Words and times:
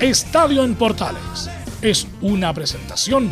Estadio 0.00 0.64
en 0.64 0.76
Portales 0.76 1.50
es 1.82 2.06
una 2.22 2.54
presentación 2.54 3.28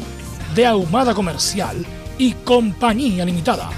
de 0.55 0.67
Ahumada 0.67 1.15
Comercial 1.15 1.83
y 2.19 2.35
Compañía 2.35 3.25
Limitada. 3.25 3.71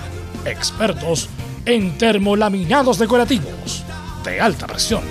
Expertos 0.44 1.28
en 1.66 1.96
termolaminados 1.96 2.98
decorativos 2.98 3.84
de 4.24 4.40
alta 4.40 4.66
presión. 4.66 5.02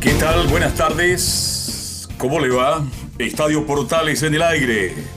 ¿Qué 0.00 0.14
tal? 0.14 0.48
Buenas 0.48 0.74
tardes. 0.74 2.08
¿Cómo 2.18 2.40
le 2.40 2.48
va? 2.48 2.84
Estadio 3.18 3.64
Portales 3.64 4.24
en 4.24 4.34
el 4.34 4.42
aire. 4.42 5.09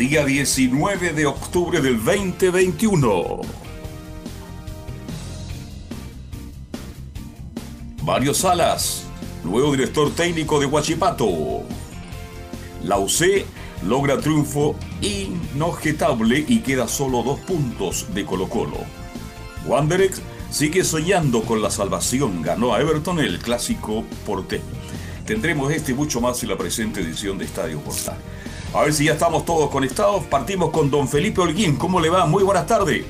Día 0.00 0.24
19 0.24 1.12
de 1.12 1.26
octubre 1.26 1.78
del 1.78 2.02
2021. 2.02 3.42
Mario 8.02 8.32
Salas, 8.32 9.04
nuevo 9.44 9.72
director 9.72 10.10
técnico 10.14 10.58
de 10.58 10.64
Huachipato. 10.64 11.64
La 12.82 12.96
UC 12.96 13.44
logra 13.84 14.16
triunfo 14.18 14.74
inobjetable 15.02 16.46
y 16.48 16.60
queda 16.60 16.88
solo 16.88 17.22
dos 17.22 17.38
puntos 17.40 18.06
de 18.14 18.24
Colo 18.24 18.48
Colo. 18.48 18.78
Wanderers 19.66 20.22
sigue 20.50 20.82
soñando 20.82 21.42
con 21.42 21.60
la 21.60 21.70
salvación. 21.70 22.40
Ganó 22.40 22.72
a 22.72 22.80
Everton 22.80 23.18
el 23.18 23.38
clásico 23.38 24.02
porteño. 24.24 24.64
Tendremos 25.26 25.70
este 25.70 25.92
mucho 25.92 26.22
más 26.22 26.42
en 26.42 26.48
la 26.48 26.56
presente 26.56 27.02
edición 27.02 27.36
de 27.36 27.44
Estadio 27.44 27.80
Portal. 27.80 28.16
A 28.72 28.82
ver 28.82 28.92
si 28.92 29.04
ya 29.04 29.12
estamos 29.12 29.44
todos 29.44 29.68
conectados. 29.70 30.24
Partimos 30.24 30.70
con 30.70 30.90
don 30.90 31.08
Felipe 31.08 31.40
Holguín. 31.40 31.76
¿Cómo 31.76 32.00
le 32.00 32.08
va? 32.08 32.26
Muy 32.26 32.44
buenas 32.44 32.66
tardes. 32.66 33.04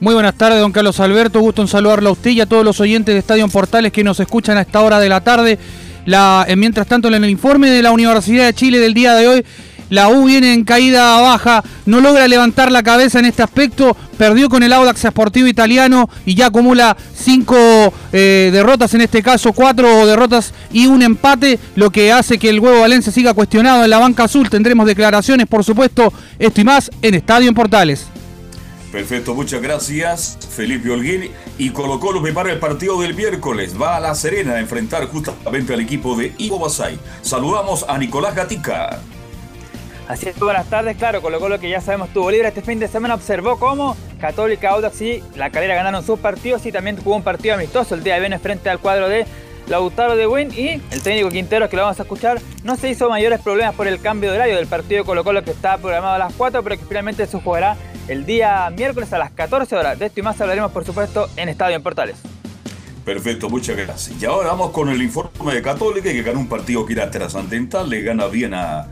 Muy 0.00 0.14
buenas 0.14 0.34
tardes, 0.34 0.60
don 0.60 0.72
Carlos 0.72 0.98
Alberto. 1.00 1.40
Gusto 1.40 1.62
en 1.62 1.68
saludarlo 1.68 2.10
a 2.10 2.12
usted 2.12 2.30
y 2.30 2.40
a 2.40 2.46
todos 2.46 2.64
los 2.64 2.80
oyentes 2.80 3.14
de 3.14 3.18
Estadio 3.18 3.46
Portales 3.48 3.92
que 3.92 4.04
nos 4.04 4.20
escuchan 4.20 4.56
a 4.56 4.62
esta 4.62 4.80
hora 4.80 4.98
de 4.98 5.08
la 5.08 5.22
tarde. 5.22 5.58
Eh, 6.06 6.56
mientras 6.56 6.86
tanto, 6.86 7.08
en 7.08 7.14
el 7.14 7.30
informe 7.30 7.70
de 7.70 7.82
la 7.82 7.92
Universidad 7.92 8.46
de 8.46 8.54
Chile 8.54 8.78
del 8.78 8.94
día 8.94 9.14
de 9.14 9.28
hoy, 9.28 9.44
la 9.90 10.08
U 10.08 10.24
viene 10.24 10.52
en 10.52 10.64
caída 10.64 11.20
baja, 11.20 11.62
no 11.84 12.00
logra 12.00 12.26
levantar 12.28 12.72
la 12.72 12.82
cabeza 12.82 13.18
en 13.18 13.26
este 13.26 13.42
aspecto, 13.42 13.96
perdió 14.18 14.48
con 14.48 14.62
el 14.62 14.72
Audax 14.72 15.00
Sportivo 15.00 15.46
Italiano 15.46 16.08
y 16.24 16.34
ya 16.34 16.46
acumula 16.46 16.96
cinco 17.14 17.56
eh, 18.12 18.50
derrotas, 18.52 18.94
en 18.94 19.02
este 19.02 19.22
caso 19.22 19.52
cuatro 19.52 20.06
derrotas 20.06 20.52
y 20.72 20.86
un 20.86 21.02
empate, 21.02 21.58
lo 21.76 21.90
que 21.90 22.12
hace 22.12 22.38
que 22.38 22.48
el 22.48 22.60
huevo 22.60 22.80
Valencia 22.80 23.12
siga 23.12 23.34
cuestionado 23.34 23.84
en 23.84 23.90
la 23.90 23.98
banca 23.98 24.24
azul. 24.24 24.50
Tendremos 24.50 24.86
declaraciones, 24.86 25.46
por 25.46 25.64
supuesto, 25.64 26.12
esto 26.38 26.60
y 26.60 26.64
más 26.64 26.90
en 27.02 27.14
Estadio 27.14 27.48
en 27.48 27.54
Portales. 27.54 28.06
Perfecto, 28.92 29.34
muchas 29.34 29.60
gracias, 29.60 30.38
Felipe 30.48 30.90
Holguín. 30.90 31.30
Y 31.58 31.70
Colo 31.70 32.00
Colo 32.00 32.22
prepara 32.22 32.52
el 32.52 32.58
partido 32.58 33.00
del 33.00 33.14
miércoles. 33.14 33.74
Va 33.80 33.96
a 33.96 34.00
La 34.00 34.14
Serena 34.14 34.54
a 34.54 34.60
enfrentar 34.60 35.06
justamente 35.08 35.74
al 35.74 35.80
equipo 35.80 36.16
de 36.16 36.32
Ivo 36.38 36.58
Basay. 36.58 36.98
Saludamos 37.20 37.84
a 37.88 37.98
Nicolás 37.98 38.34
Gatica. 38.34 39.00
Así 40.08 40.28
es, 40.28 40.38
buenas 40.38 40.70
tardes. 40.70 40.96
Claro, 40.96 41.20
Colo 41.20 41.40
Colo 41.40 41.58
que 41.58 41.68
ya 41.68 41.80
sabemos 41.80 42.10
tuvo 42.10 42.30
libre 42.30 42.46
este 42.48 42.62
fin 42.62 42.78
de 42.78 42.86
semana 42.86 43.14
observó 43.14 43.58
cómo 43.58 43.96
Católica, 44.20 44.70
Audax 44.70 45.00
y 45.02 45.22
La 45.34 45.50
Calera 45.50 45.74
ganaron 45.74 46.04
sus 46.04 46.18
partidos 46.20 46.64
y 46.64 46.70
también 46.70 46.96
tuvo 46.96 47.16
un 47.16 47.24
partido 47.24 47.56
amistoso 47.56 47.96
el 47.96 48.04
día 48.04 48.14
de 48.14 48.20
viernes 48.20 48.40
frente 48.40 48.70
al 48.70 48.78
cuadro 48.78 49.08
de 49.08 49.26
Lautaro 49.66 50.14
de 50.14 50.28
Win 50.28 50.52
y 50.56 50.80
el 50.92 51.02
técnico 51.02 51.28
Quintero, 51.28 51.68
que 51.68 51.74
lo 51.74 51.82
vamos 51.82 51.98
a 51.98 52.04
escuchar, 52.04 52.40
no 52.62 52.76
se 52.76 52.88
hizo 52.88 53.10
mayores 53.10 53.40
problemas 53.40 53.74
por 53.74 53.88
el 53.88 54.00
cambio 54.00 54.30
de 54.30 54.36
horario 54.36 54.56
del 54.56 54.68
partido 54.68 55.02
de 55.02 55.06
Colo 55.06 55.24
Colo 55.24 55.42
que 55.42 55.50
estaba 55.50 55.78
programado 55.78 56.14
a 56.14 56.18
las 56.18 56.32
4, 56.34 56.62
pero 56.62 56.78
que 56.78 56.84
finalmente 56.84 57.26
se 57.26 57.40
jugará 57.40 57.76
el 58.06 58.24
día 58.24 58.70
miércoles 58.70 59.12
a 59.12 59.18
las 59.18 59.32
14 59.32 59.74
horas. 59.74 59.98
De 59.98 60.06
esto 60.06 60.20
y 60.20 60.22
más 60.22 60.40
hablaremos, 60.40 60.70
por 60.70 60.84
supuesto, 60.84 61.28
en 61.36 61.48
Estadio 61.48 61.74
en 61.74 61.82
Portales. 61.82 62.16
Perfecto, 63.04 63.48
muchas 63.48 63.76
gracias. 63.76 64.22
Y 64.22 64.24
ahora 64.24 64.50
vamos 64.50 64.70
con 64.70 64.88
el 64.88 65.02
informe 65.02 65.54
de 65.54 65.62
Católica, 65.62 66.12
que 66.12 66.22
ganó 66.22 66.38
un 66.38 66.48
partido 66.48 66.86
que 66.86 66.92
era 66.92 67.10
trascendental, 67.10 67.90
le 67.90 68.02
gana 68.02 68.26
bien 68.26 68.54
a 68.54 68.86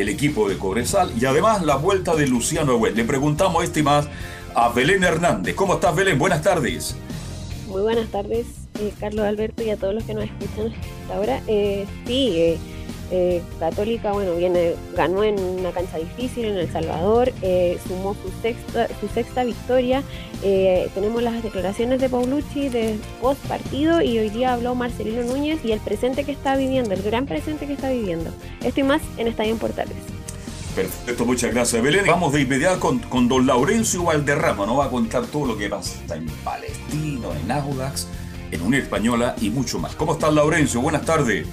el 0.00 0.08
equipo 0.08 0.48
de 0.48 0.56
Cobresal 0.56 1.12
y 1.20 1.24
además 1.24 1.62
la 1.62 1.76
vuelta 1.76 2.14
de 2.14 2.26
Luciano 2.26 2.72
Agüel. 2.72 2.94
Le 2.94 3.04
preguntamos 3.04 3.64
este 3.64 3.82
más 3.82 4.08
a 4.54 4.68
Belén 4.70 5.04
Hernández. 5.04 5.54
¿Cómo 5.54 5.74
estás, 5.74 5.94
Belén? 5.94 6.18
Buenas 6.18 6.42
tardes. 6.42 6.96
Muy 7.66 7.82
buenas 7.82 8.08
tardes, 8.08 8.46
eh, 8.80 8.92
Carlos 8.98 9.26
Alberto, 9.26 9.62
y 9.62 9.70
a 9.70 9.76
todos 9.76 9.94
los 9.94 10.04
que 10.04 10.14
nos 10.14 10.24
escuchan 10.24 10.72
hasta 11.02 11.14
ahora. 11.14 11.42
Eh, 11.46 11.86
sí, 12.06 12.32
eh, 12.36 12.58
eh, 13.10 13.42
Católica, 13.58 14.12
bueno, 14.12 14.34
viene, 14.34 14.74
ganó 14.94 15.24
en 15.24 15.40
una 15.40 15.70
cancha 15.70 15.98
difícil 15.98 16.44
en 16.44 16.56
El 16.58 16.70
Salvador, 16.70 17.32
eh, 17.42 17.78
sumó 17.86 18.14
su 18.14 18.30
sexta, 18.42 18.88
su 19.00 19.08
sexta 19.08 19.44
victoria. 19.44 20.02
Eh, 20.42 20.90
tenemos 20.94 21.22
las 21.22 21.42
declaraciones 21.42 22.00
de 22.00 22.08
Paulucci 22.08 22.68
de 22.68 22.98
post 23.20 23.40
partido 23.46 24.02
y 24.02 24.18
hoy 24.18 24.28
día 24.28 24.52
habló 24.52 24.74
Marcelino 24.74 25.22
Núñez 25.22 25.64
y 25.64 25.72
el 25.72 25.80
presente 25.80 26.24
que 26.24 26.32
está 26.32 26.56
viviendo, 26.56 26.94
el 26.94 27.02
gran 27.02 27.26
presente 27.26 27.66
que 27.66 27.72
está 27.72 27.90
viviendo. 27.90 28.30
Esto 28.62 28.80
y 28.80 28.82
más 28.82 29.02
en 29.16 29.28
Estadio 29.28 29.52
en 29.52 29.58
Portales. 29.58 29.96
Perfecto, 30.74 31.24
muchas 31.24 31.52
gracias, 31.52 31.82
Belén. 31.82 32.04
Vamos 32.06 32.32
de 32.32 32.42
inmediato 32.42 32.78
con, 32.78 32.98
con 33.00 33.26
don 33.26 33.46
Laurencio 33.46 34.04
Valderrama, 34.04 34.64
nos 34.64 34.78
va 34.78 34.84
a 34.84 34.90
contar 34.90 35.26
todo 35.26 35.46
lo 35.46 35.56
que 35.56 35.68
pasa 35.68 36.14
en 36.14 36.26
Palestino, 36.44 37.32
en 37.34 37.50
Audax, 37.50 38.06
en 38.52 38.62
Unión 38.62 38.82
Española 38.82 39.34
y 39.40 39.50
mucho 39.50 39.78
más. 39.78 39.96
¿Cómo 39.96 40.12
estás, 40.12 40.32
Laurencio? 40.32 40.80
Buenas 40.80 41.04
tardes. 41.04 41.46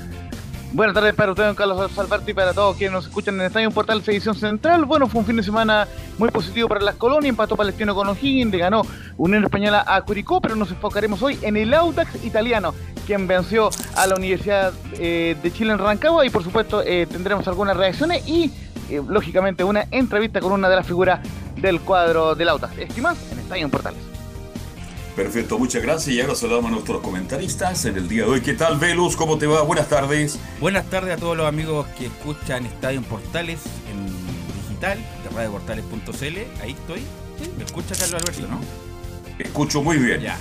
Buenas 0.76 0.94
tardes 0.94 1.14
para 1.14 1.32
ustedes, 1.32 1.56
Carlos 1.56 1.98
Alberto, 1.98 2.30
y 2.30 2.34
para 2.34 2.54
todos 2.54 2.76
quienes 2.76 2.92
nos 2.92 3.06
escuchan 3.06 3.36
en 3.36 3.46
Estadio 3.46 3.72
Portal 3.72 4.04
Edición 4.06 4.36
Central. 4.36 4.84
Bueno, 4.84 5.08
fue 5.08 5.22
un 5.22 5.26
fin 5.26 5.38
de 5.38 5.44
semana 5.44 5.88
muy 6.18 6.28
positivo 6.32 6.68
para 6.68 6.82
las 6.82 6.96
colonias, 6.96 7.30
empató 7.30 7.56
Palestino 7.56 7.96
con 7.96 8.10
O'Higgins, 8.10 8.52
le 8.52 8.58
ganó 8.58 8.82
Unión 9.16 9.46
Española 9.46 9.86
a 9.88 10.02
Curicó, 10.02 10.42
pero 10.42 10.58
nos 10.58 10.70
enfocaremos 10.72 11.22
hoy 11.22 11.40
en 11.44 11.56
el 11.56 11.74
Audax 11.74 12.26
italiano, 12.26 12.76
quien 13.08 13.26
venció 13.26 13.70
a 13.96 14.06
la 14.06 14.16
Universidad 14.16 14.74
eh, 15.00 15.38
de 15.42 15.54
Chile 15.54 15.72
en 15.72 15.80
Rancagua, 15.80 16.26
y 16.26 16.30
por 16.30 16.44
supuesto 16.44 16.82
eh, 16.82 17.08
tendremos 17.10 17.48
algunas 17.48 17.78
reacciones 17.78 18.28
y, 18.28 18.52
eh, 18.90 19.02
lógicamente, 19.08 19.64
una 19.64 19.86
entrevista 19.92 20.42
con 20.42 20.52
una 20.52 20.68
de 20.68 20.76
las 20.76 20.86
figuras 20.86 21.22
del 21.56 21.80
cuadro 21.80 22.36
del 22.36 22.50
Audax. 22.50 22.78
Estimas 22.80 23.18
en 23.32 23.40
Estadio 23.40 23.70
Portales. 23.70 24.15
Perfecto, 25.16 25.58
muchas 25.58 25.82
gracias. 25.82 26.14
Y 26.16 26.20
ahora 26.22 26.36
saludamos 26.36 26.66
a 26.72 26.74
nuestros 26.74 27.02
comentaristas 27.02 27.86
en 27.86 27.96
el 27.96 28.08
día 28.10 28.24
de 28.24 28.30
hoy. 28.32 28.42
¿Qué 28.42 28.54
tal, 28.54 28.78
Velus? 28.78 29.16
¿Cómo 29.16 29.38
te 29.38 29.48
va? 29.48 29.62
Buenas 29.62 29.88
tardes. 29.88 30.38
Buenas 30.60 30.90
tardes 30.90 31.16
a 31.16 31.18
todos 31.18 31.38
los 31.38 31.48
amigos 31.48 31.88
que 31.98 32.08
escuchan 32.08 32.66
Estadio 32.66 32.98
en 32.98 33.06
Portales 33.06 33.60
en 33.90 34.06
digital, 34.68 34.98
de 35.24 35.30
radioportales.cl. 35.34 36.38
Ahí 36.62 36.72
estoy. 36.72 37.02
¿Me 37.58 37.64
escucha 37.64 37.96
Carlos 37.98 38.22
Alberto, 38.22 38.48
no? 38.50 38.60
Escucho 39.40 39.82
muy 39.82 39.98
bien. 39.98 40.20
Ya. 40.20 40.38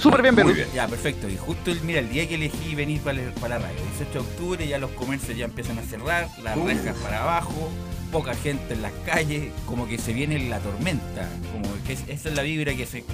Súper 0.00 0.22
bien, 0.22 0.34
Muy 0.34 0.42
Velus. 0.44 0.56
bien. 0.56 0.68
Ya, 0.74 0.88
perfecto. 0.88 1.28
Y 1.28 1.36
justo, 1.36 1.70
el, 1.70 1.80
mira, 1.82 2.00
el 2.00 2.08
día 2.08 2.26
que 2.26 2.34
elegí 2.34 2.74
venir 2.74 3.00
para, 3.02 3.18
la- 3.22 3.34
para 3.34 3.58
la 3.60 3.66
radio, 3.66 3.78
18 3.98 4.12
de 4.12 4.18
octubre, 4.18 4.66
ya 4.66 4.78
los 4.78 4.90
comercios 4.92 5.36
ya 5.36 5.44
empiezan 5.44 5.78
a 5.78 5.82
cerrar, 5.82 6.26
las 6.42 6.56
Uh. 6.56 6.66
rejas 6.66 6.96
para 6.96 7.22
abajo, 7.22 7.70
poca 8.10 8.34
gente 8.34 8.74
en 8.74 8.82
las 8.82 8.92
calles, 9.06 9.52
como 9.66 9.86
que 9.86 9.98
se 9.98 10.12
viene 10.14 10.48
la 10.48 10.58
tormenta. 10.58 11.28
Como 11.52 11.68
que 11.86 11.92
es- 11.92 12.04
esa 12.08 12.30
es 12.30 12.34
la 12.34 12.42
vibra 12.42 12.74
que 12.74 12.86
se 12.86 13.04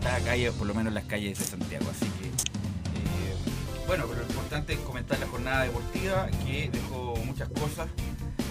está 0.00 0.16
acá, 0.16 0.32
por 0.56 0.66
lo 0.66 0.74
menos 0.74 0.88
en 0.88 0.94
las 0.94 1.04
calles 1.04 1.38
de 1.38 1.44
Santiago. 1.44 1.84
Así 1.90 2.06
que, 2.18 2.26
eh, 2.28 3.36
bueno, 3.86 4.04
pero 4.08 4.20
lo 4.20 4.26
importante 4.26 4.72
es 4.72 4.78
comentar 4.80 5.18
la 5.18 5.26
jornada 5.26 5.64
deportiva 5.64 6.28
que 6.44 6.70
dejó 6.72 7.16
muchas 7.26 7.48
cosas. 7.50 7.88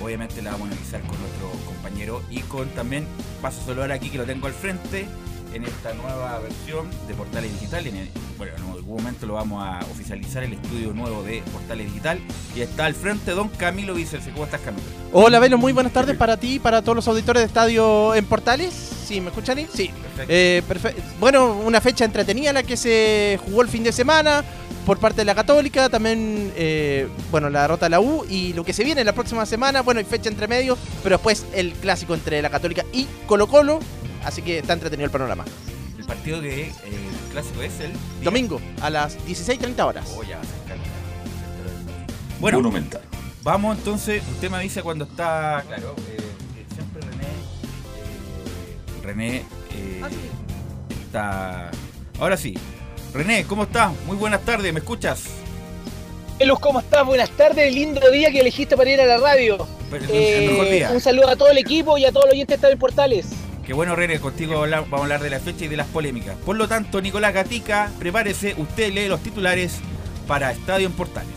Obviamente 0.02 0.42
la 0.42 0.52
vamos 0.52 0.70
a 0.70 0.72
analizar 0.72 1.02
con 1.02 1.20
nuestro 1.20 1.50
compañero 1.66 2.22
y 2.30 2.42
con 2.42 2.70
también, 2.70 3.06
paso 3.42 3.82
a 3.82 3.94
aquí 3.94 4.10
que 4.10 4.18
lo 4.20 4.26
tengo 4.26 4.48
al 4.48 4.54
frente, 4.54 5.08
en 5.54 5.64
esta 5.66 5.94
nueva 5.94 6.40
versión 6.40 6.88
de 7.08 7.14
Portales 7.14 7.52
Digital. 7.54 7.88
En 7.88 7.96
el- 7.96 8.10
bueno, 8.38 8.54
en 8.58 8.64
algún 8.72 8.98
momento 8.98 9.26
lo 9.26 9.34
vamos 9.34 9.64
a 9.64 9.80
oficializar 9.92 10.44
el 10.44 10.54
estudio 10.54 10.94
nuevo 10.94 11.24
de 11.24 11.42
Portales 11.52 11.88
Digital. 11.88 12.20
Y 12.56 12.62
está 12.62 12.86
al 12.86 12.94
frente 12.96 13.32
don 13.32 13.50
Camilo 13.50 13.94
Vicense. 13.94 14.32
¿Cómo 14.32 14.46
estás, 14.46 14.62
Camilo? 14.62 14.84
Hola, 15.12 15.40
Velo, 15.40 15.58
muy 15.58 15.74
buenas 15.74 15.94
tardes 15.94 16.16
para 16.18 16.38
ti 16.38 16.56
y 16.56 16.60
para 16.60 16.82
todos 16.82 16.96
los 16.96 17.08
auditores 17.08 17.42
de 17.42 17.48
Estadio 17.48 18.14
en 18.16 18.26
Portales. 18.26 18.74
¿Sí, 19.08 19.22
me 19.22 19.30
escuchan 19.30 19.58
ahí? 19.58 19.68
Sí. 19.74 19.90
Perfecto. 20.16 20.26
Eh, 20.30 20.64
bueno, 21.20 21.54
una 21.66 21.82
fecha 21.82 22.06
entretenida 22.06 22.54
la 22.54 22.64
que 22.64 22.78
se 22.78 23.40
jugó 23.46 23.62
el 23.64 23.70
fin 23.70 23.84
de 23.84 23.92
semana 23.92 24.44
por 24.86 24.98
parte 25.00 25.18
de 25.22 25.26
la 25.26 25.36
Católica, 25.36 25.90
también, 25.90 26.52
eh, 26.56 27.08
bueno, 27.32 27.50
la 27.50 27.64
derrota 27.64 27.86
de 27.88 27.90
la 27.92 28.00
U 28.00 28.26
y 28.30 28.54
lo 28.54 28.64
que 28.64 28.74
se 28.74 28.84
viene 28.84 29.04
la 29.04 29.14
próxima 29.14 29.46
semana, 29.46 29.82
bueno, 29.82 30.00
hay 30.00 30.06
fecha 30.06 30.30
entre 30.30 30.48
medio, 30.48 30.78
pero 31.04 31.18
después 31.18 31.46
el 31.54 31.74
clásico 31.74 32.14
entre 32.14 32.42
la 32.42 32.50
Católica 32.50 32.86
y 32.94 33.06
Colo 33.28 33.48
Colo, 33.48 33.80
así 34.26 34.42
que 34.42 34.60
está 34.60 34.74
entretenido 34.74 35.06
el 35.06 35.12
panorama. 35.12 35.46
el 35.98 36.06
partido 36.06 36.42
que 36.42 36.64
eh, 36.64 36.72
el 36.86 37.32
clásico 37.32 37.62
es 37.62 37.80
el 37.80 37.92
día- 37.92 38.00
Domingo, 38.24 38.60
a 38.82 38.90
las 38.90 39.18
16.30 39.28 39.86
horas. 39.86 40.06
Oh, 40.18 40.24
ya. 40.24 40.40
Bueno, 42.40 42.60
Monumental. 42.60 43.02
Vamos 43.44 43.78
entonces, 43.78 44.22
usted 44.32 44.50
me 44.50 44.58
avisa 44.58 44.82
cuando 44.82 45.06
está, 45.06 45.64
claro, 45.68 45.96
eh, 46.10 46.18
que 46.56 46.74
siempre 46.76 47.02
René, 47.02 47.24
eh, 47.28 49.02
René 49.04 49.36
eh, 49.74 50.02
está... 51.06 51.72
Ahora 52.20 52.38
sí, 52.38 52.54
René, 53.14 53.46
¿cómo 53.46 53.64
estás? 53.64 53.92
Muy 54.06 54.16
buenas 54.18 54.42
tardes, 54.42 54.72
¿me 54.74 54.80
escuchas? 54.80 55.24
Luz, 56.46 56.60
¿cómo 56.60 56.80
estás? 56.80 57.06
Buenas 57.06 57.30
tardes, 57.32 57.74
lindo 57.74 58.10
día 58.12 58.32
que 58.32 58.40
elegiste 58.40 58.78
para 58.78 58.90
ir 58.90 59.02
a 59.02 59.06
la 59.06 59.18
radio. 59.18 59.68
Eh, 60.10 60.88
un 60.94 61.02
saludo 61.02 61.28
a 61.30 61.36
todo 61.36 61.50
el 61.50 61.58
equipo 61.58 61.98
y 61.98 62.06
a 62.06 62.12
todos 62.12 62.26
los 62.26 62.34
oyentes 62.34 62.48
de 62.50 62.56
Estadio 62.56 62.78
Portales. 62.78 63.26
Qué 63.70 63.76
bueno, 63.76 63.96
René, 63.96 64.20
contigo 64.20 64.62
vamos 64.62 64.92
a 64.92 65.04
hablar 65.04 65.22
de 65.22 65.30
la 65.30 65.40
fecha 65.40 65.66
y 65.66 65.68
de 65.68 65.78
las 65.78 65.86
polémicas. 65.86 66.36
Por 66.38 66.56
lo 66.56 66.68
tanto, 66.68 67.04
Nicolás 67.04 67.36
Gatica, 67.36 67.92
prepárese, 68.00 68.56
usted 68.58 68.92
lee 68.92 69.08
los 69.08 69.22
titulares 69.22 69.78
para 70.26 70.52
Estadio 70.52 70.88
en 70.88 70.94
Portales. 70.94 71.30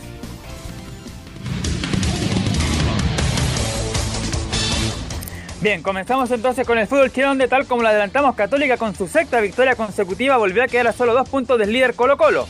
Bien, 5.61 5.83
comenzamos 5.83 6.31
entonces 6.31 6.65
con 6.65 6.79
el 6.79 6.87
fútbol 6.87 7.11
chileno 7.11 7.29
donde 7.29 7.47
tal 7.47 7.67
como 7.67 7.83
lo 7.83 7.89
adelantamos, 7.89 8.33
Católica 8.33 8.77
con 8.77 8.95
su 8.95 9.07
sexta 9.07 9.39
victoria 9.39 9.75
consecutiva 9.75 10.37
volvió 10.37 10.63
a 10.63 10.67
quedar 10.67 10.87
a 10.87 10.91
solo 10.91 11.13
dos 11.13 11.29
puntos 11.29 11.59
del 11.59 11.71
líder 11.71 11.93
Colo 11.93 12.17
Colo. 12.17 12.47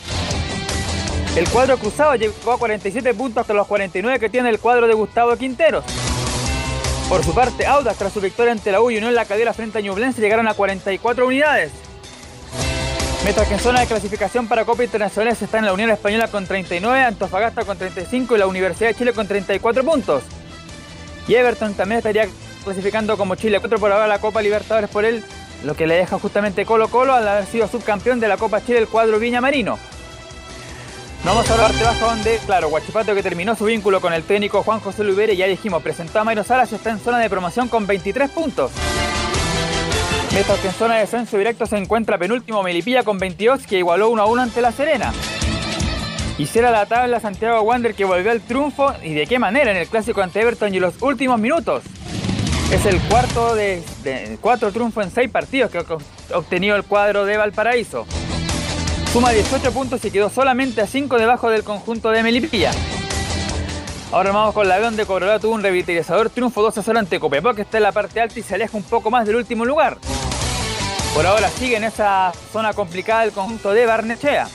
El 1.36 1.46
cuadro 1.50 1.76
cruzado 1.76 2.14
llegó 2.14 2.52
a 2.52 2.58
47 2.58 3.12
puntos 3.12 3.42
hasta 3.42 3.52
los 3.52 3.66
49 3.66 4.18
que 4.18 4.30
tiene 4.30 4.48
el 4.48 4.58
cuadro 4.58 4.86
de 4.86 4.94
Gustavo 4.94 5.36
Quinteros. 5.36 5.84
Por 7.08 7.22
su 7.22 7.34
parte, 7.34 7.66
Audax 7.66 7.98
tras 7.98 8.12
su 8.12 8.20
victoria 8.20 8.52
ante 8.52 8.72
la 8.72 8.80
U 8.80 8.90
y 8.90 8.96
Unión 8.96 9.14
La 9.14 9.26
Calera 9.26 9.52
frente 9.52 9.78
a 9.78 9.80
Ñublense 9.82 10.20
llegaron 10.20 10.48
a 10.48 10.54
44 10.54 11.26
unidades. 11.26 11.70
Mientras 13.24 13.46
que 13.46 13.54
en 13.54 13.60
zona 13.60 13.80
de 13.80 13.86
clasificación 13.86 14.48
para 14.48 14.64
Copa 14.64 14.84
Internacional 14.84 15.28
está 15.32 15.58
en 15.58 15.66
la 15.66 15.72
Unión 15.72 15.90
Española 15.90 16.28
con 16.28 16.46
39, 16.46 17.04
Antofagasta 17.04 17.64
con 17.64 17.78
35 17.78 18.34
y 18.34 18.38
la 18.38 18.46
Universidad 18.46 18.88
de 18.90 18.94
Chile 18.94 19.12
con 19.12 19.28
34 19.28 19.84
puntos. 19.84 20.22
Y 21.28 21.34
Everton 21.34 21.74
también 21.74 21.98
estaría 21.98 22.26
clasificando 22.64 23.16
como 23.16 23.34
Chile 23.34 23.60
4 23.60 23.78
por 23.78 23.92
ahora 23.92 24.06
la 24.06 24.18
Copa 24.18 24.42
Libertadores 24.42 24.90
por 24.90 25.04
él, 25.04 25.24
lo 25.62 25.74
que 25.74 25.86
le 25.86 25.96
deja 25.96 26.18
justamente 26.18 26.66
Colo 26.66 26.88
Colo 26.88 27.14
al 27.14 27.28
haber 27.28 27.46
sido 27.46 27.68
subcampeón 27.68 28.18
de 28.18 28.28
la 28.28 28.36
Copa 28.38 28.64
Chile 28.64 28.78
el 28.78 28.88
cuadro 28.88 29.18
Viña 29.18 29.40
Marino. 29.40 29.78
Vamos 31.24 31.50
a 31.50 31.56
la 31.56 31.62
parte 31.62 31.82
baja 31.82 32.06
donde, 32.06 32.38
claro, 32.44 32.68
Guachipato 32.68 33.14
que 33.14 33.22
terminó 33.22 33.54
su 33.56 33.64
vínculo 33.64 34.00
con 34.00 34.12
el 34.12 34.24
técnico 34.24 34.62
Juan 34.62 34.80
José 34.80 35.04
Lubere, 35.04 35.36
ya 35.36 35.46
dijimos, 35.46 35.82
presentó 35.82 36.20
a 36.20 36.24
Mayro 36.24 36.44
Salas 36.44 36.70
y 36.72 36.74
está 36.74 36.90
en 36.90 36.98
zona 37.00 37.18
de 37.18 37.30
promoción 37.30 37.68
con 37.68 37.86
23 37.86 38.30
puntos. 38.30 38.70
Mientras 40.32 40.58
que 40.58 40.68
en 40.68 40.74
zona 40.74 40.94
de 40.94 41.00
descenso 41.00 41.38
directo 41.38 41.64
se 41.64 41.76
encuentra 41.78 42.18
penúltimo 42.18 42.62
Melipilla 42.62 43.04
con 43.04 43.18
22 43.18 43.66
que 43.66 43.78
igualó 43.78 44.10
1 44.10 44.22
a 44.22 44.26
1 44.26 44.42
ante 44.42 44.60
La 44.60 44.72
Serena. 44.72 45.14
Hiciera 46.36 46.70
la 46.70 46.84
tabla 46.86 47.20
Santiago 47.20 47.62
Wander 47.62 47.94
que 47.94 48.04
volvió 48.04 48.30
al 48.30 48.40
triunfo 48.40 48.92
y 49.02 49.14
de 49.14 49.26
qué 49.26 49.38
manera 49.38 49.70
en 49.70 49.76
el 49.78 49.86
clásico 49.88 50.20
ante 50.20 50.40
Everton 50.40 50.74
y 50.74 50.80
los 50.80 51.00
últimos 51.00 51.38
minutos. 51.40 51.84
Es 52.72 52.84
el 52.86 53.00
cuarto 53.02 53.54
de, 53.54 53.82
de- 54.02 54.36
cuatro 54.40 54.72
triunfos 54.72 55.04
en 55.04 55.10
seis 55.12 55.30
partidos 55.30 55.70
que 55.70 55.78
ha 55.78 56.36
obtenido 56.36 56.74
el 56.76 56.82
cuadro 56.82 57.24
de 57.24 57.36
Valparaíso. 57.36 58.04
Suma 59.14 59.30
18 59.30 59.70
puntos 59.70 60.04
y 60.04 60.10
quedó 60.10 60.28
solamente 60.28 60.80
a 60.80 60.88
5 60.88 61.18
debajo 61.18 61.48
del 61.48 61.62
conjunto 61.62 62.10
de 62.10 62.24
Melipilla. 62.24 62.72
Ahora 64.10 64.32
vamos 64.32 64.52
con 64.52 64.66
la 64.66 64.76
B 64.78 64.86
donde 64.86 65.06
Cobreloa 65.06 65.38
tuvo 65.38 65.54
un 65.54 65.62
revitalizador 65.62 66.30
triunfo 66.30 66.62
2 66.62 66.78
a 66.78 66.82
0 66.82 66.98
ante 66.98 67.20
Copiapó 67.20 67.54
que 67.54 67.62
está 67.62 67.76
en 67.76 67.84
la 67.84 67.92
parte 67.92 68.20
alta 68.20 68.40
y 68.40 68.42
se 68.42 68.56
aleja 68.56 68.76
un 68.76 68.82
poco 68.82 69.12
más 69.12 69.24
del 69.24 69.36
último 69.36 69.64
lugar. 69.64 69.98
Por 71.14 71.24
ahora 71.26 71.48
sigue 71.48 71.76
en 71.76 71.84
esa 71.84 72.32
zona 72.52 72.72
complicada 72.72 73.22
el 73.22 73.30
conjunto 73.30 73.70
de 73.70 73.86
Barnechea. 73.86 74.48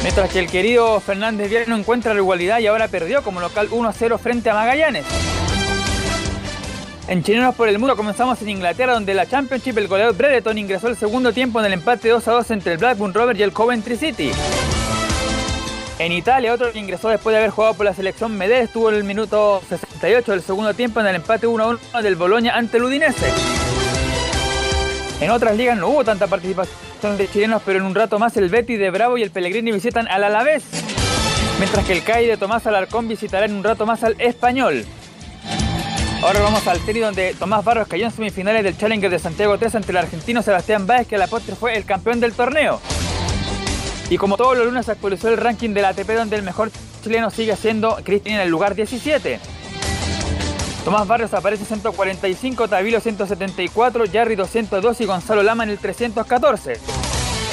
Mientras 0.00 0.30
que 0.30 0.38
el 0.38 0.50
querido 0.50 0.98
Fernández 1.00 1.50
Vial 1.50 1.64
no 1.66 1.76
encuentra 1.76 2.14
la 2.14 2.20
igualdad 2.20 2.60
y 2.60 2.66
ahora 2.66 2.88
perdió 2.88 3.22
como 3.22 3.40
local 3.40 3.68
1 3.70 3.86
a 3.86 3.92
0 3.92 4.16
frente 4.16 4.48
a 4.48 4.54
Magallanes. 4.54 5.04
En 7.06 7.22
Chilenos 7.22 7.54
por 7.54 7.68
el 7.68 7.78
Mundo 7.78 7.96
comenzamos 7.96 8.40
en 8.40 8.48
Inglaterra 8.48 8.94
donde 8.94 9.12
la 9.12 9.26
Championship 9.26 9.76
el 9.76 9.88
goleador 9.88 10.16
Brereton 10.16 10.56
ingresó 10.56 10.88
el 10.88 10.96
segundo 10.96 11.34
tiempo 11.34 11.60
en 11.60 11.66
el 11.66 11.74
empate 11.74 12.08
2 12.08 12.26
a 12.28 12.32
2 12.32 12.50
entre 12.52 12.72
el 12.72 12.78
Blackburn 12.78 13.12
Rovers 13.12 13.38
y 13.38 13.42
el 13.42 13.52
Coventry 13.52 13.96
City. 13.96 14.30
En 15.98 16.12
Italia, 16.12 16.54
otro 16.54 16.72
que 16.72 16.78
ingresó 16.78 17.10
después 17.10 17.34
de 17.34 17.38
haber 17.38 17.50
jugado 17.50 17.74
por 17.74 17.84
la 17.84 17.94
selección 17.94 18.36
Medellín 18.36 18.64
estuvo 18.64 18.88
en 18.88 18.96
el 18.96 19.04
minuto 19.04 19.62
68 19.68 20.32
del 20.32 20.42
segundo 20.42 20.72
tiempo 20.72 20.98
en 21.00 21.06
el 21.06 21.16
empate 21.16 21.46
1 21.46 21.62
a 21.62 21.68
1 21.68 22.02
del 22.02 22.16
Boloña 22.16 22.56
ante 22.56 22.78
el 22.78 22.84
Udinese. 22.84 23.30
En 25.20 25.30
otras 25.30 25.56
ligas 25.56 25.76
no 25.76 25.88
hubo 25.88 26.04
tanta 26.04 26.26
participación 26.26 27.18
de 27.18 27.28
chilenos, 27.28 27.60
pero 27.66 27.80
en 27.80 27.84
un 27.84 27.94
rato 27.94 28.18
más 28.18 28.34
el 28.38 28.48
Betis 28.48 28.78
de 28.78 28.90
Bravo 28.90 29.18
y 29.18 29.22
el 29.22 29.30
Pellegrini 29.30 29.72
visitan 29.72 30.08
al 30.08 30.24
Alavés. 30.24 30.64
Mientras 31.58 31.84
que 31.84 31.92
el 31.92 32.02
CAI 32.02 32.26
de 32.26 32.36
Tomás 32.38 32.66
Alarcón 32.66 33.08
visitará 33.08 33.44
en 33.44 33.54
un 33.54 33.62
rato 33.62 33.84
más 33.84 34.02
al 34.02 34.16
Español. 34.18 34.86
Ahora 36.24 36.40
vamos 36.40 36.66
al 36.66 36.80
tenis 36.80 37.02
donde 37.02 37.34
Tomás 37.34 37.62
Barros 37.62 37.86
cayó 37.86 38.06
en 38.06 38.10
semifinales 38.10 38.64
del 38.64 38.78
Challenger 38.78 39.10
de 39.10 39.18
Santiago 39.18 39.58
3 39.58 39.74
ante 39.74 39.90
el 39.90 39.98
argentino 39.98 40.40
Sebastián 40.40 40.86
Báez 40.86 41.06
que 41.06 41.16
a 41.16 41.18
la 41.18 41.26
postre 41.26 41.54
fue 41.54 41.76
el 41.76 41.84
campeón 41.84 42.18
del 42.18 42.32
torneo. 42.32 42.80
Y 44.08 44.16
como 44.16 44.38
todos 44.38 44.56
los 44.56 44.66
lunes 44.66 44.88
actualizó 44.88 45.28
el 45.28 45.36
ranking 45.36 45.74
de 45.74 45.82
la 45.82 45.88
ATP 45.90 46.08
donde 46.12 46.36
el 46.36 46.42
mejor 46.42 46.70
chileno 47.02 47.30
sigue 47.30 47.54
siendo 47.56 47.98
Cristian 48.02 48.36
en 48.36 48.40
el 48.40 48.48
lugar 48.48 48.74
17. 48.74 49.38
Tomás 50.86 51.06
Barrios 51.06 51.34
aparece 51.34 51.66
145, 51.66 52.68
Tavilo 52.68 53.00
174, 53.00 54.04
Jarry 54.10 54.34
202 54.34 55.02
y 55.02 55.04
Gonzalo 55.04 55.42
Lama 55.42 55.64
en 55.64 55.70
el 55.70 55.78
314. 55.78 56.80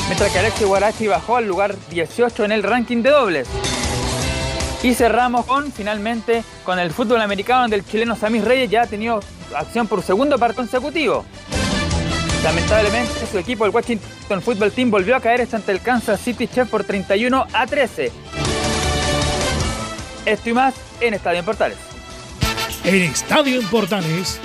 Mientras 0.07 0.31
que 0.31 0.39
Alexi 0.39 0.63
Guarachi 0.63 1.07
bajó 1.07 1.35
al 1.35 1.45
lugar 1.45 1.75
18 1.89 2.45
en 2.45 2.53
el 2.53 2.63
ranking 2.63 3.03
de 3.03 3.09
dobles. 3.09 3.49
Y 4.83 4.95
cerramos 4.95 5.45
con, 5.45 5.71
finalmente, 5.71 6.43
con 6.63 6.79
el 6.79 6.91
fútbol 6.91 7.21
americano 7.21 7.61
donde 7.61 7.75
el 7.77 7.85
chileno 7.85 8.15
Samir 8.15 8.43
Reyes 8.43 8.69
ya 8.69 8.83
ha 8.83 8.87
tenido 8.87 9.21
acción 9.55 9.87
por 9.87 10.01
segundo 10.01 10.39
par 10.39 10.55
consecutivo. 10.55 11.23
Lamentablemente, 12.43 13.27
su 13.31 13.37
equipo, 13.37 13.65
el 13.65 13.71
Washington 13.71 14.41
Football 14.41 14.71
Team, 14.71 14.89
volvió 14.89 15.15
a 15.15 15.19
caer 15.19 15.47
ante 15.51 15.71
el 15.71 15.81
Kansas 15.81 16.19
City 16.19 16.47
Chiefs 16.47 16.71
por 16.71 16.83
31 16.83 17.45
a 17.53 17.67
13. 17.67 18.11
Esto 20.25 20.49
y 20.49 20.53
más 20.53 20.73
en 20.99 21.13
Estadio 21.13 21.39
en 21.39 21.45
Portales. 21.45 21.77
En 22.83 23.03
Estadio 23.03 23.59
en 23.59 23.67
Portales 23.67 24.39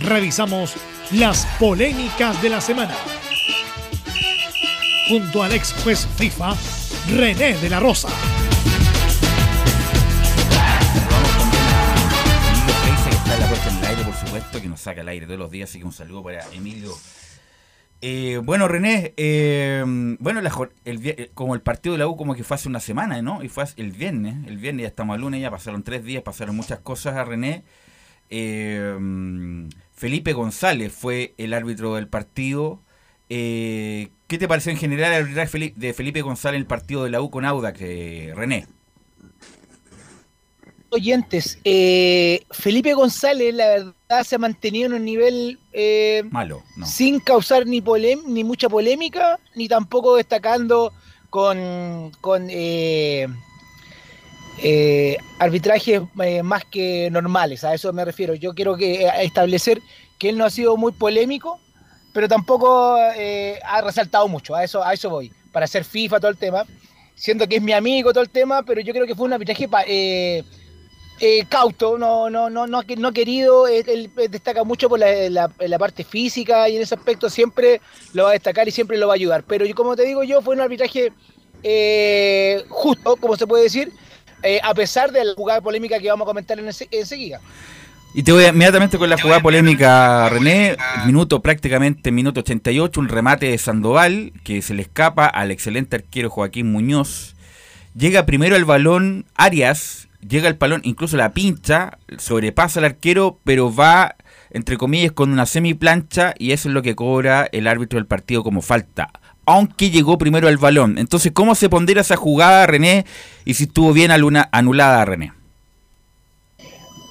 revisamos 0.00 0.74
las 1.12 1.46
polémicas 1.60 2.42
de 2.42 2.48
la 2.48 2.60
semana. 2.60 2.96
Junto 5.08 5.44
al 5.44 5.52
ex 5.52 5.72
juez 5.84 6.06
FIFA, 6.16 6.54
René 7.16 7.54
de 7.54 7.70
la 7.70 7.78
Rosa. 7.78 8.08
Saca 14.80 15.02
el 15.02 15.08
aire 15.08 15.26
todos 15.26 15.38
los 15.38 15.50
días, 15.50 15.70
así 15.70 15.78
que 15.78 15.84
un 15.84 15.92
saludo 15.92 16.22
para 16.24 16.44
Emilio. 16.52 16.92
Eh, 18.02 18.40
bueno, 18.42 18.66
René, 18.66 19.12
eh, 19.18 19.84
bueno, 20.18 20.40
eh, 20.84 21.30
como 21.34 21.54
el 21.54 21.60
partido 21.60 21.92
de 21.92 21.98
la 21.98 22.08
U 22.08 22.16
como 22.16 22.34
que 22.34 22.44
fue 22.44 22.54
hace 22.54 22.68
una 22.68 22.80
semana, 22.80 23.20
¿no? 23.20 23.42
Y 23.42 23.48
fue 23.48 23.64
el 23.76 23.92
viernes, 23.92 24.46
el 24.46 24.56
viernes 24.56 24.84
ya 24.84 24.88
estamos 24.88 25.14
al 25.14 25.20
lunes, 25.20 25.42
ya 25.42 25.50
pasaron 25.50 25.82
tres 25.82 26.04
días, 26.04 26.22
pasaron 26.22 26.56
muchas 26.56 26.78
cosas 26.78 27.16
a 27.16 27.24
René. 27.24 27.62
Felipe 29.92 30.32
González 30.32 30.92
fue 30.92 31.34
el 31.36 31.52
árbitro 31.52 31.94
del 31.96 32.08
partido. 32.08 32.80
¿Qué 33.28 34.08
te 34.28 34.48
pareció 34.48 34.72
en 34.72 34.78
general 34.78 35.12
el 35.12 35.22
arbitraje 35.22 35.74
de 35.76 35.92
Felipe 35.92 36.22
González 36.22 36.56
en 36.56 36.62
el 36.62 36.66
partido 36.66 37.04
de 37.04 37.10
la 37.10 37.20
U 37.20 37.30
con 37.30 37.44
Auda, 37.44 37.72
que 37.74 38.32
René? 38.34 38.66
Oyentes, 40.90 41.58
eh, 41.64 42.42
Felipe 42.50 42.94
González, 42.94 43.54
la 43.54 43.68
verdad, 43.68 44.24
se 44.24 44.34
ha 44.34 44.38
mantenido 44.38 44.86
en 44.86 44.94
un 44.94 45.04
nivel 45.04 45.58
eh, 45.72 46.22
Malo, 46.30 46.62
no. 46.76 46.86
sin 46.86 47.20
causar 47.20 47.66
ni, 47.66 47.80
polem- 47.80 48.24
ni 48.26 48.44
mucha 48.44 48.68
polémica, 48.68 49.38
ni 49.54 49.68
tampoco 49.68 50.16
destacando 50.16 50.92
con, 51.30 52.10
con 52.20 52.48
eh, 52.50 53.28
eh, 54.62 55.16
arbitrajes 55.38 56.02
más 56.42 56.64
que 56.64 57.08
normales. 57.10 57.64
A 57.64 57.74
eso 57.74 57.92
me 57.92 58.04
refiero. 58.04 58.34
Yo 58.34 58.54
quiero 58.54 58.76
que, 58.76 59.08
establecer 59.22 59.80
que 60.18 60.28
él 60.30 60.38
no 60.38 60.44
ha 60.44 60.50
sido 60.50 60.76
muy 60.76 60.92
polémico 60.92 61.60
pero 62.12 62.26
tampoco 62.26 62.96
ha 62.96 63.80
resaltado 63.82 64.26
mucho, 64.26 64.56
a 64.56 64.64
eso, 64.64 64.82
a 64.82 64.92
eso 64.92 65.08
voy, 65.08 65.30
para 65.52 65.66
hacer 65.66 65.84
FIFA 65.84 66.18
todo 66.18 66.32
el 66.32 66.36
tema, 66.36 66.64
siendo 67.14 67.46
que 67.46 67.54
es 67.56 67.62
mi 67.62 67.72
amigo 67.72 68.12
todo 68.12 68.24
el 68.24 68.30
tema, 68.30 68.64
pero 68.64 68.80
yo 68.80 68.92
creo 68.92 69.06
que 69.06 69.14
fue 69.14 69.26
un 69.26 69.32
arbitraje 69.32 69.68
eh, 69.86 70.42
eh, 71.20 71.44
cauto, 71.48 71.98
no, 71.98 72.30
no, 72.30 72.50
no, 72.50 72.66
no, 72.66 72.82
no 72.82 73.12
querido, 73.12 73.68
él, 73.68 74.10
destaca 74.30 74.64
mucho 74.64 74.88
por 74.88 74.98
la, 74.98 75.78
parte 75.78 76.02
física 76.02 76.68
y 76.68 76.76
en 76.76 76.82
ese 76.82 76.94
aspecto 76.94 77.28
siempre 77.30 77.80
lo 78.12 78.24
va 78.24 78.30
a 78.30 78.32
destacar 78.32 78.66
y 78.66 78.70
siempre 78.70 78.98
lo 78.98 79.06
va 79.06 79.14
a 79.14 79.16
ayudar, 79.16 79.44
pero 79.46 79.64
como 79.74 79.96
te 79.96 80.04
digo 80.04 80.22
yo, 80.22 80.40
fue 80.42 80.54
un 80.54 80.60
arbitraje 80.60 81.12
justo, 82.68 83.16
como 83.16 83.36
se 83.36 83.46
puede 83.46 83.64
decir, 83.64 83.92
a 84.62 84.74
pesar 84.74 85.12
de 85.12 85.24
la 85.24 85.34
jugada 85.34 85.60
polémica 85.60 85.98
que 85.98 86.08
vamos 86.08 86.24
a 86.24 86.30
comentar 86.30 86.58
en 86.58 86.70
enseguida. 86.90 87.40
Y 88.12 88.24
te 88.24 88.32
voy 88.32 88.44
inmediatamente 88.44 88.98
con 88.98 89.08
la 89.08 89.20
jugada 89.20 89.40
polémica, 89.40 90.28
René. 90.28 90.76
Minuto 91.06 91.40
prácticamente, 91.42 92.10
minuto 92.10 92.40
88, 92.40 92.98
un 92.98 93.08
remate 93.08 93.46
de 93.46 93.58
Sandoval 93.58 94.32
que 94.42 94.62
se 94.62 94.74
le 94.74 94.82
escapa 94.82 95.26
al 95.26 95.52
excelente 95.52 95.96
arquero 95.96 96.28
Joaquín 96.28 96.72
Muñoz. 96.72 97.36
Llega 97.94 98.26
primero 98.26 98.56
el 98.56 98.64
balón 98.64 99.26
Arias, 99.36 100.08
llega 100.26 100.48
el 100.48 100.54
balón, 100.54 100.80
incluso 100.84 101.16
la 101.16 101.32
pincha, 101.32 101.98
sobrepasa 102.18 102.80
al 102.80 102.86
arquero, 102.86 103.38
pero 103.44 103.74
va, 103.74 104.16
entre 104.50 104.76
comillas, 104.76 105.12
con 105.12 105.32
una 105.32 105.46
semiplancha 105.46 106.34
y 106.38 106.52
eso 106.52 106.68
es 106.68 106.74
lo 106.74 106.82
que 106.82 106.94
cobra 106.94 107.48
el 107.52 107.66
árbitro 107.66 107.98
del 107.98 108.06
partido 108.06 108.42
como 108.42 108.62
falta. 108.62 109.10
Aunque 109.46 109.90
llegó 109.90 110.18
primero 110.18 110.48
el 110.48 110.58
balón. 110.58 110.98
Entonces, 110.98 111.32
¿cómo 111.32 111.54
se 111.54 111.68
pondera 111.68 112.02
esa 112.02 112.16
jugada, 112.16 112.66
René? 112.66 113.04
Y 113.44 113.54
si 113.54 113.64
estuvo 113.64 113.92
bien 113.92 114.10
anulada, 114.12 115.04
René 115.04 115.32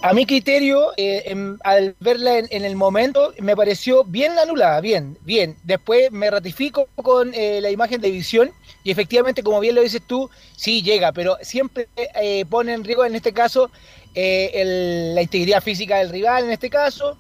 a 0.02 0.14
mi 0.14 0.26
criterio, 0.26 0.92
eh, 0.98 1.36
al 1.64 1.96
verla 2.00 2.40
en, 2.40 2.66
el 2.66 2.76
momento, 2.76 3.34
me 3.40 3.56
pareció 3.56 4.04
bien 4.04 4.38
anulada, 4.40 4.80
bien, 4.82 5.18
bien. 5.24 5.58
Después 5.64 6.12
me 6.12 6.32
ratifico 6.32 6.88
con 6.96 7.34
eh, 7.34 7.60
la 7.62 7.70
imagen 7.70 8.00
de 8.00 8.12
visión 8.12 8.52
y 8.84 8.92
efectivamente, 8.92 9.44
como 9.44 9.60
bien 9.60 9.76
lo 9.76 9.82
dices 9.82 10.02
tú, 10.06 10.30
sí 10.56 10.82
llega, 10.82 11.12
pero 11.12 11.38
siempre 11.42 11.88
eh, 11.96 12.46
pone 12.50 12.74
en 12.74 12.84
riesgo, 12.84 13.06
en 13.06 13.16
este 13.16 13.34
caso, 13.34 13.72
la 14.16 15.22
integridad 15.22 15.62
física 15.62 15.98
del 15.98 16.10
rival, 16.10 16.46
en 16.46 16.52
este 16.52 16.70
caso, 16.70 17.18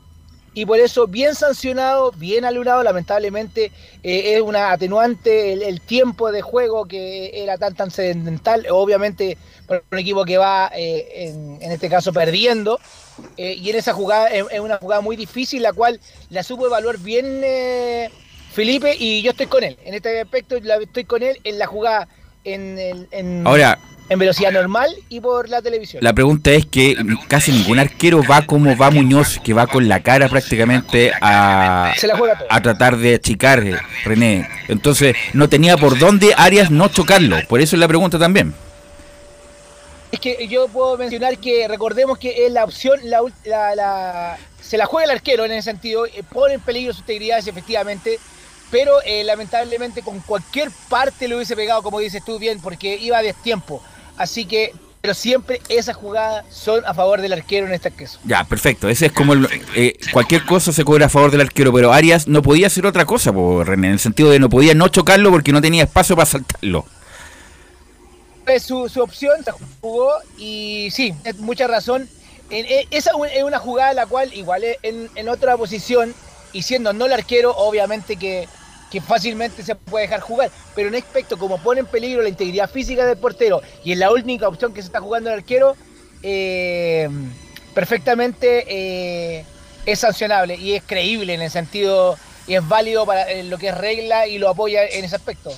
y 0.53 0.65
por 0.65 0.79
eso 0.79 1.07
bien 1.07 1.35
sancionado, 1.35 2.11
bien 2.11 2.43
anulado, 2.43 2.83
lamentablemente 2.83 3.71
es 4.03 4.41
una 4.41 4.71
atenuante 4.71 5.53
el, 5.53 5.79
tiempo 5.79 6.31
de 6.31 6.41
juego 6.41 6.85
que 6.85 7.43
era 7.43 7.57
tan 7.57 7.75
tan 7.75 7.91
obviamente 8.71 9.37
un 9.91 9.99
equipo 9.99 10.25
que 10.25 10.37
va, 10.37 10.71
eh, 10.75 11.29
en, 11.61 11.71
este 11.71 11.89
caso, 11.89 12.11
perdiendo. 12.11 12.79
Eh, 13.37 13.53
y 13.53 13.69
en 13.69 13.75
esa 13.75 13.93
jugada 13.93 14.29
es, 14.29 14.59
una 14.59 14.77
jugada 14.77 15.01
muy 15.01 15.15
difícil, 15.15 15.61
la 15.61 15.73
cual 15.73 15.99
la 16.29 16.43
supo 16.43 16.65
evaluar 16.65 16.97
bien 16.97 17.41
eh, 17.43 18.09
Felipe 18.59 18.93
y 18.99 19.21
yo 19.21 19.31
estoy 19.31 19.45
con 19.45 19.63
él. 19.63 19.77
En 19.85 19.93
este 19.93 20.19
aspecto 20.19 20.57
estoy 20.57 21.05
con 21.05 21.23
él 21.23 21.39
en 21.45 21.57
la 21.59 21.65
jugada 21.65 22.09
en, 22.43 22.77
en, 23.09 23.47
Ahora, 23.47 23.79
en 24.09 24.19
velocidad 24.19 24.51
normal 24.51 24.93
y 25.07 25.21
por 25.21 25.47
la 25.47 25.61
televisión. 25.61 26.03
La 26.03 26.11
pregunta 26.11 26.51
es 26.51 26.65
que 26.65 26.97
casi 27.29 27.53
ningún 27.53 27.79
arquero 27.79 28.21
va 28.29 28.45
como 28.45 28.75
va 28.75 28.91
Muñoz, 28.91 29.39
que 29.45 29.53
va 29.53 29.65
con 29.65 29.87
la 29.87 30.03
cara 30.03 30.27
prácticamente 30.27 31.13
a, 31.21 31.93
a 32.49 32.61
tratar 32.61 32.97
de 32.97 33.15
achicar 33.15 33.63
René. 34.03 34.49
Entonces 34.67 35.15
no 35.31 35.47
tenía 35.47 35.77
por 35.77 35.97
dónde 35.97 36.33
Arias 36.35 36.69
no 36.69 36.89
chocarlo. 36.89 37.37
Por 37.47 37.61
eso 37.61 37.77
es 37.77 37.79
la 37.79 37.87
pregunta 37.87 38.19
también. 38.19 38.53
Es 40.11 40.19
que 40.19 40.49
yo 40.49 40.67
puedo 40.67 40.97
mencionar 40.97 41.37
que 41.37 41.65
recordemos 41.69 42.17
que 42.17 42.45
es 42.45 42.51
la 42.51 42.65
opción, 42.65 42.99
la, 43.05 44.37
se 44.59 44.75
la 44.75 44.85
juega 44.85 45.05
el 45.05 45.11
arquero 45.11 45.45
en 45.45 45.53
ese 45.53 45.71
sentido, 45.71 46.05
eh, 46.07 46.23
pone 46.29 46.55
en 46.55 46.61
peligro 46.61 46.91
su 46.91 46.99
integridad 46.99 47.39
efectivamente, 47.39 48.19
pero 48.71 49.01
eh, 49.05 49.23
lamentablemente 49.23 50.01
con 50.01 50.19
cualquier 50.19 50.69
parte 50.89 51.27
lo 51.27 51.37
hubiese 51.37 51.55
pegado, 51.55 51.81
como 51.81 51.99
dices 51.99 52.23
tú 52.23 52.39
bien, 52.39 52.59
porque 52.59 52.97
iba 52.97 53.17
a 53.17 53.21
destiempo. 53.21 53.81
Así 54.17 54.45
que, 54.45 54.73
pero 55.01 55.13
siempre 55.13 55.61
esas 55.69 55.95
jugadas 55.95 56.45
son 56.49 56.85
a 56.85 56.93
favor 56.93 57.21
del 57.21 57.33
arquero 57.33 57.67
en 57.67 57.73
este 57.73 57.91
caso. 57.91 58.19
Ya, 58.25 58.43
perfecto. 58.43 58.89
Ese 58.89 59.07
es 59.07 59.11
como 59.11 59.33
eh, 59.75 59.97
cualquier 60.11 60.45
cosa 60.45 60.71
se 60.71 60.83
cobra 60.83 61.07
a 61.07 61.09
favor 61.09 61.31
del 61.31 61.41
arquero, 61.41 61.71
pero 61.73 61.93
Arias 61.93 62.27
no 62.27 62.41
podía 62.41 62.67
hacer 62.67 62.85
otra 62.85 63.05
cosa, 63.05 63.31
por 63.31 63.67
René, 63.67 63.87
en 63.87 63.93
el 63.93 63.99
sentido 63.99 64.29
de 64.29 64.39
no 64.39 64.49
podía 64.49 64.73
no 64.73 64.87
chocarlo 64.89 65.31
porque 65.31 65.51
no 65.51 65.61
tenía 65.61 65.83
espacio 65.83 66.15
para 66.15 66.25
saltarlo 66.25 66.85
su, 68.57 68.89
su 68.89 69.01
opción, 69.01 69.43
se 69.43 69.51
jugó 69.81 70.11
y 70.37 70.89
sí, 70.91 71.13
mucha 71.37 71.67
razón. 71.67 72.09
esa 72.49 73.11
es 73.31 73.43
una 73.43 73.59
jugada 73.59 73.93
la 73.93 74.07
cual, 74.07 74.33
igual 74.33 74.63
en, 74.81 75.09
en, 75.13 75.29
otra 75.29 75.55
posición, 75.57 76.15
y 76.51 76.63
siendo 76.63 76.93
no 76.93 77.05
el 77.05 77.13
arquero, 77.13 77.51
obviamente 77.55 78.15
que, 78.15 78.47
fácilmente 78.99 79.63
se 79.63 79.75
puede 79.75 80.05
dejar 80.05 80.21
jugar. 80.21 80.51
Pero 80.75 80.89
en 80.89 80.95
aspecto, 80.95 81.37
como 81.37 81.61
pone 81.61 81.81
en 81.81 81.85
peligro 81.85 82.21
la 82.21 82.29
integridad 82.29 82.69
física 82.69 83.05
del 83.05 83.17
portero 83.17 83.61
y 83.83 83.91
es 83.91 83.97
la 83.97 84.11
única 84.11 84.47
opción 84.47 84.73
que 84.73 84.81
se 84.81 84.87
está 84.87 84.99
jugando 84.99 85.29
el 85.29 85.39
arquero, 85.39 85.75
eh, 86.23 87.09
perfectamente 87.73 88.65
eh, 88.67 89.45
es 89.85 89.99
sancionable 89.99 90.55
y 90.55 90.73
es 90.73 90.83
creíble 90.85 91.33
en 91.33 91.41
el 91.41 91.51
sentido 91.51 92.17
y 92.47 92.55
es 92.55 92.67
válido 92.67 93.05
para 93.05 93.25
lo 93.43 93.57
que 93.57 93.69
es 93.69 93.77
regla 93.77 94.27
y 94.27 94.39
lo 94.39 94.49
apoya 94.49 94.85
en 94.85 95.05
ese 95.05 95.15
aspecto. 95.15 95.51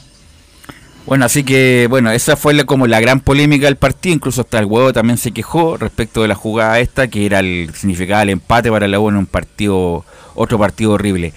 Bueno, 1.05 1.25
así 1.25 1.43
que, 1.43 1.87
bueno, 1.89 2.11
esa 2.11 2.35
fue 2.35 2.63
como 2.65 2.85
la 2.85 2.99
gran 2.99 3.21
polémica 3.21 3.65
del 3.65 3.75
partido, 3.75 4.13
incluso 4.13 4.41
hasta 4.41 4.59
el 4.59 4.65
huevo 4.65 4.93
también 4.93 5.17
se 5.17 5.31
quejó 5.31 5.77
respecto 5.77 6.21
de 6.21 6.27
la 6.27 6.35
jugada 6.35 6.79
esta, 6.79 7.07
que 7.07 7.25
era 7.25 7.39
el 7.39 7.71
significaba 7.73 8.21
el 8.21 8.29
empate 8.29 8.69
para 8.69 8.87
la 8.87 8.99
U 8.99 9.09
en 9.09 9.15
un 9.15 9.25
partido, 9.25 10.05
otro 10.35 10.59
partido 10.59 10.91
horrible. 10.91 11.33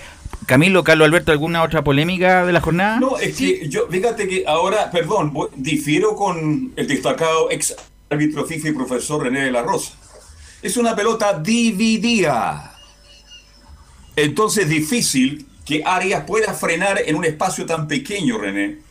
Camilo, 0.46 0.84
Carlos 0.84 1.06
Alberto, 1.06 1.32
¿alguna 1.32 1.62
otra 1.62 1.82
polémica 1.82 2.44
de 2.44 2.52
la 2.52 2.60
jornada? 2.60 3.00
No, 3.00 3.18
es 3.18 3.36
que 3.36 3.68
yo, 3.68 3.88
fíjate 3.88 4.28
que 4.28 4.44
ahora, 4.46 4.90
perdón, 4.90 5.32
difiero 5.56 6.14
con 6.14 6.72
el 6.76 6.86
destacado 6.86 7.50
ex 7.50 7.74
árbitro 8.10 8.44
FIFA 8.44 8.68
y 8.68 8.72
profesor 8.72 9.22
René 9.22 9.44
de 9.44 9.50
la 9.52 9.62
Rosa. 9.62 9.94
Es 10.62 10.76
una 10.76 10.94
pelota 10.94 11.38
dividida. 11.38 12.76
Entonces 14.16 14.68
difícil 14.68 15.46
que 15.64 15.82
Arias 15.84 16.24
pueda 16.26 16.54
frenar 16.54 17.00
en 17.04 17.16
un 17.16 17.24
espacio 17.24 17.66
tan 17.66 17.88
pequeño, 17.88 18.38
René 18.38 18.84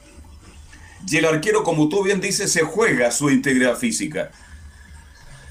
y 1.07 1.17
el 1.17 1.25
arquero, 1.25 1.63
como 1.63 1.89
tú 1.89 2.03
bien 2.03 2.21
dices, 2.21 2.51
se 2.51 2.61
juega 2.61 3.11
su 3.11 3.29
integridad 3.29 3.77
física. 3.77 4.31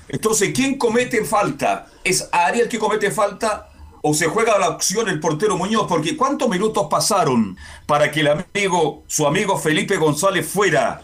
Entonces, 0.08 0.52
¿quién 0.54 0.76
comete 0.76 1.24
falta? 1.24 1.86
¿Es 2.04 2.28
Ariel 2.32 2.68
que 2.68 2.78
comete 2.78 3.10
falta 3.10 3.68
o 4.02 4.12
se 4.14 4.26
juega 4.26 4.58
la 4.58 4.68
opción 4.68 5.08
el 5.08 5.20
portero 5.20 5.56
Muñoz? 5.56 5.86
Porque 5.88 6.16
¿cuántos 6.16 6.48
minutos 6.48 6.88
pasaron 6.90 7.56
para 7.86 8.10
que 8.10 8.20
el 8.20 8.28
amigo, 8.28 9.04
su 9.06 9.26
amigo 9.26 9.56
Felipe 9.56 9.96
González 9.96 10.46
fuera 10.46 11.02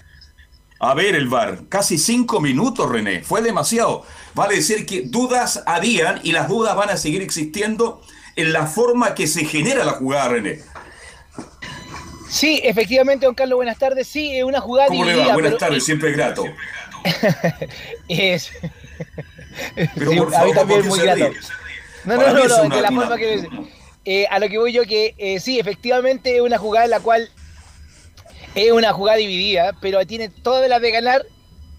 a 0.80 0.94
ver 0.94 1.14
el 1.14 1.28
bar? 1.28 1.62
Casi 1.68 1.96
cinco 1.96 2.40
minutos, 2.40 2.90
René. 2.90 3.22
Fue 3.22 3.40
demasiado. 3.40 4.04
Vale 4.34 4.56
decir 4.56 4.84
que 4.84 5.02
dudas 5.02 5.62
habían 5.66 6.20
y 6.24 6.32
las 6.32 6.48
dudas 6.48 6.76
van 6.76 6.90
a 6.90 6.96
seguir 6.96 7.22
existiendo 7.22 8.02
en 8.36 8.52
la 8.52 8.66
forma 8.66 9.14
que 9.14 9.26
se 9.26 9.44
genera 9.44 9.84
la 9.84 9.92
jugada, 9.92 10.28
René. 10.28 10.60
Sí, 12.28 12.60
efectivamente, 12.62 13.26
don 13.26 13.34
Carlos, 13.34 13.56
buenas 13.56 13.78
tardes. 13.78 14.06
Sí, 14.06 14.36
es 14.36 14.44
una 14.44 14.60
jugada 14.60 14.88
¿Cómo 14.88 15.04
le 15.04 15.16
va? 15.16 15.32
Buenas 15.32 15.56
tardes, 15.56 15.84
siempre 15.84 16.12
grato. 16.12 16.44
es... 18.08 18.50
a 19.76 20.44
mí 20.44 20.52
también 20.52 20.80
es 20.80 20.86
muy 20.86 20.98
grato. 20.98 21.30
No, 22.08 22.16
no, 22.16 22.32
no, 22.32 22.68
no, 22.68 22.74
de 22.74 22.82
la 22.82 22.88
forma 22.88 23.16
que... 23.16 23.48
Eh, 24.06 24.26
a 24.30 24.38
lo 24.38 24.48
que 24.48 24.56
voy 24.56 24.72
yo 24.72 24.84
que 24.84 25.14
eh, 25.18 25.38
sí, 25.38 25.58
efectivamente 25.58 26.34
es 26.34 26.40
una 26.40 26.56
jugada 26.56 26.86
en 26.86 26.92
la 26.92 27.00
cual 27.00 27.28
es 28.54 28.72
una 28.72 28.94
jugada 28.94 29.18
dividida, 29.18 29.74
pero 29.82 30.06
tiene 30.06 30.30
todas 30.30 30.66
las 30.70 30.80
de 30.80 30.90
ganar 30.90 31.26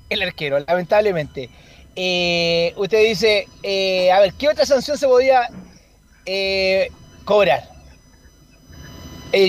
el 0.09 0.21
arquero, 0.21 0.59
lamentablemente. 0.59 1.49
Eh, 1.95 2.73
usted 2.77 3.03
dice, 3.03 3.47
eh, 3.63 4.11
a 4.11 4.19
ver, 4.19 4.33
¿qué 4.33 4.47
otra 4.47 4.67
sanción 4.67 4.95
se 4.95 5.07
podía 5.07 5.49
cobrar? 7.25 7.67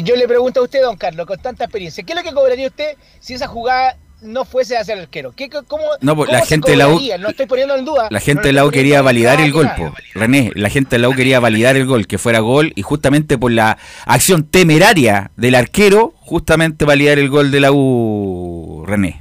Yo 0.02 0.16
le 0.16 0.26
pregunto 0.26 0.60
a 0.60 0.62
usted, 0.62 0.80
don 0.80 0.96
Carlos, 0.96 1.26
con 1.26 1.38
tanta 1.38 1.64
experiencia, 1.64 2.02
¿qué 2.02 2.12
es 2.14 2.16
lo 2.16 2.22
que 2.22 2.32
cobraría 2.32 2.68
usted 2.68 2.96
si 3.20 3.34
esa 3.34 3.46
jugada 3.46 3.99
no 4.22 4.44
fuese 4.44 4.76
hacia 4.76 4.94
el 4.94 5.00
arquero? 5.00 5.32
¿Qué, 5.32 5.48
cómo, 5.48 5.84
no, 6.00 6.16
pues, 6.16 6.30
la 6.30 6.44
gente 6.44 6.72
de 6.72 6.76
la 6.76 6.88
U, 6.88 7.00
no 7.18 7.28
estoy 7.28 7.46
poniendo 7.46 7.76
en 7.76 7.84
duda. 7.84 8.08
La 8.10 8.20
gente 8.20 8.48
de 8.48 8.52
la 8.52 8.66
U 8.66 8.70
quería 8.70 9.02
validar 9.02 9.40
el 9.40 9.52
gol, 9.52 9.70
René, 10.14 10.50
la 10.54 10.70
gente 10.70 10.96
de 10.96 11.00
la 11.00 11.08
U 11.08 11.14
quería 11.14 11.40
validar 11.40 11.76
el 11.76 11.86
gol, 11.86 12.06
que 12.06 12.18
fuera 12.18 12.40
gol, 12.40 12.72
y 12.76 12.82
justamente 12.82 13.38
por 13.38 13.52
la 13.52 13.78
acción 14.06 14.44
temeraria 14.44 15.30
del 15.36 15.54
arquero, 15.54 16.14
justamente 16.20 16.84
validar 16.84 17.18
el 17.18 17.28
gol 17.28 17.50
de 17.50 17.60
la 17.60 17.72
U, 17.72 18.84
René. 18.86 19.20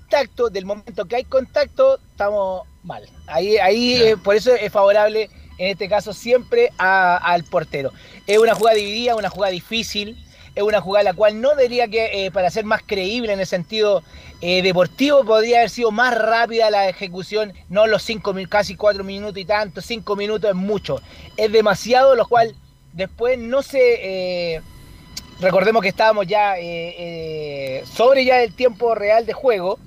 Contacto, 0.00 0.50
del 0.50 0.66
momento 0.66 1.04
que 1.04 1.16
hay 1.16 1.24
contacto, 1.24 1.98
estamos 2.10 2.62
mal. 2.82 3.04
Ahí, 3.28 3.58
ahí 3.58 3.94
eh, 4.02 4.16
por 4.16 4.34
eso 4.34 4.52
es 4.54 4.72
favorable 4.72 5.30
en 5.60 5.68
este 5.68 5.88
caso 5.88 6.12
siempre 6.12 6.70
al 6.78 7.44
portero. 7.44 7.92
Es 8.26 8.38
una 8.38 8.54
jugada 8.54 8.76
dividida, 8.76 9.14
una 9.14 9.28
jugada 9.28 9.52
difícil, 9.52 10.16
es 10.54 10.62
una 10.62 10.80
jugada 10.80 11.04
la 11.04 11.14
cual 11.14 11.40
no 11.40 11.54
diría 11.56 11.88
que, 11.88 12.26
eh, 12.26 12.30
para 12.30 12.50
ser 12.50 12.64
más 12.64 12.82
creíble 12.84 13.32
en 13.32 13.40
el 13.40 13.46
sentido 13.46 14.02
eh, 14.40 14.62
deportivo, 14.62 15.24
podría 15.24 15.58
haber 15.58 15.70
sido 15.70 15.90
más 15.90 16.16
rápida 16.16 16.70
la 16.70 16.88
ejecución, 16.88 17.52
no 17.68 17.86
los 17.86 18.02
cinco, 18.02 18.34
casi 18.48 18.74
cuatro 18.76 19.04
minutos 19.04 19.38
y 19.38 19.44
tanto, 19.44 19.80
cinco 19.80 20.16
minutos 20.16 20.50
es 20.50 20.56
mucho, 20.56 21.00
es 21.36 21.52
demasiado, 21.52 22.14
lo 22.14 22.26
cual 22.26 22.54
después 22.92 23.38
no 23.38 23.62
se... 23.62 23.78
eh, 24.56 24.60
recordemos 25.40 25.82
que 25.82 25.88
estábamos 25.88 26.26
ya 26.26 26.54
sobre 27.86 28.24
ya 28.24 28.42
el 28.42 28.52
tiempo 28.54 28.94
real 28.94 29.24
de 29.26 29.32
juego. 29.32 29.78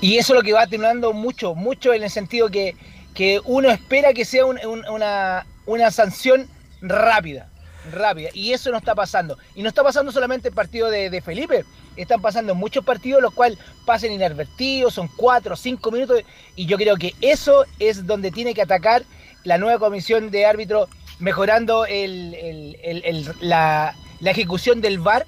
Y 0.00 0.18
eso 0.18 0.32
es 0.34 0.38
lo 0.38 0.42
que 0.42 0.52
va 0.52 0.62
atenuando 0.62 1.12
mucho, 1.12 1.54
mucho 1.54 1.94
en 1.94 2.02
el 2.02 2.10
sentido 2.10 2.50
que, 2.50 2.74
que 3.14 3.40
uno 3.44 3.70
espera 3.70 4.12
que 4.12 4.24
sea 4.24 4.44
un- 4.44 4.58
un- 4.66 4.86
una, 4.88 5.46
una 5.66 5.90
sanción 5.90 6.48
rápida, 6.82 7.48
rápida. 7.92 8.30
Y 8.34 8.52
eso 8.52 8.70
no 8.70 8.78
está 8.78 8.94
pasando. 8.94 9.38
Y 9.54 9.62
no 9.62 9.68
está 9.68 9.82
pasando 9.82 10.12
solamente 10.12 10.48
el 10.48 10.54
partido 10.54 10.90
de, 10.90 11.10
de 11.10 11.20
Felipe, 11.20 11.64
están 11.96 12.20
pasando 12.20 12.54
muchos 12.54 12.84
partidos 12.84 13.22
los 13.22 13.32
cuales 13.34 13.58
pasan 13.84 14.12
inadvertidos, 14.12 14.94
son 14.94 15.08
cuatro 15.08 15.54
o 15.54 15.56
cinco 15.56 15.90
minutos. 15.90 16.22
Y 16.56 16.66
yo 16.66 16.76
creo 16.76 16.96
que 16.96 17.14
eso 17.20 17.64
es 17.78 18.06
donde 18.06 18.30
tiene 18.30 18.54
que 18.54 18.62
atacar 18.62 19.02
la 19.44 19.58
nueva 19.58 19.78
comisión 19.78 20.30
de 20.30 20.46
árbitros, 20.46 20.88
mejorando 21.18 21.86
el- 21.86 22.34
el- 22.34 23.02
el- 23.04 23.34
la, 23.40 23.94
la 24.20 24.30
ejecución 24.30 24.80
del 24.80 24.98
VAR. 24.98 25.26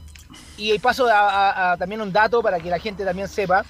Y 0.56 0.78
paso 0.78 1.06
a, 1.10 1.76
también 1.78 2.00
un 2.00 2.12
dato 2.12 2.42
para 2.42 2.58
que 2.60 2.70
la 2.70 2.78
gente 2.78 3.04
también 3.04 3.28
sepa 3.28 3.64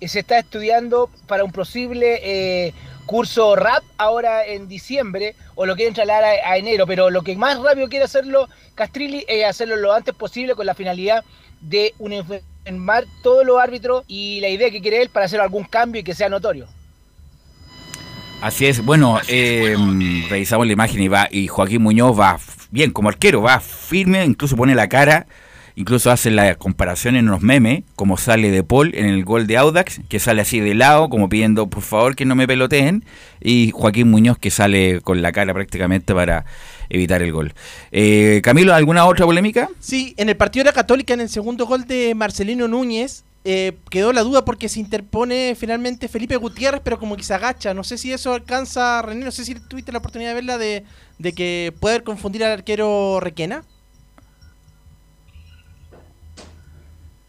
se 0.00 0.20
está 0.20 0.38
estudiando 0.38 1.10
para 1.26 1.44
un 1.44 1.52
posible 1.52 2.20
eh, 2.22 2.72
curso 3.10 3.56
RAP 3.56 3.82
ahora 3.98 4.46
en 4.46 4.68
diciembre 4.68 5.34
o 5.56 5.66
lo 5.66 5.74
quieren 5.74 5.94
trasladar 5.94 6.22
a, 6.22 6.52
a 6.52 6.56
enero, 6.58 6.86
pero 6.86 7.10
lo 7.10 7.22
que 7.22 7.34
más 7.34 7.58
rápido 7.58 7.88
quiere 7.88 8.04
hacerlo 8.04 8.48
Castrilli 8.76 9.24
es 9.26 9.44
hacerlo 9.44 9.74
lo 9.74 9.92
antes 9.92 10.14
posible 10.14 10.54
con 10.54 10.64
la 10.64 10.76
finalidad 10.76 11.24
de 11.60 11.92
uniformar 11.98 13.06
todos 13.24 13.44
los 13.44 13.60
árbitros 13.60 14.04
y 14.06 14.38
la 14.38 14.48
idea 14.48 14.70
que 14.70 14.80
quiere 14.80 15.02
él 15.02 15.08
para 15.08 15.26
hacer 15.26 15.40
algún 15.40 15.64
cambio 15.64 16.02
y 16.02 16.04
que 16.04 16.14
sea 16.14 16.28
notorio. 16.28 16.68
Así 18.42 18.66
es, 18.66 18.84
bueno, 18.84 19.18
eh, 19.26 19.74
revisamos 20.30 20.68
la 20.68 20.72
imagen 20.72 21.02
y 21.02 21.08
va 21.08 21.26
y 21.32 21.48
Joaquín 21.48 21.82
Muñoz 21.82 22.16
va 22.16 22.38
bien 22.70 22.92
como 22.92 23.08
arquero, 23.08 23.42
va 23.42 23.58
firme, 23.58 24.24
incluso 24.24 24.56
pone 24.56 24.76
la 24.76 24.88
cara, 24.88 25.26
incluso 25.76 26.10
hace 26.10 26.30
la 26.30 26.54
comparación 26.54 27.16
en 27.16 27.26
los 27.26 27.40
memes, 27.42 27.84
como 27.96 28.16
sale 28.16 28.50
de 28.50 28.62
Paul 28.62 28.94
en 28.94 29.06
el 29.06 29.24
gol 29.24 29.46
de 29.46 29.56
Audax, 29.56 30.00
que 30.08 30.18
sale 30.18 30.42
así 30.42 30.60
de 30.60 30.74
lado, 30.74 31.08
como 31.08 31.28
pidiendo 31.28 31.68
por 31.68 31.82
favor 31.82 32.16
que 32.16 32.24
no 32.24 32.34
me 32.34 32.46
peloteen, 32.46 33.04
y 33.40 33.70
Joaquín 33.72 34.10
Muñoz 34.10 34.38
que 34.38 34.50
sale 34.50 35.00
con 35.00 35.22
la 35.22 35.32
cara 35.32 35.54
prácticamente 35.54 36.14
para 36.14 36.44
evitar 36.88 37.22
el 37.22 37.32
gol. 37.32 37.54
Eh, 37.92 38.40
Camilo, 38.42 38.74
¿alguna 38.74 39.06
otra 39.06 39.26
polémica? 39.26 39.68
Sí, 39.78 40.14
en 40.16 40.28
el 40.28 40.36
partido 40.36 40.64
de 40.64 40.70
la 40.70 40.74
Católica, 40.74 41.14
en 41.14 41.20
el 41.20 41.28
segundo 41.28 41.66
gol 41.66 41.86
de 41.86 42.14
Marcelino 42.14 42.68
Núñez, 42.68 43.24
eh, 43.42 43.72
quedó 43.88 44.12
la 44.12 44.22
duda 44.22 44.44
porque 44.44 44.68
se 44.68 44.80
interpone 44.80 45.56
finalmente 45.58 46.08
Felipe 46.08 46.36
Gutiérrez, 46.36 46.82
pero 46.84 46.98
como 46.98 47.16
que 47.16 47.22
se 47.22 47.32
agacha. 47.32 47.72
No 47.72 47.84
sé 47.84 47.96
si 47.96 48.12
eso 48.12 48.34
alcanza, 48.34 49.00
René, 49.00 49.24
no 49.24 49.30
sé 49.30 49.44
si 49.44 49.54
tuviste 49.54 49.92
la 49.92 49.98
oportunidad 49.98 50.30
de 50.30 50.34
verla, 50.34 50.58
de, 50.58 50.84
de 51.18 51.32
que 51.32 51.72
puede 51.80 52.02
confundir 52.02 52.44
al 52.44 52.52
arquero 52.52 53.18
Requena. 53.20 53.62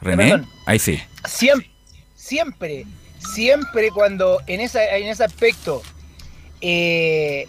René, 0.01 0.29
Perdón. 0.31 0.49
ahí 0.65 0.79
sí. 0.79 0.99
Siempre, 1.25 1.69
siempre, 2.15 2.85
siempre 3.33 3.91
cuando 3.91 4.39
en, 4.47 4.59
esa, 4.61 4.83
en 4.97 5.07
ese 5.07 5.23
aspecto 5.23 5.81
eh, 6.59 7.47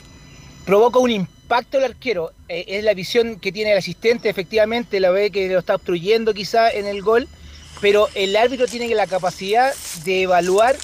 provoca 0.64 0.98
un 0.98 1.10
impacto 1.10 1.78
el 1.78 1.84
arquero, 1.84 2.32
eh, 2.48 2.64
es 2.68 2.84
la 2.84 2.94
visión 2.94 3.40
que 3.40 3.52
tiene 3.52 3.72
el 3.72 3.78
asistente, 3.78 4.28
efectivamente, 4.28 5.00
la 5.00 5.10
ve 5.10 5.30
que 5.30 5.48
lo 5.48 5.58
está 5.58 5.74
obstruyendo 5.76 6.34
quizá 6.34 6.70
en 6.70 6.86
el 6.86 7.02
gol, 7.02 7.28
pero 7.80 8.08
el 8.14 8.36
árbitro 8.36 8.66
tiene 8.66 8.94
la 8.94 9.06
capacidad 9.06 9.74
de 10.04 10.22
evaluar 10.22 10.76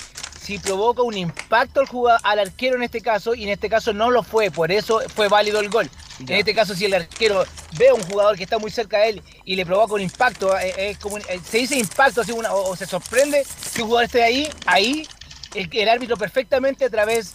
si 0.48 0.58
provoca 0.58 1.02
un 1.02 1.14
impacto 1.14 1.80
al, 1.80 1.86
jugado, 1.86 2.18
al 2.22 2.38
arquero 2.38 2.76
en 2.76 2.82
este 2.82 3.02
caso, 3.02 3.34
y 3.34 3.44
en 3.44 3.50
este 3.50 3.68
caso 3.68 3.92
no 3.92 4.10
lo 4.10 4.22
fue, 4.22 4.50
por 4.50 4.72
eso 4.72 5.02
fue 5.14 5.28
válido 5.28 5.60
el 5.60 5.68
gol. 5.68 5.90
En 6.20 6.32
este 6.32 6.54
caso, 6.54 6.74
si 6.74 6.86
el 6.86 6.94
arquero 6.94 7.44
ve 7.76 7.90
a 7.90 7.94
un 7.94 8.02
jugador 8.02 8.34
que 8.34 8.44
está 8.44 8.58
muy 8.58 8.70
cerca 8.70 8.96
de 9.00 9.10
él 9.10 9.22
y 9.44 9.56
le 9.56 9.66
provoca 9.66 9.92
un 9.92 10.00
impacto, 10.00 10.58
eh, 10.58 10.72
es 10.90 10.96
como 10.98 11.16
un- 11.16 11.22
eh, 11.28 11.38
se 11.46 11.58
dice 11.58 11.76
impacto 11.76 12.22
así 12.22 12.32
una- 12.32 12.54
o, 12.54 12.70
o 12.70 12.76
se 12.76 12.86
sorprende 12.86 13.44
que 13.74 13.82
un 13.82 13.88
jugador 13.88 14.06
esté 14.06 14.22
ahí, 14.22 14.48
ahí 14.64 15.06
el, 15.54 15.68
el 15.70 15.88
árbitro 15.90 16.16
perfectamente 16.16 16.86
a 16.86 16.88
través, 16.90 17.32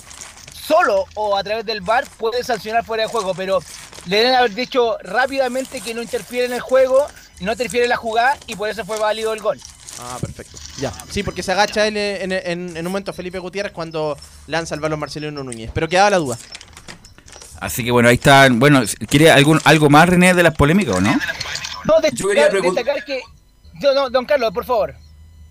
solo 0.51 1.05
o 1.13 1.37
a 1.37 1.43
través 1.43 1.65
del 1.67 1.81
VAR 1.81 2.05
puede 2.17 2.43
sancionar 2.43 2.83
fuera 2.83 3.03
de 3.03 3.09
juego, 3.09 3.35
pero 3.35 3.59
le 4.07 4.17
deben 4.17 4.33
haber 4.33 4.55
dicho 4.55 4.97
rápidamente 5.03 5.81
que 5.81 5.93
no 5.93 6.01
interfiere 6.01 6.47
en 6.47 6.53
el 6.53 6.61
juego, 6.61 7.05
no 7.41 7.51
interfiere 7.51 7.85
en 7.85 7.89
la 7.91 7.97
jugada 7.97 8.37
y 8.47 8.55
por 8.55 8.69
eso 8.69 8.83
fue 8.85 8.97
válido 8.97 9.33
el 9.33 9.39
gol. 9.41 9.59
Ah, 9.99 10.17
perfecto. 10.19 10.57
Ya. 10.79 10.91
Sí, 11.09 11.23
porque 11.23 11.43
se 11.43 11.51
agacha 11.51 11.87
él 11.87 11.95
en, 11.97 12.31
en- 12.31 12.75
en 12.77 12.85
un 12.85 12.91
momento 12.91 13.13
Felipe 13.13 13.39
Gutiérrez 13.39 13.71
cuando 13.71 14.17
lanza 14.47 14.75
el 14.75 14.81
balón 14.81 14.99
Marcelino 14.99 15.43
Núñez. 15.43 15.71
Pero 15.73 15.87
quedaba 15.87 16.09
la 16.09 16.17
duda. 16.17 16.37
Así 17.59 17.83
que 17.83 17.91
bueno, 17.91 18.09
ahí 18.09 18.15
está. 18.15 18.47
Bueno, 18.51 18.81
¿quiere 19.07 19.31
algún, 19.31 19.61
algo 19.63 19.89
más, 19.89 20.09
René, 20.09 20.33
de 20.33 20.43
las 20.43 20.55
polémicas 20.55 20.95
o 20.97 21.01
no? 21.01 21.13
No, 21.85 21.95
Yo 22.13 22.27
quería 22.27 22.49
destacar, 22.49 22.73
destacar 22.73 23.05
que... 23.05 23.21
No, 23.81 23.93
no, 23.93 24.09
don 24.09 24.25
Carlos, 24.25 24.51
por 24.53 24.65
favor. 24.65 24.95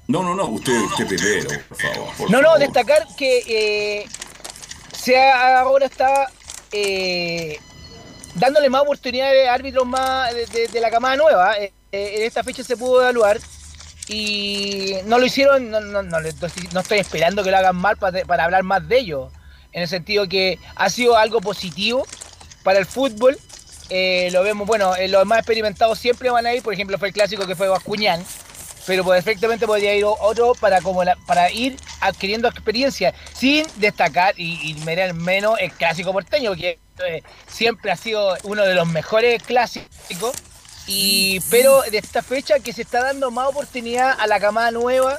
No, 0.09 0.22
no, 0.22 0.35
no, 0.35 0.46
usted, 0.46 0.78
usted 0.81 1.07
primero, 1.07 1.48
por 1.68 1.78
favor. 1.81 2.09
por 2.18 2.31
No, 2.31 2.38
no, 2.38 2.48
favor. 2.48 2.59
destacar 2.61 3.07
que 3.16 4.00
eh, 4.02 4.07
se 4.92 5.16
ha- 5.18 5.61
ahora 5.61 5.87
está 5.87 6.31
eh, 6.72 7.59
dándole 8.35 8.68
más 8.68 8.83
oportunidades 8.83 9.48
a 9.48 9.55
árbitros 9.55 9.87
más 9.87 10.35
de, 10.35 10.46
de- 10.46 10.68
de 10.68 10.81
la 10.81 10.90
camada 10.90 11.16
nueva. 11.16 11.57
Eh, 11.59 11.72
eh, 11.92 12.14
en 12.16 12.22
esta 12.24 12.42
fecha 12.42 12.62
se 12.64 12.76
pudo 12.76 13.00
evaluar 13.02 13.38
y 14.12 14.96
no 15.07 15.18
lo 15.18 15.27
hicieron, 15.27 15.70
no, 15.70 15.81
no, 15.81 16.03
no, 16.03 16.20
no 16.20 16.81
estoy 16.81 16.98
esperando 16.98 17.42
que 17.42 17.51
lo 17.51 17.57
hagan 17.57 17.77
mal 17.77 17.96
para, 17.96 18.25
para 18.25 18.44
hablar 18.44 18.62
más 18.62 18.87
de 18.87 18.98
ellos, 18.98 19.33
en 19.72 19.83
el 19.83 19.88
sentido 19.88 20.29
que 20.29 20.59
ha 20.77 20.90
sido 20.90 21.16
algo 21.16 21.40
positivo 21.40 22.07
para 22.62 22.79
el 22.79 22.87
fútbol. 22.87 23.38
Eh, 23.88 24.29
lo 24.33 24.42
vemos, 24.42 24.66
bueno, 24.66 24.94
eh, 24.96 25.09
los 25.09 25.27
más 25.27 25.38
experimentados 25.38 25.98
siempre 25.98 26.31
van 26.31 26.46
a 26.46 26.55
ir, 26.55 26.62
por 26.62 26.75
ejemplo, 26.75 26.98
fue 26.98 27.09
el 27.09 27.14
clásico 27.14 27.46
que 27.46 27.57
fue 27.57 27.68
Bascuñán, 27.68 28.25
pero 28.87 29.05
pues, 29.05 29.25
perfectamente 29.25 29.66
podría 29.66 29.94
ir 29.94 30.05
otro 30.05 30.53
para 30.61 30.81
como 30.81 31.03
para 31.27 31.51
ir 31.51 31.77
adquiriendo 32.01 32.48
experiencia, 32.48 33.14
sin 33.35 33.66
destacar 33.77 34.35
y, 34.38 34.70
y 34.70 34.75
mirar 34.85 35.14
menos 35.14 35.59
el 35.61 35.72
clásico 35.72 36.12
porteño, 36.12 36.55
que 36.55 36.79
eh, 37.07 37.22
siempre 37.46 37.90
ha 37.90 37.96
sido 37.96 38.37
uno 38.44 38.62
de 38.64 38.75
los 38.75 38.87
mejores 38.87 39.42
clásicos. 39.42 40.33
Y, 40.87 41.40
pero 41.51 41.83
de 41.83 41.99
esta 41.99 42.23
fecha 42.23 42.59
que 42.61 42.73
se 42.73 42.83
está 42.83 43.03
dando 43.03 43.31
más 43.31 43.49
oportunidad 43.49 44.18
a 44.18 44.27
la 44.27 44.40
camada 44.40 44.71
nueva 44.71 45.18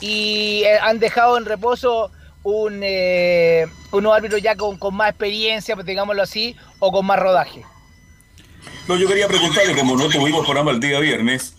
y 0.00 0.62
eh, 0.64 0.78
han 0.80 0.98
dejado 0.98 1.36
en 1.38 1.44
reposo 1.44 2.10
un, 2.42 2.80
eh, 2.82 3.66
unos 3.92 4.14
árbitros 4.14 4.42
ya 4.42 4.56
con, 4.56 4.78
con 4.78 4.94
más 4.94 5.10
experiencia, 5.10 5.74
pues, 5.74 5.86
digámoslo 5.86 6.22
así, 6.22 6.56
o 6.78 6.90
con 6.90 7.06
más 7.06 7.18
rodaje. 7.18 7.62
No, 8.88 8.96
yo 8.96 9.06
quería 9.06 9.28
preguntarle, 9.28 9.76
como 9.76 9.96
no 9.96 10.08
tuvimos 10.08 10.44
programa 10.44 10.70
el 10.72 10.80
día 10.80 10.98
viernes, 10.98 11.54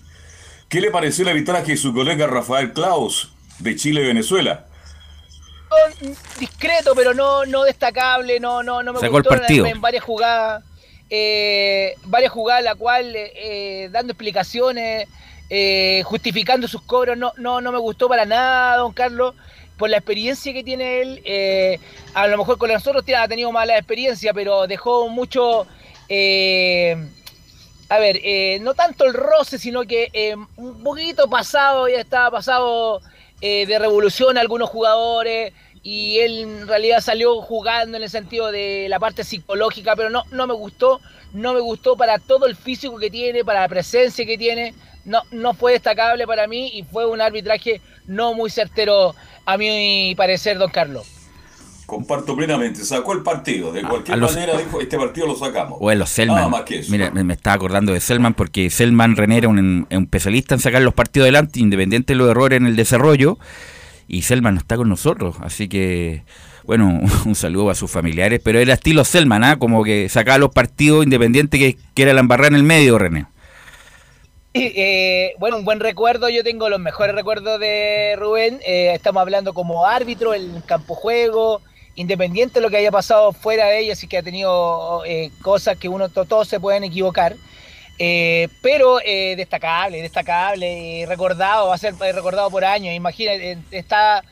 ¿qué 0.67 0.81
le 0.81 0.91
pareció 0.91 1.23
el 1.23 1.29
arbitraje 1.29 1.71
de 1.71 1.77
su 1.77 1.93
colega 1.93 2.27
Rafael 2.27 2.73
Klaus 2.73 3.31
de 3.59 3.75
Chile-Venezuela? 3.75 4.65
No, 5.69 6.15
discreto, 6.39 6.93
pero 6.95 7.13
no, 7.13 7.45
no 7.45 7.63
destacable, 7.63 8.39
no, 8.39 8.61
no, 8.61 8.83
no 8.83 8.93
me 8.93 8.99
Sacó 8.99 9.17
el 9.17 9.23
gustó 9.23 9.33
en- 9.35 9.39
partido. 9.39 9.65
En, 9.67 9.79
varias 9.81 10.03
jugadas, 10.03 10.63
eh, 11.15 11.95
varias 12.05 12.31
jugadas 12.31 12.63
la 12.63 12.73
cual 12.73 13.15
eh, 13.15 13.31
eh, 13.35 13.89
dando 13.91 14.13
explicaciones, 14.13 15.07
justificando 16.05 16.67
sus 16.67 16.81
cobros, 16.81 17.15
no, 17.15 17.33
no, 17.37 17.61
no 17.61 17.71
me 17.71 17.77
gustó 17.77 18.09
para 18.09 18.25
nada, 18.25 18.77
don 18.77 18.93
Carlos, 18.93 19.35
por 19.77 19.91
la 19.91 19.97
experiencia 19.97 20.51
que 20.51 20.63
tiene 20.63 21.01
él. 21.01 21.79
a 22.15 22.25
lo 22.25 22.39
mejor 22.39 22.57
con 22.57 22.71
nosotros 22.71 23.03
ha 23.15 23.27
tenido 23.27 23.51
mala 23.51 23.77
experiencia, 23.77 24.33
pero 24.33 24.65
dejó 24.65 25.07
mucho. 25.09 25.67
a 27.89 27.99
ver, 27.99 28.61
no 28.61 28.73
tanto 28.73 29.05
el 29.05 29.13
roce, 29.13 29.59
sino 29.59 29.83
que 29.83 30.35
un 30.55 30.83
poquito 30.83 31.29
pasado, 31.29 31.87
ya 31.87 31.99
estaba 31.99 32.31
pasado 32.31 33.01
de 33.39 33.77
revolución 33.77 34.39
a 34.39 34.41
algunos 34.41 34.71
jugadores 34.71 35.53
y 35.83 36.19
él 36.19 36.37
en 36.39 36.67
realidad 36.67 37.01
salió 37.01 37.41
jugando 37.41 37.97
en 37.97 38.03
el 38.03 38.09
sentido 38.09 38.51
de 38.51 38.87
la 38.89 38.99
parte 38.99 39.23
psicológica, 39.23 39.95
pero 39.95 40.09
no, 40.09 40.23
no 40.31 40.47
me 40.47 40.53
gustó, 40.53 41.01
no 41.33 41.53
me 41.53 41.59
gustó 41.59 41.97
para 41.97 42.19
todo 42.19 42.45
el 42.47 42.55
físico 42.55 42.97
que 42.97 43.09
tiene, 43.09 43.43
para 43.43 43.61
la 43.61 43.67
presencia 43.67 44.25
que 44.25 44.37
tiene, 44.37 44.73
no, 45.05 45.21
no 45.31 45.53
fue 45.53 45.73
destacable 45.73 46.25
para 46.25 46.47
mí 46.47 46.69
y 46.73 46.83
fue 46.83 47.05
un 47.05 47.19
arbitraje 47.19 47.81
no 48.07 48.33
muy 48.33 48.49
certero 48.49 49.13
a 49.45 49.57
mi 49.57 50.13
parecer, 50.15 50.57
don 50.57 50.71
Carlos. 50.71 51.05
Comparto 51.85 52.33
plenamente, 52.35 52.85
sacó 52.85 53.11
el 53.11 53.21
partido, 53.23 53.73
de 53.73 53.81
cualquier 53.81 54.13
a 54.15 54.17
los- 54.17 54.33
manera 54.33 54.57
dijo, 54.57 54.79
este 54.79 54.97
partido 54.97 55.27
lo 55.27 55.35
sacamos. 55.35 55.77
O 55.81 55.91
en 55.91 55.99
los 55.99 56.09
Selman. 56.09 56.37
Nada 56.37 56.47
más 56.47 56.61
que 56.61 56.79
eso. 56.79 56.89
Mira, 56.91 57.11
me, 57.11 57.25
me 57.25 57.33
estaba 57.33 57.55
acordando 57.57 57.91
de 57.91 57.99
Selman 57.99 58.33
porque 58.35 58.69
Selman 58.69 59.17
René 59.17 59.39
era 59.39 59.49
un, 59.49 59.59
un 59.91 60.03
especialista 60.03 60.55
en 60.55 60.61
sacar 60.61 60.81
los 60.81 60.93
partidos 60.93 61.25
adelante, 61.25 61.59
independiente 61.59 62.13
de 62.13 62.17
los 62.17 62.29
errores 62.31 62.55
en 62.57 62.67
el 62.67 62.77
desarrollo. 62.77 63.37
Y 64.13 64.21
Selman 64.21 64.53
no 64.53 64.59
está 64.59 64.77
con 64.77 64.89
nosotros. 64.89 65.37
Así 65.41 65.67
que, 65.67 66.23
bueno, 66.65 67.01
un 67.25 67.35
saludo 67.35 67.71
a 67.71 67.75
sus 67.75 67.89
familiares. 67.89 68.39
Pero 68.43 68.59
era 68.59 68.75
estilo 68.75 69.03
Selman, 69.03 69.43
¿ah? 69.43 69.57
Como 69.57 69.83
que 69.83 70.07
sacaba 70.07 70.37
los 70.37 70.51
partidos 70.51 71.03
independiente 71.03 71.57
que, 71.57 71.77
que 71.95 72.03
era 72.03 72.13
la 72.13 72.19
embarrada 72.19 72.49
en 72.49 72.55
el 72.55 72.63
medio, 72.63 72.97
René. 72.97 73.25
Eh, 74.55 75.33
bueno, 75.39 75.57
un 75.57 75.65
buen 75.65 75.79
recuerdo, 75.79 76.29
yo 76.29 76.43
tengo 76.43 76.69
los 76.69 76.79
mejores 76.79 77.15
recuerdos 77.15 77.59
de 77.59 78.15
Rubén. 78.19 78.59
Eh, 78.63 78.91
estamos 78.93 79.19
hablando 79.19 79.51
como 79.51 79.87
árbitro 79.87 80.35
en 80.35 80.61
campo 80.61 80.93
juego, 80.93 81.59
independiente 81.95 82.59
de 82.59 82.61
lo 82.61 82.69
que 82.69 82.77
haya 82.77 82.91
pasado 82.91 83.31
fuera 83.31 83.65
de 83.65 83.79
ella, 83.79 83.95
sí 83.95 84.07
que 84.07 84.19
ha 84.19 84.21
tenido 84.21 85.03
eh, 85.05 85.31
cosas 85.41 85.77
que 85.77 85.89
uno 85.89 86.07
todos 86.09 86.47
se 86.47 86.59
pueden 86.59 86.83
equivocar. 86.83 87.35
Eh, 87.99 88.49
pero 88.61 88.99
eh, 89.05 89.35
destacable, 89.35 90.01
destacable, 90.01 91.05
recordado, 91.07 91.67
va 91.67 91.75
a 91.75 91.77
ser 91.77 91.95
recordado 91.95 92.49
por 92.49 92.65
años. 92.65 92.93
Imagínate, 92.95 93.57
está. 93.71 94.23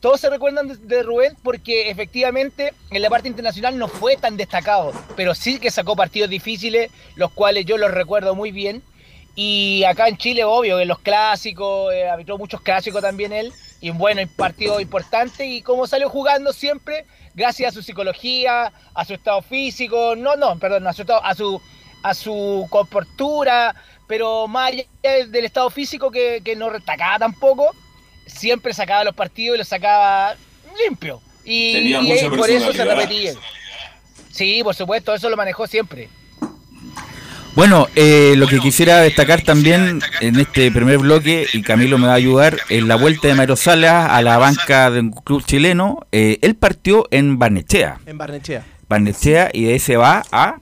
Todos 0.00 0.20
se 0.20 0.28
recuerdan 0.28 0.86
de, 0.86 1.02
Rubén 1.02 1.34
porque 1.42 1.88
efectivamente 1.88 2.74
en 2.90 3.00
la 3.00 3.08
parte 3.08 3.28
internacional 3.28 3.78
no 3.78 3.88
fue 3.88 4.16
tan 4.16 4.36
destacado, 4.36 4.92
pero 5.16 5.34
sí 5.34 5.58
que 5.58 5.70
sacó 5.70 5.96
partidos 5.96 6.28
difíciles, 6.28 6.90
los 7.16 7.30
cuales 7.32 7.64
yo 7.64 7.78
los 7.78 7.90
recuerdo 7.90 8.34
muy 8.34 8.52
bien. 8.52 8.82
Y 9.34 9.82
acá 9.84 10.08
en 10.08 10.18
Chile, 10.18 10.44
obvio, 10.44 10.78
en 10.78 10.88
los 10.88 10.98
clásicos, 10.98 11.92
eh, 11.94 12.06
muchos 12.38 12.60
clásicos 12.60 13.00
también 13.00 13.32
él, 13.32 13.50
y 13.80 13.90
un 13.90 13.98
buen 13.98 14.28
partido 14.28 14.78
importante, 14.78 15.46
y 15.46 15.62
como 15.62 15.86
salió 15.86 16.08
jugando 16.10 16.52
siempre, 16.52 17.06
gracias 17.34 17.70
a 17.70 17.74
su 17.74 17.82
psicología, 17.82 18.72
a 18.94 19.04
su 19.04 19.14
estado 19.14 19.40
físico, 19.42 20.14
no, 20.16 20.36
no, 20.36 20.58
perdón, 20.58 20.86
a 20.86 20.92
su, 20.92 21.02
estado- 21.02 21.24
a 21.24 21.34
su, 21.34 21.60
a 22.04 22.12
su 22.12 22.66
compostura, 22.68 23.74
pero 24.06 24.46
más 24.46 24.72
allá 24.72 24.84
del 25.28 25.46
estado 25.46 25.70
físico 25.70 26.10
que, 26.10 26.42
que 26.44 26.54
no 26.54 26.70
destacaba 26.70 27.18
tampoco, 27.18 27.74
siempre 28.26 28.74
sacaba 28.74 29.04
los 29.04 29.14
partidos 29.14 29.56
y 29.56 29.58
los 29.58 29.68
sacaba 29.68 30.36
limpio. 30.86 31.22
Y, 31.44 31.72
Tenía 31.72 32.02
y 32.02 32.06
mucha 32.06 32.36
por 32.36 32.50
eso 32.50 32.72
se 32.74 32.84
repetía. 32.84 33.32
Sí, 34.30 34.60
por 34.62 34.74
supuesto, 34.74 35.14
eso 35.14 35.30
lo 35.30 35.36
manejó 35.36 35.66
siempre. 35.66 36.10
Bueno, 37.54 37.88
eh, 37.94 38.34
lo 38.36 38.48
que 38.48 38.58
quisiera 38.58 38.98
destacar 38.98 39.40
también 39.40 40.00
en 40.20 40.38
este 40.38 40.70
primer 40.70 40.98
bloque, 40.98 41.46
y 41.54 41.62
Camilo 41.62 41.96
me 41.96 42.08
va 42.08 42.12
a 42.12 42.16
ayudar, 42.16 42.58
es 42.68 42.82
la 42.82 42.96
vuelta 42.96 43.28
de 43.28 43.34
Mario 43.34 43.56
Salas 43.56 44.10
a 44.10 44.20
la 44.20 44.36
banca 44.36 44.90
de 44.90 45.00
un 45.00 45.10
club 45.10 45.42
chileno. 45.42 46.00
Eh, 46.12 46.38
él 46.42 46.54
partió 46.54 47.06
en 47.10 47.38
Barnechea. 47.38 48.00
En 48.04 48.18
Barnechea. 48.18 48.66
Barnechea 48.88 49.50
y 49.54 49.64
de 49.64 49.72
ahí 49.72 49.78
se 49.78 49.96
va 49.96 50.22
a, 50.32 50.58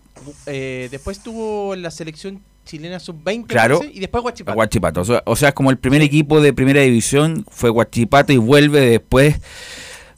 Eh, 0.47 0.89
después 0.91 1.21
tuvo 1.21 1.75
la 1.77 1.91
selección 1.91 2.41
chilena 2.65 3.01
sub-20 3.01 3.47
Claro. 3.47 3.79
parece, 3.79 3.97
y 3.97 4.01
después 4.01 4.23
Guachipato. 4.23 5.01
O 5.01 5.05
sea, 5.05 5.23
o 5.27 5.37
sea, 5.37 5.53
como 5.53 5.71
el 5.71 5.79
primer 5.79 6.03
equipo 6.03 6.41
de 6.41 6.53
primera 6.53 6.81
división 6.81 7.45
fue 7.51 7.71
Huachipato 7.71 8.33
y 8.33 8.37
vuelve 8.37 8.81
después 8.81 9.37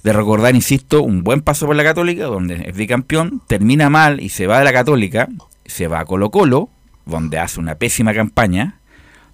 de 0.02 0.12
recordar, 0.12 0.54
insisto, 0.54 1.02
un 1.02 1.24
buen 1.24 1.40
paso 1.40 1.66
por 1.66 1.74
la 1.76 1.82
Católica, 1.84 2.24
donde 2.24 2.64
es 2.68 2.76
bicampeón, 2.76 3.40
termina 3.46 3.88
mal 3.88 4.20
y 4.20 4.28
se 4.28 4.46
va 4.46 4.58
de 4.58 4.64
la 4.64 4.72
Católica, 4.72 5.28
se 5.64 5.88
va 5.88 6.00
a 6.00 6.04
Colo 6.04 6.30
Colo, 6.30 6.68
donde 7.06 7.38
hace 7.38 7.58
una 7.58 7.76
pésima 7.76 8.12
campaña, 8.12 8.80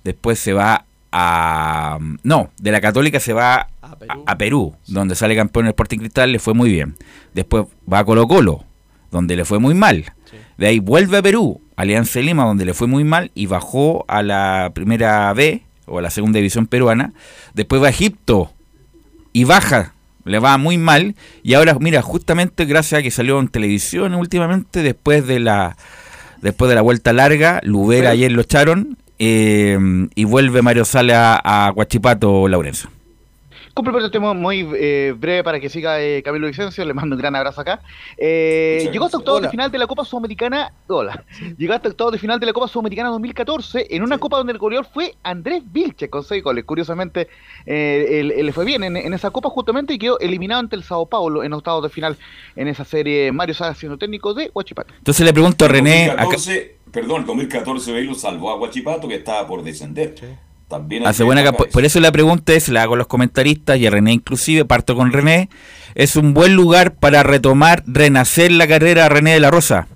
después 0.05 0.39
se 0.39 0.53
va 0.53 0.85
a... 1.11 1.99
No, 2.23 2.51
de 2.61 2.71
la 2.71 2.81
Católica 2.81 3.19
se 3.19 3.33
va 3.33 3.69
A 3.83 3.93
a, 3.93 3.97
Perú. 3.99 4.23
a 4.27 4.39
Perú, 4.39 4.77
donde 4.87 5.17
sale 5.17 5.35
campeón 5.35 5.65
en 5.65 5.69
el 5.69 5.71
Sporting 5.71 5.99
Cristal, 5.99 6.31
le 6.31 6.39
fue 6.39 6.55
muy 6.55 6.71
bien. 6.71 6.95
Después 7.35 7.65
va 7.93 7.99
a 7.99 8.05
Colo 8.05 8.29
Colo, 8.29 8.65
donde 9.11 9.35
le 9.35 9.45
fue 9.45 9.59
muy 9.59 9.75
mal. 9.75 10.05
De 10.61 10.67
ahí 10.67 10.79
vuelve 10.79 11.17
a 11.17 11.23
Perú, 11.23 11.63
Alianza 11.75 12.21
Lima, 12.21 12.45
donde 12.45 12.67
le 12.67 12.75
fue 12.75 12.87
muy 12.87 13.03
mal, 13.03 13.31
y 13.35 13.47
bajó 13.47 14.05
a 14.09 14.23
la 14.23 14.73
primera 14.75 15.33
B, 15.33 15.63
o 15.87 16.01
a 16.01 16.03
la 16.03 16.11
segunda 16.11 16.37
división 16.37 16.67
peruana. 16.67 17.15
Después 17.55 17.83
va 17.83 17.87
a 17.87 17.91
Egipto, 17.91 18.53
y 19.33 19.45
baja, 19.45 19.95
le 20.27 20.39
va 20.39 20.59
muy 20.59 20.77
mal. 20.77 21.15
Y 21.43 21.55
ahora, 21.55 21.79
mira, 21.81 22.03
justamente 22.03 22.67
gracias 22.67 22.99
a 22.99 23.03
que 23.03 23.11
salió 23.11 23.41
en 23.41 23.49
televisión 23.49 24.15
últimamente, 24.15 24.83
después 24.83 25.27
de 25.27 25.41
la 25.41 25.79
después 26.43 26.69
de 26.69 26.75
la 26.75 26.83
vuelta 26.83 27.15
larga, 27.15 27.61
Lubera 27.63 28.11
ayer 28.11 28.31
lo 28.31 28.43
echaron, 28.43 28.99
eh, 29.19 29.79
y 30.15 30.25
vuelve 30.25 30.61
Mario 30.61 30.85
Sala 30.85 31.41
a 31.43 31.73
Huachipato, 31.75 32.49
Laurenzo. 32.49 32.91
Complemento 33.75 34.07
este 34.07 34.19
mo- 34.19 34.35
muy 34.35 34.69
eh, 34.77 35.15
breve 35.17 35.45
para 35.45 35.61
que 35.61 35.69
siga 35.69 36.01
eh, 36.01 36.23
Camilo 36.23 36.47
Vicencio, 36.49 36.85
le 36.85 36.93
mando 36.93 37.15
un 37.15 37.21
gran 37.21 37.37
abrazo 37.37 37.61
acá. 37.61 37.81
Eh, 38.17 38.89
llegó 38.93 39.05
hasta 39.07 39.19
octavos 39.19 39.43
de 39.43 39.49
final 39.51 39.71
de 39.71 39.79
la 39.79 39.87
Copa 39.87 40.05
Sudamericana. 40.05 40.73
Hola. 40.89 41.25
Llegó 41.57 41.75
hasta 41.75 41.89
octavos 41.89 42.13
de 42.13 42.19
final 42.19 42.41
de 42.41 42.47
la 42.47 42.53
Copa 42.53 42.69
Sudamericana 42.69 43.11
2014 43.11 43.87
en 43.95 44.03
una 44.03 44.19
copa 44.19 44.37
donde 44.39 44.53
el 44.53 44.59
goleador 44.59 44.87
fue 44.93 45.15
Andrés 45.23 45.63
Vilche 45.73 46.11
con 46.11 46.25
seis 46.25 46.43
goles. 46.43 46.65
Curiosamente, 46.65 47.29
eh, 47.67 48.23
le 48.43 48.53
fue 48.53 48.65
bien 48.65 48.83
en, 48.85 48.97
en 48.97 49.15
esa 49.15 49.31
copa 49.31 49.49
justamente 49.51 49.95
y 49.95 49.99
quedó 49.99 50.19
eliminado 50.19 50.61
ante 50.61 50.77
el 50.77 50.83
Sao 50.83 51.07
Paulo 51.07 51.43
en 51.45 51.53
octavos 51.53 51.83
de 51.83 51.89
final 51.91 52.17
en 52.57 52.69
esa 52.69 52.85
serie. 52.85 53.31
Mario 53.33 53.55
Salas 53.55 53.79
siendo 53.79 53.97
técnico 53.99 54.35
de 54.35 54.51
Huachipato. 54.55 54.93
Entonces 54.99 55.25
le 55.25 55.33
pregunto 55.33 55.65
a 55.65 55.69
René, 55.69 56.05
acá- 56.11 56.25
2014, 56.25 56.77
perdón, 56.93 57.25
2014 57.27 57.93
Bale 57.93 58.05
lo 58.05 58.15
salvó 58.15 58.51
a 58.51 58.57
Guachipato 58.57 59.07
que 59.09 59.15
estaba 59.15 59.47
por 59.47 59.63
descender. 59.63 60.15
También 60.71 61.05
Hace 61.07 61.25
buena 61.25 61.43
por 61.53 61.85
eso 61.85 61.99
la 61.99 62.13
pregunta 62.13 62.53
es, 62.55 62.69
la 62.69 62.83
hago 62.83 62.95
a 62.95 62.97
los 62.97 63.09
comentaristas 63.09 63.77
y 63.77 63.87
a 63.87 63.91
René 63.91 64.13
inclusive, 64.13 64.65
parto 64.65 64.95
con 64.95 65.13
René, 65.13 65.51
es 65.97 66.15
un 66.15 66.33
buen 66.33 66.55
lugar 66.55 66.95
para 66.95 67.25
retomar, 67.25 67.83
renacer 67.87 68.53
la 68.53 68.69
carrera 68.69 69.03
de 69.03 69.09
René 69.09 69.33
de 69.33 69.41
la 69.41 69.51
Rosa. 69.51 69.89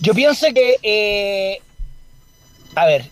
Yo 0.00 0.12
pienso 0.12 0.46
que, 0.54 0.76
eh, 0.82 1.58
a 2.74 2.84
ver, 2.84 3.06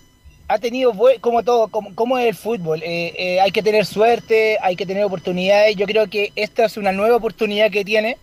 ha 0.47 0.59
tenido, 0.59 0.93
buen- 0.93 1.19
como 1.21 1.43
todo, 1.43 1.69
como, 1.69 1.95
como 1.95 2.19
es 2.19 2.27
el 2.29 2.35
fútbol, 2.35 2.83
eh, 2.83 3.15
eh, 3.17 3.41
hay 3.41 3.51
que 3.51 3.63
tener 3.63 3.87
suerte, 3.87 4.59
hay 4.61 4.77
que 4.77 4.85
tener 4.85 5.05
oportunidades. 5.05 5.75
Yo 5.77 5.87
creo 5.87 6.07
que 6.09 6.33
esta 6.37 6.67
es 6.67 6.77
una 6.77 6.93
nueva 6.93 7.17
oportunidad 7.17 7.71
que 7.71 7.83
tiene 7.83 8.19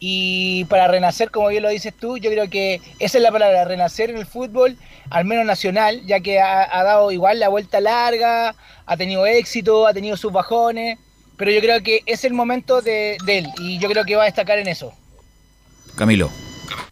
y 0.00 0.64
para 0.64 0.88
renacer, 0.88 1.30
como 1.30 1.48
bien 1.48 1.62
lo 1.62 1.68
dices 1.68 1.92
tú, 1.94 2.16
yo 2.16 2.30
creo 2.30 2.48
que 2.48 2.80
esa 2.98 3.18
es 3.18 3.22
la 3.22 3.30
palabra, 3.30 3.66
renacer 3.66 4.08
en 4.10 4.16
el 4.16 4.26
fútbol, 4.26 4.76
al 5.10 5.26
menos 5.26 5.44
nacional, 5.44 6.00
ya 6.06 6.20
que 6.20 6.40
ha, 6.40 6.66
ha 6.76 6.82
dado 6.82 7.12
igual 7.12 7.38
la 7.38 7.50
vuelta 7.50 7.80
larga, 7.80 8.54
ha 8.86 8.96
tenido 8.96 9.26
éxito, 9.26 9.86
ha 9.86 9.92
tenido 9.92 10.16
sus 10.16 10.32
bajones, 10.32 10.98
pero 11.36 11.50
yo 11.50 11.60
creo 11.60 11.82
que 11.82 12.00
es 12.06 12.24
el 12.24 12.32
momento 12.32 12.80
de, 12.80 13.18
de 13.26 13.38
él 13.38 13.48
y 13.58 13.78
yo 13.78 13.88
creo 13.90 14.04
que 14.04 14.16
va 14.16 14.22
a 14.22 14.26
destacar 14.26 14.58
en 14.58 14.68
eso. 14.68 14.92
Camilo. 15.96 16.30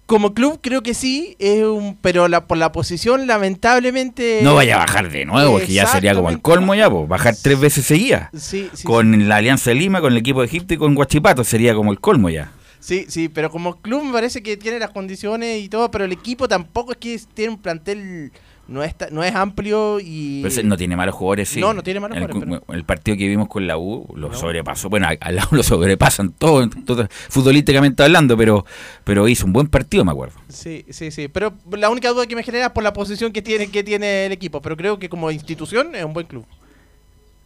Como 0.04 0.32
club 0.32 0.60
creo 0.62 0.82
que 0.82 0.94
sí, 0.94 1.36
es 1.38 1.62
un, 1.64 1.98
pero 2.00 2.28
la, 2.28 2.46
por 2.46 2.56
la 2.56 2.72
posición 2.72 3.26
lamentablemente... 3.26 4.40
No 4.42 4.54
vaya 4.54 4.76
a 4.76 4.78
bajar 4.78 5.10
de 5.10 5.26
nuevo, 5.26 5.58
que 5.58 5.72
ya 5.72 5.86
sería 5.86 6.14
como 6.14 6.30
el 6.30 6.40
colmo 6.40 6.74
ya, 6.74 6.88
pues, 6.90 7.06
bajar 7.08 7.34
tres 7.42 7.60
veces 7.60 7.84
seguidas. 7.84 8.30
Sí, 8.34 8.70
sí, 8.72 8.84
Con 8.84 9.28
la 9.28 9.36
Alianza 9.36 9.70
de 9.70 9.76
Lima, 9.76 10.00
con 10.00 10.12
el 10.12 10.18
equipo 10.18 10.40
de 10.40 10.46
Egipto 10.46 10.72
y 10.72 10.78
con 10.78 10.94
Guachipato 10.94 11.44
sería 11.44 11.74
como 11.74 11.92
el 11.92 12.00
colmo 12.00 12.30
ya. 12.30 12.52
Sí, 12.80 13.06
sí, 13.08 13.28
pero 13.28 13.50
como 13.50 13.76
club 13.80 14.04
me 14.04 14.12
parece 14.12 14.42
que 14.42 14.56
tiene 14.56 14.78
las 14.78 14.90
condiciones 14.90 15.62
y 15.62 15.68
todo, 15.68 15.90
pero 15.90 16.04
el 16.04 16.12
equipo 16.12 16.46
tampoco 16.48 16.92
es 16.92 16.98
que 16.98 17.20
tiene 17.34 17.52
un 17.54 17.58
plantel, 17.58 18.30
no 18.68 18.84
es, 18.84 18.94
no 19.10 19.24
es 19.24 19.34
amplio 19.34 19.98
y... 20.00 20.42
Pero 20.42 20.62
no 20.62 20.76
tiene 20.76 20.94
malos 20.96 21.14
jugadores, 21.16 21.48
sí. 21.48 21.60
No, 21.60 21.74
no 21.74 21.82
tiene 21.82 21.98
malos 21.98 22.16
el, 22.16 22.26
jugadores, 22.30 22.62
El 22.68 22.84
partido 22.84 23.16
que 23.16 23.26
vimos 23.26 23.48
con 23.48 23.66
la 23.66 23.78
U 23.78 24.06
lo 24.14 24.28
No. 24.28 24.34
sobrepasó. 24.34 24.88
Bueno, 24.88 25.08
al 25.20 25.36
lado 25.36 25.48
lo 25.52 25.62
sobrepasan 25.62 26.32
todo, 26.32 26.68
todo, 26.86 27.08
futbolísticamente 27.28 28.02
hablando, 28.04 28.36
pero, 28.36 28.64
pero 29.04 29.26
hizo 29.26 29.44
un 29.46 29.52
buen 29.52 29.66
partido, 29.66 30.04
me 30.04 30.12
acuerdo. 30.12 30.38
Sí, 30.48 30.84
sí, 30.90 31.10
sí, 31.10 31.26
pero 31.28 31.54
la 31.72 31.90
única 31.90 32.10
duda 32.10 32.26
que 32.26 32.36
me 32.36 32.44
genera 32.44 32.66
es 32.66 32.72
por 32.72 32.84
la 32.84 32.92
posición 32.92 33.32
que 33.32 33.42
tiene, 33.42 33.68
que 33.70 33.82
tiene 33.82 34.26
el 34.26 34.32
equipo, 34.32 34.62
pero 34.62 34.76
creo 34.76 34.98
que 34.98 35.08
como 35.08 35.30
institución 35.32 35.94
es 35.96 36.04
un 36.04 36.12
buen 36.12 36.26
club. 36.26 36.46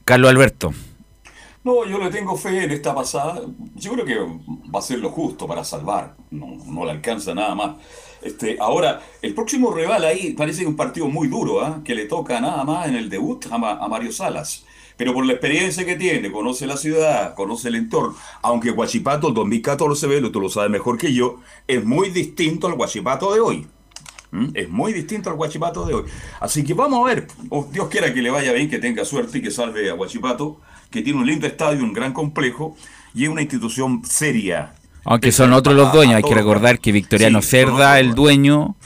Carlos 0.05 0.31
Alberto. 0.31 0.75
No, 1.65 1.85
yo 1.87 1.99
le 1.99 2.11
tengo 2.11 2.37
fe 2.37 2.65
en 2.65 2.73
esta 2.73 2.93
pasada. 2.95 3.41
Yo 3.77 3.93
creo 3.93 4.05
que 4.05 4.17
va 4.19 4.81
a 4.81 4.83
ser 4.83 4.99
lo 4.99 5.11
justo 5.11 5.47
para 5.47 5.63
salvar. 5.63 6.17
No, 6.31 6.57
no 6.67 6.85
le 6.85 6.91
alcanza 6.91 7.35
nada 7.35 7.55
más. 7.55 7.77
Este, 8.21 8.57
ahora, 8.61 9.01
el 9.21 9.35
próximo 9.35 9.73
rival 9.73 10.05
ahí 10.05 10.33
parece 10.33 10.67
un 10.67 10.75
partido 10.77 11.09
muy 11.09 11.29
duro, 11.29 11.61
¿ah? 11.65 11.81
que 11.85 11.95
le 11.95 12.07
toca 12.07 12.41
nada 12.41 12.65
más 12.65 12.89
en 12.89 12.97
el 12.97 13.09
debut 13.09 13.47
a, 13.51 13.59
Ma- 13.59 13.79
a 13.79 13.89
Mario 13.89 14.13
Salas. 14.13 14.65
Pero 14.97 15.15
por 15.15 15.25
la 15.25 15.33
experiencia 15.33 15.85
que 15.85 15.97
tiene, 15.97 16.31
conoce 16.33 16.67
la 16.67 16.77
ciudad, 16.77 17.35
conoce 17.35 17.69
el 17.69 17.77
entorno. 17.77 18.15
Aunque 18.43 18.71
Guachipato 18.71 19.29
el 19.29 19.35
2014, 19.35 20.07
Velo, 20.09 20.31
tú 20.33 20.41
lo 20.41 20.49
sabes 20.49 20.71
mejor 20.71 20.99
que 20.99 21.13
yo, 21.15 21.39
es 21.67 21.85
muy 21.85 22.11
distinto 22.11 22.67
al 22.67 22.75
Guachipato 22.75 23.33
de 23.33 23.41
hoy. 23.41 23.67
¿Mm? 24.31 24.47
Es 24.55 24.69
muy 24.69 24.93
distinto 24.93 25.31
al 25.31 25.37
Guachipato 25.37 25.85
de 25.85 25.95
hoy. 25.95 26.05
Así 26.41 26.65
que 26.65 26.75
vamos 26.75 27.01
a 27.05 27.15
ver. 27.15 27.27
Oh, 27.51 27.69
Dios 27.71 27.89
quiera 27.89 28.13
que 28.15 28.23
le 28.23 28.31
vaya 28.31 28.53
bien, 28.53 28.69
que 28.71 28.79
tenga 28.79 29.05
suerte 29.05 29.39
y 29.39 29.43
que 29.43 29.51
salve 29.51 29.91
a 29.91 29.95
Guachipato, 29.95 30.59
que 30.93 31.03
tiene 31.03 31.19
un 31.19 31.27
lindo 31.27 31.49
estadio, 31.49 31.83
un 31.83 31.93
gran 31.93 32.13
complejo 32.13 32.77
y 33.15 33.25
es 33.25 33.29
una 33.29 33.43
institución 33.43 34.03
seria. 34.05 34.75
Aunque 35.05 35.33
son 35.33 35.53
otros 35.53 35.75
los 35.75 35.93
dueños, 35.93 36.15
hay 36.15 36.23
que 36.23 36.35
recordar 36.35 36.79
que 36.79 36.93
Victoriano 36.93 37.43
Sí, 37.43 37.49
Cerda, 37.49 37.99
el 37.99 38.15
dueño, 38.15 38.77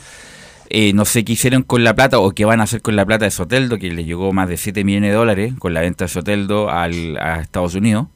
eh, 0.69 0.91
no 0.93 1.05
sé 1.05 1.23
qué 1.23 1.33
hicieron 1.33 1.61
con 1.61 1.83
la 1.83 1.93
plata 1.93 2.17
o 2.17 2.31
qué 2.31 2.45
van 2.45 2.59
a 2.59 2.63
hacer 2.63 2.81
con 2.81 2.95
la 2.95 3.05
plata 3.05 3.25
de 3.25 3.31
Soteldo, 3.31 3.77
que 3.77 3.91
le 3.91 4.03
llegó 4.03 4.33
más 4.33 4.49
de 4.49 4.57
7 4.57 4.83
millones 4.83 5.11
de 5.11 5.15
dólares 5.15 5.53
con 5.59 5.75
la 5.75 5.81
venta 5.81 6.05
de 6.05 6.09
Soteldo 6.09 6.71
al, 6.71 7.17
a 7.17 7.41
Estados 7.41 7.75
Unidos. 7.75 8.07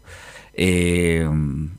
Eh, 0.53 1.27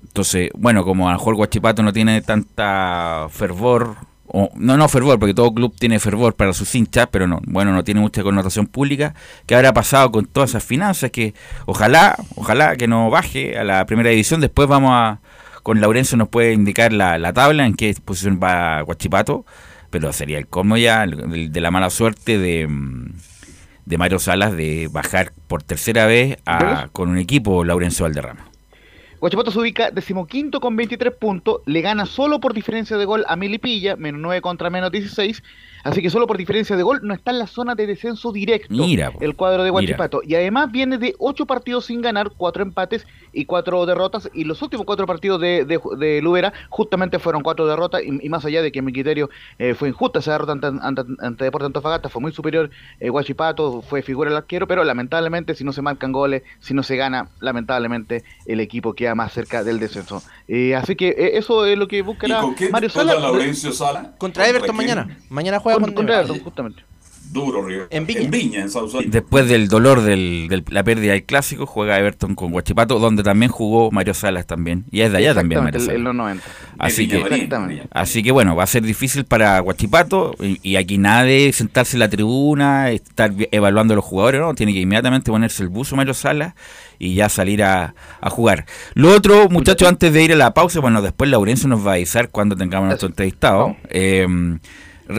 entonces, 0.04 0.50
bueno, 0.54 0.84
como 0.84 1.08
a 1.08 1.12
lo 1.12 1.18
mejor 1.18 1.34
Guachipato 1.34 1.82
no 1.82 1.92
tiene 1.92 2.20
tanta 2.22 3.26
fervor, 3.30 3.96
o, 4.34 4.48
no, 4.56 4.76
no 4.78 4.88
fervor, 4.88 5.18
porque 5.18 5.34
todo 5.34 5.52
club 5.52 5.74
tiene 5.78 6.00
fervor 6.00 6.34
para 6.34 6.54
sus 6.54 6.74
hinchas, 6.74 7.06
pero 7.10 7.26
no, 7.26 7.40
bueno, 7.44 7.72
no 7.72 7.84
tiene 7.84 8.00
mucha 8.00 8.22
connotación 8.22 8.66
pública. 8.66 9.14
¿Qué 9.46 9.54
habrá 9.54 9.72
pasado 9.74 10.10
con 10.10 10.24
todas 10.24 10.50
esas 10.50 10.64
finanzas? 10.64 11.10
Que 11.10 11.34
ojalá, 11.66 12.16
ojalá 12.36 12.76
que 12.76 12.88
no 12.88 13.10
baje 13.10 13.58
a 13.58 13.64
la 13.64 13.84
primera 13.84 14.08
división. 14.10 14.40
Después 14.40 14.68
vamos 14.68 14.90
a, 14.94 15.20
con 15.62 15.80
Laurencio 15.82 16.16
nos 16.16 16.28
puede 16.28 16.54
indicar 16.54 16.92
la, 16.94 17.18
la 17.18 17.32
tabla 17.34 17.66
en 17.66 17.74
qué 17.74 17.94
posición 18.04 18.40
va 18.42 18.80
Guachipato, 18.80 19.44
pero 19.90 20.12
sería 20.14 20.38
el 20.38 20.46
colmo 20.46 20.78
ya 20.78 21.06
de 21.06 21.60
la 21.60 21.70
mala 21.70 21.90
suerte 21.90 22.38
de, 22.38 22.66
mm, 22.66 23.12
de 23.84 23.98
Mario 23.98 24.18
Salas 24.18 24.56
de 24.56 24.88
bajar 24.90 25.32
por 25.46 25.62
tercera 25.62 26.06
vez 26.06 26.38
a- 26.46 26.88
con 26.92 27.10
un 27.10 27.18
equipo 27.18 27.64
Laurencio 27.64 28.04
Valderrama. 28.04 28.46
Guachipato 29.22 29.52
se 29.52 29.60
ubica 29.60 29.92
decimoquinto 29.92 30.58
con 30.58 30.74
23 30.74 31.14
puntos, 31.14 31.60
le 31.66 31.80
gana 31.80 32.06
solo 32.06 32.40
por 32.40 32.54
diferencia 32.54 32.96
de 32.96 33.04
gol 33.04 33.24
a 33.28 33.36
Milipilla, 33.36 33.94
menos 33.94 34.20
9 34.20 34.40
contra 34.40 34.68
menos 34.68 34.90
16, 34.90 35.44
Así 35.84 36.02
que 36.02 36.10
solo 36.10 36.26
por 36.26 36.38
diferencia 36.38 36.76
de 36.76 36.82
gol 36.82 37.00
no 37.02 37.14
está 37.14 37.30
en 37.30 37.38
la 37.38 37.46
zona 37.46 37.74
de 37.74 37.86
descenso 37.86 38.32
directo 38.32 38.68
Mira, 38.70 39.12
el 39.20 39.34
cuadro 39.36 39.62
de 39.62 39.70
Mira. 39.70 39.72
Guachipato. 39.72 40.20
Y 40.24 40.34
además 40.34 40.70
viene 40.70 40.98
de 40.98 41.14
ocho 41.18 41.46
partidos 41.46 41.86
sin 41.86 42.00
ganar, 42.02 42.30
cuatro 42.36 42.62
empates 42.62 43.06
y 43.32 43.44
cuatro 43.44 43.84
derrotas. 43.86 44.30
Y 44.34 44.44
los 44.44 44.60
últimos 44.62 44.86
cuatro 44.86 45.06
partidos 45.06 45.40
de, 45.40 45.64
de, 45.64 45.80
de 45.98 46.22
Lubera 46.22 46.52
justamente 46.68 47.18
fueron 47.18 47.42
cuatro 47.42 47.66
derrotas. 47.66 48.02
Y, 48.02 48.24
y 48.24 48.28
más 48.28 48.44
allá 48.44 48.62
de 48.62 48.70
que 48.72 48.82
mi 48.82 48.92
criterio 48.92 49.30
eh, 49.58 49.74
fue 49.74 49.88
injusta 49.88 50.18
esa 50.20 50.32
derrota 50.32 50.52
ante, 50.52 50.66
ante, 50.66 51.02
ante 51.20 51.44
Deportes 51.44 51.66
Antofagasta, 51.66 52.08
fue 52.08 52.20
muy 52.22 52.32
superior 52.32 52.70
eh, 53.00 53.08
Guachipato, 53.08 53.82
fue 53.82 54.02
figura 54.02 54.30
el 54.30 54.36
arquero. 54.36 54.66
Pero 54.66 54.84
lamentablemente, 54.84 55.54
si 55.54 55.64
no 55.64 55.72
se 55.72 55.82
marcan 55.82 56.12
goles, 56.12 56.42
si 56.60 56.74
no 56.74 56.82
se 56.82 56.96
gana, 56.96 57.28
lamentablemente 57.40 58.24
el 58.46 58.60
equipo 58.60 58.94
queda 58.94 59.14
más 59.14 59.32
cerca 59.32 59.64
del 59.64 59.78
descenso. 59.78 60.22
Eh, 60.48 60.74
así 60.74 60.96
que 60.96 61.08
eh, 61.08 61.38
eso 61.38 61.64
es 61.66 61.78
lo 61.78 61.88
que 61.88 61.98
¿Y 61.98 62.00
buscará 62.02 62.40
con 62.40 62.54
quién 62.54 62.70
Mario 62.70 62.90
Sala. 62.90 63.14
Laurencio 63.14 63.72
Sala? 63.72 64.14
Contra 64.18 64.48
Everton 64.48 64.76
quién? 64.76 64.88
mañana. 64.88 65.18
Mañana 65.28 65.58
juega 65.58 65.71
Con- 65.74 65.84
con, 65.84 65.94
contra 65.94 66.14
Everton. 66.16 66.36
Everton, 66.36 66.44
justamente. 66.44 66.82
Duro, 67.30 67.64
River. 67.66 67.86
En 67.88 68.04
Viña. 68.04 68.20
En 68.20 68.30
Viña, 68.30 68.60
en 68.60 68.68
Sausalito. 68.68 69.10
Después 69.10 69.48
del 69.48 69.68
dolor 69.68 70.02
de 70.02 70.62
la 70.68 70.84
pérdida 70.84 71.12
del 71.12 71.24
clásico, 71.24 71.64
juega 71.64 71.98
Everton 71.98 72.34
con 72.34 72.50
Guachipato, 72.52 72.98
donde 72.98 73.22
también 73.22 73.50
jugó 73.50 73.90
Mario 73.90 74.12
Salas 74.12 74.46
también. 74.46 74.84
Y 74.90 75.00
es 75.00 75.12
de 75.12 75.16
allá 75.18 75.32
también 75.34 75.64
Mario 75.64 75.80
Salas. 75.80 75.94
el 75.96 76.02
90. 76.04 76.44
Así 76.78 77.04
En 77.04 77.08
Viña 77.08 77.28
que. 77.28 77.56
Viña. 77.68 77.82
así 77.90 78.22
que 78.22 78.32
bueno, 78.32 78.54
va 78.54 78.64
a 78.64 78.66
ser 78.66 78.82
difícil 78.82 79.24
para 79.24 79.58
Guachipato 79.60 80.34
y, 80.40 80.58
y 80.62 80.76
aquí 80.76 80.98
nadie 80.98 81.50
sentarse 81.54 81.96
en 81.96 82.00
la 82.00 82.10
tribuna, 82.10 82.90
estar 82.90 83.32
evaluando 83.50 83.94
a 83.94 83.96
los 83.96 84.04
jugadores, 84.04 84.42
¿no? 84.42 84.54
Tiene 84.54 84.74
que 84.74 84.80
inmediatamente 84.80 85.30
ponerse 85.30 85.62
el 85.62 85.70
buzo 85.70 85.96
Mario 85.96 86.12
Salas 86.12 86.52
y 86.98 87.14
ya 87.14 87.30
salir 87.30 87.62
a, 87.62 87.94
a 88.20 88.28
jugar. 88.28 88.66
Lo 88.92 89.10
otro, 89.10 89.48
muchachos, 89.48 89.88
antes 89.88 90.12
de 90.12 90.22
ir 90.22 90.32
a 90.34 90.36
la 90.36 90.52
pausa, 90.52 90.80
bueno, 90.80 91.00
después 91.00 91.30
Laurencio 91.30 91.66
nos 91.66 91.86
va 91.86 91.92
a 91.92 91.94
avisar 91.94 92.28
cuando 92.28 92.56
tengamos 92.56 92.88
nuestro 92.88 93.08
entrevistado. 93.08 93.74
Eh, 93.88 94.26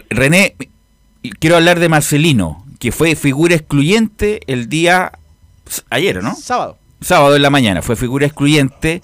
René, 0.09 0.55
quiero 1.39 1.55
hablar 1.55 1.79
de 1.79 1.89
Marcelino, 1.89 2.65
que 2.79 2.91
fue 2.91 3.15
figura 3.15 3.55
excluyente 3.55 4.41
el 4.47 4.69
día 4.69 5.13
ayer, 5.89 6.21
¿no? 6.21 6.35
Sábado. 6.35 6.77
sábado 7.01 7.35
en 7.35 7.41
la 7.41 7.49
mañana. 7.49 7.81
Fue 7.81 7.95
figura 7.95 8.25
excluyente. 8.25 9.01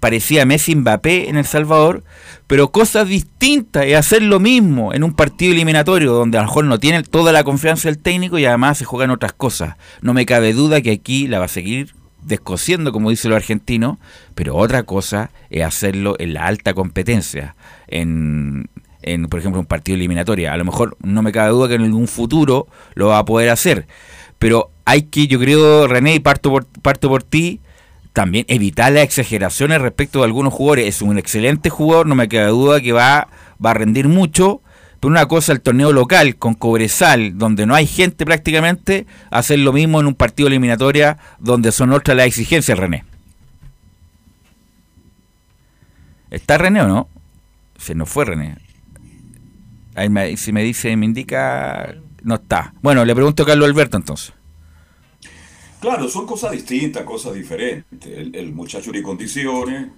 Parecía 0.00 0.46
Messi 0.46 0.76
Mbappé 0.76 1.28
en 1.28 1.36
El 1.36 1.44
Salvador, 1.44 2.04
pero 2.46 2.70
cosas 2.70 3.08
distintas 3.08 3.84
es 3.84 3.96
hacer 3.96 4.22
lo 4.22 4.38
mismo 4.38 4.94
en 4.94 5.02
un 5.02 5.12
partido 5.12 5.52
eliminatorio 5.52 6.12
donde 6.12 6.38
a 6.38 6.42
lo 6.42 6.46
mejor 6.46 6.64
no 6.64 6.78
tiene 6.78 7.02
toda 7.02 7.32
la 7.32 7.42
confianza 7.42 7.88
del 7.88 7.98
técnico 7.98 8.38
y 8.38 8.46
además 8.46 8.78
se 8.78 8.84
juegan 8.84 9.10
otras 9.10 9.32
cosas. 9.32 9.76
No 10.00 10.14
me 10.14 10.24
cabe 10.24 10.52
duda 10.52 10.80
que 10.80 10.92
aquí 10.92 11.26
la 11.26 11.40
va 11.40 11.46
a 11.46 11.48
seguir 11.48 11.94
descosiendo, 12.22 12.92
como 12.92 13.10
dicen 13.10 13.30
los 13.30 13.36
argentinos, 13.36 13.98
pero 14.34 14.56
otra 14.56 14.84
cosa 14.84 15.30
es 15.50 15.64
hacerlo 15.64 16.14
en 16.18 16.34
la 16.34 16.46
alta 16.46 16.72
competencia, 16.72 17.56
en, 17.88 18.68
en 19.06 19.26
por 19.28 19.40
ejemplo, 19.40 19.60
un 19.60 19.66
partido 19.66 19.96
eliminatorio. 19.96 20.52
A 20.52 20.56
lo 20.58 20.64
mejor 20.66 20.96
no 21.02 21.22
me 21.22 21.32
cabe 21.32 21.50
duda 21.50 21.68
que 21.68 21.74
en 21.76 21.82
algún 21.82 22.08
futuro 22.08 22.66
lo 22.94 23.08
va 23.08 23.18
a 23.18 23.24
poder 23.24 23.48
hacer, 23.48 23.86
pero 24.38 24.70
hay 24.84 25.02
que, 25.02 25.26
yo 25.26 25.40
creo, 25.40 25.88
René, 25.88 26.14
y 26.14 26.20
parto 26.20 26.50
por, 26.50 26.66
parto 26.66 27.08
por 27.08 27.22
ti, 27.22 27.60
también 28.12 28.44
evitar 28.48 28.92
las 28.92 29.04
exageraciones 29.04 29.80
respecto 29.80 30.18
de 30.18 30.26
algunos 30.26 30.52
jugadores. 30.52 30.86
Es 30.86 31.02
un 31.02 31.18
excelente 31.18 31.70
jugador, 31.70 32.06
no 32.06 32.14
me 32.14 32.28
queda 32.28 32.48
duda 32.48 32.80
que 32.80 32.92
va, 32.92 33.28
va 33.64 33.70
a 33.70 33.74
rendir 33.74 34.08
mucho. 34.08 34.60
Pero 35.00 35.10
una 35.10 35.26
cosa, 35.26 35.52
el 35.52 35.60
torneo 35.60 35.92
local 35.92 36.36
con 36.36 36.54
Cobresal, 36.54 37.36
donde 37.36 37.66
no 37.66 37.74
hay 37.74 37.86
gente 37.86 38.24
prácticamente, 38.24 39.06
hacer 39.30 39.58
lo 39.58 39.72
mismo 39.72 40.00
en 40.00 40.06
un 40.06 40.14
partido 40.14 40.48
eliminatoria 40.48 41.18
donde 41.38 41.72
son 41.72 41.92
otras 41.92 42.16
las 42.16 42.26
exigencias, 42.26 42.78
René. 42.78 43.04
¿Está 46.30 46.58
René 46.58 46.82
o 46.82 46.88
no? 46.88 47.08
Se 47.78 47.94
nos 47.94 48.08
fue 48.08 48.24
René. 48.24 48.65
Ahí 49.96 50.08
me- 50.08 50.36
si 50.36 50.52
me 50.52 50.62
dice, 50.62 50.96
me 50.96 51.06
indica, 51.06 51.96
no 52.22 52.36
está. 52.36 52.74
Bueno, 52.82 53.04
le 53.04 53.14
pregunto 53.14 53.42
a 53.42 53.46
Carlos 53.46 53.68
Alberto 53.68 53.96
entonces. 53.96 54.32
Claro, 55.80 56.08
son 56.08 56.26
cosas 56.26 56.52
distintas, 56.52 57.04
cosas 57.04 57.34
diferentes. 57.34 58.10
El, 58.34 58.52
muchacho 58.52 58.90
de 58.92 59.02
condiciones, 59.02 59.88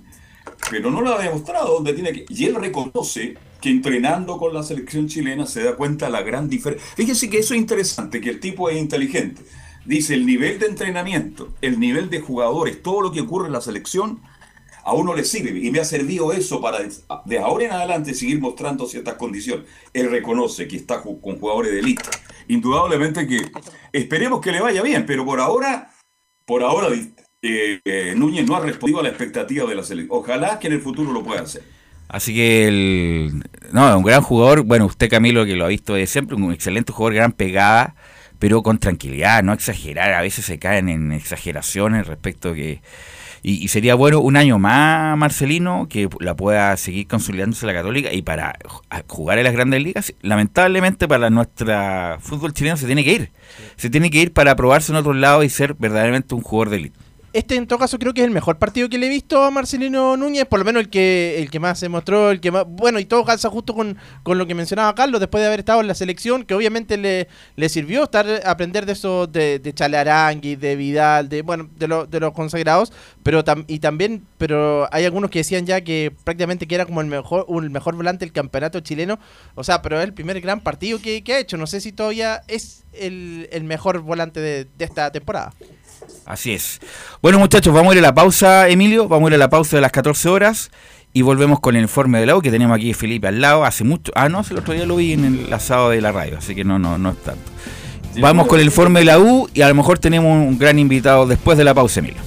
pero 0.71 0.91
no 0.91 1.01
lo 1.01 1.15
ha 1.15 1.23
demostrado 1.23 1.75
donde 1.75 1.93
tiene 1.95 2.13
que. 2.13 2.27
Y 2.29 2.45
él 2.45 2.55
reconoce 2.55 3.37
que 3.61 3.71
entrenando 3.71 4.39
con 4.39 4.55
la 4.55 4.63
selección 4.63 5.09
chilena 5.09 5.47
se 5.47 5.63
da 5.63 5.77
cuenta 5.77 6.07
de 6.07 6.13
la 6.13 6.23
gran 6.23 6.49
diferencia. 6.49 6.87
Fíjense 6.97 7.31
que 7.31 7.39
eso 7.39 7.55
es 7.55 7.61
interesante, 7.61 8.21
que 8.21 8.31
el 8.31 8.41
tipo 8.41 8.69
es 8.69 8.77
inteligente. 8.77 9.43
Dice 9.85 10.15
el 10.15 10.27
nivel 10.27 10.59
de 10.59 10.67
entrenamiento, 10.67 11.55
el 11.63 11.81
nivel 11.81 12.11
de 12.11 12.21
jugadores, 12.21 12.83
todo 12.83 13.01
lo 13.01 13.13
que 13.13 13.23
ocurre 13.23 13.47
en 13.47 13.53
la 13.53 13.61
selección, 13.61 14.21
a 14.89 14.95
uno 14.95 15.15
le 15.15 15.23
sirve. 15.23 15.59
Y 15.59 15.71
me 15.71 15.81
ha 15.81 15.85
servido 15.85 16.33
eso 16.33 16.63
para 16.63 16.79
de 17.27 17.39
ahora 17.39 17.65
en 17.67 17.73
adelante 17.73 18.15
seguir 18.15 18.41
mostrando 18.41 18.87
ciertas 18.87 19.15
condiciones. 19.15 19.67
Él 19.93 20.11
reconoce 20.11 20.67
que 20.67 20.77
está 20.77 21.03
con 21.03 21.39
jugadores 21.39 21.73
de 21.73 21.81
élite. 21.81 22.09
Indudablemente 22.49 23.27
que 23.27 23.51
esperemos 23.93 24.41
que 24.41 24.51
le 24.51 24.63
vaya 24.63 24.83
bien, 24.83 25.05
pero 25.05 25.27
por 25.27 25.41
ahora, 25.41 25.91
por 26.47 26.63
ahora 26.63 26.89
eh, 27.43 27.81
eh, 27.85 28.15
Núñez 28.17 28.47
no 28.47 28.57
ha 28.57 28.61
respondido 28.61 29.01
a 29.01 29.03
la 29.03 29.11
expectativa 29.11 29.69
de 29.69 29.75
la 29.75 29.83
selección. 29.83 30.19
Ojalá 30.19 30.59
que 30.59 30.69
en 30.69 30.73
el 30.73 30.81
futuro 30.81 31.13
lo 31.13 31.23
pueda 31.23 31.43
hacer. 31.43 31.63
Así 32.09 32.35
que 32.35 32.67
el. 32.67 33.45
No, 33.73 33.99
un 33.99 34.05
gran 34.05 34.23
jugador. 34.23 34.63
Bueno, 34.63 34.87
usted, 34.87 35.11
Camilo, 35.11 35.45
que 35.45 35.55
lo 35.55 35.67
ha 35.67 35.69
visto 35.69 35.93
de 35.93 36.07
siempre, 36.07 36.35
un 36.35 36.51
excelente 36.51 36.95
jugador, 36.95 37.13
gran 37.15 37.33
pegada, 37.33 37.95
pero 38.39 38.63
con 38.63 38.79
tranquilidad, 38.79 39.43
no 39.43 39.53
exagerar. 39.53 40.15
A 40.15 40.23
veces 40.23 40.47
se 40.47 40.59
caen 40.59 40.89
en 40.89 41.13
exageraciones 41.13 42.07
respecto 42.07 42.55
que. 42.55 42.81
Y, 43.43 43.63
y 43.63 43.69
sería 43.69 43.95
bueno 43.95 44.21
un 44.21 44.37
año 44.37 44.59
más, 44.59 45.17
Marcelino, 45.17 45.87
que 45.89 46.09
la 46.21 46.35
pueda 46.35 46.77
seguir 46.77 47.07
consolidándose 47.07 47.67
la 47.67 47.75
Católica 47.75 48.13
y 48.13 48.23
para 48.23 48.59
jugar 49.07 49.39
en 49.39 49.45
las 49.45 49.53
grandes 49.53 49.83
ligas. 49.83 50.15
Lamentablemente, 50.23 51.09
para 51.09 51.31
nuestra 51.31 52.19
fútbol 52.21 52.53
chileno 52.53 52.77
se 52.77 52.87
tiene 52.87 53.05
que 53.05 53.13
ir. 53.13 53.33
Se 53.77 53.91
tiene 53.91 54.11
que 54.11 54.21
ir 54.21 54.33
para 54.33 54.57
probarse 54.57 54.93
en 54.93 54.97
otro 54.97 55.15
lado 55.15 55.43
y 55.43 55.49
ser 55.49 55.75
verdaderamente 55.75 56.35
un 56.35 56.43
jugador 56.43 56.71
de 56.71 56.77
élite. 56.77 57.08
Este 57.35 57.57
en 57.57 57.67
todo 57.67 57.79
caso 57.79 57.99
creo 57.99 58.15
que 58.15 58.23
es 58.23 58.27
el 58.27 58.33
mejor 58.33 58.59
partido 58.59 58.89
que 58.89 58.97
le 58.97 59.07
he 59.07 59.11
visto 59.11 59.45
a 59.45 59.51
Marcelino 59.51 60.17
Núñez, 60.17 60.47
por 60.47 60.59
lo 60.59 60.65
menos 60.65 60.81
el 60.83 60.89
que 60.89 61.37
el 61.39 61.51
que 61.51 61.61
más 61.61 61.79
se 61.79 61.91
mostró, 61.91 62.31
el 62.31 62.41
que 62.41 62.51
más 62.51 62.65
bueno 62.67 62.99
y 62.99 63.05
todo 63.05 63.23
calza 63.25 63.51
justo 63.51 63.75
con, 63.75 63.99
con 64.23 64.39
lo 64.39 64.47
que 64.47 64.55
mencionaba 64.55 64.95
Carlos 64.95 65.21
después 65.21 65.43
de 65.43 65.47
haber 65.49 65.61
estado 65.61 65.83
en 65.83 65.89
la 65.89 65.95
selección, 65.95 66.45
que 66.45 66.55
obviamente 66.55 66.97
le, 66.97 67.29
le 67.57 67.69
sirvió 67.69 68.05
estar 68.05 68.27
aprender 68.47 68.87
de 68.87 68.93
eso 68.93 69.27
de, 69.27 69.59
de 69.59 69.75
Chalarangui, 69.75 70.57
de 70.57 70.75
Vidal, 70.75 71.29
de 71.29 71.43
bueno, 71.43 71.69
de, 71.77 71.87
lo- 71.87 72.07
de 72.07 72.19
los 72.19 72.33
consagrados, 72.33 72.93
pero 73.23 73.45
tam- 73.45 73.65
y 73.69 73.81
también 73.81 74.25
pero 74.39 74.89
hay 74.91 75.05
algunos 75.05 75.31
que 75.31 75.41
decían 75.41 75.67
ya 75.67 75.83
que 75.83 76.11
prácticamente 76.25 76.67
que 76.67 76.77
era 76.77 76.87
como 76.87 77.03
el 77.03 77.09
mejor 77.09 77.45
el 77.63 77.69
mejor 77.71 77.95
volante 77.95 78.25
del 78.25 78.33
campeonato 78.33 78.81
chileno, 78.81 79.19
o 79.55 79.63
sea, 79.65 79.83
pero 79.83 79.99
es 79.99 80.05
el 80.05 80.15
primer 80.15 80.41
gran 80.41 80.61
partido 80.61 80.99
que, 80.99 81.23
que 81.23 81.35
ha 81.35 81.39
hecho, 81.41 81.59
no 81.59 81.67
sé 81.67 81.83
si 81.83 81.93
todavía 81.93 82.41
es 82.49 82.85
el, 82.95 83.49
el 83.53 83.65
mejor 83.65 84.01
volante 84.01 84.41
de 84.41 84.67
esta 84.79 85.13
temporada. 85.13 85.53
Así 86.27 86.53
es. 86.53 86.81
Bueno, 87.23 87.39
muchachos, 87.39 87.73
vamos 87.73 87.93
a 87.93 87.97
ir 87.97 88.05
a 88.05 88.09
la 88.09 88.15
pausa, 88.15 88.69
Emilio. 88.69 89.09
Vamos 89.09 89.29
a 89.29 89.31
ir 89.31 89.35
a 89.35 89.39
la 89.39 89.51
pausa 89.51 89.77
de 89.77 89.83
las 89.83 89.93
14 89.93 90.29
horas 90.29 90.71
y 91.13 91.23
volvemos 91.23 91.61
con 91.61 91.77
el 91.77 91.83
informe 91.83 92.21
de 92.21 92.27
la 92.27 92.37
U 92.37 92.43
que 92.43 92.51
tenemos 92.51 92.77
aquí 92.77 92.93
Felipe 92.95 93.29
al 93.29 93.41
lado. 93.41 93.65
Hace 93.65 93.85
mucho. 93.85 94.13
Ah, 94.15 94.29
no, 94.29 94.45
el 94.49 94.59
otro 94.59 94.75
día 94.75 94.87
lo 94.87 94.97
vi 94.97 95.13
en 95.13 95.25
el 95.25 95.53
asado 95.53 95.91
de 95.91 96.01
la 96.01 96.13
radio, 96.13 96.39
así 96.39 96.55
que 96.55 96.65
no, 96.65 96.79
no, 96.79 96.99
no 96.99 97.11
es 97.11 97.17
tanto. 97.23 97.51
Vamos 98.21 98.47
con 98.47 98.59
el 98.59 98.67
informe 98.67 99.01
de 99.01 99.07
la 99.07 99.19
U 99.19 99.49
y 99.55 99.63
a 99.63 99.69
lo 99.69 99.75
mejor 99.75 99.99
tenemos 99.99 100.31
un 100.31 100.59
gran 100.59 100.79
invitado 100.79 101.27
después 101.27 101.57
de 101.57 101.65
la 101.65 101.75
pausa, 101.75 102.01
Emilio. 102.01 102.21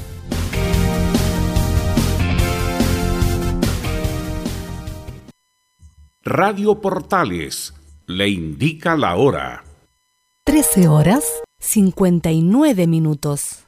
Radio 6.24 6.80
Portales 6.80 7.74
le 8.08 8.30
indica 8.30 8.96
la 8.96 9.15
hora. 9.15 9.63
13 10.46 10.88
horas 10.88 11.26
59 11.60 12.88
minutos. 12.88 13.65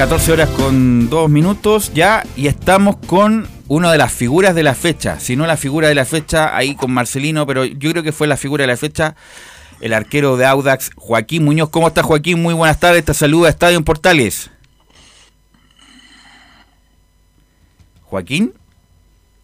14 0.00 0.32
horas 0.32 0.48
con 0.48 1.10
2 1.10 1.28
minutos 1.28 1.92
ya 1.92 2.24
y 2.34 2.46
estamos 2.46 2.96
con 3.06 3.46
una 3.68 3.92
de 3.92 3.98
las 3.98 4.10
figuras 4.10 4.54
de 4.54 4.62
la 4.62 4.74
fecha, 4.74 5.20
si 5.20 5.36
no 5.36 5.46
la 5.46 5.58
figura 5.58 5.88
de 5.88 5.94
la 5.94 6.06
fecha, 6.06 6.56
ahí 6.56 6.74
con 6.74 6.90
Marcelino, 6.90 7.46
pero 7.46 7.66
yo 7.66 7.90
creo 7.90 8.02
que 8.02 8.10
fue 8.10 8.26
la 8.26 8.38
figura 8.38 8.62
de 8.62 8.68
la 8.68 8.78
fecha, 8.78 9.14
el 9.82 9.92
arquero 9.92 10.38
de 10.38 10.46
Audax, 10.46 10.92
Joaquín 10.96 11.44
Muñoz. 11.44 11.68
¿Cómo 11.68 11.86
está 11.86 12.02
Joaquín? 12.02 12.40
Muy 12.40 12.54
buenas 12.54 12.80
tardes, 12.80 13.04
te 13.04 13.12
saluda 13.12 13.50
Estadio 13.50 13.76
en 13.76 13.84
Portales. 13.84 14.50
Joaquín, 18.04 18.54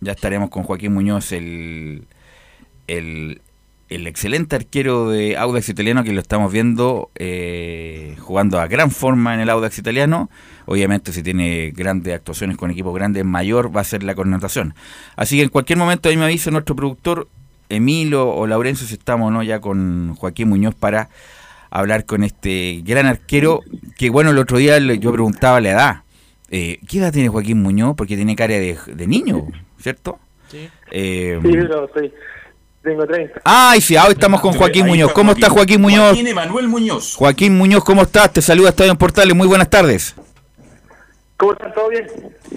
ya 0.00 0.12
estaremos 0.12 0.48
con 0.48 0.62
Joaquín 0.62 0.94
Muñoz, 0.94 1.32
el, 1.32 2.06
el, 2.86 3.42
el 3.88 4.06
excelente 4.06 4.56
arquero 4.56 5.10
de 5.10 5.36
Audax 5.36 5.68
italiano 5.68 6.02
que 6.02 6.12
lo 6.12 6.20
estamos 6.20 6.52
viendo 6.52 7.10
eh, 7.14 8.16
jugando 8.18 8.58
a 8.60 8.66
gran 8.66 8.90
forma 8.90 9.34
en 9.34 9.40
el 9.40 9.50
Audax 9.50 9.78
italiano. 9.78 10.28
Obviamente 10.64 11.12
si 11.12 11.22
tiene 11.22 11.70
grandes 11.70 12.14
actuaciones 12.14 12.56
con 12.56 12.70
equipos 12.70 12.94
grandes, 12.94 13.24
mayor 13.24 13.74
va 13.74 13.82
a 13.82 13.84
ser 13.84 14.02
la 14.02 14.14
connotación. 14.14 14.74
Así 15.14 15.36
que 15.36 15.44
en 15.44 15.48
cualquier 15.50 15.78
momento 15.78 16.08
ahí 16.08 16.16
me 16.16 16.24
avisa 16.24 16.50
nuestro 16.50 16.74
productor 16.74 17.28
Emilio 17.68 18.28
o 18.28 18.46
Laurencio 18.46 18.86
si 18.86 18.94
estamos 18.94 19.32
no 19.32 19.42
ya 19.42 19.60
con 19.60 20.14
Joaquín 20.16 20.48
Muñoz 20.48 20.74
para 20.74 21.08
hablar 21.70 22.04
con 22.06 22.22
este 22.22 22.80
gran 22.84 23.06
arquero 23.06 23.60
que 23.98 24.08
bueno 24.08 24.30
el 24.30 24.38
otro 24.38 24.58
día 24.58 24.78
yo 24.78 25.12
preguntaba 25.12 25.60
la 25.60 25.70
edad. 25.70 25.96
Eh, 26.50 26.78
¿Qué 26.88 26.98
edad 26.98 27.12
tiene 27.12 27.28
Joaquín 27.28 27.62
Muñoz? 27.62 27.94
Porque 27.96 28.16
tiene 28.16 28.36
cara 28.36 28.54
de, 28.54 28.76
de 28.86 29.06
niño, 29.06 29.46
¿cierto? 29.78 30.18
Sí. 30.48 30.68
Eh, 30.92 31.40
Sí, 31.42 31.50
pero 31.52 31.90
soy, 31.92 32.12
tengo 32.86 33.04
30. 33.04 33.40
Ay, 33.44 33.80
sí, 33.80 33.96
hoy 33.96 34.12
estamos 34.12 34.40
con 34.40 34.52
Joaquín 34.52 34.86
Muñoz. 34.86 35.12
¿Cómo 35.12 35.32
está 35.32 35.50
Joaquín 35.50 35.80
Muñoz? 35.80 36.10
Joaquín 36.10 36.28
Emanuel 36.28 36.68
Muñoz. 36.68 37.16
Joaquín 37.16 37.58
Muñoz, 37.58 37.82
¿cómo 37.82 38.02
estás? 38.02 38.32
Te 38.32 38.40
saluda 38.40 38.68
Estadio 38.68 38.92
en 38.92 38.96
Portales. 38.96 39.34
Muy 39.34 39.48
buenas 39.48 39.68
tardes. 39.68 40.14
¿Cómo 41.36 41.52
están? 41.52 41.74
¿Todo 41.74 41.88
bien? 41.88 42.06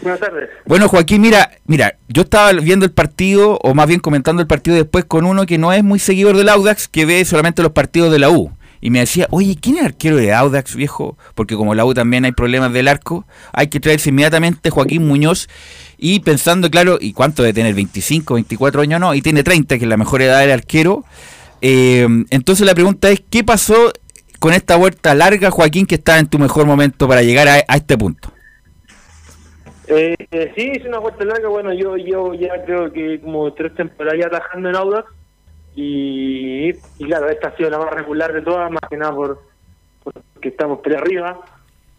Buenas 0.03 0.19
tardes. 0.19 0.49
Bueno, 0.65 0.87
Joaquín, 0.87 1.21
mira, 1.21 1.49
mira, 1.65 1.97
yo 2.07 2.21
estaba 2.21 2.51
viendo 2.53 2.85
el 2.85 2.91
partido, 2.91 3.57
o 3.63 3.73
más 3.73 3.87
bien 3.87 3.99
comentando 3.99 4.41
el 4.41 4.47
partido 4.47 4.75
después 4.77 5.03
con 5.03 5.25
uno 5.25 5.47
que 5.47 5.57
no 5.57 5.73
es 5.73 5.83
muy 5.83 5.97
seguidor 5.97 6.37
del 6.37 6.49
Audax, 6.49 6.87
que 6.87 7.05
ve 7.05 7.25
solamente 7.25 7.63
los 7.63 7.71
partidos 7.71 8.11
de 8.11 8.19
la 8.19 8.29
U. 8.29 8.51
Y 8.81 8.89
me 8.89 8.99
decía, 8.99 9.27
oye, 9.31 9.57
¿quién 9.59 9.75
es 9.75 9.81
el 9.81 9.87
arquero 9.87 10.17
de 10.17 10.33
Audax, 10.33 10.75
viejo? 10.75 11.17
Porque 11.35 11.55
como 11.55 11.75
la 11.75 11.85
U 11.85 11.93
también 11.93 12.25
hay 12.25 12.31
problemas 12.31 12.71
del 12.71 12.87
arco, 12.87 13.25
hay 13.51 13.67
que 13.67 13.79
traerse 13.79 14.09
inmediatamente 14.09 14.69
Joaquín 14.69 15.07
Muñoz. 15.07 15.49
Y 15.97 16.21
pensando, 16.21 16.69
claro, 16.69 16.97
¿y 16.99 17.13
cuánto 17.13 17.43
debe 17.43 17.53
tener? 17.53 17.75
¿25, 17.75 18.35
24 18.35 18.81
años? 18.81 18.99
No, 18.99 19.13
y 19.13 19.21
tiene 19.21 19.43
30, 19.43 19.77
que 19.77 19.83
es 19.83 19.89
la 19.89 19.97
mejor 19.97 20.21
edad 20.21 20.39
del 20.39 20.51
arquero. 20.51 21.03
Eh, 21.61 22.07
entonces 22.29 22.65
la 22.65 22.73
pregunta 22.73 23.09
es, 23.09 23.21
¿qué 23.29 23.43
pasó 23.43 23.91
con 24.39 24.53
esta 24.53 24.77
vuelta 24.77 25.13
larga, 25.13 25.51
Joaquín, 25.51 25.85
que 25.85 25.95
está 25.95 26.17
en 26.19 26.27
tu 26.27 26.39
mejor 26.39 26.65
momento 26.65 27.07
para 27.07 27.21
llegar 27.21 27.47
a, 27.49 27.55
a 27.67 27.75
este 27.75 27.97
punto? 27.97 28.31
Eh, 29.89 30.15
eh, 30.31 30.51
sí, 30.55 30.71
es 30.75 30.85
una 30.85 30.99
vuelta 30.99 31.25
larga. 31.25 31.49
Bueno, 31.49 31.73
yo 31.73 31.95
llevo 31.95 32.33
ya 32.35 32.63
creo 32.63 32.93
que 32.93 33.19
como 33.21 33.51
tres 33.53 33.73
temporadas 33.73 34.19
ya 34.19 34.29
trabajando 34.29 34.69
en 34.69 34.75
Audax. 34.75 35.18
Y, 35.81 36.69
y 36.97 37.05
claro, 37.07 37.29
esta 37.29 37.47
ha 37.47 37.55
sido 37.55 37.69
la 37.69 37.77
más 37.77 37.91
regular 37.91 38.33
de 38.33 38.41
todas, 38.41 38.69
más 38.69 38.81
que 38.89 38.97
nada 38.97 39.15
por 39.15 39.39
porque 40.03 40.49
estamos 40.49 40.79
por 40.79 40.93
arriba. 40.93 41.39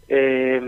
Eh, 0.07 0.61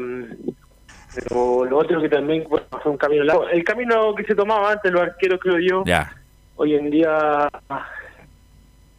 pero 1.13 1.65
lo 1.65 1.77
otro 1.77 2.01
que 2.01 2.09
también 2.09 2.43
bueno, 2.49 2.65
fue 2.81 2.91
un 2.91 2.97
camino 2.97 3.23
largo. 3.23 3.47
El 3.49 3.63
camino 3.63 4.15
que 4.15 4.23
se 4.23 4.33
tomaba 4.33 4.71
antes 4.71 4.91
los 4.91 5.01
arqueros, 5.03 5.39
creo 5.39 5.59
yo, 5.59 5.83
Ya. 5.85 6.11
hoy 6.55 6.73
en 6.75 6.89
día, 6.89 7.47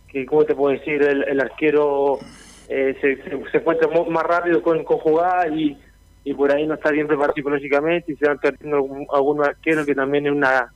que 0.07 0.25
¿cómo 0.27 0.45
te 0.45 0.55
puedo 0.55 0.79
decir? 0.79 1.03
El, 1.03 1.25
el 1.25 1.41
arquero 1.41 2.21
eh, 2.69 2.97
se, 3.01 3.17
se, 3.25 3.51
se 3.51 3.59
encuentra 3.59 3.89
más 4.09 4.23
rápido 4.23 4.63
con, 4.63 4.85
con 4.85 4.99
jugar 4.99 5.53
y, 5.53 5.77
y 6.23 6.35
por 6.35 6.53
ahí 6.53 6.69
no 6.69 6.75
está 6.75 6.91
bien 6.93 7.09
preparado 7.09 7.35
psicológicamente 7.35 8.13
y 8.13 8.17
se 8.17 8.29
van 8.29 8.39
perdiendo 8.39 8.77
algún- 8.77 9.07
algunos 9.13 9.49
arqueros 9.49 9.85
que 9.85 9.95
también 9.97 10.27
es 10.27 10.33
una 10.33 10.73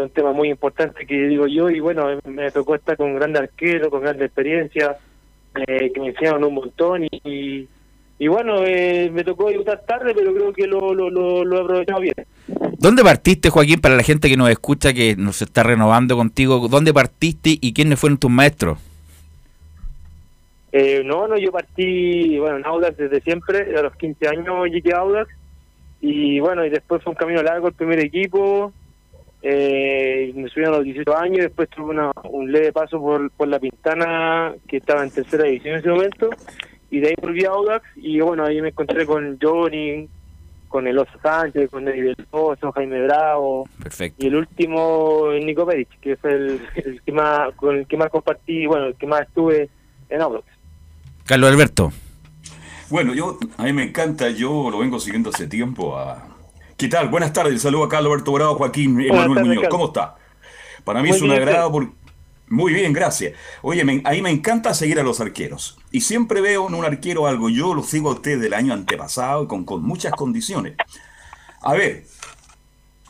es 0.00 0.06
un 0.06 0.10
tema 0.12 0.32
muy 0.32 0.50
importante 0.50 1.06
que 1.06 1.28
digo 1.28 1.46
yo 1.46 1.70
y 1.70 1.80
bueno 1.80 2.06
me 2.24 2.50
tocó 2.50 2.74
estar 2.74 2.96
con 2.96 3.14
grandes 3.14 3.42
arqueros 3.42 3.88
con 3.88 4.02
grande 4.02 4.26
experiencia 4.26 4.96
eh, 5.54 5.90
que 5.92 6.00
me 6.00 6.08
enseñaron 6.08 6.44
un 6.44 6.54
montón 6.54 7.04
y, 7.04 7.08
y, 7.24 7.68
y 8.18 8.28
bueno 8.28 8.64
eh, 8.64 9.10
me 9.12 9.24
tocó 9.24 9.48
debutar 9.48 9.82
tarde 9.86 10.12
pero 10.14 10.34
creo 10.34 10.52
que 10.52 10.66
lo, 10.66 10.94
lo, 10.94 11.10
lo, 11.10 11.44
lo 11.44 11.56
he 11.56 11.60
aprovechado 11.60 12.00
bien 12.00 12.14
¿Dónde 12.78 13.02
partiste, 13.02 13.50
Joaquín, 13.50 13.80
para 13.80 13.96
la 13.96 14.02
gente 14.02 14.28
que 14.28 14.36
nos 14.36 14.50
escucha, 14.50 14.92
que 14.92 15.16
nos 15.16 15.40
está 15.42 15.62
renovando 15.62 16.16
contigo? 16.16 16.68
¿Dónde 16.68 16.92
partiste 16.92 17.58
y 17.60 17.72
quiénes 17.72 17.98
fueron 17.98 18.18
tus 18.18 18.30
maestros? 18.30 18.78
Eh, 20.72 21.02
no, 21.04 21.26
no, 21.26 21.38
yo 21.38 21.50
partí, 21.50 22.38
bueno, 22.38 22.58
en 22.58 22.66
Audax 22.66 22.96
desde 22.98 23.20
siempre, 23.22 23.76
a 23.76 23.82
los 23.82 23.96
15 23.96 24.28
años 24.28 24.66
llegué 24.70 24.92
a 24.92 24.98
Audax, 24.98 25.30
y 26.02 26.38
bueno, 26.38 26.64
y 26.66 26.70
después 26.70 27.02
fue 27.02 27.12
un 27.12 27.16
camino 27.16 27.42
largo 27.42 27.68
el 27.68 27.74
primer 27.74 27.98
equipo, 27.98 28.72
eh, 29.48 30.32
me 30.34 30.48
subieron 30.48 30.74
a 30.74 30.78
los 30.78 30.84
18 30.84 31.16
años, 31.16 31.38
después 31.38 31.68
tuve 31.70 31.90
una, 31.90 32.10
un 32.24 32.50
leve 32.50 32.72
paso 32.72 32.98
por, 32.98 33.30
por 33.30 33.46
La 33.46 33.60
Pintana, 33.60 34.52
que 34.66 34.78
estaba 34.78 35.04
en 35.04 35.10
tercera 35.12 35.44
división 35.44 35.74
en 35.74 35.80
ese 35.80 35.88
momento, 35.88 36.30
y 36.90 36.98
de 36.98 37.08
ahí 37.08 37.14
volví 37.22 37.44
a 37.44 37.50
Audax, 37.50 37.84
y 37.94 38.20
bueno, 38.20 38.44
ahí 38.44 38.60
me 38.60 38.70
encontré 38.70 39.06
con 39.06 39.38
Johnny, 39.40 40.08
con 40.66 40.88
el 40.88 40.98
Oso 40.98 41.16
Sánchez, 41.22 41.70
con 41.70 41.86
Eddie 41.86 42.14
del 42.16 42.26
Pozo, 42.28 42.72
Jaime 42.72 43.04
Bravo, 43.04 43.68
Perfecto. 43.80 44.24
y 44.24 44.26
el 44.26 44.34
último, 44.34 45.28
Nico 45.40 45.64
Peric, 45.64 45.90
que 46.00 46.16
fue 46.16 46.32
el, 46.32 46.60
el 46.74 47.00
que 47.02 47.12
más, 47.12 47.54
con 47.54 47.76
el 47.76 47.86
que 47.86 47.96
más 47.96 48.10
compartí, 48.10 48.66
bueno, 48.66 48.86
el 48.86 48.96
que 48.96 49.06
más 49.06 49.22
estuve 49.22 49.70
en 50.08 50.22
Audax. 50.22 50.44
Carlos 51.24 51.52
Alberto. 51.52 51.92
Bueno, 52.90 53.14
yo 53.14 53.38
a 53.58 53.62
mí 53.62 53.72
me 53.72 53.84
encanta, 53.84 54.28
yo 54.30 54.70
lo 54.72 54.78
vengo 54.80 54.98
siguiendo 54.98 55.30
hace 55.30 55.46
tiempo. 55.46 55.96
A... 55.96 56.25
¿Qué 56.76 56.88
tal? 56.88 57.08
Buenas 57.08 57.32
tardes, 57.32 57.62
saludo 57.62 57.84
a 57.84 57.88
Carlos 57.88 58.12
Alberto 58.12 58.32
Bravo, 58.32 58.56
Joaquín 58.56 59.00
Emanuel 59.00 59.44
Muñoz. 59.46 59.62
Carlos. 59.62 59.68
¿Cómo 59.70 59.86
está? 59.86 60.16
Para 60.84 61.00
mí 61.02 61.08
Muy 61.08 61.16
es 61.16 61.22
un 61.22 61.30
agrado. 61.30 61.92
Muy 62.48 62.72
bien, 62.72 62.92
gracias. 62.92 63.32
Oye, 63.62 63.82
me- 63.84 64.02
a 64.04 64.10
mí 64.12 64.22
me 64.22 64.30
encanta 64.30 64.72
seguir 64.74 65.00
a 65.00 65.02
los 65.02 65.20
arqueros. 65.20 65.78
Y 65.90 66.02
siempre 66.02 66.40
veo 66.40 66.68
en 66.68 66.74
un 66.74 66.84
arquero 66.84 67.26
algo. 67.26 67.48
Yo 67.48 67.74
lo 67.74 67.82
sigo 67.82 68.10
a 68.10 68.14
usted 68.14 68.40
del 68.40 68.54
año 68.54 68.72
antepasado 68.72 69.44
y 69.44 69.46
con, 69.48 69.64
con 69.64 69.82
muchas 69.82 70.12
condiciones. 70.12 70.74
A 71.62 71.72
ver, 71.74 72.04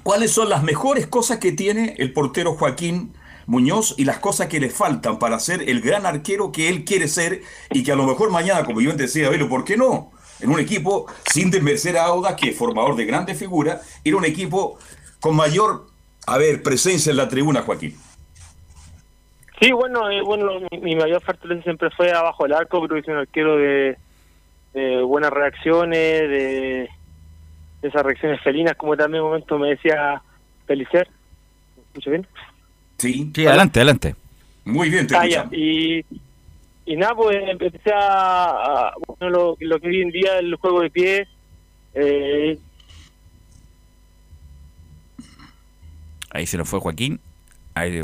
¿Cuáles 0.03 0.31
son 0.31 0.49
las 0.49 0.63
mejores 0.63 1.09
cosas 1.09 1.39
que 1.39 1.51
tiene 1.51 1.97
el 1.99 2.13
portero 2.13 2.55
Joaquín 2.55 3.13
Muñoz 3.47 3.95
y 3.99 4.05
las 4.05 4.21
cosas 4.21 4.47
que 4.47 4.61
le 4.61 4.71
faltan 4.71 5.19
para 5.19 5.41
ser 5.41 5.69
el 5.69 5.81
gran 5.81 6.07
arquero 6.07 6.53
que 6.53 6.69
él 6.69 6.85
quiere 6.85 7.09
ser 7.09 7.43
y 7.73 7.83
que 7.83 7.91
a 7.91 7.97
lo 7.97 8.07
mejor 8.07 8.31
mañana, 8.31 8.65
como 8.65 8.81
yo 8.81 8.93
decía, 8.93 9.29
pero 9.31 9.49
¿por 9.49 9.65
qué 9.65 9.77
no? 9.77 10.13
En 10.41 10.51
un 10.51 10.61
equipo 10.61 11.07
sin 11.33 11.51
desmerecer 11.51 11.97
a 11.97 12.05
Auda, 12.05 12.37
que 12.37 12.51
es 12.51 12.59
formador 12.59 12.97
de 12.97 13.05
grandes 13.07 13.39
figuras, 13.39 14.01
era 14.05 14.17
un 14.17 14.25
equipo 14.25 14.79
con 15.21 15.35
mayor, 15.35 15.87
a 16.27 16.39
ver, 16.39 16.63
presencia 16.63 17.11
en 17.11 17.17
la 17.17 17.29
tribuna, 17.29 17.63
Joaquín. 17.63 17.97
Sí, 19.61 19.73
bueno, 19.73 20.11
eh, 20.11 20.21
bueno 20.23 20.61
mi, 20.71 20.79
mi 20.79 20.97
mayor 20.97 21.23
fortaleza 21.23 21.63
siempre 21.63 21.89
fue 21.91 22.13
abajo 22.13 22.45
del 22.45 22.53
arco, 22.53 22.87
creo 22.87 23.01
que 23.01 23.07
soy 23.07 23.15
un 23.15 23.21
arquero 23.21 23.57
de, 23.57 23.97
de 24.75 25.03
buenas 25.03 25.31
reacciones, 25.31 26.21
de, 26.29 26.89
de 27.81 27.89
esas 27.89 28.03
reacciones 28.03 28.41
felinas, 28.43 28.77
como 28.77 28.97
también 28.97 29.21
en 29.21 29.25
un 29.25 29.31
momento 29.31 29.59
me 29.59 29.71
decía 29.71 30.21
Felicer. 30.67 31.09
¿Me 31.77 31.83
escucho 31.83 32.11
bien? 32.11 32.27
Sí. 32.99 33.31
Sí, 33.35 33.47
adelante, 33.47 33.81
adelante. 33.81 34.15
Muy 34.67 34.91
bien, 34.91 35.07
te 35.07 35.17
Ah, 35.17 35.27
ya, 35.27 35.49
y, 35.53 36.05
y 36.87 36.97
nada, 36.97 37.15
pues 37.15 37.37
empecé 37.49 37.91
a, 37.93 38.47
a- 38.89 38.95
bueno, 39.07 39.31
lo, 39.31 39.57
lo 39.61 39.81
que 39.81 39.89
hoy 39.89 40.03
en 40.03 40.11
día 40.11 40.39
el 40.39 40.55
juego 40.57 40.81
de 40.83 40.91
pie, 40.91 41.29
eh, 41.95 42.59
Ahí 46.31 46.47
se 46.47 46.59
nos 46.59 46.69
fue 46.69 46.81
Joaquín. 46.81 47.21
Ahí, 47.75 48.03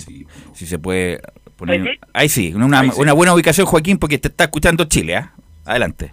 si 0.55 0.67
se 0.67 0.79
puede 0.79 1.15
¿Ahí 1.17 1.21
poner. 1.57 1.83
sí? 1.85 1.91
Ahí 2.13 2.29
sí, 2.29 2.55
una, 2.55 2.81
Ahí 2.81 2.91
sí. 2.91 3.01
una 3.01 3.13
buena 3.13 3.35
ubicación, 3.35 3.67
Joaquín, 3.67 3.99
porque 3.99 4.19
te 4.19 4.29
está 4.29 4.45
escuchando 4.45 4.85
Chile. 4.85 5.17
¿ah? 5.17 5.33
Adelante. 5.65 6.11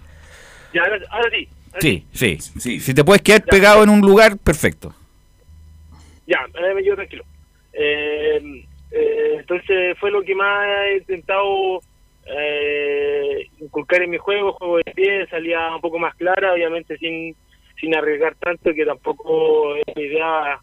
ya, 0.74 0.82
ahora, 0.84 1.00
ahora 1.12 1.30
sí. 1.32 1.48
ahora 1.72 1.82
Sí, 1.82 2.06
sí, 2.12 2.80
Si 2.80 2.94
te 2.94 3.04
puedes 3.04 3.22
quedar 3.22 3.44
pegado 3.46 3.84
en 3.84 3.90
un 3.90 4.02
lugar, 4.02 4.38
perfecto. 4.38 4.94
Ya, 6.28 6.40
quedo 6.84 6.96
tranquilo. 6.96 7.24
Eh, 7.74 8.66
eh, 8.92 9.36
entonces 9.40 9.98
fue 10.00 10.12
lo 10.12 10.22
que 10.24 10.36
más 10.36 10.68
he 10.92 10.98
intentado 10.98 11.82
eh, 12.26 13.48
inculcar 13.60 14.02
en 14.04 14.12
mi 14.12 14.18
juego, 14.18 14.54
juego 14.54 14.78
de 14.78 14.92
pie, 14.94 15.28
salía 15.28 15.74
un 15.76 15.82
poco 15.82 16.00
más 16.00 16.16
clara, 16.16 16.54
obviamente 16.54 16.98
sin, 16.98 17.36
sin 17.80 17.96
arriesgar 17.96 18.36
tanto, 18.36 18.74
que 18.74 18.86
tampoco 18.86 19.76
es 19.76 19.84
mi 19.96 20.04
idea 20.04 20.60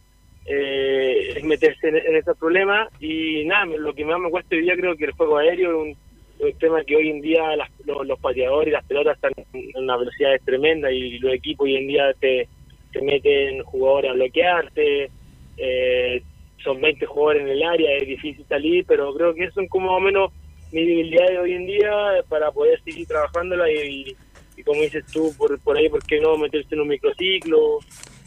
eh, 0.47 1.41
meterse 1.43 1.89
en, 1.89 2.17
esos 2.17 2.37
problemas. 2.39 2.89
Y 3.01 3.45
nada, 3.45 3.67
lo 3.67 3.95
que 3.95 4.05
más 4.05 4.19
me 4.21 4.31
cuesta 4.31 4.55
hoy 4.55 4.63
día 4.63 4.77
creo 4.77 4.97
que 4.97 5.07
el 5.07 5.13
juego 5.13 5.39
aéreo 5.39 5.85
es 5.85 5.97
un, 6.41 6.57
tema 6.61 6.85
que 6.85 6.97
hoy 6.97 7.09
en 7.09 7.23
día 7.23 7.57
las- 7.57 7.71
los, 7.85 8.07
los 8.07 8.19
pateadores 8.21 8.69
y 8.69 8.73
las 8.73 8.85
pelotas 8.85 9.17
están 9.17 9.33
en 9.55 9.83
una 9.83 9.97
velocidad 9.97 10.39
tremenda 10.45 10.93
y 10.93 11.19
los 11.19 11.33
equipos 11.33 11.65
hoy 11.65 11.77
en 11.77 11.89
día 11.89 12.13
te, 12.21 12.47
te 12.93 13.01
meten 13.01 13.63
jugadores 13.65 14.11
a 14.11 14.15
bloquearte, 14.15 15.11
eh, 15.57 16.23
son 16.63 16.81
20 16.81 17.07
jugadores 17.07 17.43
en 17.43 17.49
el 17.49 17.63
área, 17.63 17.97
es 17.97 18.07
difícil 18.07 18.45
salir, 18.49 18.85
pero 18.87 19.15
creo 19.15 19.35
que 19.35 19.51
son 19.53 19.67
como 19.69 19.87
más 19.93 19.97
o 19.97 20.01
menos 20.01 20.33
mi 20.73 20.85
debilidad 20.85 21.29
de 21.29 21.39
hoy 21.39 21.53
en 21.53 21.67
día 21.67 22.25
para 22.29 22.51
poder 22.51 22.81
seguir 22.83 23.07
trabajándola 23.07 23.71
y, 23.71 24.17
y 24.57 24.63
como 24.63 24.83
dices 24.83 25.05
tú, 25.13 25.35
por, 25.37 25.59
por 25.61 25.77
ahí, 25.77 25.89
¿por 25.89 26.05
qué 26.05 26.21
no 26.21 26.37
meterse 26.37 26.75
en 26.75 26.81
un 26.81 26.89
microciclo? 26.89 27.79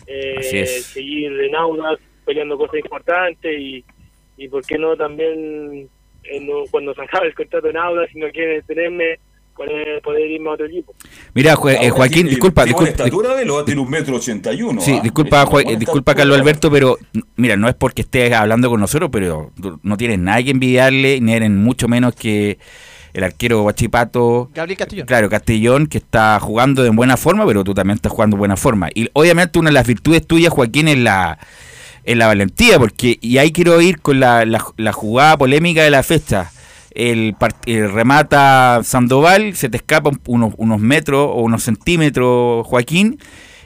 Eh, 0.08 0.66
seguir 0.66 1.40
en 1.40 1.56
aulas 1.56 2.00
peleando 2.26 2.58
cosas 2.58 2.80
importantes 2.80 3.60
y, 3.60 3.84
y 4.38 4.48
por 4.48 4.66
qué 4.66 4.78
no 4.78 4.96
también 4.96 5.90
cuando 6.72 6.94
se 6.94 7.02
acabe 7.02 7.28
el 7.28 7.36
contrato 7.36 7.70
en 7.70 7.78
aulas, 7.78 8.10
si 8.12 8.20
no 8.20 8.30
quieren 8.30 8.62
tenerme, 8.64 9.20
poder, 9.60 10.02
poder 10.02 10.32
irme 10.32 10.50
a 10.50 10.54
otro 10.54 10.66
equipo. 10.66 10.96
Mira, 11.36 11.56
Jo- 11.56 11.70
eh, 11.70 11.90
Joaquín, 11.92 12.14
tiene- 12.16 12.30
disculpa, 12.32 12.64
tiene 12.64 12.76
buena 12.76 12.90
disculpa. 12.90 13.08
estatura 13.08 13.36
de 13.36 13.46
lo 13.46 13.56
va 13.56 13.62
a 13.62 13.66
tener 13.66 13.80
un 13.80 13.90
metro 13.90 14.16
ochenta 14.16 14.52
y 14.54 14.64
uno. 14.64 14.82
Sí, 14.82 14.96
¿ah? 14.98 15.02
disculpa, 15.04 15.38
Es 15.38 15.44
una 15.44 15.52
Joa- 15.52 15.64
buena 15.64 15.80
disculpa. 15.80 16.16
Carlos 16.16 16.40
Alberto, 16.40 16.72
pero 16.72 16.98
mira, 17.36 17.56
no 17.58 17.68
es 17.70 17.76
porque 17.76 18.02
estés 18.02 18.34
hablando 18.34 18.70
con 18.70 18.80
nosotros, 18.80 19.10
pero 19.12 19.52
no 19.84 19.98
tienes 19.98 20.18
nada 20.20 20.42
que 20.42 20.52
envidiarle, 20.52 21.22
ni 21.22 21.34
eres 21.34 21.52
mucho 21.52 21.88
menos 21.88 22.16
que 22.16 22.58
el 23.14 23.24
arquero 23.24 23.62
Guachipato. 23.64 24.50
Gabriel 24.54 24.78
Castellón. 24.78 25.08
Claro, 25.08 25.30
Castellón, 25.30 25.88
que 25.88 25.98
está 25.98 26.40
jugando 26.40 26.84
de 26.84 26.90
buena 26.92 27.18
forma, 27.18 27.46
pero 27.46 27.64
tú 27.64 27.74
también 27.74 27.96
estás 27.96 28.12
jugando 28.12 28.36
de 28.36 28.40
buena 28.40 28.56
forma. 28.58 28.90
Y 28.94 29.10
obviamente 29.14 29.60
una 29.60 29.70
de 29.70 29.74
las 29.74 29.88
virtudes 29.88 30.26
tuyas, 30.26 30.54
Joaquín, 30.54 30.88
es 30.88 30.98
la, 31.00 31.38
es 32.04 32.16
la 32.18 32.28
valentía, 32.28 32.78
porque, 32.80 33.18
y 33.20 33.38
ahí 33.40 33.52
quiero 33.52 33.82
ir 33.82 34.00
con 34.00 34.20
la, 34.20 34.46
la, 34.46 34.64
la 34.78 34.94
jugada 34.94 35.38
polémica 35.38 35.84
de 35.84 35.90
la 35.90 36.04
fecha. 36.04 36.52
El, 36.92 37.36
el 37.66 37.92
remata 37.92 38.82
Sandoval, 38.84 39.56
se 39.56 39.70
te 39.70 39.78
escapa 39.78 40.10
un- 40.10 40.22
unos, 40.28 40.54
unos 40.58 40.80
metros 40.80 41.28
o 41.30 41.42
unos 41.42 41.64
centímetros, 41.64 42.66
Joaquín, 42.68 43.20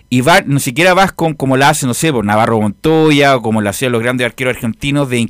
y 0.10 0.22
va, 0.22 0.42
no 0.46 0.60
siquiera 0.60 0.94
vas 0.94 1.12
con 1.12 1.34
como 1.34 1.58
la 1.58 1.70
hace, 1.70 1.88
no 1.88 1.94
sé, 1.96 2.12
por 2.14 2.24
Navarro 2.24 2.62
Montoya 2.62 3.36
o 3.36 3.42
como 3.42 3.62
lo 3.62 3.70
hacían 3.70 3.92
los 3.92 4.02
grandes 4.04 4.26
arqueros 4.28 4.56
argentinos 4.56 5.10
de 5.10 5.28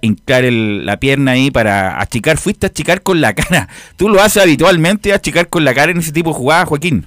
hincar 0.00 0.44
el- 0.44 0.86
la 0.86 0.98
pierna 0.98 1.32
ahí 1.32 1.50
para 1.50 2.00
achicar. 2.00 2.38
Fuiste 2.38 2.64
a 2.66 2.70
achicar 2.70 3.02
con 3.02 3.20
la 3.20 3.34
cara. 3.34 3.68
Tú 3.96 4.08
lo 4.08 4.20
haces 4.22 4.42
habitualmente, 4.42 5.12
achicar 5.12 5.48
con 5.48 5.64
la 5.64 5.74
cara 5.74 5.92
en 5.92 5.98
ese 5.98 6.12
tipo 6.12 6.30
de 6.30 6.36
jugadas, 6.36 6.68
Joaquín. 6.68 7.06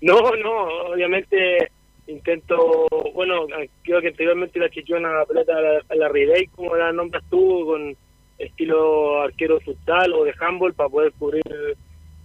No, 0.00 0.14
no, 0.36 0.92
obviamente 0.92 1.70
intento, 2.08 2.86
bueno, 3.14 3.46
creo 3.84 4.00
que 4.00 4.08
anteriormente 4.08 4.58
la 4.58 4.68
chiqué 4.70 4.94
una 4.94 5.24
pelota 5.26 5.52
a 5.56 5.60
la, 5.60 5.70
a 5.88 5.94
la 5.94 6.08
Ridey, 6.08 6.46
como 6.48 6.74
la 6.76 6.92
nombras 6.92 7.22
tú, 7.30 7.64
con 7.66 7.94
estilo 8.42 9.22
arquero 9.22 9.60
futsal 9.60 10.12
o 10.12 10.24
de 10.24 10.34
handball 10.38 10.74
para 10.74 10.88
poder 10.88 11.12
cubrir 11.18 11.42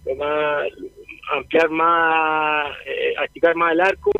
lo 0.04 0.14
más, 0.16 0.66
ampliar 1.32 1.68
más, 1.70 2.76
eh, 2.86 3.14
achicar 3.18 3.54
más 3.54 3.72
el 3.72 3.80
arco, 3.80 4.10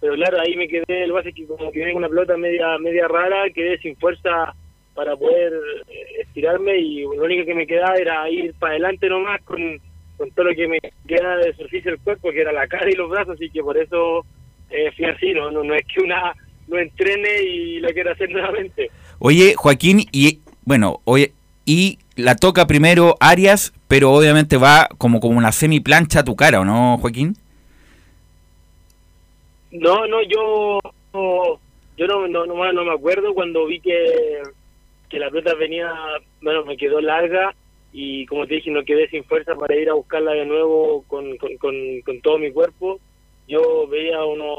pero 0.00 0.14
claro, 0.14 0.40
ahí 0.40 0.56
me 0.56 0.68
quedé, 0.68 1.10
base 1.10 1.32
que 1.32 1.46
como 1.46 1.70
que 1.70 1.92
con 1.92 1.96
una 1.96 2.08
pelota 2.08 2.36
media, 2.36 2.78
media 2.78 3.08
rara, 3.08 3.50
quedé 3.50 3.78
sin 3.78 3.96
fuerza 3.96 4.54
para 4.94 5.16
poder 5.16 5.52
eh, 5.88 6.22
estirarme 6.22 6.78
y 6.78 7.02
lo 7.02 7.24
único 7.24 7.44
que 7.44 7.54
me 7.54 7.66
quedaba 7.66 7.96
era 7.96 8.28
ir 8.28 8.54
para 8.54 8.72
adelante 8.72 9.08
nomás 9.08 9.42
con, 9.42 9.80
con 10.16 10.30
todo 10.32 10.46
lo 10.46 10.54
que 10.54 10.68
me 10.68 10.78
queda 11.06 11.36
de 11.36 11.52
superficie 11.52 11.92
del 11.92 12.00
cuerpo, 12.00 12.30
que 12.30 12.40
era 12.40 12.52
la 12.52 12.66
cara 12.66 12.90
y 12.90 12.94
los 12.94 13.10
brazos, 13.10 13.34
así 13.34 13.50
que 13.50 13.62
por 13.62 13.76
eso 13.76 14.24
eh, 14.70 14.90
fui 14.96 15.06
así, 15.06 15.32
¿no? 15.32 15.50
¿no? 15.50 15.64
No 15.64 15.74
es 15.74 15.84
que 15.86 16.02
una 16.02 16.34
lo 16.68 16.78
entrene 16.78 17.42
y 17.42 17.80
lo 17.80 17.88
quiera 17.90 18.12
hacer 18.12 18.30
nuevamente. 18.30 18.90
Oye, 19.18 19.54
Joaquín, 19.56 20.00
y 20.12 20.40
bueno, 20.64 21.00
oye, 21.04 21.32
y 21.64 21.98
la 22.16 22.36
toca 22.36 22.66
primero 22.66 23.16
Arias, 23.20 23.72
pero 23.88 24.12
obviamente 24.12 24.56
va 24.56 24.88
como, 24.98 25.20
como 25.20 25.38
una 25.38 25.52
semi 25.52 25.80
plancha 25.80 26.20
a 26.20 26.24
tu 26.24 26.36
cara, 26.36 26.60
¿o 26.60 26.64
no, 26.64 26.98
Joaquín? 26.98 27.36
No, 29.70 30.06
no, 30.06 30.22
yo 30.22 30.78
no, 31.12 31.60
yo 31.96 32.06
no, 32.06 32.26
no, 32.28 32.46
no, 32.46 32.72
no 32.72 32.84
me 32.84 32.92
acuerdo 32.92 33.34
cuando 33.34 33.66
vi 33.66 33.80
que, 33.80 34.42
que 35.08 35.18
la 35.18 35.30
pelota 35.30 35.54
venía, 35.54 35.92
bueno, 36.42 36.64
me 36.64 36.76
quedó 36.76 37.00
larga 37.00 37.54
y 37.92 38.26
como 38.26 38.46
te 38.46 38.54
dije, 38.54 38.70
no 38.70 38.84
quedé 38.84 39.08
sin 39.08 39.24
fuerza 39.24 39.54
para 39.54 39.76
ir 39.76 39.90
a 39.90 39.94
buscarla 39.94 40.32
de 40.32 40.46
nuevo 40.46 41.04
con, 41.08 41.36
con, 41.36 41.56
con, 41.56 41.74
con 42.02 42.20
todo 42.20 42.38
mi 42.38 42.52
cuerpo. 42.52 43.00
Yo 43.48 43.86
veía 43.88 44.24
uno, 44.24 44.56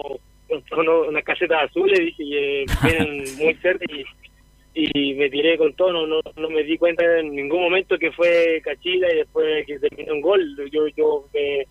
uno 0.78 1.02
unas 1.08 1.24
casetas 1.24 1.70
azules, 1.70 2.00
dije 2.00 2.24
que 2.24 2.66
vienen 2.84 3.24
muy 3.38 3.54
cerca 3.56 3.86
y, 3.94 4.04
y 4.74 5.14
me 5.16 5.30
tiré 5.30 5.58
con 5.58 5.74
todo, 5.74 5.92
no, 5.92 6.08
no, 6.08 6.22
no 6.36 6.50
me 6.50 6.64
di 6.64 6.78
cuenta 6.78 7.04
en 7.20 7.36
ningún 7.36 7.62
momento 7.62 7.98
que 7.98 8.12
fue 8.12 8.62
Cachila 8.64 9.12
y 9.12 9.18
después 9.18 9.66
que 9.66 9.80
terminó 9.80 10.14
un 10.14 10.22
gol. 10.22 10.70
Yo, 10.72 10.88
yo 10.96 11.26
me, 11.34 11.68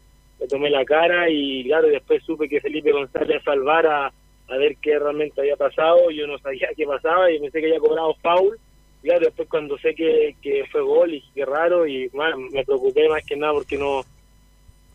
tomé 0.49 0.71
la 0.71 0.85
cara 0.85 1.31
y 1.31 1.65
claro, 1.65 1.89
después 1.89 2.23
supe 2.25 2.49
que 2.49 2.61
Felipe 2.61 2.93
González 2.93 3.43
fue 3.43 3.55
al 3.55 3.63
VAR 3.63 3.87
a, 3.87 4.13
ver 4.49 4.77
qué 4.83 4.99
realmente 4.99 5.41
había 5.41 5.57
pasado, 5.57 6.11
yo 6.11 6.27
no 6.27 6.37
sabía 6.39 6.69
qué 6.77 6.85
pasaba 6.85 7.31
y 7.31 7.39
pensé 7.39 7.61
que 7.61 7.67
había 7.67 7.79
cobrado 7.79 8.17
foul, 8.21 8.59
claro, 9.01 9.27
después 9.27 9.49
cuando 9.49 9.79
sé 9.79 9.95
que, 9.95 10.35
que 10.43 10.65
fue 10.73 10.83
gol 10.83 11.15
y 11.15 11.23
qué 11.35 11.45
raro 11.45 11.87
y 11.87 12.09
bueno, 12.09 12.37
me 12.53 12.65
preocupé 12.65 13.09
más 13.09 13.25
que 13.25 13.37
nada 13.37 13.53
porque 13.53 13.79
no 13.79 14.03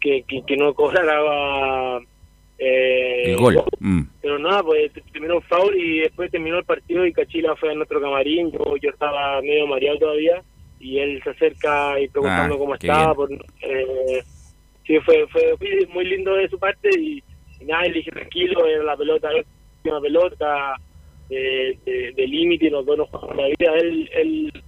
que, 0.02 0.24
que 0.24 0.58
no 0.58 0.74
cobrara 0.74 2.02
eh, 2.58 3.24
El 3.32 3.38
gol. 3.38 3.62
Mm. 3.80 4.02
pero 4.22 4.40
nada, 4.40 4.64
pues 4.64 4.92
terminó 5.12 5.36
un 5.38 5.42
foul 5.44 5.76
y 5.76 6.00
después 6.00 6.32
terminó 6.32 6.58
el 6.60 6.66
partido 6.66 7.06
y 7.06 7.14
Cachila 7.14 7.56
fue 7.56 7.72
a 7.72 7.76
nuestro 7.76 8.02
camarín. 8.02 8.52
Yo, 8.52 8.78
yo 8.78 8.90
estaba 8.90 9.42
medio 9.42 9.68
mareado 9.68 10.00
todavía 10.00 10.42
y 10.80 11.00
él 11.00 11.22
se 11.24 11.32
acerca 11.32 12.00
y 12.00 12.08
preguntando 12.08 12.56
Ah, 12.56 12.58
cómo 12.58 12.74
estaba. 12.76 13.16
Por, 13.16 13.32
eh, 13.32 14.24
sí, 14.86 15.00
fue, 15.00 15.28
fue 15.28 15.56
fue 15.58 15.88
muy 15.94 16.06
lindo 16.06 16.34
de 16.36 16.50
su 16.50 16.58
parte 16.60 16.90
y, 16.98 17.24
y 17.60 17.66
nada, 17.66 17.84
le 17.84 17.94
dije 17.94 18.12
tranquilo, 18.12 18.66
era 18.66 18.84
la 18.84 18.98
pelota, 18.98 19.30
una 19.84 20.02
pelota 20.02 20.76
de, 21.30 21.78
de, 21.86 22.12
de 22.16 22.28
límite 22.28 22.70
los 22.70 22.86
dos 22.86 22.98
nos 22.98 23.10
jugamos 23.10 23.36
la 23.36 23.48
vida. 23.48 23.74
Él, 23.78 24.10
él, 24.14 24.64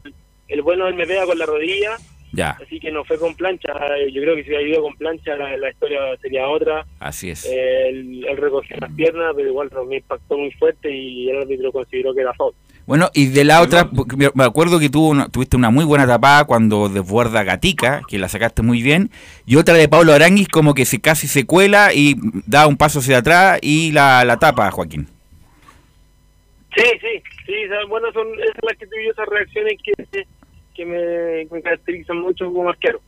el 0.48 0.62
bueno, 0.62 0.88
él 0.88 0.96
me 0.96 1.06
pega 1.06 1.26
con 1.26 1.38
la 1.38 1.46
rodilla 1.46 1.98
Ya, 2.38 2.52
así 2.64 2.80
que 2.80 2.92
no 2.92 3.04
fue 3.04 3.18
con 3.18 3.34
plancha. 3.34 3.74
Yo 4.14 4.22
creo 4.22 4.36
que 4.36 4.44
si 4.44 4.50
hubiera 4.50 4.62
ido 4.70 4.84
con 4.84 4.96
plancha 4.96 5.36
la, 5.36 5.58
la 5.58 5.72
historia 5.72 6.00
sería 6.22 6.48
otra. 6.48 6.86
así 7.00 7.32
es. 7.32 7.44
Eh, 7.46 7.90
él, 7.90 8.24
él 8.30 8.38
recogió 8.38 8.78
las 8.80 8.92
piernas, 8.92 9.34
pero 9.36 9.50
igual 9.50 9.72
me 9.90 9.96
impactó 9.98 10.38
muy 10.38 10.52
fuerte 10.52 10.96
y 10.96 11.32
el 11.32 11.42
árbitro 11.42 11.72
consideró 11.72 12.14
que 12.14 12.22
era 12.22 12.34
foul. 12.36 12.54
Bueno, 12.86 13.10
y 13.16 13.26
de 13.26 13.44
la 13.44 13.62
otra, 13.64 13.90
me 14.36 14.44
acuerdo 14.44 14.78
que 14.80 14.88
tuvo 14.90 15.10
una- 15.10 15.28
tuviste 15.30 15.58
una 15.58 15.72
muy 15.72 15.84
buena 15.84 16.06
tapada 16.06 16.46
cuando 16.46 16.88
desborda 16.90 17.44
Gatica, 17.44 18.02
que 18.08 18.20
la 18.20 18.30
sacaste 18.30 18.62
muy 18.62 18.84
bien, 18.84 19.10
y 19.48 19.56
otra 19.56 19.74
de 19.74 19.90
Pablo 19.90 20.14
Aranguis 20.14 20.48
como 20.48 20.76
que 20.76 20.86
se 20.86 21.02
casi 21.02 21.28
se 21.28 21.46
cuela 21.48 21.92
y 21.94 22.16
da 22.46 22.68
un 22.68 22.78
paso 22.78 23.00
hacia 23.00 23.18
atrás 23.18 23.58
y 23.64 23.92
la, 23.94 24.24
la 24.26 24.38
tapa, 24.38 24.70
Joaquín. 24.70 25.08
Sí, 26.76 26.84
sí, 27.02 27.24
sí, 27.48 27.54
bueno, 27.90 28.12
son 28.14 28.28
esas 28.36 28.54
las 28.62 28.74
actitud 28.74 28.96
y 29.04 29.08
esas 29.10 29.28
reacciones 29.28 29.74
que, 29.84 30.26
que 30.78 30.86
me, 30.86 31.46
me 31.54 31.62
caracterizan 31.62 32.18
mucho 32.22 32.46
como 32.54 32.70
arquero. 32.70 33.02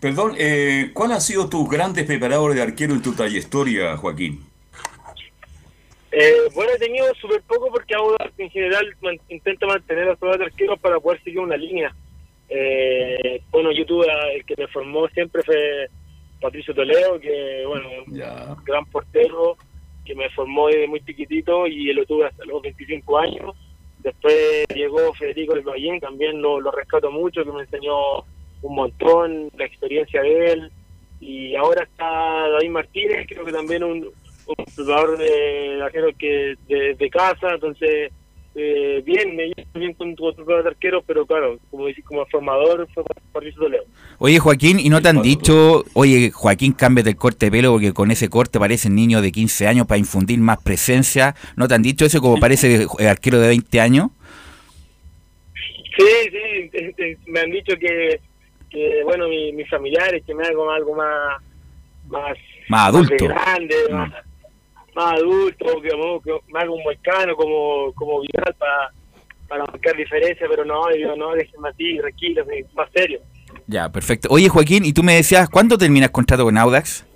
Perdón, 0.00 0.34
eh, 0.38 0.90
¿cuál 0.92 1.12
han 1.12 1.20
sido 1.20 1.48
tus 1.48 1.68
grandes 1.70 2.04
preparadores 2.04 2.56
de 2.56 2.62
arquero 2.62 2.92
en 2.94 3.02
tu 3.02 3.14
trayectoria, 3.14 3.96
Joaquín? 3.96 4.40
Eh, 6.10 6.32
bueno, 6.54 6.72
he 6.74 6.78
tenido 6.78 7.06
súper 7.20 7.42
poco 7.42 7.68
porque 7.70 7.94
en 8.38 8.50
general 8.50 8.86
man- 9.02 9.18
intenta 9.28 9.66
mantener 9.66 10.08
a 10.08 10.16
todos 10.16 10.36
los 10.38 10.46
arqueros 10.48 10.78
para 10.80 10.98
poder 10.98 11.22
seguir 11.22 11.38
una 11.40 11.56
línea. 11.56 11.94
Eh, 12.48 13.42
bueno, 13.50 13.70
yo 13.72 13.84
tuve 13.86 14.10
a- 14.10 14.32
el 14.32 14.44
que 14.44 14.54
me 14.56 14.66
formó 14.68 15.06
siempre 15.08 15.42
fue 15.44 15.88
Patricio 16.40 16.74
Toledo, 16.74 17.20
que 17.20 17.64
bueno, 17.66 17.88
un 18.06 18.64
gran 18.64 18.84
portero 18.86 19.56
que 20.04 20.14
me 20.14 20.30
formó 20.30 20.68
desde 20.68 20.86
muy 20.88 21.00
chiquitito 21.04 21.66
y 21.66 21.92
lo 21.92 22.04
tuve 22.06 22.26
hasta 22.26 22.44
los 22.46 22.62
25 22.62 23.18
años. 23.18 23.54
Después 24.00 24.66
llegó 24.74 25.12
Federico 25.14 25.54
El 25.54 25.62
Ballén, 25.62 26.00
también 26.00 26.40
lo, 26.40 26.60
lo 26.60 26.70
rescato 26.70 27.10
mucho, 27.10 27.44
que 27.44 27.52
me 27.52 27.62
enseñó 27.62 28.20
un 28.62 28.74
montón 28.74 29.50
la 29.56 29.64
experiencia 29.64 30.22
de 30.22 30.52
él. 30.52 30.72
Y 31.20 31.54
ahora 31.56 31.84
está 31.84 32.48
David 32.48 32.70
Martínez, 32.70 33.26
creo 33.28 33.44
que 33.44 33.52
también 33.52 33.82
un, 33.82 34.08
jugador 34.76 35.18
de 35.18 35.82
arquero 35.82 36.08
que 36.16 36.54
de, 36.68 36.94
de 36.94 37.10
casa, 37.10 37.54
entonces 37.54 38.12
eh, 38.54 39.02
bien, 39.04 39.36
me 39.36 39.44
llevo 39.46 39.68
bien 39.74 39.94
con 39.94 40.14
tu 40.16 40.26
otro 40.26 40.44
de 40.44 40.68
arqueros, 40.68 41.04
pero 41.06 41.24
claro, 41.26 41.58
como 41.70 41.86
decís, 41.86 42.04
como 42.04 42.26
formador 42.26 42.88
fue 42.92 43.04
Patricio 43.32 43.60
Toledo. 43.62 43.84
Oye, 44.18 44.38
Joaquín, 44.40 44.80
¿y 44.80 44.88
no 44.88 45.00
te 45.00 45.08
han 45.10 45.22
dicho, 45.22 45.84
oye, 45.94 46.30
Joaquín, 46.32 46.72
cámbiate 46.72 47.10
el 47.10 47.16
corte 47.16 47.46
de 47.46 47.52
pelo 47.52 47.72
porque 47.72 47.92
con 47.92 48.10
ese 48.10 48.28
corte 48.28 48.58
parecen 48.58 48.94
niños 48.96 49.22
de 49.22 49.30
15 49.30 49.68
años 49.68 49.86
para 49.86 49.98
infundir 49.98 50.38
más 50.40 50.60
presencia? 50.62 51.34
¿No 51.56 51.68
te 51.68 51.74
han 51.74 51.82
dicho 51.82 52.04
eso 52.04 52.20
como 52.20 52.40
parece 52.40 52.86
eh, 52.98 53.06
arquero 53.08 53.38
de 53.38 53.48
20 53.48 53.80
años? 53.80 54.08
Sí, 55.96 56.04
sí, 56.30 56.70
eh, 56.72 56.94
eh, 56.98 57.16
me 57.26 57.40
han 57.40 57.50
dicho 57.50 57.74
que, 57.78 58.20
que 58.70 59.02
bueno, 59.04 59.28
mi- 59.28 59.52
mis 59.52 59.68
familiares, 59.68 60.22
que 60.24 60.34
me 60.34 60.46
hago 60.46 60.70
algo 60.70 60.94
más, 60.94 61.42
más, 62.08 62.36
Más 62.68 62.88
adulto. 62.88 63.14
de 63.14 63.28
grande, 63.28 63.74
más, 63.90 64.12
más 64.94 65.14
adulto, 65.14 65.80
que, 65.80 65.88
que 65.88 66.58
haga 66.58 66.70
un 66.70 66.82
moicano 66.82 67.36
como, 67.36 67.92
como 67.94 68.20
viral 68.20 68.54
para 68.58 68.92
para 69.48 69.64
marcar 69.64 69.96
diferencia, 69.96 70.46
pero 70.48 70.64
no, 70.64 70.94
yo 70.94 71.16
no, 71.16 71.32
déjenme 71.32 71.70
así, 71.70 71.96
tranquilo, 71.96 72.44
sí, 72.44 72.64
más 72.74 72.88
serio. 72.92 73.20
Ya, 73.66 73.90
perfecto. 73.90 74.28
Oye, 74.30 74.48
Joaquín, 74.48 74.84
y 74.84 74.92
tú 74.92 75.02
me 75.02 75.14
decías, 75.14 75.48
¿cuándo 75.48 75.78
terminas 75.78 76.10
contrato 76.10 76.44
con 76.44 76.56
Audax? 76.56 77.06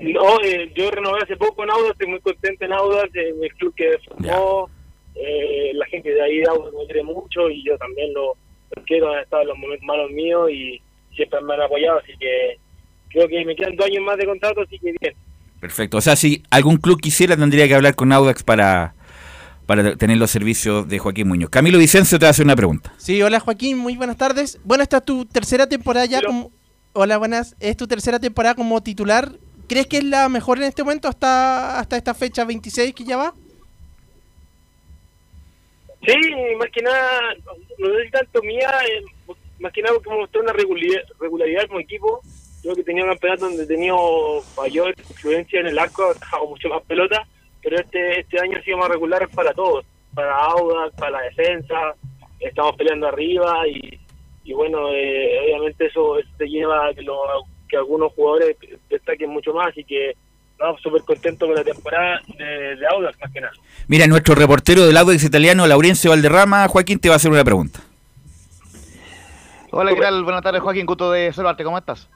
No, 0.00 0.40
eh, 0.42 0.72
yo 0.74 0.90
renové 0.90 1.20
hace 1.22 1.36
poco 1.36 1.62
en 1.62 1.70
Audax, 1.70 1.92
estoy 1.92 2.08
muy 2.08 2.20
contento 2.20 2.64
en 2.64 2.72
Audax, 2.72 3.14
eh, 3.14 3.34
el 3.40 3.54
club 3.54 3.72
que 3.76 3.96
formó, 4.04 4.68
eh, 5.14 5.70
la 5.74 5.86
gente 5.86 6.10
de 6.10 6.20
ahí 6.20 6.38
de 6.38 6.48
Audax 6.48 6.74
me 6.74 6.84
quiere 6.86 7.04
mucho 7.04 7.48
y 7.48 7.64
yo 7.64 7.78
también 7.78 8.12
lo, 8.12 8.34
lo 8.74 8.82
quiero, 8.84 9.12
han 9.12 9.20
estado 9.22 9.42
en 9.42 9.48
los 9.48 9.58
momentos 9.58 9.86
malos 9.86 10.10
míos 10.10 10.50
y 10.50 10.82
siempre 11.14 11.40
me 11.42 11.54
han 11.54 11.62
apoyado, 11.62 12.00
así 12.00 12.12
que 12.18 12.58
creo 13.14 13.28
que 13.28 13.44
me 13.44 13.56
quedan 13.56 13.76
dos 13.76 13.86
años 13.86 14.02
más 14.04 14.18
de 14.18 14.26
contrato, 14.26 14.60
así 14.62 14.78
que 14.78 14.94
bien. 15.00 15.14
Perfecto. 15.60 15.96
O 15.96 16.00
sea, 16.00 16.16
si 16.16 16.42
algún 16.50 16.76
club 16.76 17.00
quisiera, 17.00 17.36
tendría 17.36 17.66
que 17.66 17.74
hablar 17.74 17.94
con 17.94 18.12
Audax 18.12 18.42
para, 18.42 18.94
para 19.66 19.96
tener 19.96 20.18
los 20.18 20.30
servicios 20.30 20.86
de 20.88 20.98
Joaquín 20.98 21.28
Muñoz. 21.28 21.48
Camilo 21.48 21.78
Vicencio 21.78 22.18
te 22.18 22.26
va 22.26 22.28
a 22.28 22.30
hacer 22.32 22.44
una 22.44 22.56
pregunta. 22.56 22.92
Sí, 22.98 23.22
hola 23.22 23.40
Joaquín, 23.40 23.78
muy 23.78 23.96
buenas 23.96 24.18
tardes. 24.18 24.58
Bueno, 24.64 24.82
esta 24.82 24.98
es 24.98 25.04
tu 25.04 25.24
tercera 25.24 25.66
temporada 25.68 26.04
ya 26.06 26.20
como... 26.22 26.50
Hola, 26.92 27.18
buenas. 27.18 27.56
Es 27.58 27.76
tu 27.76 27.88
tercera 27.88 28.20
temporada 28.20 28.54
como 28.54 28.82
titular. 28.82 29.32
¿Crees 29.68 29.86
que 29.86 29.98
es 29.98 30.04
la 30.04 30.28
mejor 30.28 30.58
en 30.58 30.64
este 30.64 30.84
momento 30.84 31.08
hasta, 31.08 31.78
hasta 31.78 31.96
esta 31.96 32.14
fecha 32.14 32.44
26 32.44 32.94
que 32.94 33.04
ya 33.04 33.16
va? 33.16 33.34
Sí, 36.06 36.14
más 36.58 36.68
que 36.70 36.82
nada, 36.82 37.34
no 37.78 37.88
sé 37.88 38.10
tanto 38.12 38.42
mía, 38.42 38.70
eh, 38.86 39.34
más 39.58 39.72
que 39.72 39.80
nada 39.80 39.94
porque 39.94 40.10
mostró 40.10 40.42
una 40.42 40.52
regularidad, 40.52 41.00
regularidad 41.18 41.66
como 41.66 41.80
equipo. 41.80 42.20
Creo 42.64 42.74
que 42.74 42.82
tenía 42.82 43.04
un 43.04 43.10
campeonato 43.10 43.44
donde 43.46 43.66
tenido 43.66 43.96
mayor 44.56 44.94
influencia 44.98 45.60
en 45.60 45.66
el 45.68 45.78
arco, 45.78 46.10
he 46.10 46.14
dejado 46.18 46.46
mucho 46.48 46.68
más 46.70 46.82
pelota, 46.84 47.24
pero 47.62 47.76
este 47.78 48.20
este 48.20 48.40
año 48.40 48.58
ha 48.58 48.62
sido 48.62 48.78
más 48.78 48.88
regular 48.88 49.28
para 49.28 49.52
todos, 49.52 49.84
para 50.14 50.34
Audax, 50.34 50.96
para 50.96 51.10
la 51.12 51.20
defensa, 51.22 51.94
estamos 52.40 52.74
peleando 52.76 53.06
arriba 53.06 53.68
y, 53.68 54.00
y 54.44 54.52
bueno, 54.54 54.88
eh, 54.92 55.38
obviamente 55.44 55.86
eso, 55.86 56.16
te 56.38 56.46
lleva 56.48 56.88
a 56.88 56.94
que, 56.94 57.02
lo- 57.02 57.44
que 57.68 57.76
algunos 57.76 58.12
jugadores 58.14 58.56
destaquen 58.88 59.28
mucho 59.30 59.52
más 59.52 59.76
y 59.76 59.84
que 59.84 60.14
no, 60.58 60.76
súper 60.78 61.02
contento 61.02 61.46
con 61.46 61.54
la 61.56 61.64
temporada 61.64 62.20
de, 62.38 62.76
de 62.76 62.86
más 63.20 63.32
que 63.32 63.40
nada. 63.42 63.52
Mira, 63.88 64.06
nuestro 64.06 64.34
reportero 64.34 64.86
del 64.86 64.96
Audax 64.96 65.22
italiano, 65.24 65.66
Laurencio 65.66 66.10
Valderrama, 66.12 66.66
Joaquín, 66.68 66.98
te 66.98 67.08
va 67.08 67.14
a 67.14 67.16
hacer 67.16 67.30
una 67.30 67.44
pregunta. 67.44 67.80
Hola, 69.76 69.92
¿qué 69.92 70.00
tal? 70.00 70.22
Buenas 70.22 70.42
tardes, 70.42 70.62
Joaquín. 70.62 70.86
Gusto 70.86 71.10
de 71.10 71.32
saludarte. 71.32 71.64
¿Cómo 71.64 71.76
estás? 71.76 72.08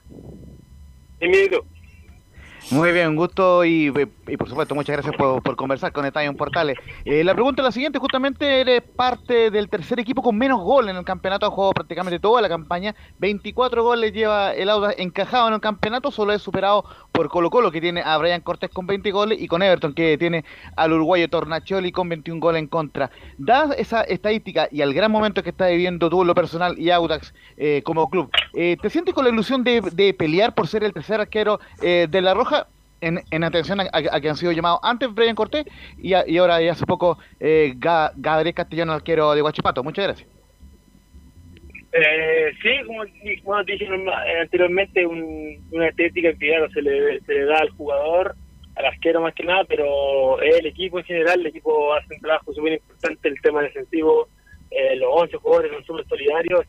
Muy 2.71 2.93
bien, 2.93 3.09
un 3.09 3.15
gusto 3.17 3.65
y, 3.65 3.91
y 4.29 4.37
por 4.37 4.49
supuesto 4.49 4.75
muchas 4.75 4.93
gracias 4.95 5.15
por, 5.15 5.55
conversar 5.55 5.91
con 5.91 6.05
Estadio 6.05 6.33
Portales. 6.35 6.77
Eh, 7.05 7.23
la 7.23 7.33
pregunta 7.33 7.61
es 7.61 7.65
la 7.65 7.71
siguiente, 7.71 7.99
justamente 7.99 8.61
eres 8.61 8.81
parte 8.81 9.51
del 9.51 9.69
tercer 9.69 9.99
equipo 9.99 10.21
con 10.21 10.37
menos 10.37 10.61
gol 10.61 10.89
en 10.89 10.95
el 10.95 11.03
campeonato, 11.03 11.45
ha 11.45 11.51
jugado 11.51 11.73
prácticamente 11.73 12.19
toda 12.19 12.41
la 12.41 12.49
campaña, 12.49 12.95
24 13.19 13.83
goles 13.83 14.13
lleva 14.13 14.53
el 14.53 14.69
Auda 14.69 14.93
encajado 14.97 15.47
en 15.47 15.55
el 15.55 15.61
campeonato, 15.61 16.11
solo 16.11 16.33
es 16.33 16.41
superado 16.41 16.85
por 17.11 17.29
Colo 17.29 17.49
Colo 17.49 17.71
que 17.71 17.81
tiene 17.81 18.01
a 18.01 18.17
Brian 18.17 18.41
Cortés 18.41 18.69
con 18.69 18.87
20 18.87 19.11
goles 19.11 19.41
y 19.41 19.47
con 19.47 19.61
Everton 19.61 19.93
que 19.93 20.17
tiene 20.17 20.45
al 20.75 20.93
uruguayo 20.93 21.29
Tornacioli 21.29 21.91
con 21.91 22.09
21 22.09 22.39
goles 22.39 22.59
en 22.61 22.67
contra. 22.67 23.11
Dada 23.37 23.75
esa 23.75 24.01
estadística 24.03 24.67
y 24.71 24.81
al 24.81 24.93
gran 24.93 25.11
momento 25.11 25.43
que 25.43 25.49
está 25.49 25.67
viviendo 25.67 26.09
tú 26.09 26.23
lo 26.23 26.35
personal 26.35 26.77
y 26.79 26.89
Audax 26.91 27.33
eh, 27.57 27.81
como 27.83 28.09
club, 28.09 28.29
eh, 28.53 28.77
¿te 28.81 28.89
sientes 28.89 29.13
con 29.13 29.25
la 29.25 29.31
ilusión 29.31 29.63
de, 29.63 29.81
de 29.81 30.13
pelear 30.13 30.53
por 30.53 30.67
ser 30.67 30.83
el 30.83 30.93
tercer 30.93 31.19
arquero 31.19 31.59
eh, 31.81 32.07
de 32.09 32.21
La 32.21 32.33
Roja? 32.33 32.67
En, 33.01 33.21
en 33.31 33.43
atención 33.43 33.79
a, 33.79 33.83
a- 33.91 34.19
que 34.21 34.29
han 34.29 34.35
sido 34.35 34.51
llamados 34.51 34.79
antes 34.83 35.13
Brian 35.13 35.35
Cortés 35.35 35.65
y, 35.97 36.13
a- 36.13 36.27
y 36.27 36.37
ahora 36.37 36.61
y 36.61 36.67
hace 36.67 36.85
poco 36.85 37.17
eh, 37.39 37.73
Ga- 37.77 38.11
Gabriel 38.15 38.53
arquero 38.89 39.33
de 39.33 39.41
Guachipato. 39.41 39.83
Muchas 39.83 40.05
gracias. 40.05 40.29
Eh, 41.91 42.51
sí, 42.61 42.69
como, 42.85 43.03
como 43.43 43.63
dije 43.63 43.85
eh, 43.85 44.39
anteriormente, 44.41 45.05
un- 45.07 45.57
una 45.71 45.87
estética 45.87 46.31
que 46.33 46.47
claro, 46.49 46.69
se, 46.71 46.81
le, 46.81 47.19
se 47.21 47.33
le 47.33 47.45
da 47.45 47.57
al 47.59 47.69
jugador, 47.71 48.35
al 48.75 48.85
arquero 48.85 49.21
más 49.21 49.33
que 49.33 49.43
nada, 49.43 49.63
pero 49.65 50.39
el 50.41 50.65
equipo 50.67 50.99
en 50.99 51.05
general, 51.05 51.39
el 51.39 51.47
equipo 51.47 51.93
hace 51.93 52.13
un 52.13 52.21
trabajo 52.21 52.53
súper 52.53 52.73
importante, 52.73 53.27
el 53.27 53.41
tema 53.41 53.61
defensivo, 53.63 54.27
eh, 54.71 54.95
los 54.97 55.09
11 55.11 55.37
jugadores 55.37 55.71
son 55.71 55.83
súper 55.85 56.07
solidarios, 56.07 56.65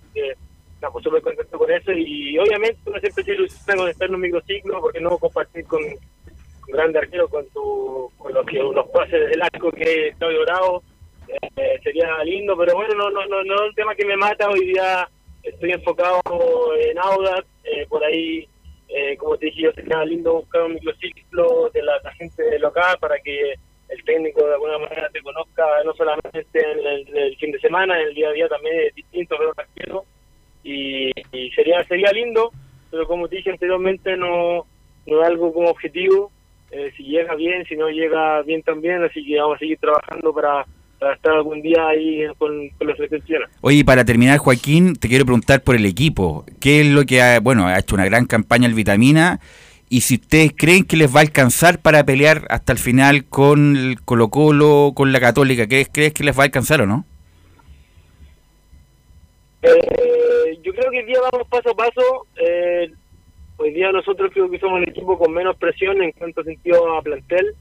estamos 0.75 1.03
súper 1.03 1.21
contentos 1.21 1.59
con 1.61 1.71
eso 1.71 1.93
y 1.93 2.39
obviamente 2.39 2.79
uno 2.87 2.99
siempre 3.01 3.23
se 3.25 3.33
ilusiona 3.35 3.77
con 3.79 3.91
estar 3.91 4.09
en 4.09 4.15
un 4.15 4.21
microciclo, 4.23 4.81
porque 4.81 5.01
no 5.01 5.19
compartir 5.19 5.65
con, 5.67 5.83
con 6.71 6.79
grandes 6.79 7.03
arqueros, 7.03 7.31
con, 7.31 7.47
tu, 7.51 8.11
con 8.19 8.33
los, 8.33 8.47
que, 8.47 8.59
los 8.59 8.89
pases 8.89 9.29
del 9.31 9.43
arco 9.43 9.71
que 9.73 10.09
es 10.09 10.17
Claudio 10.17 10.43
Bravo, 10.43 10.83
eh, 11.29 11.79
sería 11.83 12.23
lindo, 12.25 12.57
pero 12.57 12.75
bueno, 12.75 12.95
no, 12.95 13.11
no, 13.11 13.27
no, 13.27 13.45
no 13.45 13.55
es 13.55 13.69
un 13.69 13.75
tema 13.75 13.95
que 13.95 14.05
me 14.05 14.17
mata. 14.17 14.49
Hoy 14.49 14.67
día 14.67 15.09
estoy 15.43 15.73
enfocado 15.73 16.21
en 16.79 16.99
Audax, 16.99 17.47
eh, 17.65 17.87
por 17.89 18.05
ahí, 18.05 18.49
eh, 18.89 19.17
como 19.17 19.37
te 19.37 19.47
dije, 19.47 19.63
yo 19.63 19.73
sería 19.73 20.05
lindo 20.05 20.35
buscar 20.35 20.63
un 20.63 20.75
microciclo 20.75 21.71
de 21.71 21.83
la, 21.83 22.01
gente 22.19 22.59
local 22.59 22.97
para 23.01 23.19
que 23.21 23.55
el 23.89 24.05
técnico 24.05 24.47
de 24.47 24.55
alguna 24.55 24.79
manera 24.79 25.09
te 25.11 25.23
conozca, 25.23 25.65
no 25.85 25.93
solamente 25.95 26.43
en 26.55 26.79
el, 26.79 27.09
en 27.09 27.17
el 27.17 27.37
fin 27.37 27.53
de 27.53 27.61
semana, 27.61 28.01
en 28.01 28.09
el 28.09 28.15
día 28.15 28.29
a 28.29 28.33
día 28.33 28.49
también 28.49 28.81
es 28.87 28.95
distinto, 28.95 29.37
pero 29.39 29.53
arquero, 29.57 30.05
y, 30.63 31.11
y 31.33 31.51
sería 31.53 31.83
sería 31.85 32.13
lindo, 32.13 32.53
pero 32.91 33.07
como 33.07 33.29
te 33.29 33.37
dije 33.37 33.51
anteriormente, 33.51 34.17
no, 34.17 34.67
no 35.07 35.23
es 35.23 35.27
algo 35.27 35.53
como 35.53 35.71
objetivo. 35.71 36.31
Eh, 36.73 36.93
si 36.97 37.03
llega 37.03 37.35
bien, 37.35 37.65
si 37.67 37.77
no 37.77 37.89
llega 37.89 38.43
bien 38.43 38.63
también, 38.63 39.03
así 39.03 39.25
que 39.25 39.41
vamos 39.41 39.57
a 39.57 39.59
seguir 39.59 39.79
trabajando 39.79 40.33
para, 40.33 40.65
para 40.99 41.15
estar 41.15 41.33
algún 41.33 41.63
día 41.63 41.89
ahí 41.89 42.25
con, 42.39 42.69
con 42.71 42.87
la 42.87 42.95
selección 42.95 43.23
chilena. 43.25 43.51
Oye, 43.61 43.79
y 43.79 43.85
para 43.85 44.05
terminar, 44.05 44.39
Joaquín, 44.39 44.95
te 44.95 45.09
quiero 45.09 45.25
preguntar 45.25 45.63
por 45.63 45.75
el 45.75 45.85
equipo. 45.85 46.45
¿Qué 46.61 46.83
es 46.83 46.87
lo 46.87 47.05
que 47.05 47.23
ha, 47.23 47.41
bueno, 47.41 47.67
ha 47.67 47.79
hecho 47.79 47.97
una 47.97 48.05
gran 48.05 48.27
campaña 48.27 48.69
el 48.69 48.75
Vitamina? 48.75 49.41
Y 49.89 50.03
si 50.03 50.15
ustedes 50.15 50.53
creen 50.57 50.85
que 50.85 50.97
les 50.97 51.13
va 51.13 51.19
a 51.19 51.23
alcanzar 51.23 51.81
para 51.81 52.05
pelear 52.05 52.47
hasta 52.51 52.73
el 52.73 52.79
final 52.79 53.25
con 53.25 53.77
el 53.77 54.01
Colo 54.03 54.29
Colo, 54.29 54.93
con 54.95 55.11
la 55.11 55.19
Católica, 55.19 55.67
¿crees, 55.67 55.89
crees 55.93 56.15
que 56.15 56.23
les 56.23 56.39
va 56.39 56.45
a 56.45 56.47
alcanzar 56.47 56.81
o 56.83 56.87
no? 56.87 57.05
Eh, 59.63 60.59
yo 60.63 60.73
creo 60.73 60.93
que 60.93 60.99
hoy 60.99 61.07
día 61.07 61.19
vamos 61.33 61.49
paso 61.49 61.71
a 61.71 61.75
paso. 61.75 62.27
Eh, 62.37 62.93
hoy 63.61 63.73
día 63.73 63.93
nosotros 63.93 64.31
creo 64.33 64.51
que 64.51 64.59
somos 64.59 64.83
el 64.83 64.89
equipo 64.89 65.19
con 65.19 65.33
menos 65.33 65.57
presión 65.57 66.03
en 66.03 66.13
cuanto 66.13 66.43
sentido 66.43 66.97
a 66.97 67.03
plantel. 67.03 67.55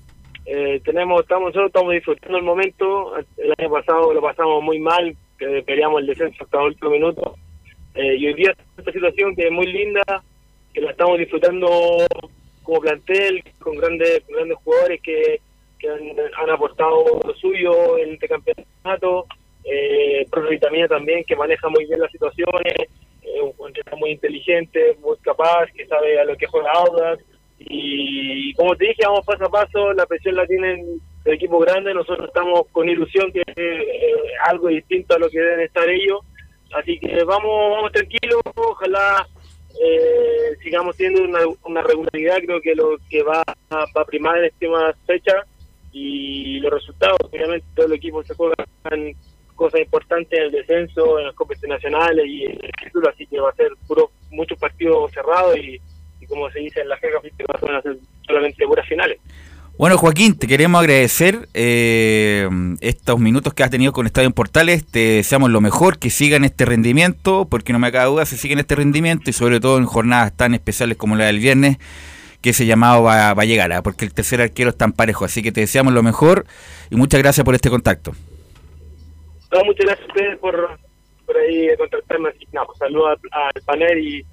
Eh, 0.45 0.81
tenemos, 0.83 1.21
estamos 1.21 1.47
nosotros 1.47 1.67
estamos 1.67 1.93
disfrutando 1.93 2.37
el 2.37 2.43
momento. 2.43 3.17
El 3.37 3.53
año 3.57 3.69
pasado 3.69 4.13
lo 4.13 4.21
pasamos 4.21 4.63
muy 4.63 4.79
mal, 4.79 5.15
que 5.37 5.61
peleamos 5.63 6.01
el 6.01 6.07
descenso 6.07 6.43
hasta 6.43 6.59
el 6.59 6.67
último 6.67 6.91
minuto. 6.91 7.35
Eh, 7.95 8.15
y 8.15 8.27
hoy 8.27 8.33
día 8.33 8.55
esta 8.77 8.91
situación 8.91 9.35
que 9.35 9.47
es 9.47 9.51
muy 9.51 9.67
linda, 9.67 10.01
que 10.73 10.81
la 10.81 10.91
estamos 10.91 11.19
disfrutando 11.19 11.67
como 12.63 12.79
plantel, 12.79 13.43
con 13.59 13.75
grandes, 13.75 14.25
grandes 14.27 14.57
jugadores 14.63 15.01
que, 15.01 15.41
que 15.79 15.89
han, 15.89 16.01
han 16.41 16.49
aportado 16.49 17.19
lo 17.25 17.33
suyo 17.35 17.97
en 17.97 18.13
este 18.13 18.27
campeonato. 18.27 19.25
Eh, 19.65 20.25
Vitamina 20.49 20.87
también, 20.87 21.23
que 21.25 21.35
maneja 21.35 21.67
muy 21.69 21.85
bien 21.85 21.99
las 21.99 22.11
situaciones, 22.11 22.73
un 23.41 23.67
entrenador 23.67 23.99
muy 23.99 24.11
inteligente, 24.11 24.97
muy 25.01 25.17
capaz, 25.17 25.67
que 25.75 25.87
sabe 25.87 26.19
a 26.19 26.25
lo 26.25 26.35
que 26.35 26.47
juega 26.47 26.71
Audax. 26.71 27.23
Y 27.59 28.53
como 28.53 28.75
te 28.75 28.87
dije, 28.87 29.01
vamos 29.03 29.25
paso 29.25 29.45
a 29.45 29.49
paso, 29.49 29.93
la 29.93 30.05
presión 30.05 30.35
la 30.35 30.47
tienen 30.47 31.01
el 31.25 31.33
equipo 31.33 31.59
grande, 31.59 31.93
nosotros 31.93 32.27
estamos 32.27 32.63
con 32.71 32.87
ilusión 32.87 33.31
que 33.31 33.41
es 33.41 33.57
eh, 33.57 34.13
algo 34.45 34.69
distinto 34.69 35.15
a 35.15 35.19
lo 35.19 35.29
que 35.29 35.39
deben 35.39 35.61
estar 35.61 35.87
ellos. 35.89 36.19
Así 36.73 36.99
que 36.99 37.23
vamos, 37.23 37.71
vamos 37.75 37.91
tranquilos, 37.91 38.41
ojalá 38.55 39.27
eh, 39.81 40.55
sigamos 40.63 40.95
una, 40.99 41.39
una 41.63 41.81
regularidad, 41.81 42.37
creo 42.45 42.61
que 42.61 42.75
lo 42.75 42.97
que 43.09 43.23
va 43.23 43.43
a, 43.69 43.75
va 43.75 44.01
a 44.01 44.05
primar 44.05 44.37
en 44.37 44.45
esta 44.45 44.93
fecha 45.05 45.45
y 45.91 46.59
los 46.59 46.71
resultados, 46.71 47.17
obviamente 47.23 47.65
todo 47.75 47.87
el 47.87 47.93
equipo 47.93 48.23
se 48.23 48.35
juega 48.35 48.55
en 48.91 49.15
cosas 49.59 49.81
importantes 49.81 50.39
en 50.39 50.45
el 50.45 50.51
descenso, 50.51 51.19
en 51.19 51.25
las 51.25 51.35
competiciones 51.35 51.83
nacionales 51.83 52.25
y 52.25 52.45
en 52.45 52.51
el 52.51 52.71
título, 52.81 53.09
así 53.09 53.27
que 53.27 53.41
va 53.41 53.49
a 53.49 53.55
ser 53.55 53.67
puro 53.85 54.09
muchos 54.31 54.57
partidos 54.57 55.11
cerrados 55.11 55.57
y, 55.57 55.79
como 56.27 56.49
se 56.49 56.59
dice 56.59 56.79
en 56.79 56.87
la 56.87 56.97
jefa, 56.97 57.19
van 57.61 57.75
a 57.75 57.81
ser 57.81 57.97
solamente 58.25 58.65
puras 58.65 58.87
finales. 58.87 59.19
Bueno, 59.77 59.97
Joaquín, 59.97 60.37
te 60.37 60.47
queremos 60.47 60.79
agradecer 60.79 61.49
eh, 61.53 62.47
estos 62.79 63.19
minutos 63.19 63.53
que 63.53 63.63
has 63.63 63.69
tenido 63.69 63.91
con 63.91 64.05
Estadio 64.05 64.27
en 64.27 64.33
Portales. 64.33 64.85
Te 64.85 64.99
deseamos 64.99 65.49
lo 65.49 65.59
mejor, 65.59 65.99
que 65.99 66.09
sigan 66.09 66.45
este 66.45 66.65
rendimiento, 66.65 67.47
porque 67.49 67.73
no 67.73 67.79
me 67.79 67.91
cabe 67.91 68.09
duda, 68.09 68.25
si 68.25 68.37
siguen 68.37 68.59
este 68.59 68.75
rendimiento 68.75 69.29
y 69.29 69.33
sobre 69.33 69.59
todo 69.59 69.77
en 69.77 69.85
jornadas 69.85 70.35
tan 70.35 70.53
especiales 70.53 70.97
como 70.97 71.15
la 71.15 71.25
del 71.25 71.39
viernes, 71.39 71.77
que 72.41 72.51
ese 72.51 72.65
llamado 72.65 73.03
va, 73.03 73.33
va 73.33 73.43
a 73.43 73.45
llegar, 73.45 73.73
¿ah? 73.73 73.81
porque 73.81 74.05
el 74.05 74.13
tercer 74.13 74.41
arquero 74.41 74.69
es 74.69 74.77
tan 74.77 74.93
parejo. 74.93 75.25
Así 75.25 75.41
que 75.41 75.51
te 75.51 75.61
deseamos 75.61 75.93
lo 75.93 76.03
mejor 76.03 76.45
y 76.89 76.95
muchas 76.95 77.21
gracias 77.21 77.43
por 77.43 77.55
este 77.55 77.69
contacto. 77.69 78.13
No, 79.51 79.63
muchas 79.65 79.85
gracias 79.85 80.07
a 80.07 80.11
ustedes 80.11 80.37
por, 80.37 80.79
por 81.25 81.37
ahí 81.37 81.67
contactarme. 81.77 82.29
Así, 82.29 82.47
no, 82.51 82.65
pues, 82.65 82.77
saludos 82.77 83.19
al, 83.31 83.61
panel 83.63 83.97
y, 83.99 84.25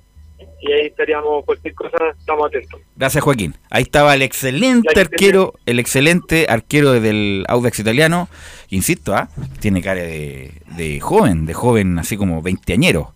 y 0.61 0.73
ahí 0.73 0.87
estaríamos, 0.87 1.45
cualquier 1.45 1.75
cosa, 1.75 1.97
estamos 2.19 2.47
atentos. 2.49 2.81
Gracias, 2.97 3.25
Joaquín. 3.25 3.55
Ahí 3.71 3.83
estaba 3.83 4.15
el 4.15 4.23
excelente 4.23 5.01
arquero, 5.01 5.55
el 5.65 5.79
excelente 5.79 6.47
arquero 6.49 6.93
del 6.93 7.45
Audax 7.49 7.79
italiano. 7.79 8.29
Insisto, 8.69 9.15
¿ah? 9.15 9.29
tiene 9.61 9.83
cara 9.83 10.03
de, 10.03 10.53
de 10.77 11.01
joven, 11.01 11.47
de 11.47 11.55
joven 11.55 11.99
así 11.99 12.17
como 12.17 12.43
veinteañero. 12.43 13.15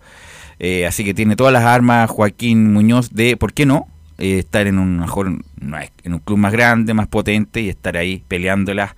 Eh, 0.58 0.86
así 0.86 1.04
que 1.04 1.14
tiene 1.14 1.36
todas 1.36 1.54
las 1.54 1.64
armas 1.64 2.10
Joaquín 2.10 2.70
Muñoz 2.72 3.10
de, 3.14 3.36
¿por 3.38 3.54
qué 3.54 3.64
no? 3.64 3.88
Eh, 4.18 4.40
estar 4.40 4.66
en 4.66 4.78
un 4.78 5.00
mejor, 5.00 5.28
en 5.28 6.12
un 6.12 6.18
club 6.18 6.38
más 6.38 6.52
grande, 6.52 6.92
más 6.92 7.08
potente 7.08 7.62
y 7.62 7.70
estar 7.70 7.96
ahí 7.96 8.22
peleándolas 8.28 8.94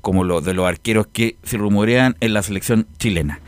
como 0.00 0.24
los 0.24 0.44
de 0.44 0.54
los 0.54 0.66
arqueros 0.66 1.06
que 1.12 1.36
se 1.42 1.56
rumorean 1.56 2.16
en 2.20 2.34
la 2.34 2.42
selección 2.42 2.86
chilena. 2.98 3.40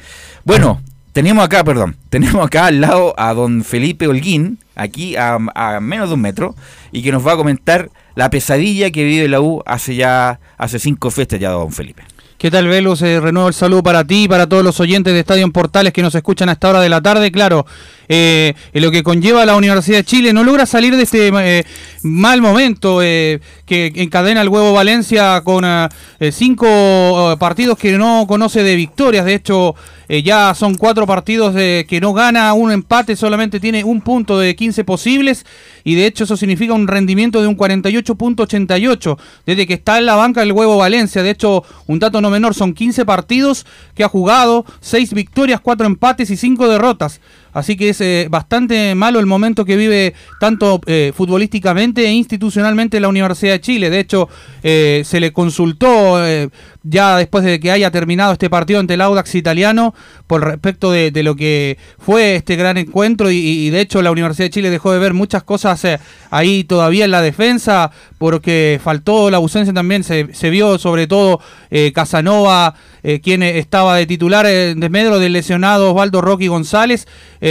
Bueno, 0.45 0.81
tenemos 1.13 1.45
acá, 1.45 1.63
perdón, 1.63 1.97
tenemos 2.09 2.45
acá 2.45 2.67
al 2.67 2.81
lado 2.81 3.15
a 3.17 3.35
don 3.35 3.65
Felipe 3.65 4.07
Holguín, 4.07 4.59
aquí 4.75 5.15
a, 5.17 5.39
menos 5.81 6.09
de 6.09 6.15
un 6.15 6.21
metro, 6.21 6.55
y 6.91 7.03
que 7.03 7.13
nos 7.13 7.27
va 7.27 7.33
a 7.33 7.37
comentar 7.37 7.91
la 8.15 8.31
pesadilla 8.31 8.91
que 8.91 9.05
vive 9.05 9.29
la 9.29 9.41
U 9.41 9.63
hace 9.67 9.95
ya, 9.95 10.41
hace 10.57 10.79
cinco 10.79 11.11
fechas 11.11 11.39
ya, 11.41 11.51
don 11.51 11.73
Felipe. 11.73 12.03
¿Qué 12.43 12.51
tal, 12.51 12.67
Velus? 12.67 13.01
Eh, 13.03 13.21
renuevo 13.21 13.47
el 13.47 13.55
saludo 13.55 13.85
para 13.85 14.05
ti 14.05 14.25
y 14.25 14.29
para 14.29 14.49
todos 14.49 14.65
los 14.65 14.81
oyentes 14.81 15.13
de 15.13 15.21
Estadio 15.21 15.45
en 15.45 15.53
Portales 15.53 15.93
que 15.93 16.03
nos 16.03 16.13
escuchan 16.17 16.49
a 16.49 16.53
esta 16.53 16.71
hora 16.71 16.81
de 16.81 16.89
la 16.89 17.01
tarde. 17.01 17.31
Claro, 17.31 17.67
eh, 18.15 18.53
en 18.75 18.83
lo 18.83 18.91
que 18.91 19.03
conlleva 19.03 19.47
la 19.47 19.57
Universidad 19.57 19.97
de 19.97 20.05
Chile, 20.05 20.33
no 20.35 20.45
logra 20.45 20.67
salir 20.67 20.95
de 20.97 21.03
este 21.03 21.29
eh, 21.29 21.65
mal 22.03 22.43
momento 22.43 23.01
eh, 23.03 23.41
que 23.65 23.91
encadena 23.97 24.43
el 24.43 24.51
huevo 24.51 24.75
Valencia 24.75 25.41
con 25.43 25.65
eh, 25.65 25.89
cinco 26.31 27.37
partidos 27.39 27.79
que 27.79 27.97
no 27.97 28.27
conoce 28.29 28.63
de 28.63 28.77
victorias. 28.77 29.25
De 29.25 29.33
hecho, 29.33 29.75
ya 30.23 30.55
son 30.55 30.75
cuatro 30.75 31.07
partidos 31.07 31.55
que 31.55 31.99
no 32.03 32.13
gana, 32.13 32.53
un 32.53 32.71
empate, 32.71 33.17
solamente 33.17 33.61
tiene 33.61 33.83
un 33.83 34.03
punto 34.03 34.39
de 34.39 34.55
15 34.55 34.85
posibles. 34.85 35.47
Y 35.85 35.95
de 35.95 36.05
hecho, 36.05 36.25
eso 36.25 36.37
significa 36.37 36.75
un 36.75 36.87
rendimiento 36.87 37.41
de 37.41 37.47
un 37.47 37.57
48.88 37.57 39.19
desde 39.47 39.67
que 39.67 39.75
está 39.75 39.97
en 39.97 40.05
la 40.05 40.17
banca 40.17 40.43
el 40.43 40.53
huevo 40.53 40.77
Valencia. 40.77 41.23
De 41.23 41.31
hecho, 41.31 41.65
un 41.87 41.99
dato 41.99 42.21
no 42.21 42.29
menor, 42.29 42.55
son 42.55 42.75
15 42.75 43.07
partidos 43.07 43.65
que 43.95 44.05
ha 44.05 44.09
jugado, 44.09 44.67
6 44.81 45.15
victorias, 45.15 45.61
4 45.63 45.87
empates 45.87 46.29
y 46.29 46.37
5 46.37 46.69
derrotas. 46.69 47.21
Así 47.53 47.77
que 47.77 47.91
es 47.91 48.01
eh, 48.01 48.27
bastante 48.31 48.95
malo 48.95 49.21
el 49.21 49.27
momento 49.27 49.65
que 49.65 49.77
vive 49.77 50.15
tanto 50.41 50.81
eh, 50.87 51.13
futbolísticamente 51.15 52.05
e 52.07 52.13
institucionalmente 52.13 53.01
la 53.01 53.09
Universidad 53.09 53.53
de 53.53 53.61
Chile. 53.61 53.91
De 53.91 54.01
hecho, 54.01 54.29
eh, 54.63 55.03
se 55.05 55.21
le 55.21 55.33
consultó 55.33 56.25
eh, 56.25 56.49
ya 56.85 57.17
después 57.17 57.45
de 57.45 57.61
que 57.61 57.71
haya 57.71 57.91
terminado 57.91 58.33
este 58.33 58.51
partido 58.51 58.81
ante 58.81 58.95
el 58.95 59.01
Audax 59.01 59.35
italiano 59.35 59.95
por 60.27 60.45
respecto 60.45 60.91
de, 60.91 61.11
lo 61.23 61.37
que 61.37 61.79
fue 61.99 62.37
este 62.37 62.57
gran 62.57 62.77
encuentro 62.77 63.31
y, 63.31 63.71
de 63.71 63.81
hecho 63.81 64.03
la 64.03 64.11
Universidad 64.11 64.47
de 64.47 64.51
Chile 64.51 64.71
dejó 64.71 64.93
de 64.93 64.99
ver 64.99 65.15
muchas 65.15 65.43
cosas 65.43 65.85
eh, 65.85 66.01
ahí 66.31 66.65
todavía 66.65 67.05
en 67.05 67.13
la 67.13 67.23
defensa 67.23 67.91
porque 68.19 68.81
faltó 68.83 69.31
la 69.31 69.37
ausencia 69.37 69.73
también, 69.73 70.03
se, 70.05 70.51
vio 70.51 70.79
sobre 70.79 71.07
todo 71.07 71.41
eh, 71.71 71.93
Casanova, 71.93 72.75
eh, 73.03 73.21
quien 73.21 73.43
estaba 73.43 73.97
de 73.97 74.07
titular 74.07 74.47
en 74.47 74.81
desmedro 74.81 75.19
del 75.19 75.33
lesionado 75.33 75.91
Osvaldo 75.91 76.21
Rocky 76.21 76.47
González, 76.47 77.07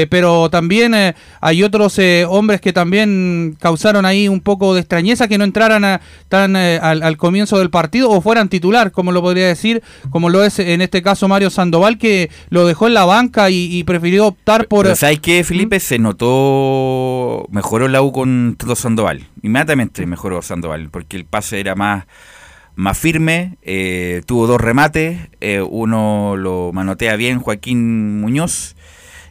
pero 0.10 0.50
también 0.50 0.96
hay 1.42 1.64
otros 1.64 2.00
hombres 2.30 2.62
que 2.62 2.72
también 2.72 3.58
causaron 3.60 4.06
ahí 4.06 4.30
un 4.30 4.40
poco 4.40 4.74
de 4.74 4.80
extrañeza 4.80 5.28
que 5.28 5.38
no 5.38 5.44
entraran 5.44 6.00
tan 6.30 6.56
al, 6.56 7.04
al 7.04 7.18
comienzo 7.18 7.60
del 7.60 7.70
partido 7.70 8.10
o 8.10 8.22
fueran 8.22 8.48
titular, 8.48 8.94
como 8.94 9.12
lo 9.12 9.21
podría 9.22 9.48
decir, 9.48 9.82
como 10.10 10.30
lo 10.30 10.44
es 10.44 10.60
en 10.60 10.82
este 10.82 11.02
caso 11.02 11.28
Mario 11.28 11.50
Sandoval, 11.50 11.98
que 11.98 12.30
lo 12.50 12.66
dejó 12.66 12.88
en 12.88 12.94
la 12.94 13.06
banca 13.06 13.50
y, 13.50 13.76
y 13.76 13.84
prefirió 13.84 14.28
optar 14.28 14.68
por... 14.68 14.86
Pero 14.86 14.96
¿sabes 14.96 15.20
qué, 15.20 15.44
Felipe? 15.44 15.80
Se 15.80 16.00
notó, 16.00 17.48
mejoró 17.52 17.88
la 17.88 18.02
U 18.02 18.12
con 18.12 18.56
Toto 18.58 18.76
Sandoval. 18.76 19.28
Inmediatamente 19.42 20.06
mejoró 20.06 20.42
Sandoval, 20.42 20.90
porque 20.90 21.18
el 21.18 21.26
pase 21.26 21.60
era 21.60 21.76
más, 21.76 22.06
más 22.76 22.98
firme, 22.98 23.58
eh, 23.62 24.22
tuvo 24.26 24.48
dos 24.48 24.60
remates, 24.60 25.30
eh, 25.40 25.62
uno 25.62 26.36
lo 26.38 26.72
manotea 26.74 27.16
bien 27.16 27.40
Joaquín 27.40 28.22
Muñoz, 28.22 28.76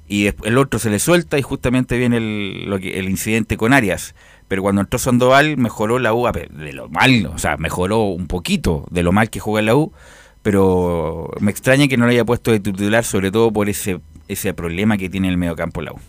y 0.08 0.26
el 0.26 0.58
otro 0.58 0.80
se 0.80 0.90
le 0.90 0.98
suelta 0.98 1.38
y 1.38 1.42
justamente 1.42 1.96
viene 1.96 2.16
el, 2.16 2.64
lo 2.68 2.80
que, 2.80 2.98
el 2.98 3.08
incidente 3.08 3.56
con 3.56 3.72
Arias. 3.72 4.14
Pero 4.50 4.62
cuando 4.62 4.80
entró 4.80 4.98
Sandoval 4.98 5.58
mejoró 5.58 6.00
la 6.00 6.12
U, 6.12 6.26
de 6.26 6.72
lo 6.72 6.88
mal, 6.88 7.26
o 7.26 7.38
sea, 7.38 7.56
mejoró 7.56 8.02
un 8.02 8.26
poquito 8.26 8.84
de 8.90 9.04
lo 9.04 9.12
mal 9.12 9.30
que 9.30 9.38
juega 9.38 9.64
la 9.64 9.76
U, 9.76 9.92
pero 10.42 11.30
me 11.38 11.52
extraña 11.52 11.86
que 11.86 11.96
no 11.96 12.04
lo 12.04 12.10
haya 12.10 12.24
puesto 12.24 12.50
de 12.50 12.58
titular, 12.58 13.04
sobre 13.04 13.30
todo 13.30 13.52
por 13.52 13.68
ese, 13.68 14.00
ese 14.26 14.52
problema 14.52 14.98
que 14.98 15.08
tiene 15.08 15.28
el 15.28 15.36
mediocampo 15.36 15.82
la 15.82 15.92
U. 15.92 16.00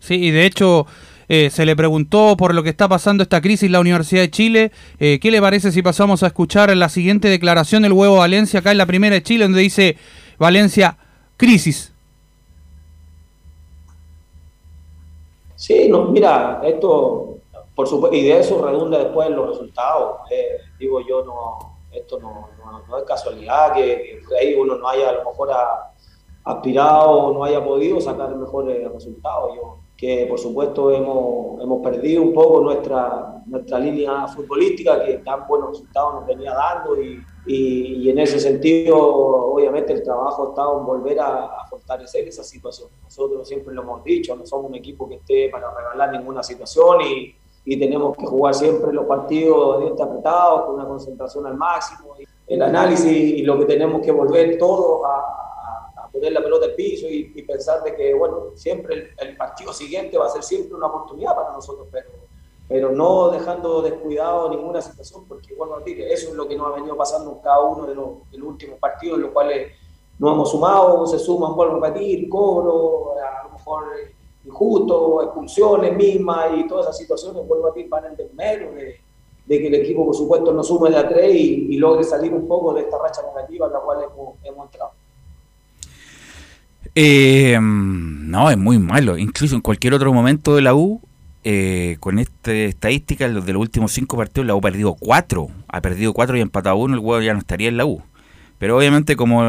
Sí, 0.00 0.14
y 0.14 0.30
de 0.30 0.46
hecho 0.46 0.86
eh, 1.28 1.50
se 1.50 1.66
le 1.66 1.76
preguntó 1.76 2.34
por 2.38 2.54
lo 2.54 2.62
que 2.62 2.70
está 2.70 2.88
pasando 2.88 3.24
esta 3.24 3.42
crisis 3.42 3.64
en 3.64 3.72
la 3.72 3.80
Universidad 3.80 4.22
de 4.22 4.30
Chile. 4.30 4.72
Eh, 4.98 5.18
¿Qué 5.20 5.30
le 5.30 5.42
parece 5.42 5.70
si 5.70 5.82
pasamos 5.82 6.22
a 6.22 6.28
escuchar 6.28 6.74
la 6.74 6.88
siguiente 6.88 7.28
declaración 7.28 7.82
del 7.82 7.92
huevo 7.92 8.16
Valencia 8.16 8.60
acá 8.60 8.72
en 8.72 8.78
la 8.78 8.86
primera 8.86 9.16
de 9.16 9.22
Chile, 9.22 9.44
donde 9.44 9.60
dice 9.60 9.98
Valencia, 10.38 10.96
crisis? 11.36 11.92
Sí, 15.56 15.88
no, 15.90 16.06
mira, 16.06 16.62
esto, 16.64 17.31
por 17.84 18.14
y 18.14 18.22
de 18.24 18.38
eso 18.38 18.64
redunda 18.64 18.98
después 18.98 19.28
en 19.28 19.36
los 19.36 19.48
resultados. 19.48 20.20
eh, 20.30 20.58
digo 20.78 21.00
yo, 21.00 21.24
no, 21.24 21.58
esto 21.92 22.18
no, 22.18 22.48
no- 22.88 22.98
es 22.98 23.04
casualidad 23.04 23.72
que, 23.74 24.20
ahí 24.40 24.54
uno 24.54 24.76
no 24.76 24.88
haya 24.88 25.10
a 25.10 25.12
lo 25.12 25.24
mejor 25.24 25.50
a- 25.52 25.92
aspirado 26.44 27.10
o 27.10 27.32
no 27.32 27.44
haya 27.44 27.64
podido 27.64 28.00
sacar 28.00 28.34
mejores 28.34 28.90
resultados. 28.92 29.50
Que 29.96 30.26
por 30.26 30.38
supuesto 30.38 30.90
hemos, 30.90 31.62
hemos 31.62 31.80
perdido 31.80 32.22
un 32.22 32.32
poco 32.34 32.60
nuestra, 32.60 33.40
nuestra 33.46 33.78
línea 33.78 34.26
futbolística 34.26 35.04
que 35.04 35.18
tan 35.18 35.46
buenos 35.46 35.70
resultados 35.70 36.14
nos 36.14 36.26
venía 36.26 36.52
dando 36.52 37.00
y, 37.00 37.22
y- 37.46 38.10
en 38.10 38.18
ese 38.18 38.40
sentido 38.40 38.96
obviamente 38.98 39.92
el 39.92 40.02
trabajo 40.02 40.48
estado 40.50 40.80
en 40.80 40.86
volver 40.86 41.20
a, 41.20 41.44
a 41.60 41.66
fortalecer 41.66 42.26
esa 42.26 42.42
situación. 42.42 42.88
Nosotros 43.04 43.46
siempre 43.46 43.72
lo 43.72 43.82
hemos 43.82 44.02
dicho, 44.02 44.34
no 44.34 44.44
somos 44.44 44.70
un 44.70 44.74
equipo 44.74 45.08
que 45.08 45.16
esté 45.16 45.48
para 45.50 45.72
regalar 45.72 46.10
ninguna 46.10 46.42
situación 46.42 47.00
y, 47.02 47.36
y 47.64 47.78
tenemos 47.78 48.16
que 48.16 48.26
jugar 48.26 48.54
siempre 48.54 48.92
los 48.92 49.06
partidos 49.06 49.80
dientes 49.80 50.04
apretados, 50.04 50.62
con 50.66 50.74
una 50.74 50.86
concentración 50.86 51.46
al 51.46 51.56
máximo. 51.56 52.14
El 52.46 52.60
análisis 52.62 53.06
y 53.12 53.42
lo 53.42 53.58
que 53.58 53.66
tenemos 53.66 54.02
que 54.02 54.10
volver 54.12 54.58
todos 54.58 55.04
a, 55.04 55.08
a- 55.08 56.08
poner 56.12 56.32
la 56.32 56.42
pelota 56.42 56.66
al 56.66 56.74
piso 56.74 57.06
y, 57.06 57.32
y 57.34 57.42
pensar 57.42 57.82
de 57.82 57.94
que, 57.94 58.12
bueno, 58.14 58.50
siempre 58.54 58.94
el, 58.94 59.28
el 59.28 59.36
partido 59.36 59.72
siguiente 59.72 60.18
va 60.18 60.26
a 60.26 60.28
ser 60.28 60.42
siempre 60.42 60.74
una 60.74 60.88
oportunidad 60.88 61.34
para 61.34 61.52
nosotros, 61.52 61.86
pero, 61.90 62.10
pero 62.68 62.90
no 62.90 63.30
dejando 63.30 63.80
descuidado 63.80 64.50
ninguna 64.50 64.82
situación, 64.82 65.24
porque, 65.26 65.54
bueno, 65.54 65.76
eso 65.86 66.28
es 66.28 66.34
lo 66.34 66.46
que 66.46 66.56
nos 66.56 66.66
ha 66.66 66.74
venido 66.76 66.96
pasando 66.98 67.30
en 67.32 67.38
cada 67.38 67.60
uno 67.60 67.86
de 67.86 67.94
los, 67.94 68.30
de 68.30 68.36
los 68.38 68.48
últimos 68.48 68.78
partidos, 68.78 69.16
en 69.16 69.22
los 69.22 69.30
cuales 69.30 69.72
no 70.18 70.32
hemos 70.32 70.50
sumado, 70.50 71.06
se 71.06 71.18
suman, 71.18 71.54
vuelven 71.54 71.82
a 71.82 71.86
repetir, 71.86 72.28
cobro, 72.28 73.12
a 73.18 73.44
lo 73.44 73.50
mejor 73.54 73.84
injusto, 74.44 75.22
expulsiones 75.22 75.96
mismas 75.96 76.50
y 76.56 76.66
todas 76.66 76.86
esas 76.86 76.98
situaciones, 76.98 77.46
vuelvo 77.46 77.68
a 77.68 77.74
ti, 77.74 77.84
van 77.84 78.06
en 78.06 78.16
desmero 78.16 78.72
de, 78.72 79.00
que 79.46 79.66
el 79.68 79.74
equipo, 79.74 80.06
por 80.06 80.14
supuesto, 80.14 80.52
no 80.52 80.62
sume 80.64 80.90
de 80.90 80.96
a 80.96 81.08
tres 81.08 81.34
y, 81.34 81.76
logre 81.76 82.04
salir 82.04 82.32
un 82.32 82.48
poco 82.48 82.72
de 82.74 82.82
esta 82.82 82.96
racha 82.98 83.20
negativa 83.22 83.66
en 83.66 83.72
la 83.72 83.80
cual 83.80 83.98
hemos, 84.02 84.34
hemos 84.44 84.66
entrado. 84.66 84.92
Eh, 86.94 87.58
no, 87.60 88.50
es 88.50 88.58
muy 88.58 88.78
malo. 88.78 89.18
Incluso 89.18 89.54
en 89.54 89.60
cualquier 89.60 89.94
otro 89.94 90.12
momento 90.12 90.54
de 90.54 90.62
la 90.62 90.74
U, 90.74 91.00
eh, 91.44 91.96
con 92.00 92.18
esta 92.18 92.52
estadística, 92.52 93.28
de 93.28 93.52
los 93.52 93.60
últimos 93.60 93.92
cinco 93.92 94.16
partidos, 94.16 94.46
la 94.46 94.54
U 94.54 94.58
ha 94.58 94.62
perdido 94.62 94.94
cuatro. 94.94 95.48
Ha 95.68 95.80
perdido 95.80 96.12
cuatro 96.12 96.36
y 96.36 96.40
empatado 96.40 96.76
uno, 96.76 96.94
el 96.94 97.00
huevo 97.00 97.22
ya 97.22 97.34
no 97.34 97.40
estaría 97.40 97.68
en 97.68 97.76
la 97.76 97.84
U. 97.84 98.02
Pero 98.58 98.76
obviamente, 98.76 99.16
como 99.16 99.42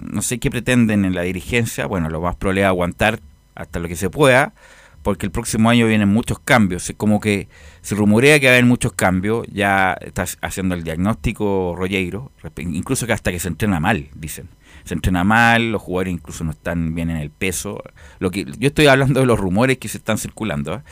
no 0.00 0.22
sé 0.22 0.38
qué 0.38 0.50
pretenden 0.50 1.04
en 1.04 1.14
la 1.14 1.22
dirigencia, 1.22 1.86
bueno, 1.86 2.10
lo 2.10 2.20
más 2.20 2.36
probable 2.36 2.62
es 2.62 2.66
aguantar 2.66 3.20
hasta 3.56 3.80
lo 3.80 3.88
que 3.88 3.96
se 3.96 4.10
pueda, 4.10 4.54
porque 5.02 5.26
el 5.26 5.32
próximo 5.32 5.70
año 5.70 5.86
vienen 5.86 6.08
muchos 6.08 6.38
cambios. 6.38 6.92
Como 6.96 7.20
que 7.20 7.48
se 7.80 7.94
rumorea 7.94 8.38
que 8.38 8.46
va 8.46 8.52
a 8.52 8.54
haber 8.54 8.66
muchos 8.66 8.92
cambios. 8.92 9.46
Ya 9.52 9.96
está 10.00 10.24
haciendo 10.42 10.74
el 10.74 10.84
diagnóstico 10.84 11.74
Rollero, 11.76 12.30
incluso 12.58 13.06
que 13.06 13.12
hasta 13.12 13.32
que 13.32 13.40
se 13.40 13.48
entrena 13.48 13.80
mal, 13.80 14.08
dicen 14.14 14.48
se 14.86 14.94
entrena 14.94 15.24
mal, 15.24 15.72
los 15.72 15.82
jugadores 15.82 16.14
incluso 16.14 16.44
no 16.44 16.52
están 16.52 16.94
bien 16.94 17.10
en 17.10 17.16
el 17.16 17.30
peso. 17.30 17.82
Lo 18.20 18.30
que 18.30 18.44
yo 18.44 18.68
estoy 18.68 18.86
hablando 18.86 19.18
de 19.20 19.26
los 19.26 19.38
rumores 19.38 19.78
que 19.78 19.88
se 19.88 19.98
están 19.98 20.16
circulando. 20.16 20.74
¿eh? 20.74 20.82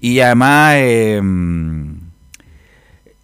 Y 0.00 0.20
además 0.20 0.74
eh, 0.78 1.20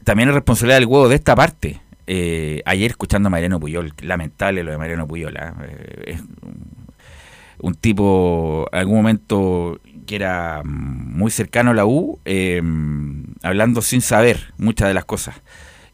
también 0.05 0.29
es 0.29 0.35
responsabilidad 0.35 0.81
del 0.81 0.87
huevo 0.87 1.09
de 1.09 1.15
esta 1.15 1.35
parte. 1.35 1.81
Eh, 2.07 2.63
ayer 2.67 2.91
escuchando 2.91 3.29
a 3.29 3.31
Mariano 3.31 3.59
Puyol, 3.59 3.95
lamentable 4.03 4.63
lo 4.63 4.71
de 4.71 4.77
Mariano 4.77 5.09
Puyol. 5.09 5.35
es 6.05 6.21
un 7.63 7.75
tipo, 7.75 8.69
en 8.73 8.79
algún 8.79 8.97
momento 8.97 9.81
que 10.07 10.17
era 10.17 10.63
muy 10.65 11.31
cercano 11.31 11.71
a 11.71 11.75
la 11.75 11.87
U, 11.87 12.21
hablando 13.43 13.81
sin 13.81 14.03
saber 14.03 14.53
muchas 14.59 14.89
de 14.89 14.95
las 14.95 15.05
cosas. 15.05 15.41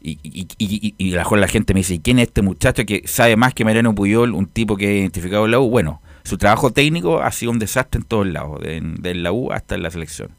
Y, 0.01 0.17
y, 0.23 0.47
y, 0.57 0.95
y, 0.97 1.11
la 1.11 1.47
gente 1.47 1.73
me 1.73 1.81
dice, 1.81 2.01
¿quién 2.01 2.19
es 2.19 2.27
este 2.27 2.41
muchacho 2.41 2.85
que 2.85 3.03
sabe 3.05 3.35
más 3.35 3.53
que 3.53 3.65
Mariano 3.65 3.93
Puyol, 3.93 4.33
un 4.33 4.47
tipo 4.47 4.77
que 4.77 4.87
ha 4.87 4.93
identificado 4.93 5.45
la 5.45 5.59
U? 5.59 5.69
Bueno, 5.69 6.01
su 6.23 6.37
trabajo 6.37 6.71
técnico 6.71 7.21
ha 7.21 7.31
sido 7.31 7.51
un 7.51 7.59
desastre 7.59 7.99
en 8.01 8.07
todos 8.07 8.25
lados, 8.25 8.61
de, 8.61 9.15
la 9.15 9.31
U 9.31 9.51
hasta 9.51 9.75
en 9.75 9.83
la 9.83 9.91
selección. 9.91 10.31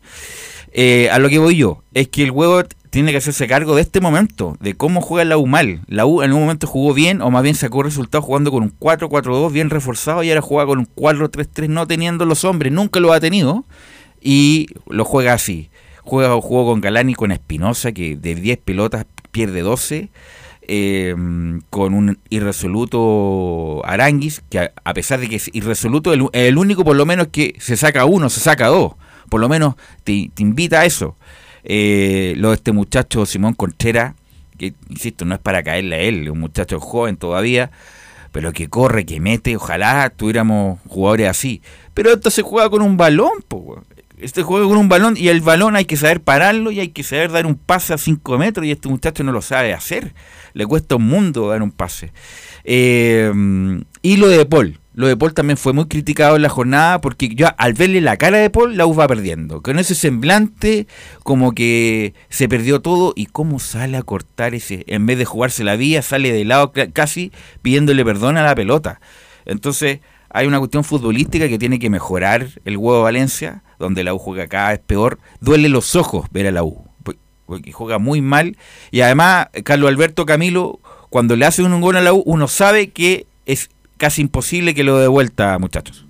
Eh, 0.72 1.11
a 1.11 1.18
lo 1.18 1.28
que 1.28 1.39
voy 1.39 1.57
yo, 1.57 1.85
es 1.93 2.09
que 2.09 2.22
el 2.22 2.31
huevo 2.31 2.62
tiene 2.91 3.12
que 3.12 3.18
hacerse 3.18 3.47
cargo 3.47 3.76
de 3.76 3.82
este 3.82 4.01
momento, 4.01 4.57
de 4.61 4.74
cómo 4.74 5.01
juega 5.01 5.24
la 5.24 5.38
U 5.38 5.47
mal. 5.47 5.80
La 5.86 6.07
U 6.07 6.22
en 6.22 6.32
un 6.32 6.41
momento 6.41 6.66
jugó 6.66 6.93
bien, 6.93 7.22
o 7.22 7.30
más 7.30 7.43
bien 7.43 7.55
sacó 7.55 7.82
resultados 7.82 8.24
jugando 8.24 8.51
con 8.51 8.64
un 8.64 8.78
4-4-2 8.78 9.53
bien 9.53 9.70
reforzado, 9.70 10.22
y 10.22 10.30
ahora 10.30 10.43
juega 10.43 10.66
con 10.66 10.80
un 10.80 10.88
4-3-3 10.95 11.68
no 11.68 11.86
teniendo 11.86 12.26
los 12.26 12.45
hombres, 12.45 12.72
nunca 12.72 13.01
lo 13.01 13.12
ha 13.12 13.20
tenido, 13.20 13.64
y 14.20 14.66
lo 14.88 15.05
juega 15.05 15.32
así. 15.32 15.70
Juega 16.03 16.41
jugó 16.41 16.66
con 16.66 16.80
Galani 16.80 17.12
y 17.12 17.14
con 17.14 17.30
Espinosa, 17.30 17.93
que 17.93 18.16
de 18.16 18.34
10 18.34 18.59
pelotas 18.59 19.07
pierde 19.30 19.62
12. 19.62 20.11
Eh, 20.72 21.16
con 21.68 21.95
un 21.95 22.20
irresoluto 22.28 23.82
Aranguis, 23.84 24.41
que 24.51 24.70
a, 24.84 24.95
pesar 24.95 25.18
de 25.18 25.28
que 25.28 25.34
es 25.36 25.51
irresoluto, 25.53 26.12
el, 26.12 26.28
el, 26.32 26.59
único 26.59 26.84
por 26.84 26.95
lo 26.95 27.05
menos 27.07 27.26
que 27.32 27.57
se 27.59 27.76
saca 27.76 28.05
uno, 28.05 28.30
se 28.30 28.38
saca 28.38 28.68
dos. 28.68 28.93
Por 29.30 29.41
lo 29.41 29.49
menos 29.49 29.74
te, 30.05 30.30
invita 30.38 30.80
a 30.80 30.84
eso. 30.84 31.16
Eh, 31.64 32.34
lo 32.36 32.48
de 32.50 32.56
este 32.56 32.72
muchacho 32.72 33.26
Simón 33.26 33.54
Contreras, 33.54 34.14
que 34.58 34.74
insisto, 34.88 35.24
no 35.24 35.34
es 35.34 35.40
para 35.40 35.62
caerle 35.62 35.96
a 35.96 36.00
él, 36.00 36.30
un 36.30 36.40
muchacho 36.40 36.80
joven 36.80 37.16
todavía, 37.16 37.70
pero 38.32 38.52
que 38.52 38.68
corre, 38.68 39.06
que 39.06 39.20
mete, 39.20 39.56
ojalá 39.56 40.11
tuviéramos 40.11 40.78
jugadores 40.86 41.28
así. 41.28 41.62
Pero 41.94 42.12
esto 42.12 42.30
se 42.30 42.42
juega 42.42 42.70
con 42.70 42.82
un 42.82 42.96
balón, 42.96 43.44
pues 43.48 43.80
este 44.20 44.42
juego 44.42 44.68
con 44.68 44.78
un 44.78 44.88
balón 44.88 45.16
y 45.16 45.28
el 45.28 45.40
balón 45.40 45.76
hay 45.76 45.84
que 45.84 45.96
saber 45.96 46.20
pararlo 46.20 46.70
y 46.70 46.80
hay 46.80 46.88
que 46.88 47.02
saber 47.02 47.30
dar 47.30 47.46
un 47.46 47.54
pase 47.56 47.94
a 47.94 47.98
5 47.98 48.38
metros 48.38 48.66
y 48.66 48.70
este 48.70 48.88
muchacho 48.88 49.24
no 49.24 49.32
lo 49.32 49.42
sabe 49.42 49.72
hacer. 49.72 50.14
Le 50.52 50.66
cuesta 50.66 50.96
un 50.96 51.04
mundo 51.04 51.48
dar 51.48 51.62
un 51.62 51.70
pase. 51.70 52.12
Eh, 52.64 53.32
y 54.02 54.16
lo 54.16 54.28
de 54.28 54.44
Paul. 54.46 54.80
Lo 54.93 55.07
de 55.07 55.16
Paul 55.16 55.34
también 55.34 55.57
fue 55.57 55.72
muy 55.72 55.86
criticado 55.86 56.34
en 56.34 56.43
la 56.43 56.49
jornada 56.49 57.01
porque 57.01 57.28
yo 57.28 57.47
al 57.57 57.74
verle 57.74 58.01
la 58.01 58.16
cara 58.16 58.38
de 58.38 58.51
Paul 58.51 58.76
la 58.76 58.86
U 58.86 58.95
va 58.95 59.07
perdiendo. 59.07 59.62
Con 59.62 59.78
ese 59.78 59.95
semblante 59.95 60.88
como 61.22 61.53
que 61.53 62.14
se 62.28 62.49
perdió 62.49 62.80
todo 62.80 63.12
y 63.14 63.26
cómo 63.26 63.61
sale 63.61 63.97
a 63.97 64.03
cortar 64.03 64.55
ese, 64.55 64.84
en 64.88 65.07
vez 65.07 65.16
de 65.18 65.24
jugarse 65.24 65.62
la 65.62 65.76
vía, 65.76 66.03
sale 66.03 66.32
de 66.32 66.45
lado 66.45 66.72
casi 66.93 67.30
pidiéndole 67.62 68.05
perdón 68.05 68.36
a 68.36 68.43
la 68.43 68.55
pelota. 68.55 69.01
Entonces 69.47 70.01
hay 70.28 70.47
una 70.47 70.59
cuestión 70.59 70.84
futbolística 70.84 71.49
que 71.49 71.59
tiene 71.59 71.78
que 71.78 71.91
mejorar 71.91 72.49
el 72.64 72.76
huevo 72.76 73.03
Valencia, 73.03 73.62
donde 73.78 74.05
la 74.05 74.14
U 74.14 74.18
juega 74.18 74.47
cada 74.47 74.70
vez 74.70 74.80
peor. 74.84 75.18
Duele 75.41 75.68
los 75.68 75.97
ojos 75.97 76.26
ver 76.30 76.47
a 76.47 76.53
la 76.53 76.62
U, 76.62 76.84
porque 77.47 77.72
juega 77.72 77.99
muy 77.99 78.22
mal. 78.22 78.57
Y 78.91 79.01
además, 79.01 79.49
Carlos 79.64 79.88
Alberto 79.88 80.26
Camilo, 80.26 80.78
cuando 81.11 81.34
le 81.34 81.47
hace 81.47 81.62
un 81.62 81.80
gol 81.80 81.97
a 81.97 82.01
la 82.01 82.12
U, 82.12 82.22
uno 82.26 82.47
sabe 82.47 82.91
que 82.91 83.26
es 83.47 83.70
casi 84.01 84.22
imposible 84.22 84.74
que 84.74 84.82
lo 84.82 84.98
dé 84.98 85.07
vuelta, 85.07 85.59
muchachos. 85.59 86.07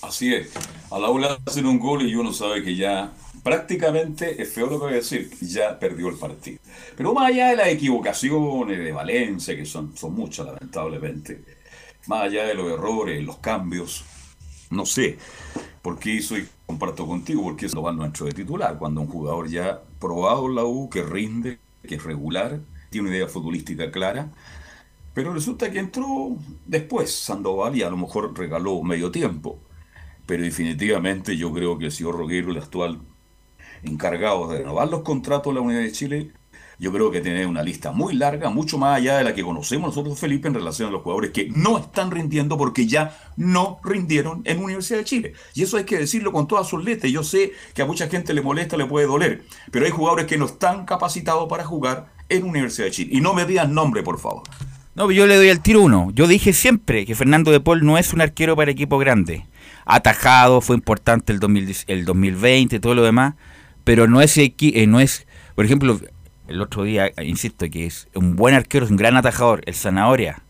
Así 0.00 0.34
es. 0.34 0.48
A 0.90 0.98
la 0.98 1.10
U 1.10 1.18
le 1.18 1.28
hacen 1.46 1.66
un 1.66 1.78
gol 1.78 2.02
y 2.02 2.14
uno 2.14 2.32
sabe 2.32 2.64
que 2.64 2.74
ya 2.74 3.12
prácticamente, 3.42 4.40
es 4.40 4.52
feo 4.52 4.66
lo 4.66 4.78
que 4.78 4.84
voy 4.86 4.92
a 4.94 4.96
decir, 4.96 5.30
ya 5.42 5.78
perdió 5.78 6.08
el 6.08 6.16
partido. 6.16 6.58
Pero 6.96 7.12
más 7.12 7.28
allá 7.28 7.48
de 7.48 7.56
las 7.56 7.68
equivocaciones 7.68 8.78
de 8.78 8.90
Valencia, 8.90 9.54
que 9.54 9.66
son, 9.66 9.94
son 9.96 10.14
muchas 10.14 10.46
lamentablemente, 10.46 11.44
más 12.06 12.22
allá 12.22 12.46
de 12.46 12.54
los 12.54 12.72
errores, 12.72 13.22
los 13.22 13.36
cambios, 13.36 14.04
no 14.70 14.86
sé 14.86 15.18
por 15.82 15.98
qué 15.98 16.14
hizo 16.14 16.38
y 16.38 16.48
comparto 16.64 17.06
contigo, 17.06 17.42
porque 17.42 17.66
eso 17.66 17.82
va 17.82 17.92
nuestro 17.92 18.26
de 18.26 18.32
titular, 18.32 18.78
cuando 18.78 19.02
un 19.02 19.08
jugador 19.08 19.48
ya 19.48 19.80
probado 20.00 20.46
en 20.46 20.54
la 20.54 20.64
U, 20.64 20.88
que 20.88 21.02
rinde, 21.02 21.58
que 21.86 21.96
es 21.96 22.02
regular, 22.02 22.60
tiene 22.88 23.08
una 23.08 23.16
idea 23.16 23.28
futbolística 23.28 23.90
clara, 23.90 24.30
pero 25.18 25.34
resulta 25.34 25.68
que 25.68 25.80
entró 25.80 26.36
después 26.64 27.12
Sandoval 27.12 27.74
y 27.74 27.82
a 27.82 27.90
lo 27.90 27.96
mejor 27.96 28.38
regaló 28.38 28.80
medio 28.84 29.10
tiempo. 29.10 29.58
Pero 30.26 30.44
definitivamente 30.44 31.36
yo 31.36 31.52
creo 31.52 31.76
que 31.76 31.86
el 31.86 31.90
señor 31.90 32.16
Roguero, 32.16 32.52
el 32.52 32.58
actual 32.58 33.00
encargado 33.82 34.46
de 34.46 34.58
renovar 34.58 34.86
los 34.86 35.02
contratos 35.02 35.52
de 35.52 35.58
la 35.58 35.66
Unidad 35.66 35.80
de 35.80 35.90
Chile, 35.90 36.30
yo 36.78 36.92
creo 36.92 37.10
que 37.10 37.20
tiene 37.20 37.46
una 37.46 37.64
lista 37.64 37.90
muy 37.90 38.14
larga, 38.14 38.48
mucho 38.50 38.78
más 38.78 38.96
allá 38.96 39.18
de 39.18 39.24
la 39.24 39.34
que 39.34 39.42
conocemos 39.42 39.88
nosotros, 39.88 40.20
Felipe, 40.20 40.46
en 40.46 40.54
relación 40.54 40.88
a 40.88 40.92
los 40.92 41.02
jugadores 41.02 41.32
que 41.32 41.48
no 41.48 41.78
están 41.78 42.12
rindiendo 42.12 42.56
porque 42.56 42.86
ya 42.86 43.18
no 43.36 43.80
rindieron 43.82 44.42
en 44.44 44.62
Universidad 44.62 45.00
de 45.00 45.04
Chile. 45.04 45.32
Y 45.52 45.64
eso 45.64 45.78
hay 45.78 45.84
que 45.84 45.98
decirlo 45.98 46.30
con 46.30 46.46
todas 46.46 46.68
sus 46.68 46.84
letras. 46.84 47.10
Yo 47.10 47.24
sé 47.24 47.54
que 47.74 47.82
a 47.82 47.86
mucha 47.86 48.06
gente 48.06 48.32
le 48.34 48.40
molesta, 48.40 48.76
le 48.76 48.86
puede 48.86 49.08
doler, 49.08 49.42
pero 49.72 49.84
hay 49.84 49.90
jugadores 49.90 50.26
que 50.26 50.38
no 50.38 50.46
están 50.46 50.84
capacitados 50.84 51.48
para 51.48 51.64
jugar 51.64 52.12
en 52.28 52.44
Universidad 52.44 52.86
de 52.86 52.92
Chile. 52.92 53.10
Y 53.14 53.20
no 53.20 53.34
me 53.34 53.46
digan 53.46 53.74
nombre, 53.74 54.04
por 54.04 54.20
favor. 54.20 54.44
No, 54.98 55.12
yo 55.12 55.28
le 55.28 55.36
doy 55.36 55.48
al 55.48 55.60
tiro 55.60 55.82
uno. 55.82 56.10
Yo 56.12 56.26
dije 56.26 56.52
siempre 56.52 57.06
que 57.06 57.14
Fernando 57.14 57.52
de 57.52 57.60
Paul 57.60 57.86
no 57.86 57.98
es 57.98 58.12
un 58.12 58.20
arquero 58.20 58.56
para 58.56 58.72
equipo 58.72 58.98
grande. 58.98 59.46
Atajado, 59.86 60.60
fue 60.60 60.74
importante 60.74 61.32
el, 61.32 61.38
2020, 61.38 62.80
todo 62.80 62.96
lo 62.96 63.04
demás, 63.04 63.34
pero 63.84 64.08
no 64.08 64.20
es, 64.20 64.36
eh, 64.36 64.86
no 64.88 64.98
es, 64.98 65.24
por 65.54 65.64
ejemplo, 65.64 66.00
el 66.48 66.60
otro 66.60 66.82
día, 66.82 67.12
insisto, 67.22 67.70
que 67.70 67.86
es 67.86 68.08
un 68.12 68.34
buen 68.34 68.56
arquero, 68.56 68.86
es 68.86 68.90
un 68.90 68.96
gran 68.96 69.16
atajador, 69.16 69.62
el 69.66 69.74
Zanahoria. 69.74 70.42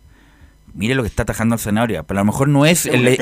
Mire 0.73 0.95
lo 0.95 1.03
que 1.03 1.09
está 1.09 1.25
atajando 1.25 1.57
el 1.57 1.61
Zanahoria. 1.61 2.05
Pero 2.05 2.21
a 2.21 2.23
lo 2.23 2.33
mejor 2.33 2.49
no 2.49 2.65
es, 2.65 2.87
el, 2.87 3.19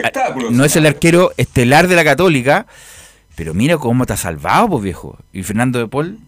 no 0.53 0.65
es 0.65 0.77
el 0.77 0.87
arquero 0.87 1.33
estelar 1.39 1.89
de 1.89 1.97
la 1.97 2.05
Católica, 2.05 2.69
pero 3.35 3.53
mira 3.53 3.79
cómo 3.79 4.05
está 4.05 4.17
salvado, 4.17 4.69
pues 4.69 4.85
viejo. 4.85 5.19
Y 5.33 5.43
Fernando 5.43 5.81
de 5.81 5.89
Paul. 5.89 6.21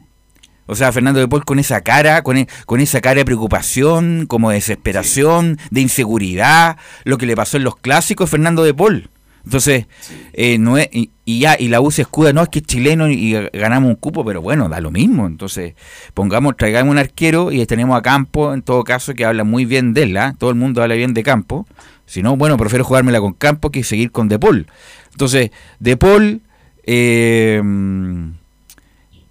O 0.69 0.77
sea, 0.77 0.93
Fernando 0.93 1.19
de 1.19 1.27
Paul 1.27 1.45
con 1.47 1.59
esa 1.59 1.81
cara, 1.81 2.23
con, 2.23 2.37
e, 2.37 2.47
con 2.66 2.81
esa 2.81 3.01
cara 3.01 3.16
de 3.16 3.25
preocupación, 3.25 4.27
como 4.29 4.51
de 4.51 4.57
desesperación, 4.57 5.59
de 5.71 5.81
inseguridad, 5.81 6.77
lo 7.05 7.16
que 7.16 7.27
le 7.27 7.35
pasó 7.35 7.57
en 7.57 7.64
los 7.64 7.77
clásicos, 7.77 8.29
Fernando 8.29 8.62
de 8.62 8.75
Paul. 8.75 9.09
Entonces, 9.49 9.87
eh, 10.35 10.59
no 10.59 10.77
es, 10.77 10.91
y, 10.93 11.11
ya, 11.25 11.57
y 11.59 11.69
la 11.69 11.81
U 11.81 11.91
se 11.91 12.03
escuda, 12.03 12.35
no, 12.35 12.43
es 12.43 12.51
que 12.51 12.59
es 12.59 12.66
chileno 12.66 13.09
y, 13.09 13.33
ganamos 13.55 13.89
un 13.89 13.97
cupo, 13.97 14.23
pero 14.23 14.43
bueno, 14.43 14.69
da 14.69 14.79
lo 14.79 14.91
mismo. 14.91 15.27
Entonces, 15.27 15.75
pongamos, 16.12 16.55
traigamos 16.55 16.93
un 16.93 16.99
arquero 16.99 17.51
y 17.51 17.64
tenemos 17.64 17.97
a 17.97 18.03
Campo, 18.03 18.53
en 18.53 18.61
todo 18.61 18.85
caso, 18.85 19.14
que 19.14 19.25
habla 19.25 19.45
muy 19.45 19.64
bien 19.64 19.95
de 19.95 20.03
él, 20.03 20.16
¿ah? 20.19 20.35
todo 20.39 20.51
el 20.51 20.57
mundo 20.57 20.83
habla 20.83 20.97
bien 20.97 21.14
de 21.14 21.23
Campo. 21.23 21.66
Si 22.05 22.23
no, 22.23 22.37
bueno, 22.37 22.59
prefiero 22.59 22.85
jugármela 22.85 23.21
con 23.21 23.33
Campo 23.33 23.71
que 23.71 23.85
seguir 23.85 24.11
con 24.11 24.29
De 24.29 24.39
Paul. 24.39 24.66
Entonces, 25.12 25.51
De 25.79 25.97
Paul, 25.97 26.43
eh, 26.85 27.62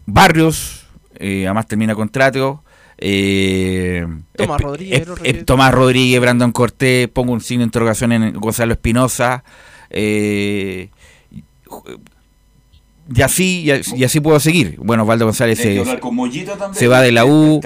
Barrios, 0.08 0.87
eh, 1.20 1.46
además 1.46 1.68
termina 1.68 1.96
contrato. 1.96 2.64
Eh, 2.98 4.06
Tomás 4.36 4.60
Rodríguez, 4.62 5.46
Tomás 5.46 5.72
Rodríguez, 5.74 6.20
Brandon 6.22 6.52
Cortés, 6.52 7.08
pongo 7.10 7.34
un 7.34 7.42
signo 7.42 7.62
de 7.62 7.66
interrogación 7.66 8.12
en 8.12 8.34
Gonzalo 8.34 8.74
Espinosa. 8.74 9.44
Eh, 9.90 10.90
y 13.16 13.22
así, 13.22 13.62
y, 13.62 13.72
as- 13.72 13.94
y 13.96 14.04
así 14.04 14.20
puedo 14.20 14.40
seguir. 14.40 14.76
Bueno, 14.80 15.04
Osvaldo 15.04 15.26
González 15.26 15.58
se, 15.60 15.76
va 16.88 17.02
de 17.02 17.12
la 17.14 17.24
U. 17.26 17.60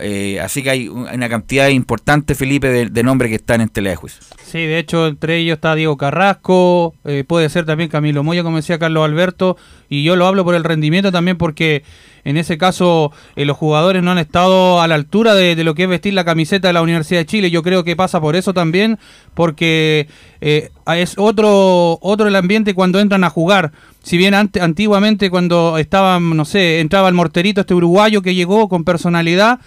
Eh, 0.00 0.40
así 0.40 0.62
que 0.64 0.70
hay 0.70 0.88
un- 0.88 1.02
una 1.08 1.28
cantidad 1.28 1.68
importante, 1.68 2.34
Felipe, 2.34 2.68
de, 2.68 2.86
de 2.86 3.02
nombres 3.04 3.28
que 3.30 3.36
están 3.36 3.60
en 3.60 3.68
tela 3.68 3.90
de 3.90 3.96
juicio. 3.96 4.20
Sí, 4.54 4.66
de 4.66 4.78
hecho, 4.78 5.08
entre 5.08 5.38
ellos 5.38 5.56
está 5.56 5.74
Diego 5.74 5.96
Carrasco, 5.96 6.94
eh, 7.04 7.24
puede 7.26 7.48
ser 7.48 7.66
también 7.66 7.90
Camilo 7.90 8.22
Moya, 8.22 8.44
como 8.44 8.58
decía 8.58 8.78
Carlos 8.78 9.04
Alberto, 9.04 9.56
y 9.88 10.04
yo 10.04 10.14
lo 10.14 10.28
hablo 10.28 10.44
por 10.44 10.54
el 10.54 10.62
rendimiento 10.62 11.10
también 11.10 11.36
porque 11.36 11.82
en 12.22 12.36
ese 12.36 12.56
caso 12.56 13.10
eh, 13.34 13.46
los 13.46 13.56
jugadores 13.56 14.04
no 14.04 14.12
han 14.12 14.18
estado 14.18 14.80
a 14.80 14.86
la 14.86 14.94
altura 14.94 15.34
de, 15.34 15.56
de 15.56 15.64
lo 15.64 15.74
que 15.74 15.82
es 15.82 15.88
vestir 15.88 16.14
la 16.14 16.24
camiseta 16.24 16.68
de 16.68 16.74
la 16.74 16.82
Universidad 16.82 17.18
de 17.22 17.26
Chile. 17.26 17.50
Yo 17.50 17.64
creo 17.64 17.82
que 17.82 17.96
pasa 17.96 18.20
por 18.20 18.36
eso 18.36 18.54
también, 18.54 19.00
porque 19.34 20.06
eh, 20.40 20.70
es 20.86 21.14
otro, 21.18 21.98
otro 22.00 22.28
el 22.28 22.36
ambiente 22.36 22.74
cuando 22.74 23.00
entran 23.00 23.24
a 23.24 23.30
jugar. 23.30 23.72
Si 24.04 24.16
bien 24.16 24.34
ante- 24.34 24.60
antiguamente 24.60 25.30
cuando 25.30 25.78
estaban, 25.78 26.36
no 26.36 26.44
sé, 26.44 26.78
entraba 26.78 27.08
el 27.08 27.14
morterito 27.14 27.62
este 27.62 27.74
uruguayo 27.74 28.22
que 28.22 28.36
llegó 28.36 28.68
con 28.68 28.84
personalidad, 28.84 29.58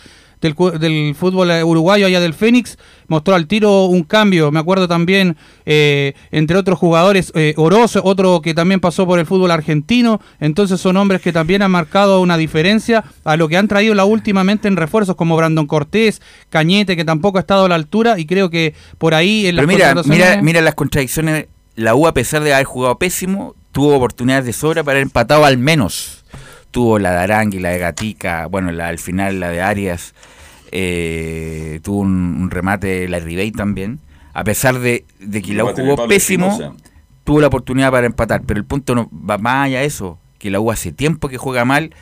del, 0.42 0.56
del 0.80 1.16
fútbol 1.16 1.50
uruguayo 1.64 2.06
allá 2.06 2.20
del 2.20 2.34
Fénix, 2.34 2.78
mostró 3.08 3.36
al 3.36 3.48
tiro 3.48 3.86
un 3.86 4.04
cambio. 4.04 4.52
Me 4.52 4.60
acuerdo 4.60 4.88
también, 4.88 5.38
eh, 5.66 6.14
entre 6.32 6.58
otros 6.58 6.78
jugadores, 6.78 7.32
eh, 7.36 7.54
Oroz, 7.58 7.96
otro 7.98 8.42
que 8.42 8.54
también 8.54 8.80
pasó 8.80 9.06
por 9.06 9.20
el 9.20 9.26
fútbol 9.26 9.52
argentino. 9.52 10.22
Entonces 10.40 10.80
son 10.80 10.98
hombres 10.98 11.22
que 11.22 11.34
también 11.34 11.62
han 11.62 11.72
marcado 11.72 12.22
una 12.22 12.38
diferencia 12.38 13.04
a 13.24 13.38
lo 13.38 13.48
que 13.48 13.58
han 13.58 13.68
traído 13.68 13.94
la 13.94 14.06
últimamente 14.06 14.68
en 14.68 14.78
refuerzos 14.78 15.16
como 15.16 15.36
Brandon 15.36 15.68
Cortés, 15.68 16.22
Cañete, 16.50 16.96
que 16.96 17.06
tampoco 17.06 17.38
ha 17.38 17.42
estado 17.42 17.66
a 17.66 17.70
la 17.70 17.76
altura. 17.76 18.20
Y 18.20 18.26
creo 18.26 18.50
que 18.50 18.74
por 18.98 19.14
ahí 19.14 19.48
en 19.48 19.56
las 19.56 19.66
Pero 19.66 19.78
mira, 19.78 20.04
mira, 20.06 20.42
mira 20.42 20.62
las 20.62 20.76
contradicciones. 20.76 21.48
La 21.76 21.94
U, 21.94 22.08
a 22.08 22.14
pesar 22.14 22.44
de 22.44 22.56
haber 22.56 22.66
jugado 22.66 22.98
pésimo, 22.98 23.56
tuvo 23.72 23.96
oportunidades 23.96 24.46
de 24.46 24.54
sobra 24.54 24.84
para 24.84 24.94
haber 24.94 25.04
empatado 25.04 25.46
al 25.46 25.60
menos. 25.60 26.26
Tuvo 26.72 26.99
la 26.99 27.11
de 27.11 27.18
Arangui, 27.20 27.59
la 27.59 27.70
de 27.70 27.80
Gatica, 27.80 28.45
bueno, 28.47 28.72
la, 28.72 28.88
al 28.89 28.99
final 28.99 29.39
la 29.39 29.49
de 29.49 29.61
Arias. 29.61 30.13
eh, 30.72 31.80
tuvo 31.84 31.99
un, 31.99 32.38
un 32.41 32.51
remate 32.51 33.07
la 33.07 33.20
Ribey 33.20 33.51
también. 33.51 33.99
A 34.34 34.43
pesar 34.43 34.80
de, 34.80 35.05
de 35.20 35.41
que 35.41 35.53
la 35.53 35.63
U 35.65 35.74
jugó 35.74 36.07
pésimo, 36.07 36.49
Espinosa. 36.51 36.76
tuvo 37.24 37.41
la 37.41 37.47
oportunidad 37.47 37.91
para 37.91 38.05
empatar. 38.05 38.43
Pero 38.45 38.59
el 38.59 38.65
punto 38.65 38.93
no 38.93 39.09
va 39.11 39.38
más 39.38 39.65
allá 39.65 39.80
de 39.80 39.86
eso, 39.86 40.20
que 40.38 40.49
la 40.51 40.59
U 40.59 40.70
hace 40.72 40.91
tiempo 40.91 41.30
que 41.30 41.38
juega 41.38 41.65
mal, 41.65 41.95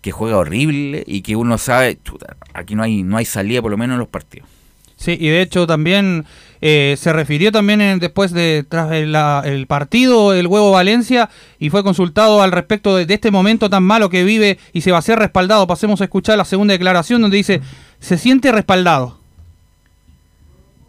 que 0.00 0.12
juega 0.12 0.36
horrible 0.36 1.02
y 1.06 1.22
que 1.22 1.34
uno 1.34 1.58
sabe, 1.58 1.98
chuta, 2.04 2.36
aquí 2.54 2.74
no 2.76 2.82
hay, 2.84 3.02
no 3.02 3.16
hay 3.16 3.24
salida 3.24 3.62
por 3.62 3.70
lo 3.70 3.78
menos 3.78 3.94
en 3.94 4.00
los 4.00 4.08
partidos. 4.08 4.48
Sí, 4.96 5.16
y 5.18 5.28
de 5.28 5.40
hecho 5.42 5.66
también 5.66 6.24
eh, 6.62 6.94
se 6.96 7.12
refirió 7.12 7.52
también 7.52 7.80
en- 7.82 7.98
después 7.98 8.32
de 8.32 8.64
tras 8.66 8.92
el, 8.92 9.12
la- 9.12 9.42
el 9.44 9.66
partido 9.66 10.32
el 10.32 10.46
huevo 10.46 10.70
Valencia 10.70 11.28
y 11.58 11.68
fue 11.70 11.82
consultado 11.82 12.40
al 12.40 12.52
respecto 12.52 12.96
de, 12.96 13.12
este 13.12 13.30
momento 13.30 13.68
tan 13.68 13.82
malo 13.82 14.08
que 14.08 14.24
vive 14.24 14.58
y 14.72 14.80
se 14.80 14.92
va 14.92 14.98
a 14.98 15.02
ser 15.02 15.18
respaldado. 15.18 15.66
Pasemos 15.66 16.00
a 16.00 16.04
escuchar 16.04 16.38
la 16.38 16.44
segunda 16.44 16.72
declaración 16.72 17.20
donde 17.20 17.36
dice 17.36 17.60
se 17.98 18.16
siente 18.16 18.50
respaldado. 18.52 19.18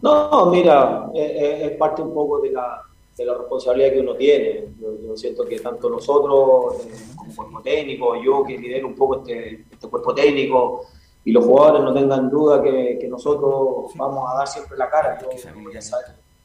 No, 0.02 0.48
mira, 0.52 1.08
eh, 1.16 1.38
eh, 1.40 1.66
es 1.72 1.78
parte 1.78 2.02
un 2.02 2.14
poco 2.14 2.40
de 2.42 2.52
la, 2.52 2.82
de 3.18 3.26
la 3.26 3.34
responsabilidad 3.38 3.94
que 3.94 4.00
uno 4.02 4.16
tiene. 4.16 4.66
Yo, 4.82 4.88
yo 5.08 5.16
siento 5.16 5.46
que 5.46 5.60
tanto 5.60 5.90
nosotros, 5.90 6.86
eh, 6.86 6.92
como 7.16 7.34
cuerpo 7.36 7.62
técnico, 7.62 8.22
yo 8.22 8.44
que 8.44 8.58
lidero 8.58 8.88
un 8.88 8.96
poco 8.96 9.20
este, 9.20 9.64
este 9.72 9.88
cuerpo 9.88 10.14
técnico, 10.14 10.86
y 11.26 11.32
los 11.32 11.46
jugadores 11.46 11.84
no 11.84 11.94
tengan 11.94 12.30
duda 12.30 12.62
que, 12.62 12.98
que 13.00 13.08
nosotros 13.08 13.92
vamos 13.96 14.30
a 14.32 14.38
dar 14.40 14.48
siempre 14.48 14.78
la 14.78 14.90
cara. 14.90 15.20
Yo 15.22 15.28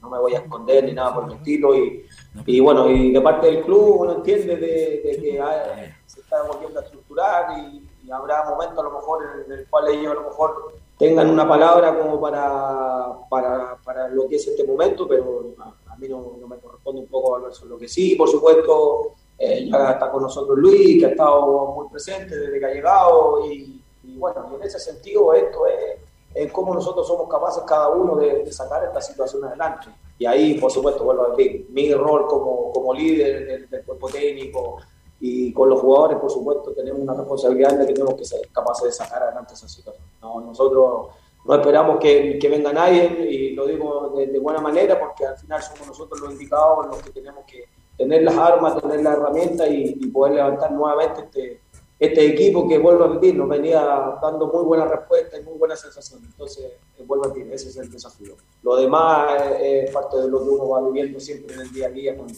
no 0.01 0.11
me 0.11 0.19
voy 0.21 0.35
a 0.35 0.39
esconder 0.39 0.85
ni 0.85 0.93
nada 0.93 1.15
por 1.15 1.25
el 1.25 1.33
estilo. 1.37 1.75
Y, 1.75 2.05
y 2.47 2.61
bueno, 2.61 2.89
y 2.89 3.13
de 3.13 3.21
parte 3.21 3.47
del 3.49 3.63
club 3.63 4.01
uno 4.03 4.13
entiende 4.13 4.57
de, 4.57 5.01
de 5.05 5.19
que 5.21 5.41
hay- 5.41 5.93
se 6.07 6.21
está 6.21 6.43
volviendo 6.43 6.79
a 6.79 6.83
estructurar 6.85 7.59
y, 7.59 7.89
y 8.07 8.11
habrá 8.11 8.45
momentos 8.49 8.79
a 8.79 8.83
lo 8.83 8.93
mejor 8.93 9.19
en 9.47 9.53
el 9.53 9.67
cual 9.69 9.89
ellos 9.89 10.13
a 10.13 10.15
lo 10.15 10.23
mejor 10.23 10.73
tengan 10.97 11.29
una 11.31 11.47
palabra 11.47 11.99
como 11.99 12.21
para, 12.21 13.13
para, 13.29 13.77
para 13.85 14.09
lo 14.09 14.29
que 14.29 14.37
es 14.37 14.47
este 14.47 14.65
momento, 14.65 15.07
pero 15.07 15.55
a, 15.59 15.93
a 15.93 15.97
mí 15.97 16.09
no, 16.09 16.35
no 16.41 16.47
me 16.49 16.59
corresponde 16.59 17.01
un 17.03 17.09
poco 17.09 17.37
hablar 17.37 17.53
sobre 17.53 17.71
lo 17.71 17.79
que 17.79 17.89
sí, 17.89 18.15
por 18.17 18.29
supuesto, 18.29 19.13
eh, 19.39 19.69
ya 19.71 19.91
está 19.93 20.11
con 20.11 20.23
nosotros 20.23 20.57
Luis, 20.59 20.99
que 20.99 21.07
ha 21.07 21.11
estado 21.11 21.67
muy 21.75 21.89
presente 21.89 22.37
desde 22.37 22.59
que 22.59 22.67
ha 22.67 22.73
llegado, 22.75 23.45
y, 23.47 23.81
y 24.09 24.19
bueno, 24.19 24.49
y 24.51 24.55
en 24.57 24.63
ese 24.63 24.79
sentido 24.79 25.33
esto 25.35 25.67
es, 25.67 25.99
es 26.35 26.53
cómo 26.53 26.75
nosotros 26.75 27.07
somos 27.07 27.29
capaces 27.29 27.63
cada 27.65 27.89
uno 27.91 28.17
de, 28.17 28.45
de 28.45 28.53
sacar 28.53 28.85
esta 28.85 29.01
situación 29.01 29.45
adelante. 29.45 29.89
Y 30.19 30.27
ahí, 30.27 30.59
por 30.59 30.71
supuesto, 30.71 31.05
vuelvo 31.05 31.27
a 31.27 31.31
decir, 31.31 31.67
mi 31.71 31.93
rol 31.95 32.27
como, 32.27 32.73
como 32.73 32.93
líder 32.93 33.47
del, 33.47 33.71
del 33.71 33.85
cuerpo 33.85 34.09
técnico 34.09 34.79
y 35.21 35.53
con 35.53 35.69
los 35.69 35.81
jugadores, 35.81 36.19
por 36.19 36.31
supuesto, 36.31 36.73
tenemos 36.73 37.01
una 37.01 37.15
responsabilidad 37.15 37.73
de 37.79 37.87
que 37.87 37.93
tenemos 37.93 38.15
que 38.15 38.25
ser 38.25 38.49
capaces 38.53 38.85
de 38.85 38.93
sacar 38.93 39.23
adelante 39.23 39.55
esa 39.55 39.69
situación. 39.69 40.05
No, 40.21 40.41
nosotros 40.41 41.09
no 41.45 41.55
esperamos 41.55 41.99
que, 41.99 42.39
que 42.39 42.49
venga 42.49 42.73
nadie, 42.73 43.05
y 43.31 43.55
lo 43.55 43.67
digo 43.67 44.13
de, 44.17 44.27
de 44.27 44.39
buena 44.39 44.61
manera, 44.61 44.99
porque 44.99 45.27
al 45.27 45.37
final 45.37 45.63
somos 45.63 45.89
nosotros 45.89 46.21
los 46.21 46.33
indicados 46.33 46.87
los 46.87 47.03
que 47.03 47.11
tenemos 47.11 47.45
que 47.47 47.65
tener 47.97 48.23
las 48.23 48.37
armas, 48.37 48.81
tener 48.81 49.03
las 49.03 49.17
herramientas 49.17 49.69
y, 49.71 49.97
y 50.01 50.07
poder 50.09 50.35
levantar 50.35 50.71
nuevamente 50.73 51.23
este, 51.23 51.61
este 51.99 52.27
equipo 52.27 52.69
que, 52.69 52.79
vuelvo 52.79 53.05
a 53.05 53.09
repetir, 53.09 53.35
nos 53.35 53.49
venía 53.49 53.81
dando 54.23 54.47
muy 54.47 54.65
buena 54.65 54.87
respuesta 54.87 55.39
y 55.39 55.43
muy 55.43 55.59
buena 55.59 55.75
sensación. 55.75 56.21
Entonces, 56.25 56.65
eh, 56.99 57.03
vuelvo 57.07 57.27
a 57.27 57.29
decir, 57.29 57.51
ese 57.53 57.69
es 57.69 57.77
el 57.77 57.91
desafío. 57.91 58.35
Lo 58.63 58.77
demás 58.77 59.43
eh, 59.61 59.85
es 59.87 59.91
parte 59.91 60.17
de 60.19 60.29
lo 60.29 60.43
que 60.43 60.49
uno 60.49 60.69
va 60.69 60.83
viviendo 60.87 61.19
siempre 61.19 61.55
en 61.55 61.63
el 61.63 61.73
día 61.73 61.87
a 61.87 61.91
día 61.91 62.17
con, 62.17 62.29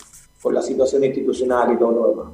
con 0.41 0.55
la 0.55 0.63
situación 0.63 1.05
institucional 1.05 1.75
y 1.75 1.79
todo 1.79 1.93
lo 1.93 2.09
demás. 2.09 2.33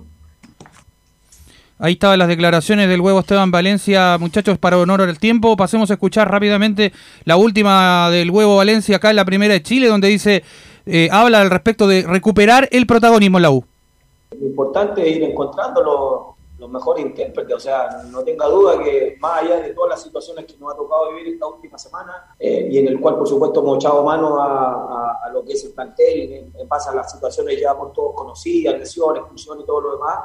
Ahí 1.79 1.93
estaban 1.93 2.19
las 2.19 2.29
declaraciones 2.29 2.89
del 2.89 3.03
huevo 3.03 3.21
Esteban 3.21 3.51
Valencia, 3.51 4.17
muchachos, 4.19 4.57
para 4.57 4.79
honor 4.79 5.03
al 5.03 5.19
tiempo. 5.19 5.57
Pasemos 5.59 5.91
a 5.91 5.95
escuchar 5.95 6.31
rápidamente 6.31 6.93
la 7.25 7.37
última 7.37 8.09
del 8.11 8.31
huevo 8.31 8.57
Valencia 8.57 8.97
acá 8.97 9.11
en 9.11 9.17
la 9.17 9.27
primera 9.27 9.53
de 9.53 9.63
Chile, 9.63 9.89
donde 9.89 10.09
dice, 10.09 10.43
eh, 10.87 11.09
habla 11.13 11.43
al 11.43 11.51
respecto 11.51 11.87
de 11.87 12.03
recuperar 12.03 12.67
el 12.73 12.87
protagonismo 12.87 13.37
en 13.37 13.43
la 13.43 13.51
U. 13.51 13.65
Lo 14.41 14.47
importante 14.47 15.07
es 15.07 15.17
ir 15.17 15.25
encontrando 15.25 16.36
los, 16.59 16.71
mejores 16.71 17.05
intérpretes, 17.05 17.55
o 17.57 17.61
sea, 17.61 17.89
no 18.11 18.23
tenga 18.25 18.47
duda 18.47 18.83
que 18.83 19.17
más 19.21 19.43
allá 19.43 19.61
de 19.61 19.71
todas 19.75 19.91
las 19.91 20.03
situaciones 20.03 20.45
que 20.47 20.57
nos 20.59 20.73
ha 20.73 20.77
tocado 20.77 21.11
vivir 21.13 21.35
esta 21.35 21.47
última 21.47 21.77
semana, 21.79 22.35
eh, 22.39 22.69
y 22.71 22.79
en 22.79 22.89
el 22.89 23.01
cual 23.01 23.17
por 23.17 23.29
supuesto 23.29 23.61
hemos 23.61 23.77
echado 23.77 24.03
mano 24.05 24.41
a, 24.41 24.47
a- 24.73 25.19
a 25.25 25.31
lo 25.31 25.45
que 25.45 25.53
es 25.53 25.65
el 25.65 25.73
plantel, 25.73 26.51
en, 26.57 26.69
base 26.69 26.89
a 26.91 26.95
las 26.95 27.13
situaciones 27.13 27.61
ya 27.61 27.77
por 27.77 27.93
todos 27.93 28.15
conocidas, 28.15 28.79
lesiones, 28.79 29.21
expulsión 29.21 29.61
y 29.61 29.65
todo 29.65 29.81
lo 29.81 29.93
demás, 29.93 30.19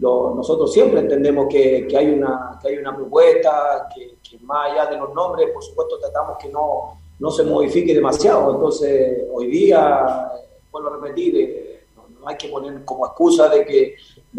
lo- 0.00 0.34
nosotros 0.34 0.72
siempre 0.72 1.00
entendemos 1.00 1.46
que, 1.48 1.86
que 1.86 1.96
hay, 1.96 2.10
una, 2.10 2.58
que 2.60 2.68
hay 2.68 2.78
una 2.78 2.94
propuesta, 2.94 3.88
que, 3.94 4.16
que 4.28 4.38
más 4.44 4.70
allá 4.72 4.86
de 4.86 4.96
los 4.96 5.12
nombres, 5.14 5.50
por 5.52 5.62
supuesto 5.62 5.98
tratamos 5.98 6.36
que 6.38 6.48
no, 6.48 6.98
no 7.20 7.30
se 7.30 7.42
modifique 7.44 7.94
demasiado, 7.94 8.52
entonces 8.54 9.24
hoy 9.32 9.46
día, 9.48 10.30
eh, 10.36 10.60
vuelvo 10.70 10.88
a 10.88 10.92
repetir, 10.96 11.36
eh, 11.36 11.84
no 12.20 12.26
hay 12.28 12.36
que 12.36 12.48
poner 12.48 12.84
como 12.84 13.06
excusa 13.06 13.48
de 13.48 13.64
que, 13.64 13.94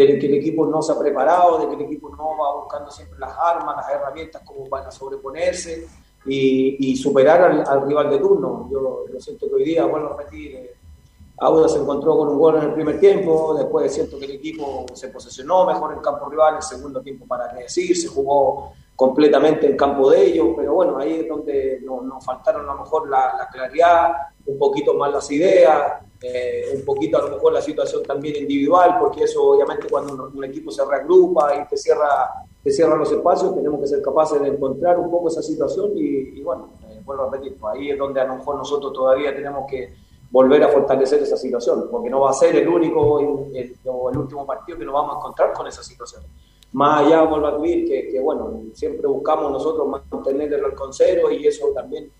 de 0.05 0.19
que 0.19 0.27
el 0.27 0.35
equipo 0.35 0.65
no 0.65 0.81
se 0.81 0.91
ha 0.91 0.99
preparado, 0.99 1.59
de 1.59 1.67
que 1.67 1.75
el 1.75 1.81
equipo 1.81 2.09
no 2.09 2.37
va 2.37 2.61
buscando 2.61 2.89
siempre 2.91 3.19
las 3.19 3.31
armas, 3.37 3.77
las 3.77 3.89
herramientas 3.89 4.41
como 4.45 4.65
para 4.69 4.91
sobreponerse 4.91 5.87
y, 6.25 6.91
y 6.91 6.95
superar 6.95 7.41
al, 7.41 7.63
al 7.67 7.87
rival 7.87 8.09
de 8.09 8.17
turno. 8.19 8.69
Yo, 8.71 9.05
yo 9.11 9.19
siento 9.19 9.47
que 9.47 9.55
hoy 9.55 9.63
día, 9.63 9.83
a 9.83 9.87
repetir, 9.87 10.55
eh, 10.55 10.75
Auda 11.41 11.69
se 11.69 11.79
encontró 11.79 12.17
con 12.17 12.27
un 12.27 12.37
gol 12.37 12.57
en 12.57 12.63
el 12.63 12.73
primer 12.73 12.99
tiempo, 12.99 13.53
después 13.57 13.93
siento 13.93 14.19
que 14.19 14.25
el 14.25 14.31
equipo 14.31 14.85
se 14.93 15.07
posesionó 15.07 15.65
mejor 15.65 15.93
en 15.93 15.99
campo 15.99 16.29
rival, 16.29 16.57
el 16.57 16.61
segundo 16.61 17.01
tiempo 17.01 17.25
para 17.25 17.49
qué 17.53 17.63
decir, 17.63 17.95
se 17.95 18.09
jugó 18.09 18.73
completamente 18.93 19.65
en 19.65 19.77
campo 19.77 20.11
de 20.11 20.25
ellos, 20.25 20.47
pero 20.57 20.73
bueno, 20.73 20.97
ahí 20.97 21.21
es 21.21 21.29
donde 21.29 21.79
nos, 21.85 22.03
nos 22.03 22.25
faltaron 22.25 22.69
a 22.69 22.73
lo 22.73 22.81
mejor 22.81 23.09
la, 23.09 23.35
la 23.37 23.47
claridad, 23.47 24.11
un 24.45 24.59
poquito 24.59 24.93
más 24.95 25.13
las 25.13 25.31
ideas, 25.31 26.03
eh, 26.21 26.65
un 26.75 26.83
poquito 26.85 27.17
a 27.17 27.21
lo 27.21 27.29
mejor 27.35 27.53
la 27.53 27.61
situación 27.61 28.03
también 28.03 28.35
individual, 28.35 28.97
porque 28.99 29.23
eso 29.23 29.41
obviamente 29.51 29.87
cuando 29.89 30.13
un, 30.13 30.37
un 30.37 30.43
equipo 30.43 30.69
se 30.71 30.83
reagrupa 30.85 31.55
y 31.55 31.67
te 31.67 31.77
cierra, 31.77 32.29
te 32.63 32.71
cierra 32.71 32.95
los 32.97 33.11
espacios, 33.11 33.55
tenemos 33.55 33.79
que 33.79 33.87
ser 33.87 34.01
capaces 34.01 34.41
de 34.41 34.49
encontrar 34.49 34.99
un 34.99 35.09
poco 35.09 35.29
esa 35.29 35.41
situación 35.41 35.91
y, 35.95 36.39
y 36.39 36.43
bueno, 36.43 36.71
eh, 36.89 37.01
vuelvo 37.05 37.23
a 37.23 37.31
repetir, 37.31 37.57
pues 37.59 37.75
ahí 37.75 37.91
es 37.91 37.97
donde 37.97 38.19
a 38.19 38.25
lo 38.25 38.35
mejor 38.35 38.57
nosotros 38.57 38.91
todavía 38.93 39.33
tenemos 39.33 39.65
que 39.69 39.93
volver 40.31 40.61
a 40.63 40.67
fortalecer 40.69 41.23
esa 41.23 41.37
situación, 41.37 41.87
porque 41.89 42.09
no 42.09 42.19
va 42.21 42.29
a 42.29 42.33
ser 42.33 42.55
el 42.55 42.67
único 42.67 43.19
el, 43.19 43.55
el- 43.55 44.17
último 44.17 44.45
partido 44.45 44.77
que 44.77 44.85
nos 44.85 44.93
vamos 44.93 45.15
a 45.15 45.17
encontrar 45.19 45.53
con 45.53 45.65
esa 45.67 45.81
situación. 45.81 46.21
Más 46.73 47.03
allá, 47.03 47.23
vuelvo 47.23 47.47
a 47.47 47.57
decir, 47.57 47.87
que, 47.87 48.09
que, 48.09 48.19
bueno, 48.19 48.61
siempre 48.73 49.07
buscamos 49.07 49.51
nosotros 49.51 49.87
mantener 50.11 50.53
el 50.53 50.61
cero 50.91 51.31
y 51.31 51.47
eso 51.47 51.69
también 51.73 52.11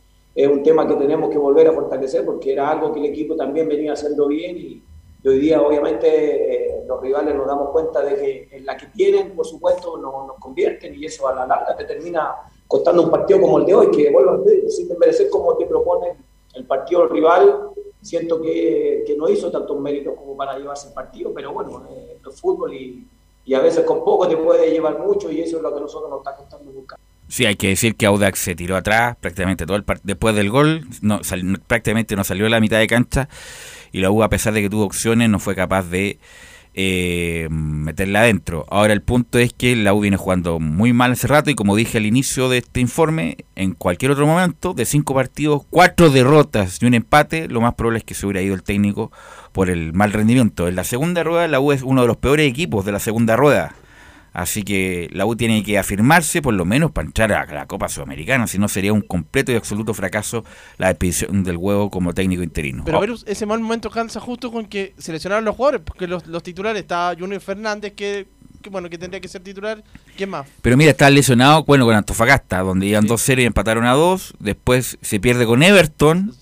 es 0.44 0.48
un 0.48 0.64
tema 0.64 0.88
que 0.88 0.96
tenemos 0.96 1.30
que 1.30 1.38
volver 1.38 1.68
a 1.68 1.74
fortalecer 1.74 2.26
porque 2.26 2.54
era 2.54 2.70
algo 2.70 2.94
que 2.94 3.00
el 3.00 3.08
equipo 3.08 3.36
también 3.36 3.68
venía 3.68 3.94
haciendo 3.94 4.28
bien 4.28 4.56
y, 4.58 4.82
y 5.22 5.28
hoy 5.28 5.40
día 5.40 5.62
obviamente 5.62 6.08
eh, 6.08 6.84
los 6.88 7.02
rivales 7.02 7.36
nos 7.36 7.46
damos 7.46 7.72
cuenta 7.72 8.02
de 8.02 8.16
que 8.16 8.48
en 8.52 8.66
la 8.66 8.78
que 8.78 8.86
tienen, 8.88 9.36
por 9.36 9.46
supuesto, 9.46 9.98
no- 9.98 10.28
nos 10.28 10.38
convierten 10.38 10.96
y 10.96 11.06
eso 11.06 11.28
a 11.28 11.36
la 11.36 11.46
larga 11.46 11.76
te 11.76 11.84
termina 11.84 12.36
costando 12.68 13.04
un 13.04 13.12
partido 13.12 13.42
como 13.42 13.58
el 13.60 13.66
de 13.66 13.76
hoy, 13.76 13.92
que 13.92 14.12
vuelvo 14.12 14.32
a 14.32 14.38
decir, 14.38 14.70
sin 14.70 14.88
desmerecer 14.88 15.30
como 15.30 15.58
te 15.58 15.66
propone 15.66 16.16
el 16.54 16.66
partido 16.66 17.08
rival 17.08 17.72
siento 18.02 18.42
que, 18.42 19.04
que, 19.06 19.18
no 19.18 19.28
hizo 19.28 19.52
tantos 19.52 19.78
méritos 19.80 20.16
como 20.18 20.38
para 20.38 20.58
llevarse 20.58 20.88
el 20.88 20.94
partido, 20.94 21.34
pero 21.34 21.52
bueno, 21.52 21.86
eh, 21.92 22.18
es 22.26 22.40
fútbol 22.40 22.74
y, 22.74 23.06
y, 23.44 23.54
a 23.54 23.60
veces 23.60 23.84
con 23.84 24.04
poco 24.06 24.28
te 24.28 24.38
puede 24.38 24.72
llevar 24.72 25.00
mucho 25.00 25.30
y 25.30 25.42
eso 25.42 25.58
es 25.58 25.64
lo 25.64 25.74
que 25.74 25.82
nosotros 25.82 26.10
nos 26.10 26.20
está 26.20 26.36
costando 26.36 26.72
buscar. 26.72 26.98
Sí, 27.30 27.46
hay 27.46 27.56
que 27.56 27.68
decir 27.68 27.96
que 27.96 28.08
Audax 28.08 28.40
se 28.40 28.56
tiró 28.56 28.76
atrás 28.76 29.16
prácticamente 29.22 29.68
todo 29.68 29.78
el 29.78 29.86
después 30.04 30.36
del 30.36 30.50
gol, 30.50 30.88
no, 31.02 31.22
prácticamente 31.68 32.16
no 32.16 32.24
salió 32.24 32.48
a 32.48 32.50
la 32.50 32.60
mitad 32.60 32.80
de 32.80 32.88
cancha 32.88 33.30
y 33.92 34.02
la 34.02 34.10
U 34.10 34.24
a 34.24 34.30
pesar 34.30 34.54
de 34.54 34.64
que 34.64 34.70
tuvo 34.70 34.84
opciones 34.84 35.30
no 35.30 35.38
fue 35.38 35.56
capaz 35.56 35.84
de 35.84 36.18
eh, 36.74 37.48
meterla 37.52 38.22
adentro. 38.22 38.66
Ahora 38.72 38.94
el 38.94 39.04
punto 39.04 39.38
es 39.38 39.54
que 39.54 39.76
la 39.76 39.94
U 39.94 40.00
viene 40.00 40.18
jugando 40.18 40.60
muy 40.60 40.92
mal 40.92 41.12
hace 41.12 41.28
rato 41.28 41.52
y 41.52 41.56
como 41.56 41.76
dije 41.76 42.00
al 42.00 42.08
inicio 42.08 42.50
de 42.50 42.58
este 42.58 42.80
informe, 42.80 43.38
en 43.56 43.74
cualquier 43.74 44.10
otro 44.10 44.26
momento, 44.26 44.74
de 44.74 44.86
cinco 44.86 45.14
partidos, 45.14 45.62
cuatro 45.70 46.10
derrotas 46.10 46.82
y 46.82 46.88
un 46.88 46.96
empate, 46.96 47.48
lo 47.48 47.62
más 47.62 47.76
probable 47.76 48.00
es 48.00 48.06
que 48.06 48.16
se 48.16 48.26
hubiera 48.26 48.42
ido 48.42 48.56
el 48.56 48.64
técnico 48.64 49.12
por 49.52 49.70
el 49.70 49.94
mal 49.94 50.14
rendimiento. 50.14 50.68
En 50.68 50.76
la 50.76 50.84
segunda 50.84 51.24
rueda 51.24 51.48
la 51.48 51.60
U 51.60 51.74
es 51.74 51.84
uno 51.84 52.02
de 52.02 52.08
los 52.08 52.18
peores 52.18 52.50
equipos 52.50 52.86
de 52.86 52.92
la 52.92 53.00
segunda 53.00 53.36
rueda. 53.36 53.76
Así 54.34 54.64
que 54.64 55.10
la 55.12 55.26
U 55.26 55.36
tiene 55.36 55.64
que 55.64 55.78
afirmarse 55.78 56.42
por 56.42 56.54
lo 56.54 56.66
menos 56.66 56.92
para 56.92 57.08
entrar 57.08 57.32
a 57.34 57.46
la 57.46 57.66
Copa 57.66 57.90
Sudamericana, 57.90 58.48
si 58.48 58.58
no 58.58 58.68
sería 58.68 58.94
un 58.94 59.02
completo 59.02 59.52
y 59.52 59.56
absoluto 59.56 59.94
fracaso 59.94 60.44
la 60.78 60.90
expedición 60.90 61.44
del 61.44 61.58
huevo 61.58 61.90
como 61.90 62.14
técnico 62.14 62.44
interino. 62.44 62.84
Pero 62.86 63.00
ver, 63.00 63.12
ese 63.26 63.46
mal 63.46 63.60
momento 63.60 63.90
cansa 63.90 64.20
justo 64.20 64.52
con 64.52 64.66
que 64.66 64.94
seleccionaron 64.98 65.46
los 65.46 65.56
jugadores, 65.56 65.82
porque 65.84 66.08
los, 66.08 66.24
titulares 66.44 66.82
está 66.82 67.16
Junior 67.18 67.42
Fernández 67.42 67.94
que, 67.94 68.28
bueno 68.70 68.90
que 68.90 68.98
tendría 68.98 69.20
que 69.20 69.28
ser 69.28 69.42
titular, 69.42 69.84
¿quién 70.16 70.30
más? 70.30 70.48
Pero 70.62 70.78
mira, 70.78 70.92
está 70.92 71.10
lesionado, 71.10 71.64
bueno, 71.64 71.86
con 71.86 71.96
Antofagasta, 71.96 72.60
donde 72.60 72.86
iban 72.88 73.08
dos 73.08 73.22
series 73.22 73.46
y 73.46 73.48
empataron 73.48 73.86
a 73.86 73.94
dos, 73.94 74.34
después 74.40 74.98
se 75.02 75.20
pierde 75.20 75.46
con 75.46 75.64
Everton, 75.64 76.34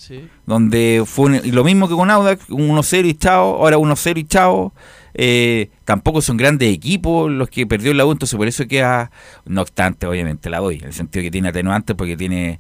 donde 0.46 1.04
fue 1.06 1.42
lo 1.52 1.64
mismo 1.64 1.88
que 1.88 1.96
con 1.96 2.10
Audax, 2.10 2.48
1-0 2.50 3.08
y 3.08 3.14
chao, 3.16 3.56
ahora 3.58 3.78
1-0 3.78 4.18
y 4.18 4.24
chao. 4.26 4.74
Eh, 5.20 5.72
tampoco 5.84 6.22
son 6.22 6.38
grandes 6.38 6.72
equipos 6.72 7.32
los 7.32 7.50
que 7.50 7.66
perdió 7.66 7.92
la 7.94 8.06
U, 8.06 8.12
entonces 8.12 8.38
por 8.38 8.48
eso 8.48 8.68
queda, 8.68 9.12
no 9.46 9.62
obstante, 9.62 10.06
obviamente 10.06 10.50
la 10.50 10.60
doy, 10.60 10.78
en 10.78 10.86
el 10.86 10.94
sentido 10.94 11.24
que 11.24 11.32
tiene 11.32 11.50
atenuantes 11.50 11.96
porque 11.96 12.16
tiene, 12.16 12.60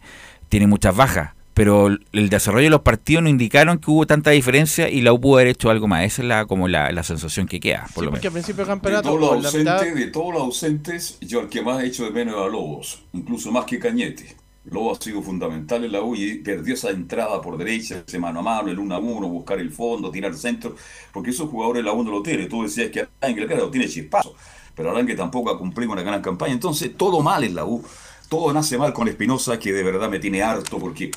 tiene 0.50 0.66
muchas 0.66 0.96
bajas. 0.96 1.34
Pero 1.54 1.88
el 1.88 2.30
desarrollo 2.30 2.66
de 2.66 2.70
los 2.70 2.82
partidos 2.82 3.24
no 3.24 3.30
indicaron 3.30 3.80
que 3.80 3.90
hubo 3.90 4.06
tanta 4.06 4.30
diferencia 4.30 4.90
y 4.90 5.02
la 5.02 5.12
U 5.12 5.20
pudo 5.20 5.38
haber 5.38 5.48
hecho 5.48 5.72
algo 5.72 5.88
más. 5.88 6.04
Esa 6.04 6.22
es 6.22 6.28
la, 6.28 6.46
como 6.46 6.68
la, 6.68 6.92
la 6.92 7.02
sensación 7.02 7.48
que 7.48 7.60
queda, 7.60 7.88
por 7.96 8.06
lo 8.06 8.12
menos. 8.12 8.32
principio 8.32 8.66
campeonato, 8.68 9.10
de, 9.10 9.18
todos 9.18 9.44
los 9.44 9.46
ausentes, 9.46 9.96
de 9.96 10.08
todos 10.08 10.34
los 10.34 10.44
ausentes, 10.44 11.18
yo 11.22 11.42
el 11.42 11.50
que 11.50 11.64
más 11.64 11.82
he 11.82 11.88
hecho 11.88 12.06
de 12.06 12.12
menos 12.12 12.36
a 12.36 12.48
Lobos, 12.48 13.04
incluso 13.14 13.52
más 13.52 13.66
que 13.66 13.80
Cañete. 13.80 14.36
Lobo 14.70 14.92
ha 14.92 15.02
sido 15.02 15.22
fundamental 15.22 15.84
en 15.86 15.92
la 15.92 16.02
U 16.02 16.16
y 16.16 16.36
perdió 16.40 16.74
esa 16.74 16.90
entrada 16.90 17.42
por 17.42 17.58
derecha, 17.58 18.04
ese 18.06 18.20
mano 18.20 18.40
a 18.40 18.44
mano, 18.44 18.70
el 18.70 18.80
1 18.80 18.96
a 18.96 19.00
1, 19.00 19.28
buscar 19.28 19.60
el 19.60 19.72
fondo, 19.72 20.12
tirar 20.12 20.34
centro, 20.36 20.76
porque 21.14 21.30
esos 21.30 21.50
jugadores 21.50 21.84
la 21.84 21.94
U 21.94 22.04
no 22.04 22.12
lo 22.12 22.22
tiene. 22.22 22.48
Tú 22.48 22.64
decías 22.64 22.92
que 22.92 23.08
Ángel 23.22 23.48
lo 23.48 23.72
tiene 23.72 23.88
chispazo, 23.88 24.36
pero 24.76 24.94
que 25.06 25.16
tampoco 25.16 25.50
ha 25.50 25.58
cumplido 25.58 25.94
una 25.94 26.04
gran 26.04 26.22
campaña. 26.22 26.54
Entonces, 26.54 26.96
todo 26.98 27.22
mal 27.22 27.44
en 27.44 27.56
la 27.56 27.66
U. 27.66 27.84
Todo 28.30 28.52
nace 28.52 28.78
mal 28.78 28.92
con 28.92 29.08
Espinosa, 29.08 29.58
que 29.58 29.72
de 29.72 29.84
verdad 29.84 30.10
me 30.10 30.20
tiene 30.20 30.44
harto, 30.44 30.78
porque, 30.80 31.12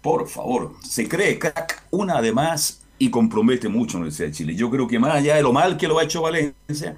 por 0.00 0.26
favor, 0.26 0.74
se 0.82 1.06
cree 1.06 1.38
crack 1.38 1.84
una 1.90 2.22
de 2.22 2.32
más 2.32 2.80
y 2.98 3.10
compromete 3.10 3.68
mucho 3.68 3.98
en 3.98 4.04
el 4.04 4.16
de 4.16 4.32
Chile. 4.32 4.54
Yo 4.54 4.70
creo 4.70 4.88
que 4.88 4.98
más 4.98 5.16
allá 5.16 5.36
de 5.36 5.42
lo 5.42 5.52
mal 5.52 5.76
que 5.76 5.86
lo 5.86 5.98
ha 5.98 6.04
hecho 6.04 6.22
Valencia, 6.22 6.96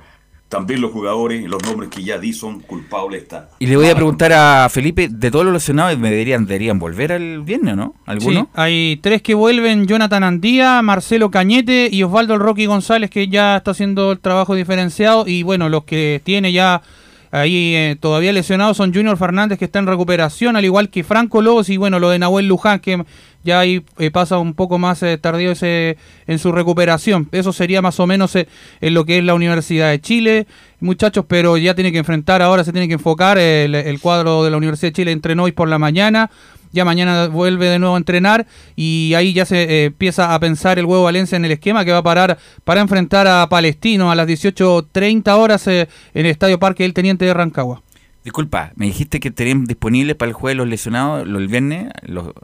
también 0.49 0.80
los 0.80 0.92
jugadores, 0.92 1.49
los 1.49 1.62
nombres 1.62 1.90
que 1.90 2.03
ya 2.03 2.18
di 2.18 2.32
son 2.32 2.61
culpables. 2.61 3.22
Está. 3.22 3.51
Y 3.59 3.66
le 3.66 3.76
voy 3.76 3.88
a 3.88 3.94
preguntar 3.94 4.32
a 4.32 4.68
Felipe, 4.70 5.09
de 5.11 5.30
todos 5.30 5.44
los 5.44 5.55
lesionados, 5.55 5.99
me 5.99 6.11
deberían, 6.11 6.46
deberían 6.46 6.78
volver 6.78 7.12
al 7.12 7.42
viernes, 7.42 7.76
¿no? 7.76 7.94
¿Alguno? 8.07 8.42
Sí, 8.42 8.49
hay 8.55 8.99
tres 9.03 9.22
que 9.22 9.34
vuelven, 9.34 9.86
Jonathan 9.86 10.24
Andía, 10.24 10.80
Marcelo 10.82 11.30
Cañete 11.30 11.88
y 11.92 12.03
Osvaldo 12.03 12.34
el 12.34 12.40
Rocky 12.40 12.66
González, 12.66 13.11
que 13.11 13.28
ya 13.28 13.59
está 13.59 13.72
haciendo 13.72 14.12
el 14.12 14.20
trabajo 14.20 14.55
diferenciado. 14.55 15.24
Y 15.26 15.42
bueno, 15.42 15.68
los 15.68 15.84
que 15.84 16.20
tiene 16.24 16.53
ya 16.53 16.82
ahí 17.31 17.74
eh, 17.74 17.97
todavía 17.99 18.33
lesionados 18.33 18.76
son 18.76 18.95
Junior 18.95 19.16
Fernández, 19.16 19.59
que 19.59 19.64
está 19.64 19.79
en 19.79 19.87
recuperación, 19.87 20.57
al 20.57 20.64
igual 20.64 20.89
que 20.89 21.05
Franco 21.05 21.43
Lobos 21.43 21.68
y 21.68 21.76
bueno, 21.76 21.99
lo 21.99 22.11
de 22.11 22.18
Nahuel 22.18 22.49
Luján, 22.49 22.81
que 22.81 23.05
ya 23.45 23.61
ahí 23.61 23.85
eh, 23.99 24.11
pasa 24.11 24.39
un 24.39 24.55
poco 24.55 24.79
más 24.79 25.03
eh, 25.03 25.16
tardío 25.16 25.53
ese, 25.53 25.97
en 26.26 26.39
su 26.39 26.53
recuperación. 26.53 27.29
Eso 27.33 27.53
sería 27.53 27.81
más 27.81 27.99
o 28.01 28.07
menos 28.07 28.35
eh, 28.37 28.49
en 28.81 28.95
lo 28.95 29.05
que 29.05 29.18
es 29.18 29.24
la 29.24 29.35
Universidad 29.35 29.91
de 29.91 30.01
Chile, 30.01 30.47
muchachos, 30.81 31.24
pero 31.26 31.57
ya 31.57 31.74
tiene 31.74 31.93
que 31.93 31.99
enfrentar, 31.99 32.43
ahora 32.43 32.64
se 32.64 32.72
tiene 32.72 32.89
que 32.89 32.95
enfocar 32.95 33.39
el, 33.39 34.01
cuadro 34.01 34.45
de 34.45 34.51
la 34.51 34.57
Universidad 34.57 34.89
de 34.89 34.97
Chile 34.97 35.12
entrenó 35.12 35.45
hoy 35.45 35.53
por 35.53 35.68
la 35.68 35.79
mañana. 35.79 36.31
Ya 36.73 36.85
mañana 36.85 37.29
vuelve 37.29 37.66
de 37.66 37.79
nuevo 37.79 37.95
a 37.95 37.99
entrenar 37.99 38.47
y 38.77 39.14
ahí 39.14 39.33
ya 39.33 39.45
se 39.47 39.87
empieza 39.87 40.35
a 40.35 40.41
pensar 40.41 40.79
el 40.79 40.87
huevo 40.87 41.05
Valencia 41.05 41.37
en 41.37 41.45
el 41.45 41.53
esquema 41.53 41.85
que 41.85 41.93
va 41.93 41.99
a 41.99 42.03
parar 42.03 42.39
para 42.64 42.81
enfrentar 42.81 43.27
a 43.27 43.49
Palestino 43.49 44.11
a 44.11 44.14
las 44.14 44.27
18.30 44.29 45.37
horas 45.37 45.66
en 45.66 45.89
el 46.14 46.27
Estadio 46.27 46.59
Parque 46.59 46.83
del 46.83 46.95
Teniente 46.95 47.25
de 47.25 47.35
Rancagua. 47.35 47.83
Disculpa, 48.25 48.73
me 48.75 48.87
dijiste 48.87 49.21
que 49.21 49.31
tenían 49.31 49.64
disponible 49.64 50.14
para 50.14 50.29
el 50.29 50.35
jueves 50.35 50.59
los 50.59 50.69
lesionados 50.69 51.27
el 51.27 51.49
viernes 51.49 51.91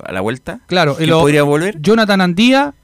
a 0.02 0.12
la 0.12 0.20
vuelta. 0.22 0.60
Claro, 0.66 0.96
¿quién 0.96 1.10
podría 1.10 1.42
volver? 1.42 1.78
Jonathan 1.80 2.22
Andía, 2.22 2.74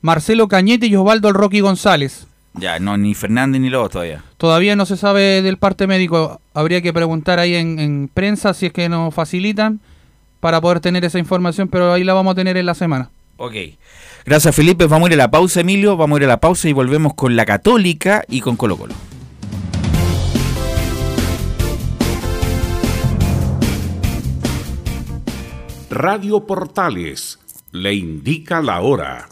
Marcelo 0.00 0.48
Cañete 0.48 0.86
y 0.86 0.96
Osvaldo 0.96 1.28
el 1.28 1.34
Rocky 1.34 1.60
González. 1.60 2.26
Ya, 2.54 2.80
no, 2.80 2.96
ni 2.96 3.14
Fernández 3.14 3.60
ni 3.60 3.70
Lobos 3.70 3.90
todavía. 3.90 4.24
Todavía 4.36 4.74
no 4.74 4.86
se 4.86 4.96
sabe 4.96 5.42
del 5.42 5.58
parte 5.58 5.86
médico. 5.86 6.40
Habría 6.54 6.82
que 6.82 6.92
preguntar 6.92 7.38
ahí 7.38 7.54
en, 7.54 7.78
en, 7.78 8.10
prensa 8.12 8.54
si 8.54 8.66
es 8.66 8.72
que 8.72 8.88
nos 8.88 9.14
facilitan 9.14 9.80
para 10.40 10.60
poder 10.60 10.80
tener 10.80 11.04
esa 11.04 11.18
información, 11.18 11.68
pero 11.68 11.92
ahí 11.92 12.04
la 12.04 12.14
vamos 12.14 12.32
a 12.32 12.34
tener 12.34 12.56
en 12.56 12.66
la 12.66 12.74
semana. 12.74 13.10
Ok. 13.36 13.54
Gracias, 14.24 14.54
Felipe. 14.54 14.86
Vamos 14.86 15.08
a 15.08 15.12
ir 15.12 15.20
a 15.20 15.24
la 15.24 15.30
pausa, 15.30 15.60
Emilio. 15.60 15.96
Vamos 15.96 16.16
a 16.16 16.20
ir 16.20 16.24
a 16.24 16.28
la 16.28 16.40
pausa 16.40 16.68
y 16.68 16.72
volvemos 16.72 17.14
con 17.14 17.36
la 17.36 17.44
Católica 17.44 18.24
y 18.28 18.40
con 18.40 18.56
Colo 18.56 18.76
Colo. 18.76 18.94
Radio 25.90 26.46
Portales 26.46 27.38
le 27.72 27.94
indica 27.94 28.60
la 28.60 28.80
hora. 28.80 29.28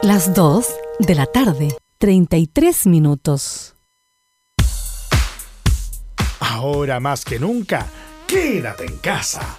Las 0.00 0.34
2 0.34 0.66
de 1.00 1.14
la 1.14 1.26
tarde, 1.26 1.76
33 1.98 2.86
minutos. 2.86 3.74
Ahora 6.40 7.00
más 7.00 7.24
que 7.24 7.38
nunca, 7.38 7.86
quédate 8.26 8.84
en 8.84 8.96
casa 8.98 9.58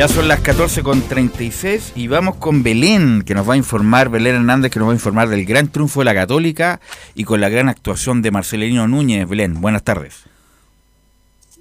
Ya 0.00 0.08
son 0.08 0.28
las 0.28 0.42
14.36 0.42 1.92
y 1.94 2.08
vamos 2.08 2.36
con 2.36 2.62
Belén, 2.62 3.20
que 3.20 3.34
nos 3.34 3.46
va 3.46 3.52
a 3.52 3.56
informar, 3.58 4.08
Belén 4.08 4.34
Hernández, 4.34 4.72
que 4.72 4.78
nos 4.78 4.88
va 4.88 4.92
a 4.92 4.94
informar 4.94 5.28
del 5.28 5.44
gran 5.44 5.68
triunfo 5.68 6.00
de 6.00 6.06
la 6.06 6.14
Católica 6.14 6.80
y 7.14 7.24
con 7.24 7.42
la 7.42 7.50
gran 7.50 7.68
actuación 7.68 8.22
de 8.22 8.30
Marcelino 8.30 8.88
Núñez. 8.88 9.28
Belén, 9.28 9.60
buenas 9.60 9.82
tardes. 9.82 10.24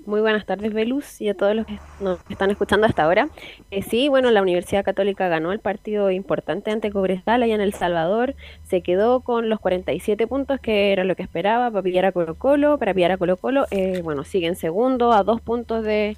Muy 0.05 0.21
buenas 0.21 0.45
tardes, 0.45 0.73
Velus, 0.73 1.19
y 1.19 1.27
a 1.27 1.33
todos 1.33 1.53
los 1.53 1.65
que 1.65 1.79
nos 1.99 2.19
están 2.29 2.49
escuchando 2.49 2.87
hasta 2.87 3.03
ahora. 3.03 3.27
Eh, 3.71 3.81
sí, 3.81 4.07
bueno, 4.07 4.31
la 4.31 4.41
Universidad 4.41 4.85
Católica 4.85 5.27
ganó 5.27 5.51
el 5.51 5.59
partido 5.59 6.09
importante 6.09 6.71
ante 6.71 6.91
Cobresal 6.91 7.43
allá 7.43 7.55
en 7.55 7.61
El 7.61 7.73
Salvador. 7.73 8.35
Se 8.63 8.81
quedó 8.81 9.19
con 9.19 9.49
los 9.49 9.59
47 9.59 10.27
puntos, 10.27 10.61
que 10.61 10.93
era 10.93 11.03
lo 11.03 11.17
que 11.17 11.23
esperaba 11.23 11.69
para 11.71 11.83
pillar 11.83 12.05
a 12.05 12.13
Colo 12.13 12.35
Colo. 12.35 12.77
Para 12.77 12.93
pillar 12.93 13.11
a 13.11 13.17
Colo 13.17 13.35
Colo, 13.35 13.65
eh, 13.69 13.99
bueno, 14.01 14.23
sigue 14.23 14.47
en 14.47 14.55
segundo, 14.55 15.11
a 15.11 15.23
dos 15.23 15.41
puntos 15.41 15.83
de 15.83 16.15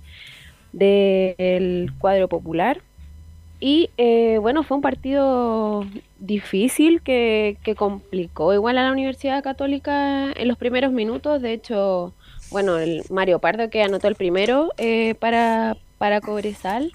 del 0.73 1.91
cuadro 1.99 2.27
popular. 2.27 2.81
Y 3.59 3.91
eh, 3.97 4.39
bueno, 4.41 4.63
fue 4.63 4.77
un 4.77 4.81
partido 4.81 5.85
difícil 6.17 7.01
que, 7.01 7.57
que, 7.63 7.75
complicó 7.75 8.53
igual 8.55 8.79
a 8.79 8.83
la 8.83 8.91
Universidad 8.91 9.43
Católica 9.43 10.31
en 10.31 10.47
los 10.47 10.57
primeros 10.57 10.91
minutos. 10.91 11.43
De 11.43 11.53
hecho, 11.53 12.13
bueno, 12.51 12.77
el 12.77 13.03
Mario 13.09 13.39
Pardo 13.39 13.69
que 13.69 13.81
anotó 13.81 14.09
el 14.09 14.15
primero 14.15 14.71
eh, 14.77 15.15
para, 15.15 15.77
para 15.97 16.19
Cobresal. 16.19 16.91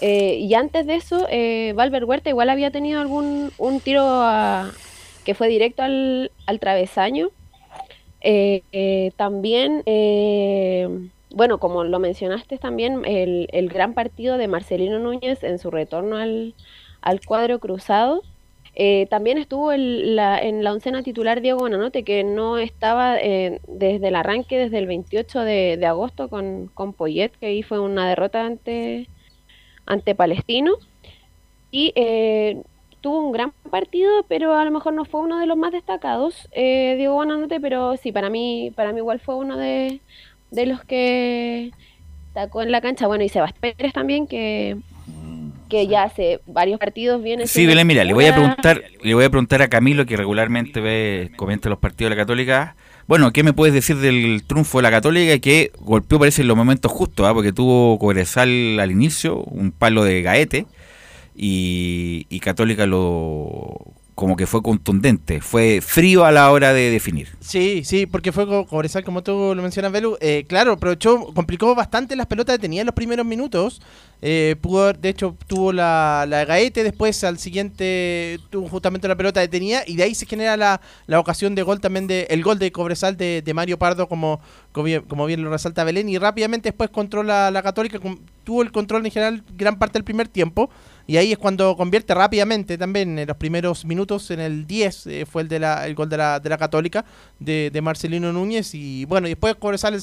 Eh, 0.00 0.38
y 0.40 0.54
antes 0.54 0.86
de 0.86 0.96
eso, 0.96 1.26
eh, 1.30 1.72
Valver 1.76 2.04
Huerta 2.04 2.30
igual 2.30 2.48
había 2.48 2.70
tenido 2.70 3.00
algún 3.00 3.52
un 3.58 3.80
tiro 3.80 4.22
que 5.24 5.34
fue 5.34 5.48
directo 5.48 5.82
al, 5.82 6.32
al 6.46 6.58
travesaño. 6.58 7.28
también 9.16 9.82
bueno, 11.34 11.58
como 11.58 11.84
lo 11.84 11.98
mencionaste 11.98 12.58
también, 12.58 13.04
el, 13.04 13.48
el, 13.52 13.68
gran 13.68 13.94
partido 13.94 14.38
de 14.38 14.48
Marcelino 14.48 14.98
Núñez 14.98 15.42
en 15.42 15.58
su 15.58 15.70
retorno 15.70 16.16
al, 16.16 16.54
al 17.02 17.20
cuadro 17.24 17.58
cruzado. 17.58 18.22
Eh, 18.76 19.06
también 19.08 19.38
estuvo 19.38 19.72
la, 19.72 20.40
en 20.40 20.64
la 20.64 20.72
oncena 20.72 21.02
titular 21.02 21.40
Diego 21.40 21.60
Bonanote, 21.60 22.02
que 22.02 22.24
no 22.24 22.58
estaba 22.58 23.18
eh, 23.20 23.60
desde 23.68 24.08
el 24.08 24.16
arranque, 24.16 24.58
desde 24.58 24.78
el 24.78 24.86
28 24.86 25.40
de, 25.40 25.76
de 25.76 25.86
agosto 25.86 26.28
con, 26.28 26.68
con 26.74 26.92
Poyet, 26.92 27.30
que 27.38 27.46
ahí 27.46 27.62
fue 27.62 27.78
una 27.78 28.08
derrota 28.08 28.44
ante, 28.44 29.08
ante 29.86 30.14
Palestino. 30.14 30.74
Y 31.70 31.92
eh, 31.96 32.62
tuvo 33.00 33.20
un 33.20 33.32
gran 33.32 33.52
partido, 33.70 34.24
pero 34.28 34.54
a 34.54 34.64
lo 34.64 34.70
mejor 34.70 34.94
no 34.94 35.04
fue 35.04 35.20
uno 35.20 35.38
de 35.38 35.46
los 35.46 35.56
más 35.56 35.72
destacados, 35.72 36.48
eh, 36.52 36.94
Diego 36.96 37.14
Bonanote, 37.14 37.60
pero 37.60 37.96
sí, 37.96 38.12
para 38.12 38.30
mí, 38.30 38.72
para 38.74 38.92
mí 38.92 38.98
igual 38.98 39.20
fue 39.20 39.34
uno 39.34 39.58
de, 39.58 40.00
de 40.50 40.66
los 40.66 40.84
que 40.84 41.70
sacó 42.32 42.62
en 42.62 42.72
la 42.72 42.80
cancha. 42.80 43.06
Bueno, 43.06 43.24
y 43.24 43.28
Sebastián 43.28 43.74
Pérez 43.76 43.92
también, 43.92 44.26
que, 44.26 44.76
que 45.68 45.86
ya 45.86 46.04
hace 46.04 46.40
varios 46.46 46.78
partidos 46.78 47.22
viene. 47.22 47.46
Sí, 47.46 47.66
Belén, 47.66 47.86
mira, 47.86 48.04
le 48.04 48.12
voy 48.12 48.26
a 48.26 48.34
preguntar, 48.34 48.82
le 49.02 49.14
voy 49.14 49.24
a 49.24 49.30
preguntar 49.30 49.62
a 49.62 49.68
Camilo, 49.68 50.06
que 50.06 50.16
regularmente 50.16 50.80
ve, 50.80 51.32
comenta 51.36 51.68
los 51.68 51.78
partidos 51.78 52.10
de 52.10 52.16
la 52.16 52.22
Católica. 52.22 52.76
Bueno, 53.06 53.32
¿qué 53.32 53.42
me 53.42 53.52
puedes 53.52 53.74
decir 53.74 53.96
del 53.96 54.44
triunfo 54.46 54.78
de 54.78 54.82
la 54.82 54.90
Católica 54.90 55.38
que 55.38 55.72
golpeó, 55.78 56.18
parece, 56.18 56.42
en 56.42 56.48
los 56.48 56.56
momentos 56.56 56.90
justos, 56.90 57.26
¿ah? 57.26 57.34
porque 57.34 57.52
tuvo 57.52 57.98
Cobresal 57.98 58.80
al 58.80 58.90
inicio, 58.90 59.36
un 59.36 59.72
palo 59.72 60.04
de 60.04 60.22
gaete, 60.22 60.66
y, 61.36 62.26
y 62.30 62.40
Católica 62.40 62.86
lo 62.86 63.78
como 64.14 64.36
que 64.36 64.46
fue 64.46 64.62
contundente, 64.62 65.40
fue 65.40 65.80
frío 65.80 66.24
a 66.24 66.30
la 66.30 66.50
hora 66.52 66.72
de 66.72 66.90
definir. 66.90 67.30
Sí, 67.40 67.82
sí, 67.84 68.06
porque 68.06 68.30
fue 68.30 68.46
Cobresal, 68.46 69.04
como 69.04 69.22
tú 69.22 69.54
lo 69.54 69.62
mencionas, 69.62 69.90
Belu. 69.90 70.16
Eh, 70.20 70.44
claro, 70.48 70.72
aprovechó, 70.72 71.32
complicó 71.34 71.74
bastante 71.74 72.14
las 72.14 72.26
pelotas 72.26 72.56
que 72.56 72.62
tenía 72.62 72.82
en 72.82 72.86
los 72.86 72.94
primeros 72.94 73.26
minutos. 73.26 73.82
Eh, 74.22 74.56
pudo, 74.60 74.92
de 74.92 75.08
hecho, 75.08 75.36
tuvo 75.46 75.72
la, 75.72 76.24
la 76.28 76.44
Gaete, 76.44 76.84
después 76.84 77.24
al 77.24 77.38
siguiente 77.38 78.38
tuvo 78.50 78.68
justamente 78.68 79.08
la 79.08 79.16
pelota 79.16 79.40
detenida 79.40 79.82
y 79.86 79.96
de 79.96 80.04
ahí 80.04 80.14
se 80.14 80.24
genera 80.26 80.56
la, 80.56 80.80
la 81.06 81.20
ocasión 81.20 81.54
de 81.54 81.62
gol 81.62 81.80
también, 81.80 82.06
de 82.06 82.26
el 82.30 82.42
gol 82.42 82.58
de 82.58 82.72
Cobresal 82.72 83.16
de, 83.16 83.42
de 83.42 83.54
Mario 83.54 83.78
Pardo, 83.78 84.08
como, 84.08 84.40
como 84.72 84.84
bien, 84.84 85.02
como, 85.02 85.26
bien, 85.26 85.42
lo 85.42 85.50
resalta 85.50 85.84
Belén, 85.84 86.08
y 86.08 86.16
rápidamente 86.18 86.70
después 86.70 86.88
controla 86.88 87.50
la 87.50 87.62
Católica, 87.62 87.98
tuvo 88.44 88.62
el 88.62 88.72
control 88.72 89.04
en 89.04 89.12
general 89.12 89.44
gran 89.56 89.78
parte 89.78 89.94
del 89.98 90.04
primer 90.04 90.28
tiempo. 90.28 90.70
Y 91.06 91.18
ahí 91.18 91.32
es 91.32 91.38
cuando 91.38 91.76
convierte 91.76 92.14
rápidamente 92.14 92.78
también 92.78 93.18
en 93.18 93.28
los 93.28 93.36
primeros 93.36 93.84
minutos, 93.84 94.30
en 94.30 94.40
el 94.40 94.66
10 94.66 95.06
eh, 95.06 95.26
fue 95.26 95.42
el 95.42 95.48
de 95.48 95.58
la, 95.58 95.86
el 95.86 95.94
gol 95.94 96.08
de 96.08 96.16
la, 96.16 96.40
de 96.40 96.48
la 96.48 96.56
Católica, 96.56 97.04
de, 97.38 97.70
de 97.72 97.82
Marcelino 97.82 98.32
Núñez. 98.32 98.74
Y 98.74 99.04
bueno, 99.04 99.26
y 99.26 99.30
después 99.30 99.54
Cobresal 99.56 100.00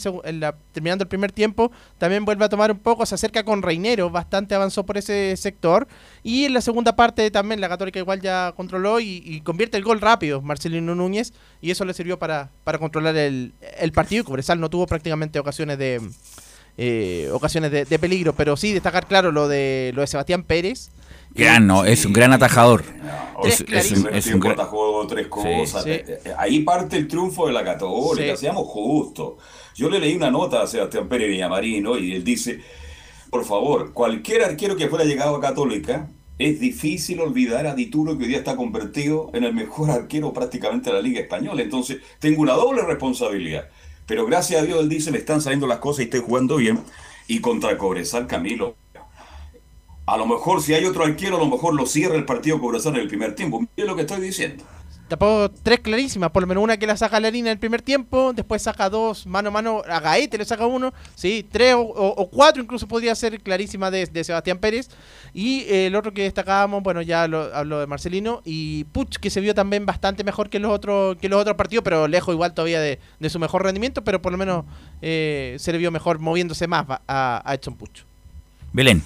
terminando 0.72 1.04
el 1.04 1.08
primer 1.08 1.32
tiempo, 1.32 1.72
también 1.98 2.24
vuelve 2.26 2.46
a 2.46 2.50
tomar 2.50 2.72
un 2.72 2.80
poco, 2.80 3.06
se 3.06 3.16
acerca 3.16 3.44
con 3.44 3.62
Reinero, 3.62 4.10
bastante 4.10 4.54
avanzó 4.54 4.86
por 4.86 4.98
ese 4.98 5.36
sector. 5.38 5.88
Y 6.24 6.46
en 6.46 6.54
la 6.54 6.62
segunda 6.62 6.96
parte 6.96 7.32
también 7.32 7.62
la 7.62 7.70
Católica 7.70 8.00
igual 8.00 8.22
ya 8.22 8.54
controló 8.56 9.00
y, 9.00 9.24
y 9.26 9.42
convierte 9.42 9.78
el 9.78 9.84
gol 9.84 10.02
rápido 10.02 10.42
Marcelino 10.42 10.94
Núñez. 10.94 11.34
Y 11.62 11.72
eso 11.72 11.86
le 11.86 11.94
sirvió 11.94 12.20
para, 12.20 12.52
para 12.64 12.78
controlar 12.78 13.16
el, 13.16 13.54
el 13.80 13.92
partido. 13.92 14.24
Cobresal 14.24 14.60
no 14.60 14.70
tuvo 14.70 14.86
prácticamente 14.86 15.40
ocasiones 15.40 15.78
de 15.78 16.02
eh, 16.78 17.30
ocasiones 17.32 17.72
de, 17.72 17.86
de, 17.86 18.00
peligro, 18.00 18.34
pero 18.34 18.56
sí 18.58 18.74
destacar 18.74 19.08
claro 19.08 19.32
lo 19.32 19.48
de 19.48 19.92
lo 19.94 20.02
de 20.02 20.08
Sebastián 20.08 20.44
Pérez. 20.44 20.90
Gran, 21.34 21.66
no, 21.66 21.86
es 21.86 22.06
un 22.06 22.14
gran 22.14 22.34
atajador. 22.34 22.84
No, 23.04 23.46
es, 23.46 23.64
es, 23.70 23.92
un, 23.92 24.10
es 24.14 24.28
un 24.28 24.40
gran... 24.40 24.54
atajó 24.54 25.08
tres 25.08 25.28
cosas. 25.28 25.84
Sí, 25.84 25.92
sí. 26.06 26.30
Ahí 26.38 26.60
parte 26.62 26.98
el 26.98 27.08
triunfo 27.08 27.48
de 27.48 27.54
la 27.54 27.64
Católica, 27.64 28.36
sí. 28.36 28.42
seamos 28.42 28.68
justos. 28.68 29.36
Yo 29.76 29.90
le 29.90 30.00
leí 30.00 30.16
una 30.16 30.30
nota 30.30 30.62
a 30.62 30.68
Sebastián 30.68 31.08
Pérez 31.08 31.30
Villamarino 31.30 31.98
y 31.98 32.14
él 32.14 32.24
dice, 32.24 32.60
por 33.30 33.46
favor, 33.46 33.94
cualquier 33.94 34.44
arquero 34.44 34.76
que 34.76 34.90
fuera 34.90 35.06
llegado 35.06 35.36
a 35.38 35.42
Católica, 35.42 36.10
es 36.38 36.60
difícil 36.60 37.22
olvidar 37.22 37.66
a 37.68 37.76
Dituro 37.76 38.18
que 38.18 38.24
hoy 38.24 38.30
día 38.30 38.40
está 38.40 38.56
convertido 38.56 39.30
en 39.34 39.44
el 39.44 39.54
mejor 39.54 39.92
arquero 39.92 40.34
prácticamente 40.34 40.90
de 40.90 40.96
la 40.96 41.02
Liga 41.02 41.22
Española. 41.22 41.62
Entonces, 41.62 42.00
tengo 42.20 42.42
una 42.42 42.54
doble 42.54 42.82
responsabilidad 42.82 43.70
pero 44.12 44.26
gracias 44.26 44.62
a 44.62 44.66
Dios 44.66 44.78
él 44.82 44.90
dice, 44.90 45.10
me 45.10 45.20
están 45.20 45.40
saliendo 45.40 45.68
las 45.68 45.80
cosas 45.80 46.02
y 46.02 46.04
estoy 46.04 46.20
jugando 46.20 46.58
bien. 46.58 46.82
Y 47.30 47.40
contra 47.40 47.78
Cobresal, 47.78 48.28
Camilo. 48.28 48.76
A 50.06 50.18
lo 50.18 50.26
mejor 50.26 50.62
si 50.62 50.74
hay 50.74 50.84
otro 50.84 51.06
arquero, 51.06 51.38
a 51.38 51.40
lo 51.40 51.46
mejor 51.46 51.74
lo 51.74 51.86
cierra 51.86 52.16
el 52.16 52.26
partido 52.26 52.60
Cobresal 52.60 52.96
en 52.96 53.04
el 53.04 53.08
primer 53.08 53.36
tiempo. 53.36 53.62
Mire 53.62 53.88
lo 53.88 53.96
que 53.96 54.02
estoy 54.02 54.20
diciendo. 54.20 54.66
Tapó 55.12 55.52
tres 55.62 55.82
clarísimas, 55.82 56.32
por 56.32 56.42
lo 56.42 56.48
menos 56.48 56.64
una 56.64 56.78
que 56.78 56.88
la 56.88 56.96
saca 56.96 57.20
Larina 57.20 57.50
en 57.50 57.56
el 57.56 57.60
primer 57.60 57.82
tiempo, 57.82 58.32
después 58.34 58.62
saca 58.62 58.90
dos 58.90 59.28
mano 59.28 59.50
a 59.50 59.52
mano, 59.52 59.82
a 59.86 60.00
Gaete 60.00 60.38
le 60.38 60.46
saca 60.46 60.66
uno, 60.66 60.94
sí, 61.16 61.46
tres 61.52 61.74
o, 61.74 61.82
o, 61.82 62.08
o 62.16 62.30
cuatro 62.30 62.64
incluso 62.64 62.88
podría 62.88 63.14
ser 63.14 63.42
clarísima 63.42 63.92
de, 63.92 64.06
de 64.06 64.24
Sebastián 64.24 64.58
Pérez. 64.60 64.88
Y 65.34 65.64
eh, 65.64 65.88
el 65.88 65.98
otro 65.98 66.14
que 66.14 66.24
destacábamos, 66.24 66.82
bueno, 66.82 67.02
ya 67.02 67.28
lo, 67.28 67.54
hablo 67.54 67.82
de 67.82 67.88
Marcelino, 67.88 68.42
y 68.46 68.86
Puch, 68.86 69.18
que 69.18 69.30
se 69.30 69.42
vio 69.42 69.54
también 69.54 69.86
bastante 69.86 70.24
mejor 70.24 70.50
que 70.50 70.60
los 70.60 70.72
otros, 70.72 71.18
que 71.18 71.28
los 71.28 71.42
otros 71.42 71.58
partidos, 71.58 71.84
pero 71.84 72.08
lejos 72.08 72.34
igual 72.34 72.54
todavía 72.54 72.80
de, 72.80 72.98
de 73.20 73.30
su 73.30 73.38
mejor 73.38 73.64
rendimiento, 73.64 74.06
pero 74.06 74.22
por 74.22 74.32
lo 74.32 74.38
menos 74.38 74.64
eh, 75.02 75.58
se 75.60 75.74
le 75.74 75.78
vio 75.78 75.92
mejor 75.92 76.20
moviéndose 76.20 76.68
más 76.68 76.86
a, 76.90 77.42
a 77.44 77.54
Edson 77.54 77.76
Puch. 77.76 78.04
Belén. 78.72 79.04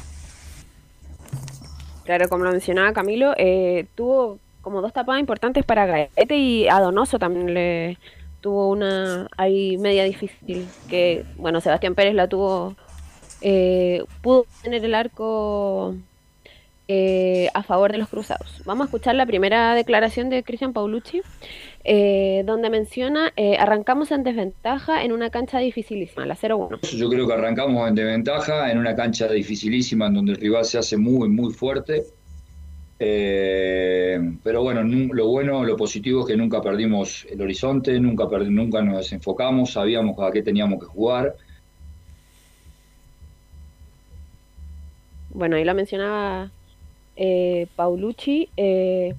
Claro, 2.04 2.30
como 2.30 2.44
lo 2.44 2.52
mencionaba 2.52 2.94
Camilo, 2.94 3.34
eh, 3.40 3.88
tuvo 3.96 4.38
como 4.66 4.82
dos 4.82 4.94
tapadas 4.94 5.20
importantes 5.20 5.64
para 5.64 5.86
Gaete 5.86 6.36
y 6.36 6.68
a 6.68 6.80
Donoso 6.80 7.20
también 7.20 7.54
le 7.54 8.00
tuvo 8.42 8.72
una 8.72 9.28
ahí 9.38 9.78
media 9.78 10.04
difícil 10.06 10.68
que 10.90 11.24
bueno 11.38 11.62
Sebastián 11.62 11.94
Pérez 11.94 12.16
la 12.16 12.28
tuvo 12.28 12.76
eh, 13.42 14.04
pudo 14.24 14.48
tener 14.64 14.84
el 14.84 14.96
arco 14.96 15.94
eh, 16.88 17.48
a 17.54 17.62
favor 17.62 17.92
de 17.92 18.00
los 18.00 18.10
cruzados. 18.10 18.64
Vamos 18.66 18.84
a 18.84 18.86
escuchar 18.86 19.14
la 19.14 19.28
primera 19.28 19.76
declaración 19.76 20.32
de 20.32 20.44
Cristian 20.44 20.74
Paulucci, 20.74 21.22
eh, 21.84 22.42
donde 22.46 22.72
menciona, 22.72 23.34
eh, 23.36 23.58
arrancamos 23.58 24.12
en 24.12 24.24
desventaja 24.24 25.04
en 25.04 25.12
una 25.12 25.30
cancha 25.30 25.60
dificilísima, 25.60 26.26
la 26.26 26.36
0-1. 26.36 26.80
Yo 26.98 27.10
creo 27.10 27.28
que 27.28 27.34
arrancamos 27.34 27.88
en 27.88 27.94
desventaja 27.94 28.72
en 28.72 28.80
una 28.80 28.96
cancha 28.96 29.28
dificilísima 29.28 30.08
en 30.08 30.16
donde 30.16 30.32
el 30.32 30.40
rival 30.40 30.66
se 30.66 30.80
hace 30.80 30.98
muy, 30.98 31.30
muy 31.30 31.54
fuerte. 31.54 32.04
Pero 32.98 34.64
bueno, 34.64 34.84
lo 34.84 35.28
bueno, 35.28 35.64
lo 35.64 35.76
positivo 35.76 36.22
es 36.22 36.28
que 36.28 36.38
nunca 36.38 36.62
perdimos 36.62 37.26
el 37.30 37.42
horizonte, 37.42 38.00
nunca, 38.00 38.26
nunca 38.40 38.82
nos 38.82 38.98
desenfocamos, 39.00 39.72
sabíamos 39.74 40.18
a 40.20 40.32
qué 40.32 40.42
teníamos 40.42 40.80
que 40.80 40.86
jugar. 40.86 41.36
Bueno, 45.30 45.58
ahí 45.58 45.66
lo 45.66 45.76
mencionaba 45.76 46.50
eh, 47.18 47.68
Paulucci. 47.76 48.50
Eh, 48.56 49.14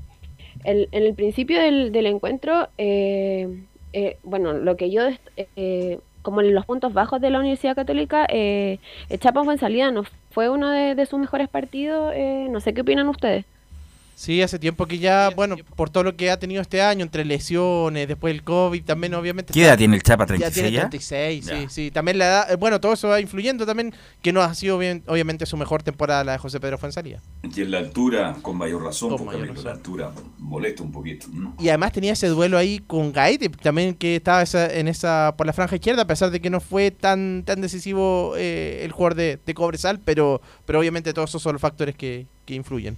en 0.64 0.88
el 0.92 1.14
principio 1.14 1.60
del, 1.60 2.06
encuentro, 2.06 2.68
eh, 2.78 3.62
eh, 3.92 4.18
bueno, 4.24 4.52
lo 4.52 4.76
que 4.76 4.90
yo, 4.90 5.02
como 6.22 6.40
en 6.40 6.54
los 6.54 6.66
puntos 6.66 6.92
bajos 6.92 7.20
de 7.20 7.30
la 7.30 7.38
Universidad 7.38 7.76
Católica, 7.76 8.26
eh, 8.28 8.78
Chapa 9.18 9.44
fue 9.44 9.54
en 9.54 9.60
salida, 9.60 9.90
no 9.92 10.04
fue 10.30 10.48
uno 10.48 10.70
de 10.70 11.06
sus 11.06 11.18
mejores 11.18 11.48
partidos. 11.48 12.12
no 12.50 12.60
sé 12.60 12.74
qué 12.74 12.80
opinan 12.80 13.08
ustedes. 13.08 13.44
Sí, 14.16 14.40
hace 14.40 14.58
tiempo 14.58 14.86
que 14.86 14.98
ya, 14.98 15.28
bueno, 15.36 15.56
por 15.76 15.90
todo 15.90 16.02
lo 16.02 16.16
que 16.16 16.30
ha 16.30 16.38
tenido 16.38 16.62
este 16.62 16.80
año, 16.80 17.02
entre 17.02 17.22
lesiones, 17.26 18.08
después 18.08 18.34
el 18.34 18.42
COVID, 18.42 18.82
también 18.82 19.12
obviamente... 19.12 19.52
¿Qué 19.52 19.64
edad 19.64 19.76
tiene 19.76 19.94
el 19.94 20.02
Chapa? 20.02 20.26
¿36 20.26 20.38
ya? 20.38 20.50
Tiene 20.50 20.78
36, 20.78 21.44
sí, 21.44 21.66
sí. 21.68 21.90
También 21.90 22.16
la 22.16 22.24
edad, 22.24 22.50
eh, 22.50 22.56
bueno, 22.56 22.80
todo 22.80 22.94
eso 22.94 23.08
va 23.08 23.20
influyendo 23.20 23.66
también, 23.66 23.92
que 24.22 24.32
no 24.32 24.40
ha 24.40 24.54
sido 24.54 24.78
bien, 24.78 25.02
obviamente 25.06 25.44
su 25.44 25.58
mejor 25.58 25.82
temporada 25.82 26.24
la 26.24 26.32
de 26.32 26.38
José 26.38 26.60
Pedro 26.60 26.78
Fuenzalía. 26.78 27.20
Y 27.42 27.60
en 27.60 27.70
la 27.70 27.76
altura, 27.76 28.34
con 28.40 28.56
mayor 28.56 28.84
razón, 28.84 29.14
porque 29.18 29.36
la 29.62 29.72
altura 29.72 30.12
molesta 30.38 30.82
un 30.82 30.92
poquito. 30.92 31.26
Y 31.58 31.68
además 31.68 31.92
tenía 31.92 32.14
ese 32.14 32.28
duelo 32.28 32.56
ahí 32.56 32.78
con 32.78 33.12
Gaete, 33.12 33.50
también 33.50 33.94
que 33.94 34.16
estaba 34.16 34.44
en 34.54 34.88
esa 34.88 35.34
por 35.36 35.46
la 35.46 35.52
franja 35.52 35.76
izquierda, 35.76 36.02
a 36.02 36.06
pesar 36.06 36.30
de 36.30 36.40
que 36.40 36.48
no 36.48 36.60
fue 36.60 36.90
tan 36.90 37.42
tan 37.44 37.60
decisivo 37.60 38.32
eh, 38.38 38.80
el 38.82 38.92
jugador 38.92 39.14
de, 39.14 39.38
de 39.44 39.52
Cobresal, 39.52 40.00
pero, 40.02 40.40
pero 40.64 40.78
obviamente 40.78 41.12
todos 41.12 41.28
esos 41.28 41.42
son 41.42 41.52
los 41.52 41.60
factores 41.60 41.94
que, 41.94 42.26
que 42.46 42.54
influyen. 42.54 42.96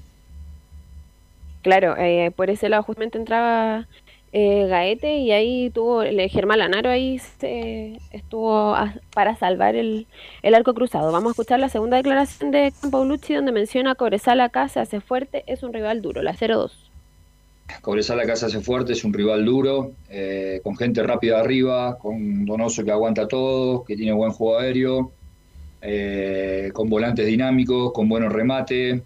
Claro, 1.69 1.97
eh, 1.99 2.31
por 2.35 2.49
ese 2.49 2.71
lado 2.71 2.83
justamente 2.83 3.19
entraba 3.19 3.87
eh, 4.33 4.67
Gaete 4.69 5.19
y 5.19 5.33
ahí 5.33 5.69
tuvo 5.69 6.01
el 6.01 6.19
Germán 6.31 6.61
Lanaro 6.61 6.89
ahí 6.89 7.21
estuvo 8.11 8.75
para 9.13 9.37
salvar 9.37 9.77
el, 9.77 10.07
arco 10.55 10.73
cruzado. 10.73 11.13
Vamos 11.13 11.29
a 11.29 11.33
escuchar 11.33 11.61
la 11.61 11.69
segunda 11.69 11.99
declaración 11.99 12.53
de 12.53 12.73
Campaulucci 12.81 13.35
donde 13.35 13.53
menciona 13.53 13.97
Cobresal 13.97 14.41
acá 14.41 14.67
se 14.71 14.81
hace 14.81 15.03
fuerte, 15.03 15.45
es 15.47 15.63
un 15.63 15.75
rival 15.75 16.01
duro, 16.01 16.23
la 16.23 16.33
0-2. 16.33 16.73
Cobresal 17.83 18.19
acá 18.21 18.35
se 18.37 18.47
hace 18.47 18.61
fuerte, 18.61 18.95
es 18.95 19.05
un 19.05 19.13
rival 19.13 19.45
duro, 19.45 19.93
eh, 20.09 20.63
con 20.65 20.75
gente 20.75 21.03
rápida 21.03 21.39
arriba, 21.39 21.99
con 21.99 22.47
Donoso 22.47 22.83
que 22.83 22.93
aguanta 22.93 23.29
todo, 23.29 23.85
que 23.85 23.95
tiene 23.95 24.13
buen 24.13 24.31
juego 24.31 24.59
aéreo, 24.59 25.13
con 26.73 26.89
volantes 26.89 27.27
dinámicos, 27.27 27.93
con 27.93 28.09
buenos 28.09 28.33
remates. 28.33 29.03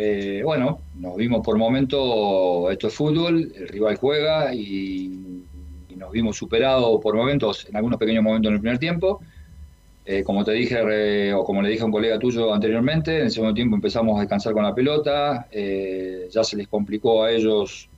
Eh, 0.00 0.42
bueno, 0.44 0.78
nos 0.94 1.16
vimos 1.16 1.44
por 1.44 1.58
momentos, 1.58 2.70
esto 2.70 2.86
es 2.86 2.94
fútbol, 2.94 3.50
el 3.52 3.66
rival 3.66 3.96
juega 3.96 4.54
y, 4.54 5.42
nos 5.96 6.12
vimos 6.12 6.36
superados 6.36 7.00
por 7.02 7.16
momentos, 7.16 7.66
en 7.68 7.74
algunos 7.74 7.98
pequeños 7.98 8.22
momentos 8.22 8.48
en 8.50 8.54
el 8.54 8.60
primer 8.60 8.78
tiempo. 8.78 9.20
Eh, 10.06 10.22
como 10.22 10.44
te 10.44 10.52
dije, 10.52 11.34
o 11.34 11.42
como 11.42 11.60
le 11.60 11.70
dije 11.70 11.82
a 11.82 11.86
un 11.86 11.90
colega 11.90 12.16
tuyo 12.16 12.54
anteriormente, 12.54 13.16
en 13.16 13.24
el 13.24 13.30
segundo 13.32 13.52
tiempo 13.52 13.74
empezamos 13.74 14.16
a 14.16 14.20
descansar 14.20 14.52
con 14.52 14.62
la 14.62 14.72
pelota, 14.72 15.48
eh, 15.50 16.28
ya 16.30 16.44
se 16.44 16.56
les 16.56 16.68
complicó 16.68 17.24
a 17.24 17.32
ellos 17.32 17.88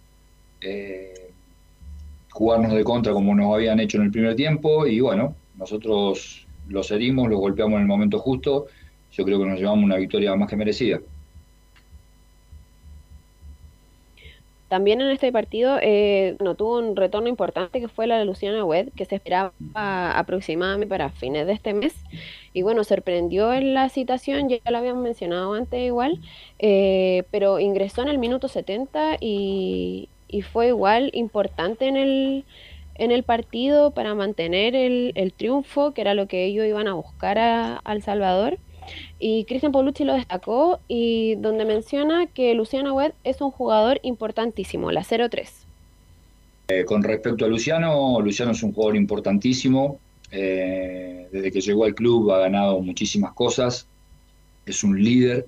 jugarnos 2.30 2.72
de 2.72 2.84
contra 2.84 3.12
como 3.12 3.34
nos 3.34 3.54
habían 3.54 3.78
hecho 3.78 3.98
en 3.98 4.04
el 4.04 4.10
primer 4.10 4.34
tiempo 4.36 4.86
y 4.86 5.00
bueno, 5.00 5.34
nosotros 5.58 6.46
los 6.68 6.90
herimos, 6.90 7.28
los 7.28 7.38
golpeamos 7.38 7.76
en 7.76 7.82
el 7.82 7.88
momento 7.88 8.18
justo, 8.18 8.66
yo 9.12 9.24
creo 9.24 9.38
que 9.38 9.46
nos 9.46 9.58
llevamos 9.58 9.84
una 9.84 9.96
victoria 9.96 10.34
más 10.34 10.48
que 10.48 10.56
merecida. 10.56 11.00
También 14.70 15.00
en 15.00 15.10
este 15.10 15.32
partido 15.32 15.78
eh, 15.82 16.36
no 16.38 16.54
tuvo 16.54 16.78
un 16.78 16.94
retorno 16.94 17.28
importante 17.28 17.80
que 17.80 17.88
fue 17.88 18.06
la 18.06 18.20
de 18.20 18.24
Luciana 18.24 18.64
Webb, 18.64 18.92
que 18.94 19.04
se 19.04 19.16
esperaba 19.16 19.52
aproximadamente 19.74 20.86
para 20.86 21.10
fines 21.10 21.44
de 21.48 21.54
este 21.54 21.74
mes. 21.74 21.92
Y 22.52 22.62
bueno, 22.62 22.84
sorprendió 22.84 23.52
en 23.52 23.74
la 23.74 23.88
citación, 23.88 24.48
ya 24.48 24.58
lo 24.70 24.78
habíamos 24.78 25.02
mencionado 25.02 25.54
antes 25.54 25.80
igual, 25.80 26.20
eh, 26.60 27.24
pero 27.32 27.58
ingresó 27.58 28.02
en 28.02 28.10
el 28.10 28.18
minuto 28.18 28.46
70 28.46 29.16
y, 29.20 30.08
fue 30.52 30.68
igual 30.68 31.10
importante 31.14 31.88
en 31.88 31.96
el, 31.96 32.44
en 32.94 33.10
el 33.10 33.24
partido 33.24 33.90
para 33.90 34.14
mantener 34.14 34.76
el, 34.76 35.10
el 35.16 35.32
triunfo, 35.32 35.94
que 35.94 36.02
era 36.02 36.14
lo 36.14 36.28
que 36.28 36.44
ellos 36.44 36.64
iban 36.64 36.86
a 36.86 36.94
buscar 36.94 37.40
a, 37.40 37.78
al 37.78 38.02
Salvador. 38.02 38.58
Y 39.18 39.44
Cristian 39.44 39.72
Paulucci 39.72 40.04
lo 40.04 40.14
destacó 40.14 40.80
y 40.88 41.34
donde 41.36 41.64
menciona 41.64 42.26
que 42.26 42.54
Luciano 42.54 42.94
Webb 42.94 43.14
es 43.24 43.40
un 43.40 43.50
jugador 43.50 44.00
importantísimo, 44.02 44.90
la 44.92 45.02
0-3. 45.02 45.48
Eh, 46.68 46.84
con 46.84 47.02
respecto 47.02 47.44
a 47.44 47.48
Luciano, 47.48 48.20
Luciano 48.20 48.52
es 48.52 48.62
un 48.62 48.72
jugador 48.72 48.96
importantísimo. 48.96 49.98
Eh, 50.30 51.26
desde 51.32 51.50
que 51.50 51.60
llegó 51.60 51.84
al 51.84 51.94
club 51.94 52.30
ha 52.30 52.38
ganado 52.38 52.80
muchísimas 52.80 53.32
cosas. 53.32 53.86
Es 54.64 54.84
un 54.84 55.02
líder, 55.02 55.46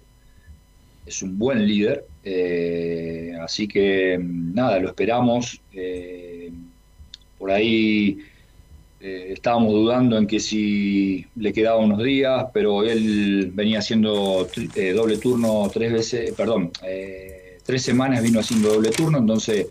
es 1.07 1.23
un 1.23 1.39
buen 1.39 1.67
líder. 1.67 2.05
Eh, 2.25 3.33
así 3.41 3.69
que 3.69 4.19
nada, 4.21 4.79
lo 4.81 4.89
esperamos. 4.89 5.61
por 7.39 7.51
ahí 7.51 8.19
eh, 9.05 9.33
estábamos 9.33 9.73
dudando 9.73 10.17
en 10.17 10.29
que 10.29 10.39
si 10.39 11.27
le 11.35 11.53
quedaba 11.53 11.79
unos 11.79 12.05
días, 12.05 12.47
pero 12.55 12.85
él 12.85 13.51
venía 13.53 13.81
haciendo 13.81 14.47
eh, 14.77 14.93
doble 14.93 15.19
turno 15.19 15.69
tres 15.75 15.93
veces, 15.93 16.33
perdón, 16.37 16.71
eh, 16.87 17.59
tres 17.65 17.83
semanas 17.83 18.23
vino 18.23 18.39
haciendo 18.39 18.73
doble 18.73 18.91
turno, 18.91 19.19
entonces 19.19 19.67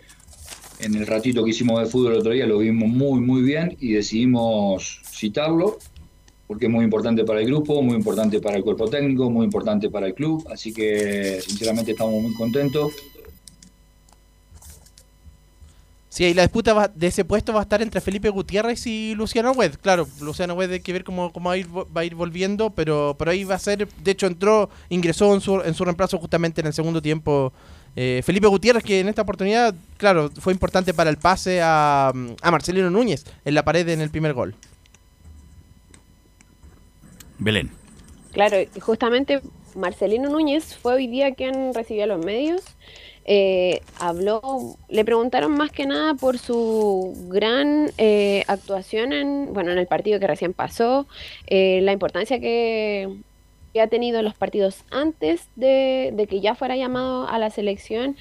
en 0.79 0.95
el 0.95 1.07
ratito 1.07 1.45
que 1.45 1.51
hicimos 1.51 1.79
de 1.79 1.85
fútbol 1.85 2.11
el 2.11 2.19
otro 2.19 2.33
día 2.33 2.45
lo 2.45 2.57
vimos 2.57 2.89
muy, 2.89 3.21
muy 3.21 3.41
bien 3.41 3.77
y 3.79 3.93
decidimos 3.93 5.01
citarlo 5.09 5.77
porque 6.45 6.65
es 6.65 6.71
muy 6.71 6.83
importante 6.83 7.23
para 7.23 7.39
el 7.39 7.45
grupo, 7.45 7.81
muy 7.81 7.95
importante 7.95 8.41
para 8.41 8.57
el 8.57 8.63
cuerpo 8.63 8.89
técnico, 8.89 9.29
muy 9.29 9.45
importante 9.45 9.89
para 9.89 10.07
el 10.07 10.13
club, 10.13 10.45
así 10.51 10.73
que 10.73 11.39
sinceramente 11.39 11.91
estamos 11.91 12.21
muy 12.21 12.33
contentos 12.33 12.91
Sí, 16.11 16.25
y 16.25 16.33
la 16.33 16.41
disputa 16.41 16.91
de 16.93 17.07
ese 17.07 17.23
puesto 17.23 17.53
va 17.53 17.61
a 17.61 17.63
estar 17.63 17.81
entre 17.81 18.01
Felipe 18.01 18.27
Gutiérrez 18.27 18.85
y 18.85 19.15
Luciano 19.15 19.53
Wed. 19.53 19.75
Claro, 19.81 20.05
Luciano 20.19 20.55
Wed 20.55 20.69
hay 20.71 20.81
que 20.81 20.91
ver 20.91 21.05
cómo, 21.05 21.31
cómo 21.31 21.47
va, 21.47 21.53
a 21.53 21.57
ir, 21.57 21.69
va 21.69 22.01
a 22.01 22.03
ir 22.03 22.15
volviendo, 22.15 22.69
pero, 22.69 23.15
pero 23.17 23.31
ahí 23.31 23.45
va 23.45 23.55
a 23.55 23.59
ser, 23.59 23.87
de 23.87 24.11
hecho 24.11 24.27
entró, 24.27 24.69
ingresó 24.89 25.33
en 25.33 25.39
su, 25.39 25.61
en 25.61 25.73
su 25.73 25.85
reemplazo 25.85 26.17
justamente 26.17 26.59
en 26.59 26.67
el 26.67 26.73
segundo 26.73 27.01
tiempo 27.01 27.53
eh, 27.95 28.21
Felipe 28.25 28.47
Gutiérrez, 28.47 28.83
que 28.83 28.99
en 28.99 29.07
esta 29.07 29.21
oportunidad, 29.21 29.73
claro, 29.95 30.29
fue 30.37 30.51
importante 30.51 30.93
para 30.93 31.09
el 31.09 31.15
pase 31.15 31.61
a, 31.61 32.09
a 32.09 32.51
Marcelino 32.51 32.89
Núñez 32.89 33.23
en 33.45 33.53
la 33.53 33.63
pared 33.63 33.87
en 33.87 34.01
el 34.01 34.09
primer 34.09 34.33
gol. 34.33 34.53
Belén. 37.39 37.71
Claro, 38.33 38.57
justamente 38.81 39.39
Marcelino 39.75 40.29
Núñez 40.29 40.75
fue 40.75 40.95
hoy 40.95 41.07
día 41.07 41.33
quien 41.35 41.73
recibió 41.73 42.03
a 42.03 42.07
los 42.07 42.25
medios 42.25 42.63
eh, 43.25 43.81
habló, 43.99 44.75
le 44.89 45.05
preguntaron 45.05 45.51
más 45.51 45.71
que 45.71 45.85
nada 45.85 46.15
por 46.15 46.39
su 46.39 47.13
gran 47.27 47.91
eh, 47.97 48.43
actuación 48.47 49.13
en, 49.13 49.53
bueno, 49.53 49.71
en 49.71 49.77
el 49.77 49.87
partido 49.87 50.19
que 50.19 50.27
recién 50.27 50.53
pasó, 50.53 51.07
eh, 51.47 51.81
la 51.83 51.91
importancia 51.91 52.39
que, 52.39 53.09
ha 53.81 53.87
tenido 53.87 54.19
en 54.19 54.25
los 54.25 54.33
partidos 54.33 54.83
antes 54.91 55.47
de, 55.55 56.27
que 56.29 56.41
ya 56.41 56.55
fuera 56.55 56.75
llamado 56.75 57.27
a 57.27 57.39
la 57.39 57.49
selección. 57.49 58.17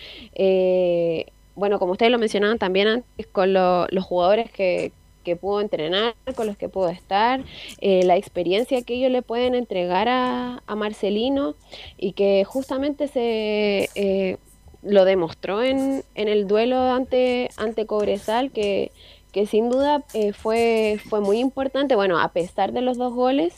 bueno, 1.57 1.79
como 1.79 1.93
ustedes 1.93 2.13
lo 2.13 2.19
mencionaban 2.19 2.59
también 2.59 2.87
antes, 2.87 3.27
con 3.27 3.53
los 3.53 4.05
jugadores 4.05 4.51
que, 4.53 4.93
que 5.25 5.35
pudo 5.35 5.61
entrenar, 5.61 6.15
con 6.37 6.47
los 6.47 6.57
que 6.57 6.69
pudo 6.69 6.89
estar, 6.89 7.43
la 7.81 8.17
experiencia 8.17 8.83
que 8.83 8.95
ellos 8.95 9.11
le 9.11 9.23
pueden 9.23 9.57
entregar 9.57 10.07
a 10.09 10.63
Marcelino 10.77 11.57
y 11.99 12.13
que 12.13 12.45
justamente 12.45 13.09
se 13.09 14.39
lo 14.83 15.05
demostró 15.05 15.63
en, 15.63 16.05
en 16.15 16.29
el 16.29 16.47
duelo 16.47 16.81
ante, 16.81 17.51
ante 17.57 17.87
Cobresal, 17.87 18.51
que, 18.51 18.93
que 19.31 19.47
sin 19.47 19.71
duda 19.71 20.03
eh, 20.15 20.33
fue, 20.33 20.99
fue 21.09 21.21
muy 21.21 21.39
importante. 21.39 21.95
Bueno, 21.95 22.19
a 22.19 22.29
pesar 22.29 22.73
de 22.73 22.81
los 22.81 22.99
dos 22.99 23.13
goles, 23.13 23.55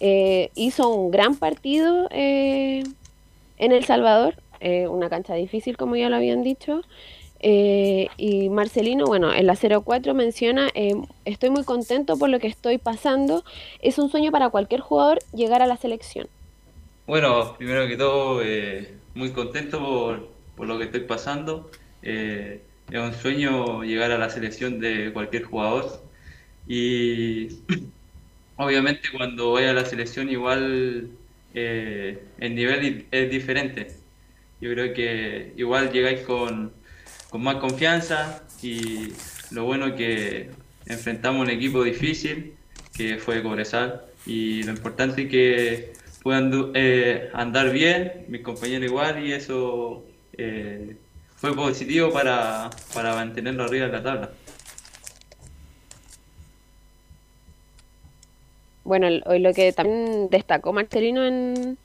eh, 0.00 0.50
hizo 0.54 0.88
un 0.88 1.10
gran 1.10 1.36
partido 1.36 2.08
eh, 2.10 2.82
en 3.58 3.72
El 3.72 3.84
Salvador, 3.84 4.36
una 4.88 5.08
cancha 5.08 5.34
difícil, 5.34 5.76
como 5.76 5.96
ya 5.96 6.08
lo 6.08 6.14
habían 6.14 6.44
dicho. 6.44 6.82
y 7.40 8.48
Marcelino, 8.48 9.06
bueno, 9.06 9.34
en 9.34 9.48
la 9.48 9.56
04 9.56 10.14
menciona, 10.14 10.70
estoy 11.24 11.50
muy 11.50 11.64
contento 11.64 12.16
por 12.16 12.28
lo 12.28 12.38
que 12.38 12.46
estoy 12.46 12.78
pasando. 12.78 13.44
Es 13.80 13.98
un 13.98 14.08
sueño 14.08 14.30
para 14.30 14.50
cualquier 14.50 14.80
jugador 14.80 15.18
llegar 15.34 15.62
a 15.62 15.66
la 15.66 15.76
selección. 15.76 16.28
Bueno, 17.08 17.56
primero 17.58 17.88
que 17.88 17.96
todo, 17.96 18.40
muy 19.14 19.32
contento 19.32 19.80
por, 19.80 20.28
lo 20.66 20.78
que 20.78 20.84
estoy 20.84 21.00
pasando. 21.00 21.70
Eh, 22.02 22.62
es 22.90 22.98
un 22.98 23.14
sueño 23.14 23.84
llegar 23.84 24.10
a 24.10 24.18
la 24.18 24.28
selección 24.30 24.80
de 24.80 25.12
cualquier 25.12 25.44
jugador 25.44 26.02
y 26.66 27.48
obviamente 28.56 29.08
cuando 29.16 29.52
vaya 29.52 29.70
a 29.70 29.74
la 29.74 29.84
selección 29.84 30.28
igual 30.28 31.08
eh, 31.54 32.22
el 32.38 32.54
nivel 32.54 33.06
es 33.10 33.30
diferente. 33.30 33.96
Yo 34.60 34.70
creo 34.72 34.94
que 34.94 35.52
igual 35.56 35.90
llegáis 35.92 36.20
con, 36.20 36.72
con 37.30 37.42
más 37.42 37.56
confianza 37.56 38.42
y 38.62 39.12
lo 39.50 39.64
bueno 39.64 39.96
que 39.96 40.50
enfrentamos 40.86 41.42
un 41.42 41.50
equipo 41.50 41.82
difícil 41.82 42.54
que 42.94 43.16
fue 43.18 43.42
Cobresal 43.42 44.02
y 44.26 44.62
lo 44.62 44.72
importante 44.72 45.22
es 45.22 45.30
que 45.30 45.92
puedan 46.22 46.72
eh, 46.74 47.30
andar 47.32 47.72
bien, 47.72 48.26
mis 48.28 48.42
compañeros 48.42 48.88
igual 48.88 49.26
y 49.26 49.32
eso 49.32 50.04
eh, 50.38 50.96
fue 51.36 51.54
positivo 51.54 52.12
para, 52.12 52.70
para 52.94 53.14
mantenerlo 53.14 53.64
arriba 53.64 53.86
de 53.86 53.92
la 53.92 54.02
tabla. 54.02 54.30
Bueno, 58.84 59.08
hoy 59.26 59.38
lo 59.38 59.52
que 59.52 59.72
también 59.72 60.28
destacó 60.30 60.72
Marcelino 60.72 61.24
en... 61.24 61.78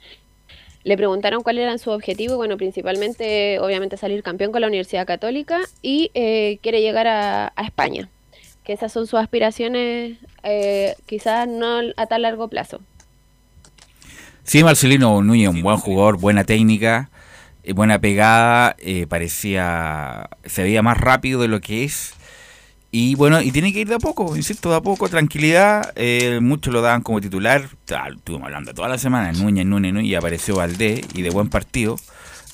Le 0.84 0.96
preguntaron 0.96 1.42
cuáles 1.42 1.64
eran 1.64 1.78
sus 1.78 1.92
objetivos. 1.94 2.36
Bueno, 2.36 2.56
principalmente, 2.56 3.58
obviamente, 3.60 3.96
salir 3.96 4.22
campeón 4.22 4.52
con 4.52 4.60
la 4.60 4.68
Universidad 4.68 5.06
Católica 5.06 5.60
y 5.82 6.10
eh, 6.14 6.58
quiere 6.62 6.80
llegar 6.80 7.06
a, 7.06 7.52
a, 7.54 7.64
España. 7.64 8.08
Que 8.64 8.72
esas 8.72 8.92
son 8.92 9.06
sus 9.06 9.18
aspiraciones, 9.18 10.18
eh, 10.44 10.94
quizás 11.06 11.46
no 11.46 11.80
a 11.96 12.06
tan 12.06 12.22
largo 12.22 12.48
plazo. 12.48 12.80
Sí, 14.44 14.64
Marcelino 14.64 15.20
Núñez, 15.20 15.48
un 15.50 15.62
buen 15.62 15.76
jugador, 15.76 16.18
buena 16.18 16.44
técnica, 16.44 17.10
eh, 17.10 17.17
buena 17.74 17.98
pegada, 18.00 18.76
eh, 18.78 19.06
parecía, 19.08 20.28
se 20.44 20.62
veía 20.62 20.82
más 20.82 20.98
rápido 20.98 21.40
de 21.40 21.48
lo 21.48 21.60
que 21.60 21.84
es. 21.84 22.14
Y 22.90 23.14
bueno, 23.16 23.42
y 23.42 23.52
tiene 23.52 23.72
que 23.72 23.80
ir 23.80 23.88
de 23.88 23.96
a 23.96 23.98
poco, 23.98 24.34
insisto, 24.34 24.70
de 24.70 24.76
a 24.76 24.80
poco, 24.80 25.08
tranquilidad. 25.08 25.92
Eh, 25.94 26.38
muchos 26.40 26.72
lo 26.72 26.80
daban 26.80 27.02
como 27.02 27.20
titular. 27.20 27.68
Estuvimos 28.16 28.46
hablando 28.46 28.72
toda 28.72 28.88
la 28.88 28.98
semana, 28.98 29.30
Núñez, 29.32 29.66
Núñez, 29.66 29.92
Núñez, 29.92 30.10
y 30.10 30.14
apareció 30.14 30.56
Valdés, 30.56 31.02
y 31.14 31.22
de 31.22 31.30
buen 31.30 31.50
partido. 31.50 31.96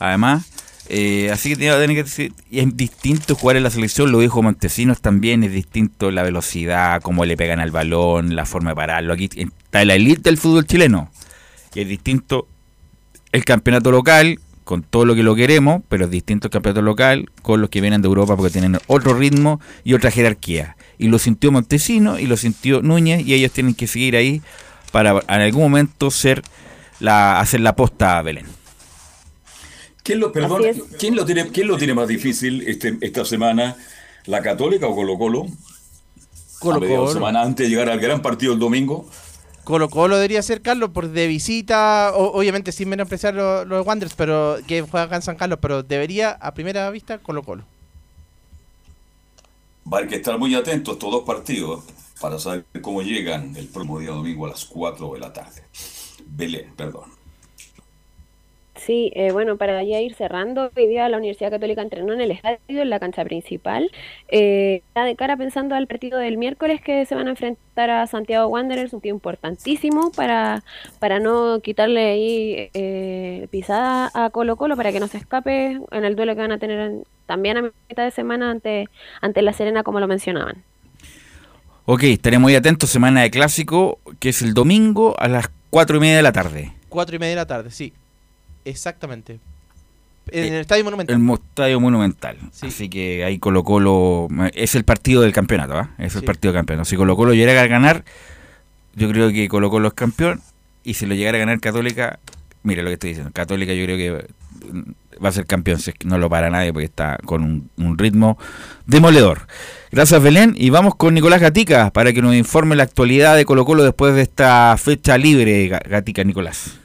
Además, 0.01 0.45
eh, 0.89 1.31
así 1.33 1.51
que 1.51 1.57
tiene 1.57 1.95
que 1.95 2.03
decir, 2.03 2.33
y 2.51 2.59
es 2.59 2.77
distinto 2.77 3.37
jugar 3.37 3.57
en 3.57 3.63
la 3.63 3.71
selección, 3.71 4.13
lo 4.13 4.19
dijo 4.19 4.43
Montesinos 4.43 5.01
también, 5.01 5.45
es 5.45 5.53
distinto 5.53 6.11
la 6.11 6.23
velocidad, 6.23 7.01
cómo 7.01 7.25
le 7.25 7.37
pegan 7.37 7.61
al 7.61 7.71
balón, 7.71 8.35
la 8.35 8.45
forma 8.45 8.71
de 8.71 8.77
pararlo. 8.77 9.15
Aquí 9.15 9.31
está 9.37 9.85
la 9.85 9.95
elite 9.95 10.23
del 10.23 10.37
fútbol 10.37 10.67
chileno. 10.67 11.11
Y 11.75 11.81
es 11.81 11.89
distinto 11.89 12.49
el 13.33 13.45
campeonato 13.45 13.91
local, 13.91 14.39
con 14.65 14.83
todo 14.83 15.05
lo 15.05 15.15
que 15.15 15.23
lo 15.23 15.35
queremos, 15.35 15.83
pero 15.89 16.07
es 16.07 16.11
distinto 16.11 16.49
el 16.49 16.51
campeonato 16.51 16.83
local 16.83 17.31
con 17.43 17.61
los 17.61 17.71
que 17.71 17.81
vienen 17.81 18.03
de 18.03 18.09
Europa 18.09 18.37
porque 18.37 18.51
tienen 18.51 18.79
otro 18.87 19.15
ritmo 19.15 19.61
y 19.85 19.95
otra 19.95 20.11
jerarquía. 20.11 20.77
Y 20.99 21.09
lo 21.09 21.19
sintió 21.19 21.53
Montesino 21.53 22.19
y 22.19 22.27
lo 22.27 22.37
sintió 22.37 22.83
Núñez 22.83 23.27
y 23.27 23.35
ellos 23.35 23.53
tienen 23.53 23.75
que 23.75 23.87
seguir 23.87 24.17
ahí 24.17 24.43
para 24.91 25.23
en 25.29 25.41
algún 25.41 25.63
momento 25.63 26.11
ser 26.11 26.43
la, 27.01 27.41
hacer 27.41 27.61
la 27.61 27.77
posta 27.77 28.19
a 28.19 28.23
Belén. 28.23 28.47
¿Quién 30.03 30.21
lo, 30.21 30.33
perdón, 30.33 30.63
¿quién 30.99 31.17
lo, 31.17 31.25
tiene, 31.25 31.49
¿quién 31.49 31.67
lo 31.67 31.79
tiene 31.79 31.95
más 31.95 32.09
difícil 32.09 32.63
este, 32.67 32.99
esta 33.01 33.25
semana? 33.25 33.77
¿La 34.27 34.43
Católica 34.43 34.87
o 34.87 34.95
Colo 34.95 35.19
Colo? 35.19 35.47
Colo 36.59 36.81
Colo. 36.81 37.13
semana 37.13 37.43
antes 37.43 37.67
de 37.67 37.71
llegar 37.71 37.89
al 37.89 38.01
gran 38.01 38.21
partido 38.23 38.53
el 38.53 38.59
domingo. 38.59 39.09
Colo 39.65 39.89
Colo 39.89 40.17
debería 40.17 40.43
ser 40.43 40.61
Carlos 40.61 40.91
por 40.91 41.09
de 41.09 41.27
visita, 41.27 42.13
obviamente 42.15 42.71
sin 42.71 42.91
menospreciar 42.91 43.35
los, 43.35 43.87
Wanderers, 43.87 44.15
pero 44.15 44.59
que 44.67 44.83
juega 44.83 45.05
acá 45.05 45.17
en 45.17 45.23
San 45.23 45.37
Carlos, 45.37 45.59
pero 45.61 45.83
debería 45.83 46.33
a 46.33 46.53
primera 46.55 46.89
vista 46.91 47.19
Colo 47.19 47.43
Colo. 47.43 47.65
Va 49.91 50.01
a 50.01 50.07
que 50.07 50.17
estar 50.17 50.39
muy 50.39 50.55
atentos 50.55 50.95
estos 50.95 51.11
dos 51.11 51.25
partidos 51.25 51.85
para 52.21 52.39
saber 52.39 52.65
cómo 52.81 53.03
llegan 53.03 53.57
el 53.57 53.67
próximo 53.69 53.99
día 54.01 54.11
domingo 54.11 54.47
a 54.47 54.51
las 54.51 54.65
4 54.65 55.15
de 55.15 55.21
la 55.21 55.33
tarde. 55.33 55.63
Belén, 56.27 56.73
perdón. 56.77 57.24
Sí, 58.77 59.13
eh, 59.15 59.31
bueno, 59.31 59.57
para 59.57 59.83
ya 59.85 60.01
ir 60.01 60.15
cerrando, 60.15 60.71
hoy 60.77 60.89
día 60.89 61.09
la 61.09 61.19
Universidad 61.19 61.51
Católica 61.51 61.81
entrenó 61.81 62.13
en 62.13 62.21
el 62.21 62.33
estadio, 62.33 62.59
en 62.69 62.91
la 62.91 62.99
cancha 62.99 63.25
principal. 63.25 63.91
Eh, 64.29 64.83
está 64.89 65.05
de 65.05 65.15
cara 65.15 65.37
pensando 65.37 65.77
al 65.77 65.87
partido 65.87 66.19
del 66.19 66.39
miércoles 66.39 66.81
que 66.81 67.07
se 67.07 67.15
van 67.15 67.29
a 67.29 67.31
enfrentar 67.31 67.91
a 67.91 68.07
Santiago 68.09 68.49
Wanderers, 68.49 68.93
un 68.93 69.01
tío 69.01 69.15
importantísimo 69.15 70.11
para, 70.11 70.65
para 70.99 71.21
no 71.21 71.61
quitarle 71.61 72.05
ahí 72.05 72.71
eh, 72.75 73.47
pisada 73.51 74.11
a 74.13 74.31
Colo 74.31 74.57
Colo, 74.57 74.77
para 74.77 74.91
que 74.91 75.01
no 75.01 75.07
se 75.07 75.19
escape 75.19 75.81
en 75.91 76.05
el 76.05 76.17
duelo 76.17 76.35
que 76.35 76.41
van 76.41 76.53
a 76.53 76.59
tener 76.59 76.81
en, 76.81 77.05
también 77.27 77.57
a 77.57 77.63
mitad 77.89 78.05
de 78.05 78.11
semana 78.11 78.51
ante, 78.51 78.89
ante 79.21 79.41
La 79.43 79.53
Serena, 79.53 79.85
como 79.85 80.01
lo 80.01 80.09
mencionaban. 80.09 80.65
Ok, 81.87 82.03
estaremos 82.05 82.43
muy 82.43 82.57
atentos, 82.57 82.91
semana 82.91 83.23
de 83.23 83.31
clásico, 83.31 84.01
que 84.19 84.31
es 84.31 84.43
el 84.43 84.53
domingo 84.53 85.15
a 85.19 85.29
las 85.29 85.51
cuatro 85.71 85.99
y 85.99 86.01
media 86.01 86.17
de 86.17 86.23
la 86.23 86.33
tarde. 86.33 86.73
Cuatro 86.89 87.15
y 87.15 87.19
media 87.19 87.31
de 87.31 87.37
la 87.37 87.47
tarde, 87.47 87.71
sí. 87.71 87.93
Exactamente. 88.65 89.41
En 90.31 90.55
el 90.55 90.61
Estadio 90.61 90.85
Monumental. 90.85 91.17
El 91.17 91.31
Estadio 91.31 91.81
Monumental. 91.81 92.39
Sí. 92.53 92.67
Así 92.67 92.89
que 92.89 93.25
ahí 93.25 93.39
Colo 93.39 93.63
Colo 93.63 94.29
es 94.55 94.75
el 94.75 94.85
partido 94.85 95.23
del 95.23 95.33
campeonato, 95.33 95.79
¿eh? 95.79 95.87
Es 95.99 96.15
el 96.15 96.21
sí. 96.21 96.27
partido 96.27 96.53
del 96.53 96.61
campeonato. 96.61 96.87
Si 96.87 96.97
Colo 96.97 97.17
Colo 97.17 97.35
llegara 97.35 97.63
a 97.63 97.67
ganar, 97.67 98.05
yo 98.95 99.09
creo 99.11 99.31
que 99.31 99.49
Colo 99.49 99.71
Colo 99.71 99.89
es 99.89 99.95
campeón. 99.95 100.41
Y 100.83 100.95
si 100.95 101.07
lo 101.07 101.15
llegara 101.15 101.37
a 101.37 101.41
ganar 101.41 101.61
Católica, 101.61 102.19
mire 102.63 102.83
lo 102.83 102.89
que 102.89 102.95
estoy 102.95 103.11
diciendo. 103.11 103.33
Católica 103.33 103.73
yo 103.75 103.85
creo 103.85 103.97
que 103.97 104.27
va 105.23 105.29
a 105.29 105.33
ser 105.33 105.47
campeón. 105.47 105.79
Si 105.79 105.93
no 106.05 106.19
lo 106.19 106.31
para 106.31 106.49
nadie 106.49 106.73
porque 106.73 106.87
está 106.87 107.19
con 107.25 107.43
un, 107.43 107.71
un 107.77 107.99
ritmo 107.99 108.39
demoledor. 108.87 109.47
Gracias 109.93 110.23
Belén. 110.23 110.55
Y 110.57 110.71
vamos 110.71 110.95
con 110.95 111.15
Nicolás 111.15 111.41
Gatica 111.41 111.91
para 111.91 112.13
que 112.13 112.23
nos 112.23 112.35
informe 112.35 112.77
la 112.77 112.85
actualidad 112.85 113.37
de 113.37 113.45
Colo 113.45 113.65
Colo 113.67 113.85
después 113.85 114.15
de 114.15 114.23
esta 114.23 114.75
fecha 114.79 115.19
libre. 115.19 115.69
Gatica, 115.69 116.25
Nicolás. 116.25 116.79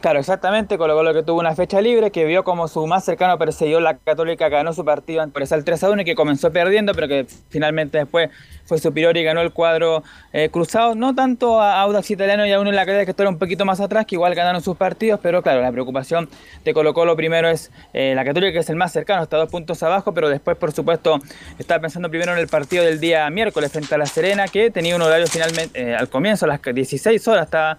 Claro, 0.00 0.18
exactamente, 0.18 0.78
Colo 0.78 0.94
Colo 0.94 1.12
que 1.12 1.22
tuvo 1.22 1.40
una 1.40 1.54
fecha 1.54 1.78
libre, 1.82 2.10
que 2.10 2.24
vio 2.24 2.42
como 2.42 2.68
su 2.68 2.86
más 2.86 3.04
cercano 3.04 3.36
perseguió 3.36 3.80
la 3.80 3.98
Católica, 3.98 4.48
ganó 4.48 4.72
su 4.72 4.82
partido 4.82 5.20
ante 5.20 5.38
el 5.54 5.62
3 5.62 5.84
a 5.84 5.90
1 5.90 6.00
y 6.00 6.04
que 6.06 6.14
comenzó 6.14 6.50
perdiendo, 6.50 6.94
pero 6.94 7.06
que 7.06 7.26
finalmente 7.50 7.98
después 7.98 8.30
fue 8.64 8.78
superior 8.78 9.14
y 9.18 9.24
ganó 9.24 9.42
el 9.42 9.52
cuadro 9.52 10.02
eh, 10.32 10.48
cruzado. 10.48 10.94
No 10.94 11.14
tanto 11.14 11.60
a 11.60 11.82
Audax 11.82 12.10
Italiano 12.12 12.46
y 12.46 12.52
a 12.52 12.60
uno 12.60 12.70
en 12.70 12.76
la 12.76 12.86
cadena 12.86 13.04
que 13.04 13.10
estuvo 13.10 13.28
un 13.28 13.38
poquito 13.38 13.66
más 13.66 13.78
atrás, 13.78 14.06
que 14.06 14.14
igual 14.14 14.34
ganaron 14.34 14.62
sus 14.62 14.74
partidos, 14.74 15.20
pero 15.22 15.42
claro, 15.42 15.60
la 15.60 15.70
preocupación 15.70 16.30
de 16.64 16.72
Colo 16.72 16.94
Colo 16.94 17.14
primero 17.14 17.50
es 17.50 17.70
eh, 17.92 18.14
la 18.14 18.24
Católica, 18.24 18.52
que 18.54 18.60
es 18.60 18.70
el 18.70 18.76
más 18.76 18.92
cercano, 18.92 19.22
está 19.22 19.36
dos 19.36 19.50
puntos 19.50 19.82
abajo, 19.82 20.14
pero 20.14 20.30
después, 20.30 20.56
por 20.56 20.72
supuesto, 20.72 21.18
está 21.58 21.78
pensando 21.78 22.08
primero 22.08 22.32
en 22.32 22.38
el 22.38 22.48
partido 22.48 22.84
del 22.84 23.00
día 23.00 23.28
miércoles 23.28 23.70
frente 23.70 23.94
a 23.94 23.98
La 23.98 24.06
Serena, 24.06 24.48
que 24.48 24.70
tenía 24.70 24.96
un 24.96 25.02
horario 25.02 25.26
finalmente 25.26 25.78
eh, 25.78 25.94
al 25.94 26.08
comienzo, 26.08 26.46
a 26.46 26.48
las 26.48 26.62
16 26.62 27.28
horas, 27.28 27.44
estaba 27.44 27.78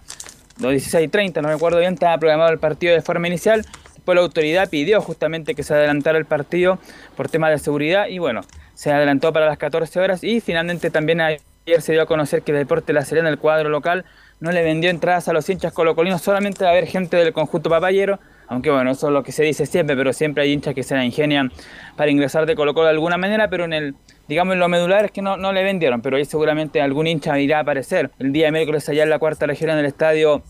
16.30, 0.58 1.42
no 1.42 1.48
me 1.48 1.54
acuerdo 1.54 1.78
bien, 1.78 1.94
estaba 1.94 2.18
programado 2.18 2.52
el 2.52 2.58
partido 2.58 2.94
de 2.94 3.02
forma 3.02 3.28
inicial. 3.28 3.64
Después 3.94 4.16
la 4.16 4.22
autoridad 4.22 4.68
pidió 4.68 5.00
justamente 5.00 5.54
que 5.54 5.62
se 5.62 5.74
adelantara 5.74 6.18
el 6.18 6.24
partido 6.24 6.78
por 7.16 7.28
temas 7.28 7.50
de 7.50 7.58
seguridad 7.58 8.08
y 8.08 8.18
bueno, 8.18 8.42
se 8.74 8.90
adelantó 8.90 9.32
para 9.32 9.46
las 9.46 9.58
14 9.58 10.00
horas 10.00 10.24
y 10.24 10.40
finalmente 10.40 10.90
también 10.90 11.20
ayer 11.20 11.40
se 11.80 11.92
dio 11.92 12.02
a 12.02 12.06
conocer 12.06 12.42
que 12.42 12.52
Deporte 12.52 12.92
La 12.92 13.02
Serena, 13.02 13.28
el 13.28 13.38
cuadro 13.38 13.68
local, 13.68 14.04
no 14.40 14.50
le 14.50 14.64
vendió 14.64 14.90
entradas 14.90 15.28
a 15.28 15.32
los 15.32 15.48
hinchas 15.48 15.72
colocolinos, 15.72 16.20
solamente 16.20 16.64
va 16.64 16.70
a 16.70 16.72
haber 16.72 16.88
gente 16.88 17.16
del 17.16 17.32
conjunto 17.32 17.70
papayero, 17.70 18.18
aunque 18.48 18.70
bueno, 18.70 18.90
eso 18.90 19.06
es 19.06 19.12
lo 19.12 19.22
que 19.22 19.30
se 19.30 19.44
dice 19.44 19.66
siempre, 19.66 19.94
pero 19.94 20.12
siempre 20.12 20.42
hay 20.42 20.52
hinchas 20.52 20.74
que 20.74 20.82
se 20.82 20.96
la 20.96 21.04
ingenian 21.04 21.52
para 21.96 22.10
ingresar 22.10 22.44
de 22.44 22.56
Colo 22.56 22.74
Colo 22.74 22.86
de 22.86 22.92
alguna 22.94 23.18
manera, 23.18 23.48
pero 23.48 23.64
en 23.64 23.72
el, 23.72 23.94
digamos, 24.32 24.54
en 24.54 24.60
lo 24.60 24.68
medular 24.70 25.12
que 25.12 25.20
no, 25.20 25.36
no 25.36 25.52
le 25.52 25.62
vendieron, 25.62 26.00
pero 26.00 26.16
ahí 26.16 26.24
seguramente 26.24 26.80
algún 26.80 27.06
hincha 27.06 27.38
irá 27.38 27.58
a 27.58 27.60
aparecer. 27.60 28.10
El 28.18 28.32
día 28.32 28.46
de 28.46 28.52
miércoles 28.52 28.88
allá 28.88 29.02
en 29.02 29.10
la 29.10 29.18
cuarta 29.18 29.44
región 29.46 29.68
en 29.68 29.78
el 29.78 29.84
estadio 29.84 30.42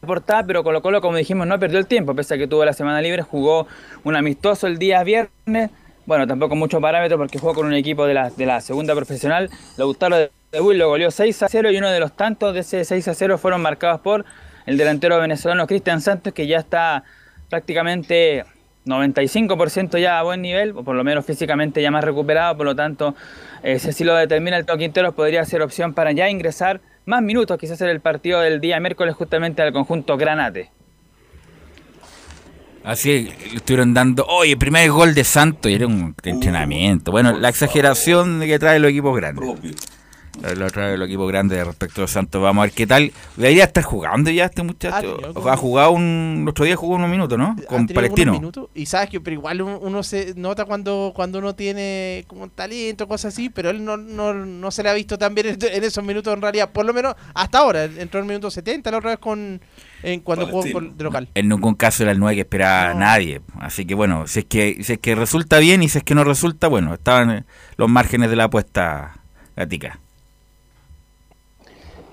portada, 0.00 0.42
pero 0.46 0.64
Colo 0.64 0.80
Colo, 0.80 1.02
como 1.02 1.18
dijimos, 1.18 1.46
no 1.46 1.58
perdió 1.58 1.78
el 1.78 1.86
tiempo, 1.86 2.14
pese 2.14 2.32
a 2.32 2.38
que 2.38 2.46
tuvo 2.46 2.64
la 2.64 2.72
semana 2.72 3.02
libre, 3.02 3.20
jugó 3.20 3.66
un 4.04 4.16
amistoso 4.16 4.66
el 4.66 4.78
día 4.78 5.04
viernes, 5.04 5.68
bueno, 6.06 6.26
tampoco 6.26 6.56
mucho 6.56 6.80
parámetro 6.80 7.18
porque 7.18 7.38
jugó 7.38 7.52
con 7.52 7.66
un 7.66 7.74
equipo 7.74 8.06
de 8.06 8.14
la, 8.14 8.30
de 8.30 8.46
la 8.46 8.62
segunda 8.62 8.94
profesional, 8.94 9.50
Lautaro 9.76 10.16
de 10.16 10.30
Bull 10.58 10.78
lo 10.78 10.88
goleó 10.88 11.10
6 11.10 11.42
a 11.42 11.48
0 11.50 11.70
y 11.72 11.76
uno 11.76 11.90
de 11.90 12.00
los 12.00 12.16
tantos 12.16 12.54
de 12.54 12.60
ese 12.60 12.86
6 12.86 13.08
a 13.08 13.14
0 13.14 13.36
fueron 13.36 13.60
marcados 13.60 14.00
por 14.00 14.24
el 14.64 14.78
delantero 14.78 15.20
venezolano 15.20 15.66
Cristian 15.66 16.00
Santos, 16.00 16.32
que 16.32 16.46
ya 16.46 16.56
está 16.56 17.04
prácticamente 17.50 18.46
95% 18.86 19.98
ya 19.98 20.18
a 20.18 20.22
buen 20.22 20.42
nivel, 20.42 20.70
o 20.76 20.84
por 20.84 20.94
lo 20.96 21.04
menos 21.04 21.26
físicamente 21.26 21.82
ya 21.82 21.90
más 21.90 22.04
recuperado, 22.04 22.56
por 22.56 22.66
lo 22.66 22.74
tanto, 22.74 23.14
eh, 23.62 23.78
si 23.78 23.90
así 23.90 24.04
lo 24.04 24.14
determina 24.14 24.56
el 24.56 24.64
Teo 24.64 24.78
Quinteros, 24.78 25.14
podría 25.14 25.44
ser 25.44 25.62
opción 25.62 25.92
para 25.92 26.12
ya 26.12 26.30
ingresar 26.30 26.80
más 27.04 27.22
minutos, 27.22 27.58
quizás 27.58 27.80
en 27.80 27.88
el 27.88 28.00
partido 28.00 28.40
del 28.40 28.60
día 28.60 28.80
miércoles 28.80 29.14
justamente 29.14 29.62
al 29.62 29.72
conjunto 29.72 30.16
Granate. 30.16 30.70
Así 32.84 33.32
estuvieron 33.52 33.94
dando, 33.94 34.24
oye, 34.26 34.56
primer 34.56 34.88
gol 34.90 35.12
de 35.12 35.24
Santos 35.24 35.72
y 35.72 35.74
era 35.74 35.88
un 35.88 36.14
entrenamiento. 36.22 37.10
Bueno, 37.10 37.36
la 37.36 37.48
exageración 37.48 38.40
que 38.40 38.60
trae 38.60 38.78
los 38.78 38.92
equipos 38.92 39.16
grandes. 39.16 39.44
La 40.42 40.66
otra 40.66 40.86
vez 40.86 40.94
el 40.94 41.02
equipo 41.02 41.26
grande 41.26 41.62
respecto 41.64 42.00
a 42.00 42.02
los 42.02 42.10
Santos. 42.10 42.40
Vamos 42.42 42.62
a 42.62 42.66
ver 42.66 42.74
qué 42.74 42.86
tal. 42.86 43.12
Debería 43.36 43.64
estar 43.64 43.82
jugando 43.82 44.30
ya 44.30 44.44
este 44.44 44.62
muchacho. 44.62 45.18
Ah, 45.44 45.52
ha 45.52 45.56
jugado 45.56 45.90
un. 45.92 46.40
El 46.42 46.48
otro 46.48 46.64
día 46.64 46.76
jugó 46.76 46.94
unos 46.96 47.10
minutos, 47.10 47.38
¿no? 47.38 47.56
Con 47.68 47.86
Palestino. 47.88 48.32
Y 48.74 48.86
sabes 48.86 49.10
que, 49.10 49.20
pero 49.20 49.34
igual 49.34 49.62
un- 49.62 49.78
uno 49.80 50.02
se 50.02 50.34
nota 50.36 50.64
cuando, 50.64 51.12
cuando 51.14 51.38
uno 51.38 51.54
tiene 51.54 52.24
como 52.28 52.44
un 52.44 52.50
talento, 52.50 53.08
cosas 53.08 53.34
así, 53.34 53.50
pero 53.50 53.70
él 53.70 53.84
no, 53.84 53.96
no, 53.96 54.34
no 54.34 54.70
se 54.70 54.82
le 54.82 54.90
ha 54.90 54.94
visto 54.94 55.18
tan 55.18 55.34
bien 55.34 55.58
en, 55.60 55.84
esos 55.84 56.04
minutos 56.04 56.32
en 56.32 56.42
realidad, 56.42 56.70
por 56.70 56.84
lo 56.84 56.92
menos 56.94 57.14
hasta 57.34 57.58
ahora. 57.58 57.84
Entró 57.84 58.20
en 58.20 58.26
el 58.26 58.28
minuto 58.28 58.50
70 58.50 58.90
la 58.90 58.98
otra 58.98 59.10
vez 59.10 59.18
con 59.18 59.60
en, 60.02 60.20
cuando 60.20 60.46
jugó 60.46 60.62
de 60.62 61.02
local. 61.04 61.28
En 61.34 61.48
ningún 61.48 61.74
caso 61.74 62.02
era 62.02 62.12
el 62.12 62.18
9 62.20 62.34
que 62.36 62.40
esperaba 62.42 62.94
nadie. 62.94 63.40
Así 63.58 63.84
que 63.86 63.94
bueno, 63.94 64.26
si 64.26 64.40
es 64.40 64.44
que, 64.44 64.78
si 64.82 64.92
es 64.94 64.98
que 64.98 65.14
resulta 65.14 65.58
bien 65.58 65.82
y 65.82 65.88
si 65.88 65.98
es 65.98 66.04
que 66.04 66.14
no 66.14 66.22
resulta, 66.24 66.68
bueno, 66.68 66.94
estaban 66.94 67.46
los 67.76 67.88
márgenes 67.88 68.30
de 68.30 68.36
la 68.36 68.44
apuesta 68.44 69.18
gatica. 69.56 69.98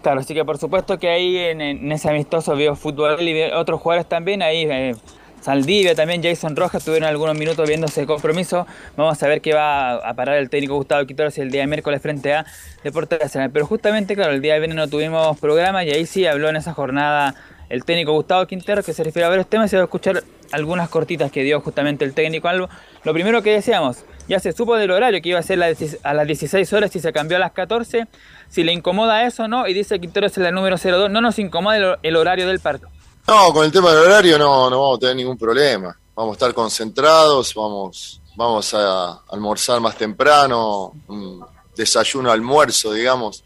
Claro, 0.03 0.19
así 0.19 0.33
que 0.33 0.43
por 0.43 0.57
supuesto 0.57 0.99
que 0.99 1.07
ahí 1.07 1.37
en, 1.37 1.89
ese 1.93 2.09
amistoso 2.09 2.57
vio 2.57 2.75
fútbol 2.75 3.21
y 3.21 3.41
otros 3.43 3.79
jugadores 3.79 4.07
también, 4.07 4.41
ahí 4.41 4.67
eh, 4.69 4.95
Saldivia 5.39 5.95
también, 5.95 6.21
Jason 6.21 6.57
Rojas 6.57 6.83
tuvieron 6.83 7.07
algunos 7.07 7.37
minutos 7.37 7.65
viendo 7.65 7.87
ese 7.87 8.05
compromiso. 8.05 8.67
Vamos 8.97 9.23
a 9.23 9.27
ver 9.27 9.39
qué 9.39 9.53
va 9.53 9.95
a 9.95 10.13
parar 10.13 10.35
el 10.35 10.49
técnico 10.49 10.75
Gustavo 10.75 11.05
Quitoros 11.05 11.37
el 11.37 11.51
día 11.51 11.65
miércoles 11.67 12.01
frente 12.01 12.33
a 12.33 12.45
Deportes 12.83 13.17
Nacional. 13.21 13.51
Pero 13.51 13.65
justamente, 13.65 14.13
claro, 14.13 14.33
el 14.33 14.41
día 14.41 14.55
de 14.55 14.59
viernes 14.59 14.75
no 14.75 14.89
tuvimos 14.89 15.39
programa 15.39 15.85
y 15.85 15.91
ahí 15.91 16.05
sí 16.05 16.25
habló 16.25 16.49
en 16.49 16.57
esa 16.57 16.73
jornada 16.73 17.35
el 17.69 17.85
técnico 17.85 18.11
Gustavo 18.11 18.45
Quintero 18.45 18.83
que 18.83 18.91
se 18.91 19.05
refiere 19.05 19.25
a 19.25 19.29
varios 19.29 19.47
temas 19.47 19.71
y 19.71 19.77
va 19.77 19.83
a 19.83 19.85
escuchar 19.85 20.21
algunas 20.53 20.87
cortitas 20.87 21.31
que 21.31 21.43
dio 21.43 21.59
justamente 21.61 22.05
el 22.05 22.13
técnico 22.13 22.47
Albo. 22.47 22.69
Lo 23.03 23.13
primero 23.13 23.41
que 23.41 23.51
decíamos, 23.51 24.05
ya 24.27 24.39
se 24.39 24.53
supo 24.53 24.75
del 24.75 24.91
horario 24.91 25.21
que 25.21 25.29
iba 25.29 25.39
a 25.39 25.43
ser 25.43 25.61
a 25.61 26.13
las 26.13 26.27
16 26.27 26.73
horas 26.73 26.95
y 26.95 26.99
se 26.99 27.11
cambió 27.11 27.37
a 27.37 27.39
las 27.39 27.51
14. 27.51 28.07
Si 28.49 28.63
le 28.63 28.71
incomoda 28.71 29.25
eso, 29.25 29.47
¿no? 29.47 29.67
Y 29.67 29.73
dice 29.73 29.99
Quintero 29.99 30.27
es 30.27 30.37
la 30.37 30.51
número 30.51 30.77
02, 30.77 31.09
no 31.09 31.21
nos 31.21 31.39
incomoda 31.39 31.97
el, 32.01 32.15
horario 32.15 32.47
del 32.47 32.59
partido. 32.59 32.89
No, 33.27 33.51
con 33.51 33.65
el 33.65 33.71
tema 33.71 33.91
del 33.91 34.05
horario 34.05 34.37
no, 34.37 34.69
no 34.69 34.81
vamos 34.81 34.97
a 34.97 34.99
tener 34.99 35.15
ningún 35.15 35.37
problema. 35.37 35.97
Vamos 36.15 36.33
a 36.33 36.35
estar 36.35 36.53
concentrados, 36.53 37.53
vamos, 37.55 38.21
vamos 38.35 38.73
a 38.75 39.23
almorzar 39.31 39.81
más 39.81 39.97
temprano, 39.97 40.93
un 41.07 41.43
desayuno, 41.75 42.31
almuerzo, 42.31 42.93
digamos. 42.93 43.43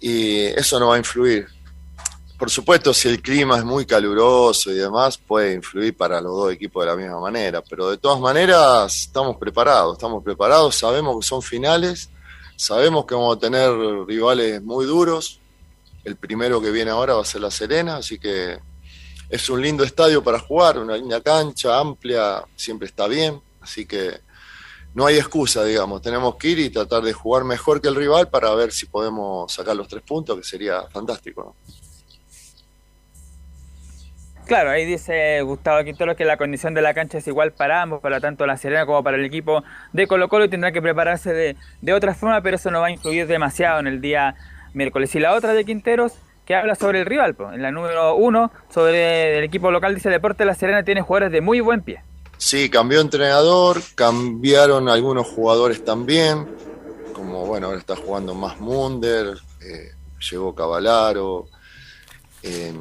Y 0.00 0.46
eso 0.46 0.80
no 0.80 0.88
va 0.88 0.96
a 0.96 0.98
influir. 0.98 1.46
Por 2.40 2.48
supuesto, 2.48 2.94
si 2.94 3.06
el 3.06 3.20
clima 3.20 3.58
es 3.58 3.64
muy 3.66 3.84
caluroso 3.84 4.72
y 4.72 4.76
demás, 4.76 5.18
puede 5.18 5.52
influir 5.52 5.94
para 5.94 6.22
los 6.22 6.32
dos 6.32 6.50
equipos 6.54 6.82
de 6.82 6.90
la 6.90 6.96
misma 6.96 7.20
manera. 7.20 7.60
Pero 7.60 7.90
de 7.90 7.98
todas 7.98 8.18
maneras, 8.18 8.96
estamos 8.96 9.36
preparados, 9.36 9.98
estamos 9.98 10.24
preparados, 10.24 10.74
sabemos 10.74 11.20
que 11.20 11.26
son 11.26 11.42
finales, 11.42 12.08
sabemos 12.56 13.04
que 13.04 13.14
vamos 13.14 13.36
a 13.36 13.40
tener 13.40 13.70
rivales 14.06 14.62
muy 14.62 14.86
duros, 14.86 15.38
el 16.02 16.16
primero 16.16 16.62
que 16.62 16.70
viene 16.70 16.90
ahora 16.90 17.12
va 17.12 17.20
a 17.20 17.26
ser 17.26 17.42
La 17.42 17.50
Serena, 17.50 17.96
así 17.96 18.18
que 18.18 18.58
es 19.28 19.50
un 19.50 19.60
lindo 19.60 19.84
estadio 19.84 20.24
para 20.24 20.38
jugar, 20.38 20.78
una 20.78 20.96
linda 20.96 21.20
cancha, 21.20 21.78
amplia, 21.78 22.42
siempre 22.56 22.88
está 22.88 23.06
bien, 23.06 23.38
así 23.60 23.84
que 23.84 24.18
no 24.94 25.04
hay 25.04 25.18
excusa, 25.18 25.62
digamos, 25.62 26.00
tenemos 26.00 26.36
que 26.36 26.48
ir 26.48 26.58
y 26.60 26.70
tratar 26.70 27.02
de 27.02 27.12
jugar 27.12 27.44
mejor 27.44 27.82
que 27.82 27.88
el 27.88 27.96
rival 27.96 28.30
para 28.30 28.54
ver 28.54 28.72
si 28.72 28.86
podemos 28.86 29.52
sacar 29.52 29.76
los 29.76 29.88
tres 29.88 30.02
puntos, 30.04 30.38
que 30.38 30.42
sería 30.42 30.84
fantástico. 30.90 31.42
¿no? 31.44 31.89
Claro, 34.50 34.70
ahí 34.70 34.84
dice 34.84 35.42
Gustavo 35.42 35.84
Quintero 35.84 36.16
que 36.16 36.24
la 36.24 36.36
condición 36.36 36.74
de 36.74 36.82
la 36.82 36.92
cancha 36.92 37.18
es 37.18 37.26
igual 37.28 37.52
para 37.52 37.82
ambos, 37.82 38.00
para 38.00 38.18
tanto 38.18 38.44
la 38.46 38.56
Serena 38.56 38.84
como 38.84 39.00
para 39.04 39.16
el 39.16 39.24
equipo 39.24 39.62
de 39.92 40.08
Colo 40.08 40.28
Colo 40.28 40.46
y 40.46 40.48
tendrá 40.48 40.72
que 40.72 40.82
prepararse 40.82 41.32
de, 41.32 41.92
otra 41.92 42.16
forma, 42.16 42.42
pero 42.42 42.56
eso 42.56 42.68
no 42.72 42.80
va 42.80 42.88
a 42.88 42.90
influir 42.90 43.28
demasiado 43.28 43.78
en 43.78 43.86
el 43.86 44.00
día 44.00 44.34
miércoles. 44.74 45.14
Y 45.14 45.20
la 45.20 45.34
otra 45.34 45.52
de 45.52 45.64
Quinteros, 45.64 46.14
que 46.44 46.56
habla 46.56 46.74
sobre 46.74 46.98
el 46.98 47.06
rival, 47.06 47.36
pues, 47.36 47.54
en 47.54 47.62
la 47.62 47.70
número 47.70 48.16
uno, 48.16 48.50
sobre 48.74 49.38
el 49.38 49.44
equipo 49.44 49.70
local, 49.70 49.94
dice 49.94 50.10
Deporte 50.10 50.44
La 50.44 50.56
Serena 50.56 50.82
tiene 50.82 51.02
jugadores 51.02 51.30
de 51.30 51.40
muy 51.40 51.60
buen 51.60 51.82
pie. 51.82 52.02
Sí, 52.36 52.68
cambió 52.68 53.00
entrenador, 53.00 53.80
cambiaron 53.94 54.88
algunos 54.88 55.28
jugadores 55.28 55.84
también, 55.84 56.48
como 57.12 57.46
bueno, 57.46 57.68
ahora 57.68 57.78
está 57.78 57.94
jugando 57.94 58.34
más 58.34 58.58
Munder, 58.58 59.36
eh, 59.60 59.92
llegó 60.28 60.56
Cavalaro, 60.56 61.46
eh, 62.42 62.74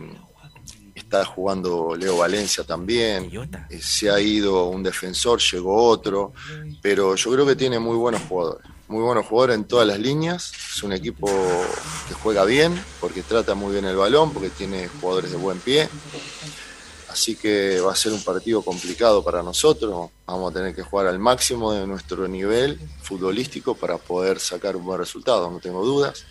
está 1.00 1.26
jugando 1.26 1.96
Leo 1.96 2.18
Valencia 2.18 2.64
también, 2.64 3.32
eh, 3.70 3.80
se 3.82 4.10
ha 4.10 4.20
ido 4.20 4.66
un 4.70 4.84
defensor, 4.84 5.40
llegó 5.40 5.84
otro, 5.88 6.34
pero 6.82 7.16
yo 7.16 7.32
creo 7.32 7.46
que 7.46 7.56
tiene 7.56 7.80
muy 7.80 7.96
buenos 7.96 8.22
jugadores, 8.28 8.66
muy 8.88 9.04
buenos 9.04 9.26
jugadores 9.26 9.56
en 9.56 9.66
todas 9.66 9.88
las 9.88 10.00
líneas, 10.00 10.52
es 10.76 10.84
un 10.84 10.94
equipo 10.94 11.28
que 12.08 12.14
juega 12.14 12.46
bien, 12.46 12.82
porque 13.00 13.22
trata 13.22 13.56
muy 13.56 13.74
bien 13.74 13.86
el 13.86 13.96
balón, 13.96 14.32
porque 14.32 14.50
tiene 14.50 14.88
jugadores 14.88 15.32
de 15.32 15.38
buen 15.38 15.60
pie. 15.60 15.90
Así 17.10 17.36
que 17.36 17.80
va 17.80 17.92
a 17.92 17.96
ser 17.96 18.14
un 18.14 18.24
partido 18.24 18.62
complicado 18.62 19.24
para 19.24 19.42
nosotros. 19.42 20.12
Vamos 20.28 20.52
a 20.52 20.54
tener 20.54 20.76
que 20.76 20.84
jugar 20.84 21.08
al 21.08 21.18
máximo 21.18 21.74
de 21.74 21.88
nuestro 21.88 22.28
nivel 22.28 22.80
futbolístico 23.02 23.74
para 23.74 23.98
poder 23.98 24.40
sacar 24.40 24.76
un 24.76 24.86
buen 24.86 25.00
resultado, 25.00 25.50
no 25.50 25.60
tengo 25.60 25.84
dudas. 25.84 26.26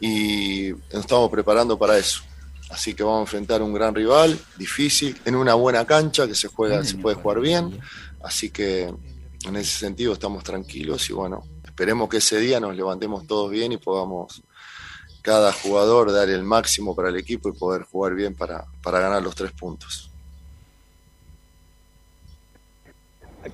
Y 0.00 0.70
nos 0.92 1.02
estamos 1.02 1.28
preparando 1.28 1.76
para 1.76 1.98
eso. 1.98 2.22
Así 2.70 2.94
que 2.94 3.02
vamos 3.02 3.18
a 3.18 3.22
enfrentar 3.22 3.62
un 3.62 3.74
gran 3.74 3.94
rival, 3.94 4.38
difícil, 4.56 5.20
en 5.24 5.34
una 5.34 5.54
buena 5.54 5.84
cancha 5.84 6.26
que 6.26 6.34
se 6.34 6.48
juega, 6.48 6.84
se 6.84 6.96
puede 6.98 7.16
jugar 7.16 7.40
bien. 7.40 7.80
Así 8.22 8.50
que 8.50 8.92
en 9.44 9.56
ese 9.56 9.78
sentido 9.78 10.12
estamos 10.12 10.44
tranquilos 10.44 11.08
y 11.10 11.12
bueno, 11.12 11.42
esperemos 11.64 12.08
que 12.08 12.18
ese 12.18 12.38
día 12.38 12.60
nos 12.60 12.76
levantemos 12.76 13.26
todos 13.26 13.50
bien 13.50 13.72
y 13.72 13.78
podamos 13.78 14.42
cada 15.22 15.52
jugador 15.52 16.12
dar 16.12 16.28
el 16.30 16.44
máximo 16.44 16.94
para 16.94 17.08
el 17.08 17.16
equipo 17.16 17.48
y 17.48 17.52
poder 17.52 17.82
jugar 17.82 18.14
bien 18.14 18.34
para, 18.34 18.64
para 18.82 19.00
ganar 19.00 19.22
los 19.22 19.34
tres 19.34 19.52
puntos. 19.52 20.09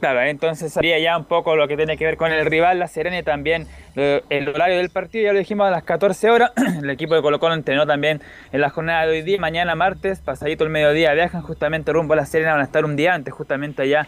Claro, 0.01 0.21
entonces 0.23 0.73
sería 0.73 0.99
ya 0.99 1.17
un 1.17 1.25
poco 1.25 1.55
lo 1.55 1.69
que 1.69 1.77
tiene 1.77 1.97
que 1.97 2.05
ver 2.05 2.17
con 2.17 2.33
el 2.33 2.45
rival, 2.45 2.79
la 2.79 2.89
Serena 2.89 3.19
y 3.19 3.23
también 3.23 3.67
el 3.95 4.49
horario 4.49 4.77
del 4.77 4.91
partido, 4.91 5.27
ya 5.27 5.33
lo 5.33 5.39
dijimos 5.39 5.67
a 5.69 5.71
las 5.71 5.85
14 5.85 6.31
horas, 6.31 6.51
el 6.83 6.91
equipo 6.91 7.15
de 7.15 7.23
Colo 7.23 7.39
Colo 7.39 7.55
entrenó 7.55 7.87
también 7.87 8.21
en 8.53 8.61
la 8.61 8.69
jornada 8.69 9.07
de 9.07 9.13
hoy 9.13 9.23
día, 9.23 9.39
mañana 9.39 9.75
martes, 9.75 10.21
pasadito 10.21 10.65
el 10.65 10.71
mediodía, 10.71 11.15
viajan 11.15 11.41
justamente 11.41 11.93
rumbo 11.93 12.15
a 12.15 12.17
la 12.17 12.27
Serena, 12.27 12.53
van 12.53 12.61
a 12.63 12.65
estar 12.65 12.85
un 12.85 12.97
día 12.97 13.15
antes 13.15 13.33
justamente 13.33 13.83
allá 13.83 14.07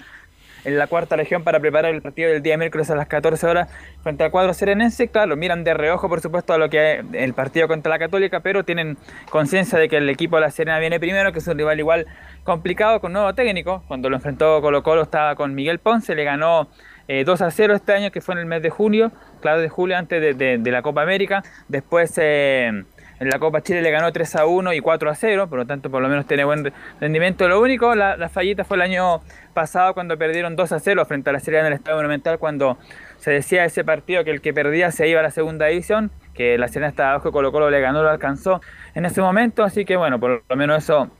en 0.64 0.78
la 0.78 0.86
cuarta 0.86 1.16
región 1.16 1.44
para 1.44 1.60
preparar 1.60 1.94
el 1.94 2.02
partido 2.02 2.30
del 2.30 2.42
día 2.42 2.56
miércoles 2.56 2.90
a 2.90 2.94
las 2.96 3.06
14 3.08 3.46
horas 3.46 3.70
frente 4.02 4.24
al 4.24 4.30
cuadro 4.30 4.52
serenense. 4.54 5.08
Claro, 5.08 5.36
miran 5.36 5.64
de 5.64 5.74
reojo, 5.74 6.08
por 6.08 6.20
supuesto, 6.20 6.52
a 6.52 6.58
lo 6.58 6.68
que 6.68 6.98
es 6.98 7.04
el 7.12 7.34
partido 7.34 7.68
contra 7.68 7.90
la 7.90 7.98
Católica, 7.98 8.40
pero 8.40 8.64
tienen 8.64 8.96
conciencia 9.30 9.78
de 9.78 9.88
que 9.88 9.96
el 9.98 10.08
equipo 10.08 10.36
de 10.36 10.42
la 10.42 10.50
Serena 10.50 10.78
viene 10.78 10.98
primero, 11.00 11.32
que 11.32 11.38
es 11.38 11.46
un 11.46 11.56
rival 11.58 11.78
igual 11.78 12.06
complicado 12.44 13.00
con 13.00 13.12
nuevo 13.12 13.34
técnico. 13.34 13.82
Cuando 13.88 14.08
lo 14.10 14.16
enfrentó 14.16 14.60
Colo 14.60 14.82
Colo 14.82 15.02
estaba 15.02 15.34
con 15.34 15.54
Miguel 15.54 15.78
Ponce, 15.78 16.14
le 16.14 16.24
ganó 16.24 16.68
eh, 17.08 17.24
2 17.24 17.40
a 17.42 17.50
0 17.50 17.74
este 17.74 17.92
año, 17.92 18.10
que 18.10 18.20
fue 18.20 18.34
en 18.34 18.40
el 18.40 18.46
mes 18.46 18.62
de 18.62 18.70
junio, 18.70 19.12
claro, 19.40 19.60
de 19.60 19.68
julio, 19.68 19.96
antes 19.96 20.20
de, 20.36 20.58
de- 20.58 20.70
la 20.70 20.82
Copa 20.82 21.02
América. 21.02 21.42
Después 21.68 22.12
eh, 22.18 22.84
en 23.20 23.28
la 23.28 23.38
Copa 23.38 23.62
Chile 23.62 23.82
le 23.82 23.90
ganó 23.90 24.12
3 24.12 24.36
a 24.36 24.46
1 24.46 24.72
y 24.72 24.80
4 24.80 25.10
a 25.10 25.14
0, 25.14 25.48
por 25.48 25.58
lo 25.58 25.66
tanto, 25.66 25.90
por 25.90 26.02
lo 26.02 26.08
menos 26.08 26.26
tiene 26.26 26.44
buen 26.44 26.72
rendimiento. 27.00 27.48
Lo 27.48 27.60
único, 27.60 27.94
la, 27.94 28.28
fallita 28.28 28.64
fue 28.64 28.76
el 28.76 28.82
año 28.82 29.20
pasado 29.54 29.94
cuando 29.94 30.16
perdieron 30.16 30.56
2 30.56 30.72
a 30.72 30.80
0 30.80 31.04
frente 31.06 31.30
a 31.30 31.32
la 31.32 31.40
Serena 31.40 31.66
en 31.66 31.72
el 31.72 31.78
Estadio 31.78 31.96
Monumental, 31.96 32.38
cuando 32.38 32.78
se 33.18 33.30
decía 33.30 33.64
ese 33.64 33.84
partido 33.84 34.24
que 34.24 34.30
el 34.30 34.40
que 34.40 34.54
perdía 34.54 34.90
se 34.92 35.08
iba 35.08 35.20
a 35.20 35.22
la 35.22 35.30
segunda 35.30 35.66
división, 35.66 36.10
que 36.34 36.56
la 36.58 36.68
Serena 36.68 36.88
estaba 36.88 37.10
abajo 37.10 37.32
Colo 37.32 37.50
Colo 37.50 37.70
le 37.70 37.80
ganó, 37.80 38.02
lo 38.02 38.10
alcanzó 38.10 38.60
en 38.94 39.04
ese 39.04 39.20
momento, 39.20 39.64
así 39.64 39.84
que 39.84 39.96
bueno, 39.96 40.20
por 40.20 40.44
lo 40.48 40.56
menos 40.56 40.84
eso 40.84 41.10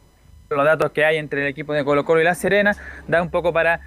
los 0.50 0.64
datos 0.64 0.92
que 0.92 1.04
hay 1.04 1.18
entre 1.18 1.42
el 1.42 1.48
equipo 1.48 1.72
de 1.72 1.84
Colo 1.84 2.04
Colo 2.04 2.20
y 2.20 2.24
La 2.24 2.34
Serena, 2.34 2.74
da 3.06 3.20
un 3.20 3.30
poco 3.30 3.52
para 3.52 3.80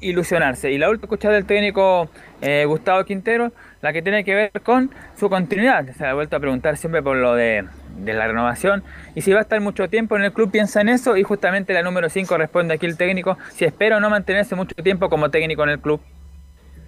ilusionarse. 0.00 0.70
Y 0.70 0.78
la 0.78 0.90
última 0.90 1.06
escuchada 1.06 1.34
del 1.34 1.46
técnico 1.46 2.08
eh, 2.42 2.64
Gustavo 2.66 3.04
Quintero, 3.04 3.52
la 3.82 3.92
que 3.92 4.02
tiene 4.02 4.24
que 4.24 4.34
ver 4.34 4.62
con 4.62 4.90
su 5.18 5.28
continuidad. 5.28 5.86
Se 5.96 6.06
ha 6.06 6.14
vuelto 6.14 6.36
a 6.36 6.40
preguntar 6.40 6.76
siempre 6.76 7.02
por 7.02 7.16
lo 7.16 7.34
de, 7.34 7.64
de 7.98 8.12
la 8.14 8.26
renovación. 8.26 8.82
Y 9.14 9.22
si 9.22 9.32
va 9.32 9.40
a 9.40 9.42
estar 9.42 9.60
mucho 9.60 9.88
tiempo 9.88 10.16
en 10.16 10.24
el 10.24 10.32
club, 10.32 10.50
piensa 10.50 10.80
en 10.80 10.88
eso. 10.88 11.16
Y 11.16 11.22
justamente 11.22 11.72
la 11.72 11.82
número 11.82 12.08
5 12.08 12.36
responde 12.36 12.74
aquí 12.74 12.86
el 12.86 12.96
técnico, 12.96 13.38
si 13.54 13.64
espera 13.64 13.96
o 13.96 14.00
no 14.00 14.10
mantenerse 14.10 14.54
mucho 14.54 14.74
tiempo 14.82 15.08
como 15.08 15.30
técnico 15.30 15.62
en 15.64 15.70
el 15.70 15.80
club. 15.80 16.00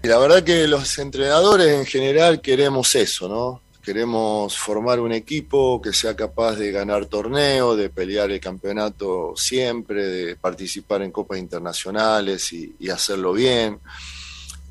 La 0.03 0.19
verdad 0.19 0.43
que 0.43 0.69
los 0.69 0.99
entrenadores 0.99 1.69
en 1.69 1.85
general 1.85 2.41
queremos 2.41 2.95
eso, 2.95 3.29
¿no? 3.29 3.63
Queremos 3.83 4.57
formar 4.57 5.01
un 5.01 5.13
equipo 5.13 5.81
que 5.81 5.93
sea 5.93 6.15
capaz 6.15 6.57
de 6.57 6.71
ganar 6.71 7.07
torneos, 7.07 7.77
de 7.77 7.89
pelear 7.91 8.31
el 8.31 8.39
campeonato 8.39 9.33
siempre, 9.35 10.05
de 10.05 10.37
participar 10.37 11.03
en 11.03 11.11
copas 11.11 11.39
internacionales 11.39 12.53
y, 12.53 12.77
y 12.79 12.91
hacerlo 12.91 13.33
bien. 13.33 13.81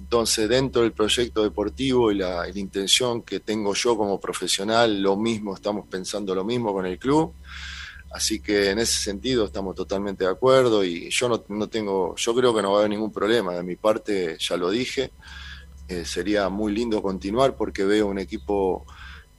Entonces, 0.07 0.47
dentro 0.47 0.84
del 0.84 0.93
proyecto 0.93 1.43
deportivo 1.43 2.13
y 2.13 2.15
la, 2.15 2.47
intención 2.55 3.23
que 3.23 3.41
tengo 3.41 3.73
yo 3.73 3.97
como 3.97 4.21
profesional, 4.21 5.01
lo 5.01 5.17
mismo, 5.17 5.53
estamos 5.53 5.85
pensando 5.85 6.34
lo 6.34 6.45
mismo 6.45 6.71
con 6.71 6.85
el 6.85 6.97
club. 6.97 7.34
Así 8.13 8.39
que 8.39 8.69
en 8.69 8.79
ese 8.79 9.01
sentido 9.01 9.43
estamos 9.43 9.75
totalmente 9.75 10.23
de 10.23 10.29
acuerdo 10.29 10.85
y 10.85 11.09
yo 11.09 11.27
no, 11.27 11.43
no 11.49 11.67
tengo, 11.67 12.15
yo 12.15 12.34
creo 12.34 12.55
que 12.55 12.61
no 12.61 12.71
va 12.71 12.77
a 12.77 12.79
haber 12.79 12.91
ningún 12.91 13.11
problema. 13.11 13.53
De 13.53 13.63
mi 13.63 13.75
parte, 13.75 14.38
ya 14.39 14.55
lo 14.55 14.69
dije, 14.69 15.11
eh, 15.89 16.05
sería 16.05 16.47
muy 16.47 16.73
lindo 16.73 17.01
continuar 17.01 17.57
porque 17.57 17.84
veo 17.84 18.07
un 18.07 18.17
equipo, 18.17 18.85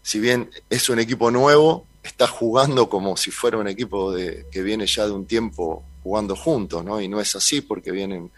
si 0.02 0.20
bien 0.20 0.50
es 0.68 0.90
un 0.90 0.98
equipo 0.98 1.30
nuevo, 1.30 1.86
está 2.02 2.26
jugando 2.26 2.90
como 2.90 3.16
si 3.16 3.30
fuera 3.30 3.56
un 3.56 3.68
equipo 3.68 4.12
de, 4.12 4.44
que 4.50 4.62
viene 4.62 4.86
ya 4.86 5.06
de 5.06 5.12
un 5.12 5.24
tiempo 5.24 5.82
jugando 6.02 6.36
juntos, 6.36 6.84
¿no? 6.84 7.00
Y 7.00 7.08
no 7.08 7.22
es 7.22 7.34
así 7.36 7.62
porque 7.62 7.90
vienen, 7.90 8.30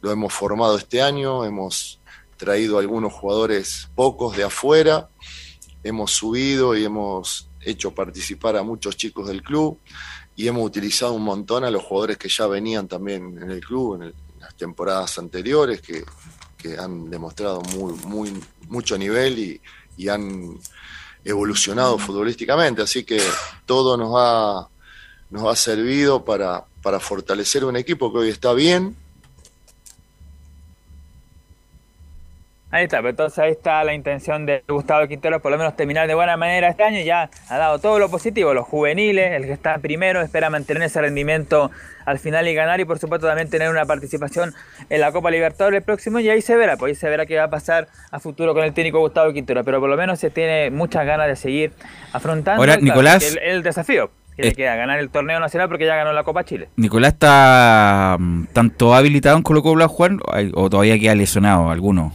lo 0.00 0.10
hemos 0.10 0.32
formado 0.32 0.76
este 0.76 1.02
año, 1.02 1.44
hemos 1.44 2.00
traído 2.36 2.78
algunos 2.78 3.12
jugadores 3.12 3.88
pocos 3.94 4.36
de 4.36 4.44
afuera, 4.44 5.10
hemos 5.82 6.12
subido 6.12 6.76
y 6.76 6.84
hemos 6.84 7.48
hecho 7.60 7.94
participar 7.94 8.56
a 8.56 8.62
muchos 8.62 8.96
chicos 8.96 9.28
del 9.28 9.42
club 9.42 9.78
y 10.36 10.46
hemos 10.46 10.64
utilizado 10.64 11.14
un 11.14 11.24
montón 11.24 11.64
a 11.64 11.70
los 11.70 11.82
jugadores 11.82 12.16
que 12.16 12.28
ya 12.28 12.46
venían 12.46 12.86
también 12.86 13.38
en 13.42 13.50
el 13.50 13.60
club 13.60 14.02
en, 14.02 14.14
las 14.38 14.54
temporadas 14.54 15.18
anteriores, 15.18 15.80
que, 15.80 16.04
que 16.56 16.78
han 16.78 17.10
demostrado 17.10 17.60
muy, 17.76 17.92
muy, 18.04 18.40
mucho 18.68 18.96
nivel 18.96 19.36
y, 19.36 19.60
y 19.96 20.08
han 20.08 20.60
evolucionado 21.24 21.98
futbolísticamente. 21.98 22.82
Así 22.82 23.02
que 23.02 23.20
todo 23.66 23.96
nos 23.96 24.12
ha, 24.16 24.68
nos 25.30 25.44
ha 25.44 25.56
servido 25.56 26.24
para, 26.24 26.64
para 26.82 27.00
fortalecer 27.00 27.64
un 27.64 27.76
equipo 27.76 28.12
que 28.12 28.18
hoy 28.18 28.28
está 28.28 28.52
bien, 28.52 28.96
Ahí 32.70 32.84
está, 32.84 32.98
pero 32.98 33.08
entonces 33.10 33.38
ahí 33.38 33.50
está 33.52 33.82
la 33.82 33.94
intención 33.94 34.44
de 34.44 34.62
Gustavo 34.68 35.08
Quintero, 35.08 35.40
por 35.40 35.50
lo 35.50 35.56
menos 35.56 35.74
terminar 35.74 36.06
de 36.06 36.14
buena 36.14 36.36
manera 36.36 36.68
este 36.68 36.82
año. 36.82 37.00
Ya 37.00 37.30
ha 37.48 37.56
dado 37.56 37.78
todo 37.78 37.98
lo 37.98 38.10
positivo, 38.10 38.52
los 38.52 38.66
juveniles, 38.66 39.32
el 39.32 39.46
que 39.46 39.52
está 39.52 39.78
primero, 39.78 40.20
espera 40.20 40.50
mantener 40.50 40.82
ese 40.82 41.00
rendimiento 41.00 41.70
al 42.04 42.18
final 42.18 42.46
y 42.46 42.52
ganar, 42.54 42.78
y 42.78 42.84
por 42.84 42.98
supuesto 42.98 43.26
también 43.26 43.48
tener 43.48 43.70
una 43.70 43.86
participación 43.86 44.52
en 44.90 45.00
la 45.00 45.12
Copa 45.12 45.30
Libertadores 45.30 45.78
el 45.78 45.82
próximo, 45.84 46.20
y 46.20 46.28
ahí 46.28 46.42
se 46.42 46.56
verá, 46.56 46.76
pues 46.76 46.90
ahí 46.90 46.94
se 46.94 47.08
verá 47.08 47.24
qué 47.24 47.36
va 47.38 47.44
a 47.44 47.50
pasar 47.50 47.88
a 48.10 48.20
futuro 48.20 48.52
con 48.52 48.62
el 48.64 48.74
técnico 48.74 48.98
Gustavo 48.98 49.32
Quintero, 49.32 49.64
pero 49.64 49.80
por 49.80 49.88
lo 49.88 49.96
menos 49.96 50.18
se 50.18 50.28
tiene 50.28 50.70
muchas 50.70 51.06
ganas 51.06 51.26
de 51.26 51.36
seguir 51.36 51.72
afrontando 52.12 52.60
Ahora, 52.60 52.76
Nicolás, 52.76 53.22
el, 53.24 53.38
el 53.38 53.62
desafío 53.62 54.10
que 54.36 54.42
le 54.42 54.54
queda, 54.54 54.76
ganar 54.76 54.98
el 54.98 55.08
torneo 55.08 55.40
nacional 55.40 55.68
porque 55.70 55.86
ya 55.86 55.96
ganó 55.96 56.12
la 56.12 56.22
Copa 56.22 56.44
Chile. 56.44 56.68
Nicolás 56.76 57.14
está 57.14 58.16
mm, 58.18 58.44
tanto 58.52 58.94
habilitado 58.94 59.38
en 59.38 59.42
Colo 59.42 59.62
Colo 59.62 59.84
a 59.84 59.88
jugar 59.88 60.12
o- 60.12 60.62
o 60.64 60.68
todavía 60.70 60.98
queda 60.98 61.14
lesionado 61.14 61.70
alguno. 61.70 62.12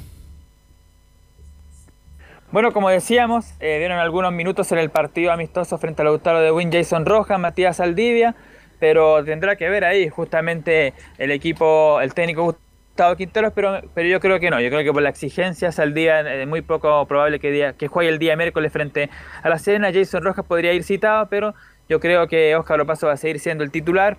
Bueno, 2.54 2.72
como 2.72 2.92
decíamos, 2.92 3.56
eh, 3.60 3.80
vieron 3.80 3.98
algunos 3.98 4.32
minutos 4.32 4.72
en 4.72 4.78
el 4.78 4.92
partido 4.92 5.32
amistoso 5.32 5.80
frente 5.80 6.04
al 6.04 6.10
Lautaro 6.10 6.40
de 6.40 6.52
Win 6.52 6.72
Jason 6.72 7.04
Rojas, 7.04 7.40
Matías 7.40 7.80
Aldivia, 7.80 8.36
pero 8.80 9.24
tendrá 9.24 9.56
que 9.56 9.68
ver 9.70 9.84
ahí 9.84 10.08
justamente 10.08 10.94
el 11.18 11.32
equipo, 11.32 12.00
el 12.00 12.14
técnico 12.14 12.44
Gustavo 12.44 13.16
Quinteros, 13.16 13.54
pero, 13.56 13.82
pero 13.96 14.08
yo 14.08 14.20
creo 14.20 14.40
que 14.40 14.52
no, 14.52 14.62
yo 14.62 14.70
creo 14.70 14.84
que 14.84 14.94
por 14.94 15.02
la 15.02 15.10
exigencia 15.10 15.72
Saldivia 15.72 16.20
es 16.20 16.48
muy 16.48 16.62
poco 16.62 17.04
probable 17.08 17.40
que, 17.40 17.50
día, 17.50 17.74
que 17.74 17.88
juegue 17.88 18.12
el 18.12 18.20
día 18.20 18.36
miércoles 18.36 18.72
frente 18.72 19.10
a 19.42 19.50
la 19.50 19.58
Serena, 19.58 19.90
Jason 19.92 20.24
Rojas 20.24 20.46
podría 20.46 20.74
ir 20.74 20.84
citado, 20.84 21.30
pero 21.30 21.56
yo 21.90 22.00
creo 22.00 22.28
que 22.28 22.56
Óscar 22.56 22.80
Opaso 22.82 23.08
va 23.08 23.14
a 23.14 23.18
seguir 23.18 23.40
siendo 23.40 23.64
el 23.64 23.72
titular, 23.72 24.18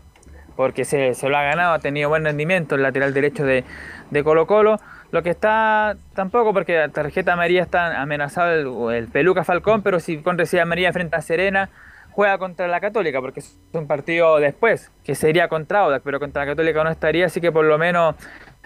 porque 0.57 0.85
se, 0.85 1.15
se 1.15 1.29
lo 1.29 1.37
ha 1.37 1.45
ganado, 1.45 1.73
ha 1.73 1.79
tenido 1.79 2.09
buen 2.09 2.25
rendimiento 2.25 2.75
el 2.75 2.83
lateral 2.83 3.15
derecho 3.15 3.45
de, 3.45 3.63
de 4.11 4.25
Colo 4.25 4.49
Colo. 4.49 4.81
Lo 5.15 5.23
que 5.23 5.31
está 5.31 5.97
tampoco, 6.17 6.53
porque 6.53 6.77
la 6.77 6.89
tarjeta 6.89 7.35
amarilla 7.35 7.63
está 7.63 8.03
amenazado 8.03 8.91
el, 8.91 8.97
el 8.97 9.07
Peluca 9.07 9.45
Falcón, 9.45 9.81
pero 9.81 10.01
si 10.01 10.19
con 10.19 10.37
recibe 10.37 10.63
amarilla 10.63 10.93
frente 10.93 11.15
a 11.15 11.23
Serena, 11.23 11.71
juega 12.11 12.37
contra 12.39 12.67
la 12.67 12.81
Católica, 12.81 13.21
porque 13.21 13.39
es 13.39 13.57
un 13.75 13.87
partido 13.87 14.41
después, 14.41 14.91
que 15.05 15.15
sería 15.15 15.47
contra 15.47 15.83
Audax, 15.83 16.03
pero 16.05 16.19
contra 16.19 16.45
la 16.45 16.51
Católica 16.51 16.83
no 16.83 16.91
estaría, 16.91 17.27
así 17.27 17.41
que 17.41 17.53
por 17.53 17.65
lo 17.65 17.79
menos 17.79 18.17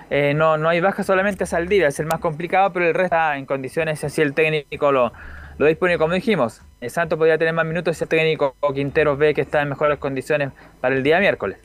eh, 0.08 0.32
no, 0.32 0.56
no 0.56 0.70
hay 0.70 0.80
baja 0.80 1.02
solamente 1.02 1.44
Saldivia, 1.44 1.88
es 1.88 2.00
el 2.00 2.06
más 2.06 2.18
complicado, 2.18 2.72
pero 2.72 2.86
el 2.86 2.94
resto 2.94 3.14
está 3.14 3.36
en 3.36 3.44
condiciones, 3.44 4.02
así 4.02 4.22
el 4.22 4.32
técnico 4.32 4.90
lo, 4.90 5.12
lo 5.58 5.66
dispone, 5.66 5.98
como 5.98 6.14
dijimos. 6.14 6.62
El 6.80 6.88
Santos 6.88 7.18
podría 7.18 7.36
tener 7.36 7.52
más 7.52 7.66
minutos 7.66 7.98
si 7.98 8.04
el 8.04 8.08
técnico 8.08 8.56
Quinteros 8.74 9.18
ve 9.18 9.34
que 9.34 9.42
está 9.42 9.60
en 9.60 9.68
mejores 9.68 9.98
condiciones 9.98 10.52
para 10.80 10.94
el 10.94 11.02
día 11.02 11.20
miércoles. 11.20 11.58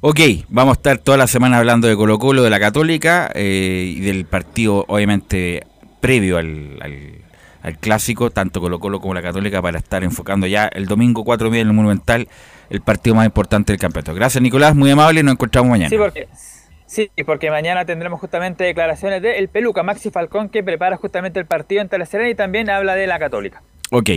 Ok, 0.00 0.20
vamos 0.48 0.76
a 0.76 0.78
estar 0.78 0.98
toda 0.98 1.18
la 1.18 1.26
semana 1.26 1.58
hablando 1.58 1.88
de 1.88 1.96
Colo 1.96 2.18
Colo, 2.18 2.44
de 2.44 2.50
la 2.50 2.60
Católica 2.60 3.30
eh, 3.34 3.94
y 3.96 4.00
del 4.00 4.24
partido, 4.26 4.84
obviamente, 4.88 5.64
previo 6.00 6.38
al, 6.38 6.78
al- 6.80 7.14
al 7.60 7.76
clásico, 7.78 8.30
tanto 8.30 8.60
Colo 8.60 8.78
Colo 8.78 9.00
como 9.00 9.12
la 9.14 9.22
Católica, 9.22 9.60
para 9.60 9.78
estar 9.78 10.04
enfocando 10.04 10.46
ya 10.46 10.68
el 10.68 10.86
domingo 10.86 11.24
4 11.24 11.50
de 11.50 11.60
en 11.60 11.66
el 11.68 11.72
Monumental, 11.74 12.28
el 12.70 12.80
partido 12.80 13.16
más 13.16 13.26
importante 13.26 13.72
del 13.72 13.80
campeonato. 13.80 14.14
Gracias, 14.14 14.40
Nicolás, 14.40 14.76
muy 14.76 14.90
amable, 14.90 15.22
nos 15.24 15.32
encontramos 15.32 15.68
mañana. 15.70 15.90
Sí, 15.90 15.96
porque, 15.98 16.28
sí, 16.86 17.10
porque 17.26 17.50
mañana 17.50 17.84
tendremos 17.84 18.20
justamente 18.20 18.62
declaraciones 18.62 19.20
de 19.20 19.38
el 19.38 19.48
Peluca, 19.48 19.82
Maxi 19.82 20.10
Falcón, 20.10 20.48
que 20.48 20.62
prepara 20.62 20.96
justamente 20.96 21.40
el 21.40 21.46
partido 21.46 21.82
entre 21.82 21.98
la 21.98 22.06
Serena 22.06 22.30
y 22.30 22.36
también 22.36 22.70
habla 22.70 22.94
de 22.94 23.08
la 23.08 23.18
Católica. 23.18 23.60
Ok, 23.90 24.10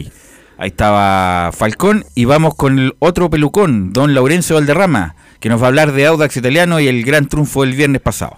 ahí 0.58 0.70
estaba 0.70 1.52
Falcón 1.52 2.06
y 2.16 2.26
vamos 2.26 2.56
con 2.56 2.80
el 2.80 2.96
otro 3.00 3.30
pelucón, 3.30 3.94
don 3.94 4.14
Laurencio 4.14 4.56
Valderrama, 4.56 5.16
que 5.40 5.50
nos 5.50 5.62
va 5.62 5.66
a 5.66 5.68
hablar 5.68 5.92
de 5.92 6.06
Audax 6.06 6.38
Italiano 6.38 6.80
y 6.80 6.88
el 6.88 7.04
gran 7.04 7.28
triunfo 7.28 7.62
del 7.62 7.74
viernes 7.74 8.02
pasado. 8.02 8.36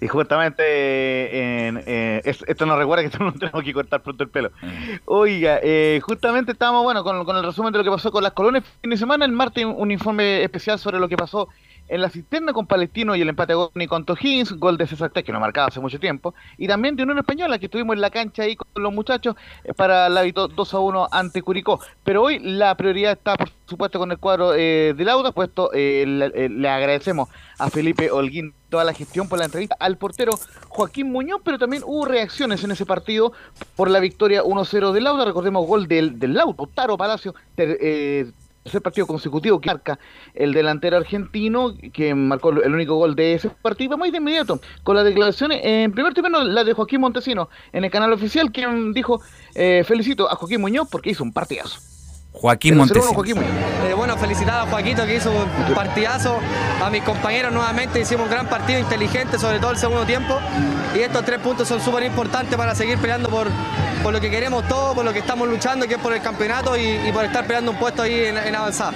Y 0.00 0.06
justamente 0.06 0.62
eh, 0.64 2.20
esto 2.24 2.66
nos 2.66 2.78
recuerda 2.78 3.02
que 3.02 3.10
tenemos 3.38 3.64
que 3.64 3.72
cortar 3.72 4.02
pronto 4.02 4.22
el 4.22 4.30
pelo. 4.30 4.52
Oiga, 5.06 5.58
eh, 5.62 6.00
justamente 6.02 6.52
estábamos 6.52 6.84
bueno 6.84 7.02
con, 7.02 7.24
con 7.24 7.36
el 7.36 7.44
resumen 7.44 7.72
de 7.72 7.78
lo 7.78 7.84
que 7.84 7.90
pasó 7.90 8.12
con 8.12 8.22
las 8.22 8.32
colonias 8.32 8.64
fin 8.80 8.90
de 8.90 8.96
semana. 8.96 9.24
El 9.24 9.32
martes 9.32 9.64
un 9.64 9.90
informe 9.90 10.44
especial 10.44 10.78
sobre 10.78 11.00
lo 11.00 11.08
que 11.08 11.16
pasó 11.16 11.48
en 11.88 12.00
la 12.02 12.10
cisterna 12.10 12.52
con 12.52 12.66
Palestino 12.66 13.16
y 13.16 13.22
el 13.22 13.28
empate 13.28 13.52
agónico 13.54 13.94
con 13.94 14.04
O'Higgins, 14.08 14.52
gol 14.52 14.76
de 14.76 14.86
César 14.86 15.10
Tech, 15.10 15.24
que 15.24 15.32
no 15.32 15.40
marcaba 15.40 15.68
hace 15.68 15.80
mucho 15.80 15.98
tiempo, 15.98 16.34
y 16.56 16.66
también 16.68 16.96
de 16.96 17.02
Unión 17.02 17.18
Española, 17.18 17.58
que 17.58 17.66
estuvimos 17.66 17.94
en 17.94 18.00
la 18.00 18.10
cancha 18.10 18.42
ahí 18.42 18.56
con 18.56 18.66
los 18.82 18.92
muchachos 18.92 19.34
eh, 19.64 19.72
para 19.74 20.06
el 20.06 20.16
hábito 20.16 20.48
2 20.48 20.74
a 20.74 20.78
1 20.78 21.08
ante 21.10 21.42
Curicó. 21.42 21.80
Pero 22.04 22.22
hoy 22.22 22.38
la 22.38 22.74
prioridad 22.76 23.12
está, 23.12 23.36
por 23.36 23.48
supuesto, 23.66 23.98
con 23.98 24.10
el 24.12 24.18
cuadro 24.18 24.54
eh, 24.54 24.94
de 24.96 25.04
Lauda, 25.04 25.32
puesto 25.32 25.70
eh, 25.72 26.04
le, 26.06 26.26
eh, 26.34 26.48
le 26.48 26.68
agradecemos 26.68 27.28
a 27.58 27.70
Felipe 27.70 28.10
Holguín 28.10 28.54
toda 28.68 28.84
la 28.84 28.92
gestión 28.92 29.28
por 29.28 29.38
la 29.38 29.46
entrevista 29.46 29.76
al 29.80 29.96
portero 29.96 30.32
Joaquín 30.68 31.10
Muñoz, 31.10 31.40
pero 31.42 31.58
también 31.58 31.82
hubo 31.86 32.04
reacciones 32.04 32.62
en 32.64 32.70
ese 32.70 32.84
partido 32.84 33.32
por 33.76 33.90
la 33.90 33.98
victoria 33.98 34.42
1-0 34.42 34.92
de 34.92 35.00
Lauda. 35.00 35.24
Recordemos 35.24 35.66
gol 35.66 35.88
del, 35.88 36.18
del 36.18 36.38
Taro 36.74 36.96
Palacio, 36.98 37.34
ter- 37.54 37.78
eh, 37.80 38.30
tercer 38.68 38.82
partido 38.82 39.06
consecutivo 39.06 39.60
que 39.60 39.70
marca 39.70 39.98
el 40.34 40.52
delantero 40.52 40.98
argentino, 40.98 41.74
que 41.92 42.14
marcó 42.14 42.50
el 42.50 42.74
único 42.74 42.96
gol 42.96 43.16
de 43.16 43.34
ese 43.34 43.48
partido. 43.48 43.90
Vamos 43.90 44.12
de 44.12 44.18
inmediato 44.18 44.60
con 44.84 44.94
las 44.94 45.04
declaraciones. 45.04 45.60
En 45.64 45.92
primer 45.92 46.12
término, 46.14 46.44
la 46.44 46.64
de 46.64 46.74
Joaquín 46.74 47.00
Montesino 47.00 47.48
en 47.72 47.84
el 47.84 47.90
canal 47.90 48.12
oficial, 48.12 48.52
quien 48.52 48.92
dijo: 48.92 49.20
eh, 49.54 49.82
Felicito 49.86 50.30
a 50.30 50.36
Joaquín 50.36 50.60
Muñoz 50.60 50.88
porque 50.90 51.10
hizo 51.10 51.24
un 51.24 51.32
partidazo. 51.32 51.97
Joaquín 52.40 52.74
El 52.74 52.80
0-1 52.80 52.84
Montesino. 52.84 53.14
Joaquín. 53.14 53.36
Eh, 53.38 53.94
bueno, 53.96 54.16
felicitar 54.16 54.60
a 54.60 54.66
Joaquito 54.70 55.04
que 55.06 55.16
hizo 55.16 55.30
un 55.30 55.74
partidazo, 55.74 56.38
a 56.82 56.88
mis 56.90 57.02
compañeros 57.02 57.52
nuevamente 57.52 58.00
hicimos 58.00 58.24
un 58.26 58.30
gran 58.30 58.46
partido 58.48 58.78
inteligente, 58.78 59.38
sobre 59.38 59.58
todo 59.58 59.72
el 59.72 59.76
segundo 59.76 60.04
tiempo, 60.04 60.38
y 60.94 61.00
estos 61.00 61.24
tres 61.24 61.40
puntos 61.40 61.66
son 61.66 61.80
súper 61.80 62.04
importantes 62.04 62.56
para 62.56 62.74
seguir 62.74 62.98
peleando 62.98 63.28
por, 63.28 63.48
por 64.02 64.12
lo 64.12 64.20
que 64.20 64.30
queremos 64.30 64.66
todos, 64.68 64.94
por 64.94 65.04
lo 65.04 65.12
que 65.12 65.18
estamos 65.18 65.48
luchando, 65.48 65.86
que 65.88 65.94
es 65.94 66.00
por 66.00 66.12
el 66.12 66.22
campeonato 66.22 66.76
y, 66.76 66.82
y 67.08 67.12
por 67.12 67.24
estar 67.24 67.44
peleando 67.46 67.72
un 67.72 67.78
puesto 67.78 68.02
ahí 68.02 68.24
en, 68.26 68.38
en 68.38 68.54
avanzada. 68.54 68.94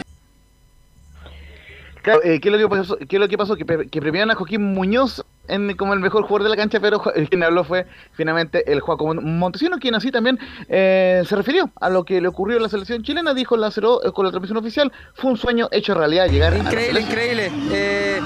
Claro, 2.02 2.20
eh, 2.24 2.40
¿qué, 2.40 2.48
es 2.48 2.52
lo 2.52 2.58
que 2.58 2.68
pasó? 2.76 2.96
¿Qué 2.96 3.16
es 3.16 3.20
lo 3.20 3.28
que 3.28 3.38
pasó? 3.38 3.56
Que, 3.56 3.64
pre- 3.64 3.88
que 3.88 4.00
premiaron 4.00 4.30
a 4.32 4.34
Joaquín 4.34 4.74
Muñoz 4.74 5.24
en- 5.48 5.76
como 5.76 5.92
el 5.94 6.00
mejor 6.00 6.22
jugador 6.22 6.44
de 6.44 6.50
la 6.50 6.56
cancha, 6.56 6.80
pero 6.80 7.00
quien 7.00 7.42
habló 7.42 7.64
fue 7.64 7.86
finalmente 8.12 8.70
el 8.72 8.80
Joaquín 8.80 9.38
Montesino, 9.38 9.78
quien 9.78 9.94
así 9.94 10.10
también 10.10 10.38
eh, 10.68 11.22
se 11.26 11.36
refirió 11.36 11.70
a 11.80 11.90
lo 11.90 12.04
que 12.04 12.20
le 12.20 12.28
ocurrió 12.28 12.56
en 12.56 12.62
la 12.62 12.68
selección 12.68 13.02
chilena, 13.02 13.34
dijo 13.34 13.56
Lázaro 13.56 14.04
eh, 14.04 14.12
con 14.12 14.24
la 14.24 14.30
transmisión 14.30 14.58
oficial, 14.58 14.92
fue 15.14 15.30
un 15.30 15.36
sueño 15.36 15.68
hecho 15.72 15.94
realidad 15.94 16.28
llegar 16.28 16.52
a 16.54 16.56
la 16.58 16.62
Increíble, 16.64 17.00
increíble. 17.00 17.52
Eh, 17.72 18.20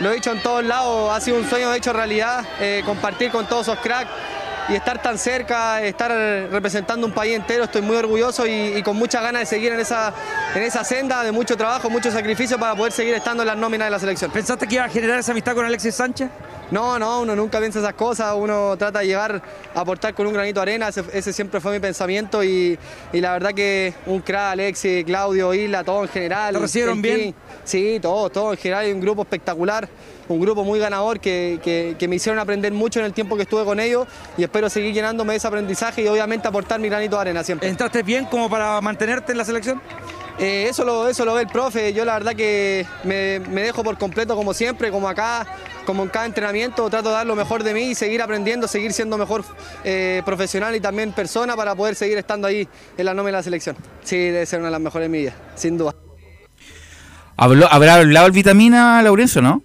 lo 0.00 0.10
he 0.10 0.14
dicho 0.14 0.30
en 0.32 0.42
todos 0.42 0.64
lados, 0.64 1.10
ha 1.10 1.20
sido 1.20 1.38
un 1.38 1.44
sueño 1.44 1.72
hecho 1.72 1.92
realidad, 1.92 2.44
eh, 2.60 2.82
compartir 2.84 3.30
con 3.30 3.46
todos 3.46 3.68
esos 3.68 3.78
cracks 3.78 4.10
y 4.68 4.74
estar 4.74 5.00
tan 5.00 5.18
cerca, 5.18 5.82
estar 5.82 6.10
representando 6.50 7.06
un 7.06 7.12
país 7.12 7.36
entero, 7.36 7.64
estoy 7.64 7.82
muy 7.82 7.96
orgulloso 7.96 8.46
y, 8.46 8.82
con 8.82 8.96
muchas 8.96 9.22
ganas 9.22 9.40
de 9.40 9.46
seguir 9.46 9.72
en 9.72 9.80
esa, 9.80 10.12
en 10.54 10.62
esa 10.62 10.84
senda 10.84 11.22
de 11.22 11.32
mucho 11.32 11.56
trabajo, 11.56 11.88
mucho 11.88 12.10
sacrificio 12.10 12.58
para 12.58 12.74
poder 12.74 12.92
seguir 12.92 13.14
estando 13.14 13.42
en 13.42 13.48
las 13.48 13.56
nóminas 13.56 13.86
de 13.86 13.90
la 13.90 13.98
selección. 13.98 14.30
¿Pensaste 14.30 14.66
que 14.66 14.76
iba 14.76 14.84
a 14.84 14.88
generar 14.88 15.18
esa 15.18 15.32
amistad 15.32 15.54
con 15.54 15.64
Alexis 15.64 15.94
Sánchez? 15.94 16.30
No, 16.70 16.98
no, 16.98 17.20
uno 17.20 17.36
nunca 17.36 17.60
piensa 17.60 17.78
esas 17.78 17.94
cosas, 17.94 18.34
uno 18.36 18.74
trata 18.76 18.98
de 18.98 19.06
llegar 19.06 19.40
a 19.74 19.80
aportar 19.80 20.14
con 20.14 20.26
un 20.26 20.32
granito 20.32 20.58
de 20.60 20.62
arena, 20.62 20.88
ese, 20.88 21.04
ese 21.12 21.32
siempre 21.32 21.60
fue 21.60 21.72
mi 21.72 21.78
pensamiento 21.78 22.42
y, 22.42 22.76
y 23.12 23.20
la 23.20 23.32
verdad 23.32 23.52
que 23.54 23.94
un 24.06 24.20
crack, 24.20 24.52
Alexis, 24.52 25.04
Claudio, 25.04 25.54
Isla, 25.54 25.84
todo 25.84 26.02
en 26.02 26.08
general. 26.08 26.54
¿Lo 26.54 26.60
recibieron 26.60 27.00
bien? 27.00 27.16
team, 27.16 27.34
Sí, 27.64 27.98
todo, 28.02 28.30
todo 28.30 28.52
en 28.52 28.58
general, 28.58 28.92
un 28.92 29.00
grupo 29.00 29.22
espectacular, 29.22 29.88
un 30.28 30.40
grupo 30.40 30.64
muy 30.64 30.80
ganador 30.80 31.20
que, 31.20 31.60
que- 31.62 31.94
que 31.96 32.08
me 32.08 32.16
hicieron 32.16 32.38
aprender 32.40 32.72
mucho 32.72 32.98
en 32.98 33.06
el 33.06 33.12
tiempo 33.12 33.36
que 33.36 33.42
estuve 33.42 33.64
con 33.64 33.78
ellos 33.78 34.06
y 34.36 34.42
espero 34.42 34.68
seguir 34.68 34.92
llenándome 34.92 35.34
de 35.34 35.36
ese 35.38 35.46
aprendizaje 35.46 36.02
y 36.02 36.08
obviamente 36.08 36.48
aportar 36.48 36.80
mi 36.80 36.88
granito 36.88 37.14
de 37.16 37.22
arena 37.22 37.44
siempre. 37.44 37.68
¿Entraste 37.68 38.02
bien 38.02 38.24
como 38.24 38.50
para 38.50 38.80
mantenerte 38.80 39.30
en 39.32 39.38
la 39.38 39.44
selección? 39.44 39.80
eso, 40.38 40.84
lo, 40.84 41.08
eso 41.08 41.24
lo 41.24 41.32
ve 41.34 41.42
el 41.42 41.48
profe, 41.48 41.94
yo 41.94 42.04
la 42.04 42.12
verdad 42.14 42.34
que 42.34 42.84
me, 43.04 43.38
me 43.48 43.62
dejo 43.62 43.82
por 43.82 43.96
completo 43.96 44.36
como 44.36 44.52
siempre, 44.52 44.90
como 44.90 45.08
acá, 45.08 45.46
como 45.86 46.02
en 46.02 46.10
cada 46.10 46.26
entrenamiento, 46.26 46.90
trato 46.90 47.08
de 47.08 47.14
dar 47.14 47.26
lo 47.26 47.36
mejor 47.36 47.62
de 47.62 47.72
mí 47.72 47.82
y 47.90 47.94
seguir 47.94 48.20
aprendiendo, 48.20 48.68
seguir 48.68 48.92
siendo 48.92 49.16
mejor 49.16 49.44
eh, 49.84 50.20
profesional 50.26 50.74
y 50.76 50.80
también 50.80 51.12
persona 51.12 51.56
para 51.56 51.74
poder 51.74 51.94
seguir 51.94 52.18
estando 52.18 52.46
ahí 52.46 52.68
en 52.98 53.06
la 53.06 53.14
nómina 53.14 53.38
de 53.38 53.38
la 53.38 53.42
selección. 53.42 53.76
Sí, 54.02 54.16
debe 54.16 54.44
ser 54.44 54.58
una 54.58 54.68
de 54.68 54.72
las 54.72 54.80
mejores 54.80 55.06
de 55.06 55.08
mi 55.08 55.18
vida, 55.18 55.34
sin 55.54 55.78
duda. 55.78 55.94
Habló, 57.38 57.66
¿Habrá 57.70 57.94
hablado 57.94 58.26
el 58.26 58.32
vitamina, 58.32 59.00
Laurencio, 59.02 59.40
no? 59.40 59.62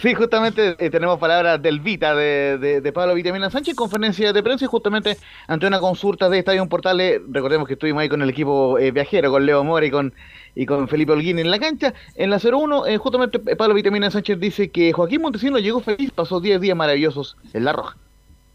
Sí, 0.00 0.14
justamente 0.14 0.74
eh, 0.78 0.90
tenemos 0.90 1.18
palabras 1.20 1.62
del 1.62 1.78
Vita 1.78 2.14
de, 2.14 2.58
de, 2.58 2.80
de, 2.80 2.92
Pablo 2.92 3.14
Vitamina 3.14 3.50
Sánchez, 3.50 3.76
conferencia 3.76 4.32
de 4.32 4.42
prensa 4.42 4.64
y 4.64 4.68
justamente 4.68 5.16
ante 5.46 5.66
una 5.66 5.78
consulta 5.78 6.28
de 6.28 6.40
Estadio 6.40 6.66
Portales, 6.68 7.20
recordemos 7.30 7.68
que 7.68 7.74
estuvimos 7.74 8.02
ahí 8.02 8.08
con 8.08 8.20
el 8.20 8.30
equipo 8.30 8.78
eh, 8.78 8.90
viajero, 8.90 9.30
con 9.30 9.46
Leo 9.46 9.62
Mora 9.62 9.86
y 9.86 9.92
con, 9.92 10.12
y 10.54 10.66
con 10.66 10.88
Felipe 10.88 11.12
Holguín 11.12 11.38
en 11.38 11.50
la 11.50 11.58
cancha. 11.58 11.94
En 12.14 12.30
la 12.30 12.38
0-1, 12.38 12.86
eh, 12.88 12.98
justamente 12.98 13.38
Pablo 13.38 13.74
Vitamina 13.74 14.10
Sánchez 14.10 14.38
dice 14.38 14.70
que 14.70 14.92
Joaquín 14.92 15.22
Montesino 15.22 15.58
llegó 15.58 15.80
feliz, 15.80 16.10
pasó 16.10 16.40
10 16.40 16.60
días 16.60 16.76
maravillosos 16.76 17.36
en 17.52 17.64
La 17.64 17.72
Roja. 17.72 17.96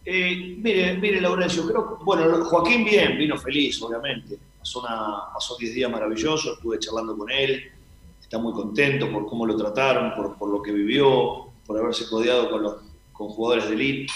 Eh, 0.06 0.56
mire, 0.60 0.98
mire, 0.98 1.20
Laurencio, 1.20 1.68
creo, 1.68 2.00
bueno, 2.04 2.46
Joaquín 2.46 2.86
bien, 2.86 3.18
vino 3.18 3.38
feliz, 3.38 3.82
obviamente. 3.82 4.38
Pasó 4.60 4.82
10 4.82 5.34
pasó 5.34 5.58
días 5.58 5.92
maravillosos, 5.92 6.58
estuve 6.58 6.80
charlando 6.80 7.18
con 7.18 7.30
él 7.30 7.72
está 8.28 8.40
muy 8.40 8.52
contento 8.52 9.10
por 9.10 9.26
cómo 9.26 9.46
lo 9.46 9.56
trataron, 9.56 10.14
por, 10.14 10.50
lo 10.50 10.62
que 10.62 10.74
vivió, 10.74 11.48
por 11.66 11.80
haberse 11.80 12.10
codeado 12.10 12.50
con, 12.50 12.62
los, 12.62 12.76
jugadores 13.14 13.70
de 13.70 13.74
elite 13.74 14.14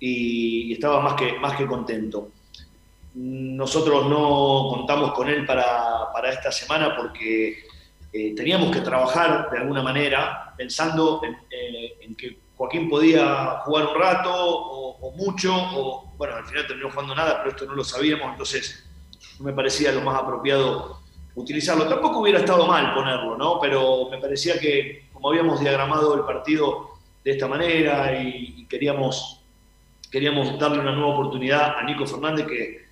y, 0.00 0.70
y, 0.70 0.72
estaba 0.72 1.00
más 1.00 1.14
que, 1.14 1.38
más 1.38 1.56
que 1.56 1.64
contento. 1.64 2.30
Nosotros 3.14 4.08
no 4.08 4.68
contamos 4.70 5.12
con 5.12 5.28
él 5.28 5.46
para, 5.46 6.12
para 6.12 6.30
esta 6.30 6.50
semana 6.50 6.96
porque 6.96 7.64
eh, 8.12 8.34
teníamos 8.34 8.70
que 8.70 8.80
trabajar 8.80 9.50
de 9.50 9.58
alguna 9.58 9.82
manera 9.82 10.52
pensando 10.56 11.20
en, 11.22 11.36
eh, 11.50 12.14
que 12.16 12.38
Joaquín 12.56 12.88
podía 12.88 13.60
jugar 13.64 13.86
un 13.86 14.00
rato 14.00 14.32
o, 14.32 14.98
o 14.98 15.10
mucho, 15.12 15.52
o 15.52 16.12
bueno, 16.16 16.36
al 16.36 16.44
final 16.46 16.66
terminó 16.66 16.90
jugando 16.90 17.14
nada, 17.14 17.38
pero 17.38 17.50
esto 17.50 17.66
no 17.66 17.74
lo 17.74 17.84
sabíamos, 17.84 18.30
entonces 18.30 18.84
no 19.38 19.46
me 19.46 19.52
parecía 19.52 19.92
lo 19.92 20.00
más 20.00 20.20
apropiado 20.20 21.00
utilizarlo. 21.34 21.88
Tampoco 21.88 22.20
hubiera 22.20 22.40
estado 22.40 22.66
mal 22.66 22.94
ponerlo, 22.94 23.36
¿no? 23.36 23.58
Pero 23.60 24.08
me 24.10 24.18
parecía 24.18 24.58
que 24.58 25.08
como 25.12 25.30
habíamos 25.30 25.60
diagramado 25.60 26.14
el 26.14 26.22
partido 26.22 26.90
de 27.24 27.30
esta 27.30 27.48
manera 27.48 28.20
y, 28.20 28.54
y 28.58 28.66
queríamos, 28.66 29.40
queríamos 30.10 30.58
darle 30.58 30.80
una 30.80 30.92
nueva 30.92 31.14
oportunidad 31.14 31.78
a 31.78 31.82
Nico 31.82 32.06
Fernández, 32.06 32.46
que 32.46 32.83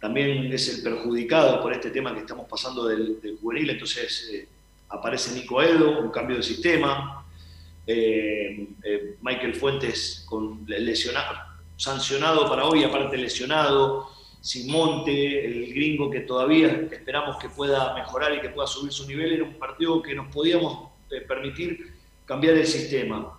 también 0.00 0.52
es 0.52 0.68
el 0.68 0.82
perjudicado 0.82 1.62
por 1.62 1.72
este 1.72 1.90
tema 1.90 2.14
que 2.14 2.20
estamos 2.20 2.46
pasando 2.48 2.86
del, 2.86 3.18
juvenil, 3.40 3.70
entonces 3.70 4.30
eh, 4.32 4.48
aparece 4.88 5.34
Nico 5.34 5.62
Edo, 5.62 6.00
un 6.00 6.10
cambio 6.10 6.36
de 6.36 6.42
sistema, 6.42 7.24
eh, 7.86 8.68
eh, 8.82 9.16
Michael 9.20 9.54
Fuentes 9.54 10.24
con 10.28 10.64
lesionado, 10.66 11.38
sancionado 11.76 12.48
para 12.48 12.64
hoy, 12.64 12.84
aparte 12.84 13.16
lesionado, 13.16 14.10
Monte, 14.66 15.44
el 15.44 15.74
gringo 15.74 16.08
que 16.08 16.20
todavía 16.20 16.68
esperamos 16.92 17.36
que 17.36 17.48
pueda 17.48 17.94
mejorar 17.94 18.32
y 18.32 18.40
que 18.40 18.50
pueda 18.50 18.68
subir 18.68 18.92
su 18.92 19.04
nivel, 19.06 19.32
era 19.32 19.42
un 19.42 19.54
partido 19.54 20.00
que 20.00 20.14
nos 20.14 20.32
podíamos 20.32 20.90
permitir 21.26 21.94
cambiar 22.24 22.54
el 22.54 22.66
sistema. 22.66 23.35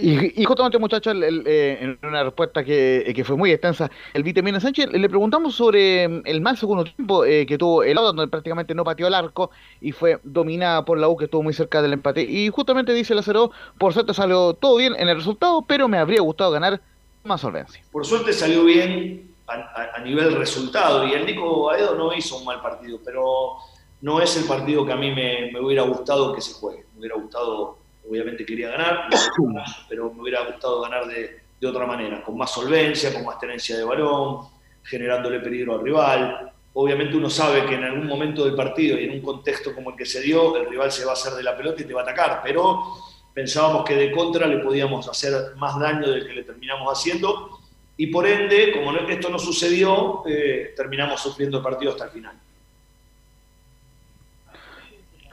Y, 0.00 0.40
y, 0.40 0.44
justamente, 0.44 0.78
muchachos, 0.78 1.16
eh, 1.20 1.78
en 1.80 1.98
una 2.04 2.22
respuesta 2.22 2.62
que, 2.62 3.12
que, 3.16 3.24
fue 3.24 3.36
muy 3.36 3.50
extensa, 3.50 3.90
el 4.14 4.22
Vitamina 4.22 4.60
Sánchez, 4.60 4.92
le 4.92 5.08
preguntamos 5.08 5.56
sobre 5.56 6.06
mm, 6.06 6.22
el 6.24 6.40
mal 6.40 6.56
segundo 6.56 6.84
tiempo 6.84 7.24
eh, 7.24 7.44
que 7.46 7.58
tuvo 7.58 7.82
el 7.82 7.98
Auda, 7.98 8.12
donde 8.12 8.28
prácticamente 8.28 8.76
no 8.76 8.84
pateó 8.84 9.08
el 9.08 9.14
arco 9.14 9.50
y 9.80 9.90
fue 9.90 10.20
dominada 10.22 10.84
por 10.84 10.98
la 10.98 11.08
U, 11.08 11.16
que 11.16 11.24
estuvo 11.24 11.42
muy 11.42 11.52
cerca 11.52 11.82
del 11.82 11.94
empate. 11.94 12.22
Y 12.22 12.48
justamente 12.50 12.94
dice 12.94 13.12
el 13.12 13.18
acero, 13.18 13.50
por 13.76 13.92
suerte 13.92 14.14
salió 14.14 14.54
todo 14.54 14.76
bien 14.76 14.94
en 14.96 15.08
el 15.08 15.16
resultado, 15.16 15.62
pero 15.62 15.88
me 15.88 15.98
habría 15.98 16.20
gustado 16.20 16.52
ganar 16.52 16.80
más 17.24 17.40
solvencia. 17.40 17.82
Por 17.90 18.06
suerte 18.06 18.32
salió 18.32 18.64
bien 18.64 19.34
a, 19.48 19.96
a, 19.96 20.00
nivel 20.04 20.36
resultado 20.36 21.08
y 21.08 21.12
el 21.12 21.26
Nico 21.26 21.70
Aedo 21.70 21.96
no 21.96 22.14
hizo 22.14 22.38
un 22.38 22.44
mal 22.44 22.62
partido, 22.62 23.00
pero 23.04 23.56
no 24.00 24.20
es 24.20 24.36
el 24.36 24.44
partido 24.44 24.86
que 24.86 24.92
a 24.92 24.96
mí 24.96 25.10
me 25.10 25.60
hubiera 25.60 25.82
gustado 25.82 26.32
que 26.32 26.40
se 26.40 26.52
juegue. 26.52 26.84
Me 26.92 27.00
hubiera 27.00 27.16
gustado, 27.16 27.78
obviamente 28.08 28.44
quería 28.44 28.70
ganar, 28.70 29.08
pero 29.88 30.12
me 30.12 30.22
hubiera 30.22 30.44
gustado 30.44 30.80
ganar 30.80 31.06
de, 31.06 31.40
de 31.60 31.66
otra 31.66 31.86
manera, 31.86 32.22
con 32.22 32.36
más 32.36 32.50
solvencia, 32.50 33.12
con 33.12 33.24
más 33.24 33.38
tenencia 33.38 33.76
de 33.76 33.84
balón, 33.84 34.46
generándole 34.82 35.40
peligro 35.40 35.74
al 35.74 35.84
rival. 35.84 36.52
Obviamente 36.74 37.16
uno 37.16 37.28
sabe 37.28 37.66
que 37.66 37.74
en 37.74 37.84
algún 37.84 38.06
momento 38.06 38.44
del 38.44 38.54
partido 38.54 38.98
y 38.98 39.04
en 39.04 39.12
un 39.12 39.20
contexto 39.20 39.74
como 39.74 39.90
el 39.90 39.96
que 39.96 40.06
se 40.06 40.20
dio, 40.20 40.56
el 40.56 40.68
rival 40.68 40.92
se 40.92 41.04
va 41.04 41.10
a 41.10 41.14
hacer 41.14 41.32
de 41.32 41.42
la 41.42 41.56
pelota 41.56 41.82
y 41.82 41.84
te 41.84 41.94
va 41.94 42.00
a 42.00 42.04
atacar, 42.04 42.40
pero 42.42 42.82
pensábamos 43.34 43.84
que 43.84 43.94
de 43.94 44.12
contra 44.12 44.46
le 44.46 44.58
podíamos 44.58 45.08
hacer 45.08 45.56
más 45.56 45.78
daño 45.78 46.10
del 46.10 46.26
que 46.26 46.34
le 46.34 46.44
terminamos 46.44 46.92
haciendo 46.92 47.58
y 48.00 48.06
por 48.06 48.26
ende, 48.26 48.72
como 48.72 48.96
esto 48.96 49.28
no 49.28 49.40
sucedió, 49.40 50.22
eh, 50.24 50.72
terminamos 50.76 51.20
sufriendo 51.20 51.58
el 51.58 51.64
partido 51.64 51.90
hasta 51.90 52.04
el 52.04 52.10
final. 52.10 52.38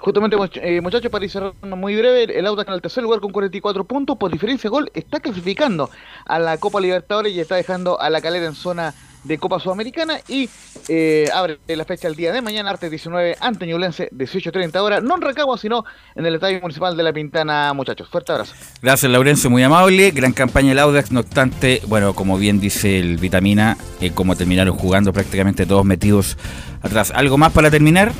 Justamente, 0.05 0.37
eh, 0.61 0.81
muchachos, 0.81 1.11
para 1.11 1.25
ir 1.25 1.31
cerrando 1.31 1.75
muy 1.75 1.95
breve, 1.95 2.37
el 2.37 2.45
Audax 2.45 2.67
en 2.67 2.75
el 2.75 2.81
tercer 2.81 3.01
lugar 3.01 3.19
con 3.21 3.31
44 3.31 3.85
puntos, 3.85 4.15
por 4.17 4.31
diferencia 4.31 4.69
de 4.69 4.69
gol, 4.69 4.91
está 4.93 5.19
clasificando 5.19 5.89
a 6.27 6.37
la 6.37 6.59
Copa 6.59 6.79
Libertadores 6.79 7.33
y 7.33 7.39
está 7.39 7.55
dejando 7.55 7.99
a 7.99 8.11
la 8.11 8.21
calera 8.21 8.45
en 8.45 8.53
zona 8.53 8.93
de 9.23 9.39
Copa 9.39 9.59
Sudamericana 9.59 10.19
y 10.27 10.47
eh, 10.89 11.27
abre 11.33 11.57
la 11.65 11.85
fecha 11.85 12.07
el 12.07 12.15
día 12.15 12.31
de 12.31 12.43
mañana, 12.43 12.69
arte 12.69 12.87
19, 12.87 13.37
ante 13.39 13.65
Ñublense, 13.65 14.11
18.30 14.11 14.77
horas, 14.79 15.01
no 15.01 15.15
en 15.15 15.23
Rancagua, 15.23 15.57
sino 15.57 15.83
en 16.13 16.23
el 16.23 16.35
Estadio 16.35 16.61
Municipal 16.61 16.95
de 16.95 17.01
La 17.01 17.11
Pintana, 17.11 17.73
muchachos. 17.73 18.07
Fuerte 18.07 18.31
abrazo. 18.31 18.53
Gracias, 18.83 19.11
Laurencio, 19.11 19.49
muy 19.49 19.63
amable. 19.63 20.11
Gran 20.11 20.33
campaña 20.33 20.69
del 20.69 20.79
Audax, 20.79 21.11
no 21.11 21.21
obstante, 21.21 21.81
bueno, 21.87 22.13
como 22.13 22.37
bien 22.37 22.59
dice 22.59 22.99
el 22.99 23.17
Vitamina, 23.17 23.75
eh, 23.99 24.11
como 24.11 24.35
terminaron 24.35 24.77
jugando 24.77 25.11
prácticamente 25.11 25.65
todos 25.65 25.83
metidos 25.83 26.37
atrás. 26.83 27.09
¿Algo 27.09 27.39
más 27.39 27.51
para 27.51 27.71
terminar? 27.71 28.11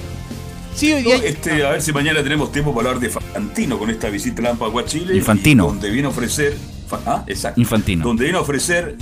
Sí, 0.76 0.91
hoy 0.91 1.03
día... 1.03 1.18
no, 1.18 1.23
este, 1.23 1.65
a 1.65 1.72
ver 1.72 1.81
si 1.81 1.93
mañana 1.93 2.22
tenemos 2.22 2.52
tiempo 2.52 2.76
para 2.76 2.89
hablar 2.89 3.02
de 3.02 3.10
Fantino 3.10 3.80
con 3.80 3.89
esta 3.89 4.10
visita 4.10 4.41
a 4.41 4.45
Lampa 4.45 4.68
a 4.68 4.85
Chile. 4.85 5.15
Infantino. 5.15 5.68
Donde 5.68 5.89
viene 5.89 6.07
a 6.07 6.11
ofrecer. 6.11 6.57
Ah, 7.06 7.23
exacto. 7.27 7.60
Infantino. 7.61 8.03
Donde 8.03 8.26
viene 8.26 8.38
a 8.38 8.41
ofrecer 8.41 8.97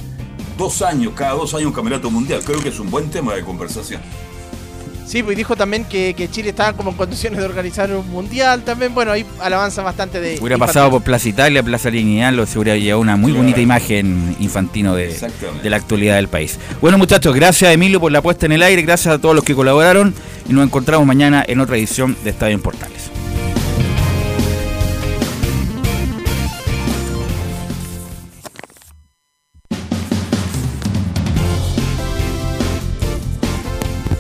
dos 0.57 0.83
años, 0.83 1.13
cada 1.15 1.33
dos 1.33 1.53
años 1.55 1.67
un 1.67 1.73
campeonato 1.73 2.11
mundial. 2.11 2.41
Creo 2.45 2.61
que 2.61 2.69
es 2.69 2.79
un 2.79 2.91
buen 2.91 3.09
tema 3.09 3.33
de 3.33 3.41
conversación. 3.41 4.01
Sí, 5.05 5.21
pues 5.21 5.38
dijo 5.38 5.55
también 5.55 5.85
que, 5.85 6.13
que, 6.13 6.30
Chile 6.30 6.49
estaba 6.49 6.73
como 6.73 6.91
en 6.91 6.97
condiciones 6.97 7.39
de 7.39 7.45
organizar 7.45 7.91
un 7.91 8.09
mundial 8.09 8.63
también. 8.63 8.93
Bueno, 8.93 9.11
ahí 9.11 9.25
alabanza 9.39 9.81
bastante 9.81 10.19
de. 10.19 10.38
Hubiera 10.39 10.57
pasado 10.57 10.89
por 10.91 11.03
Plaza 11.03 11.30
Italia, 11.30 11.61
Plaza 11.61 11.89
Lineal, 11.89 12.35
lo 12.35 12.45
se 12.45 12.57
hubiera 12.57 12.77
llevado 12.77 13.01
una 13.01 13.15
muy 13.15 13.31
claro. 13.31 13.43
bonita 13.43 13.61
imagen 13.61 14.35
infantino 14.39 14.95
de, 14.95 15.15
de, 15.61 15.69
la 15.69 15.77
actualidad 15.77 16.15
del 16.15 16.27
país. 16.27 16.57
Bueno, 16.81 16.97
muchachos, 16.97 17.35
gracias 17.35 17.73
Emilio 17.73 17.99
por 17.99 18.11
la 18.11 18.21
puesta 18.21 18.45
en 18.45 18.53
el 18.53 18.63
aire, 18.63 18.81
gracias 18.81 19.15
a 19.15 19.19
todos 19.19 19.35
los 19.35 19.43
que 19.43 19.55
colaboraron 19.55 20.13
y 20.49 20.53
nos 20.53 20.65
encontramos 20.65 21.05
mañana 21.05 21.43
en 21.47 21.59
otra 21.59 21.77
edición 21.77 22.15
de 22.23 22.30
Estadio 22.30 22.55
en 22.55 22.61
Portales. 22.61 23.12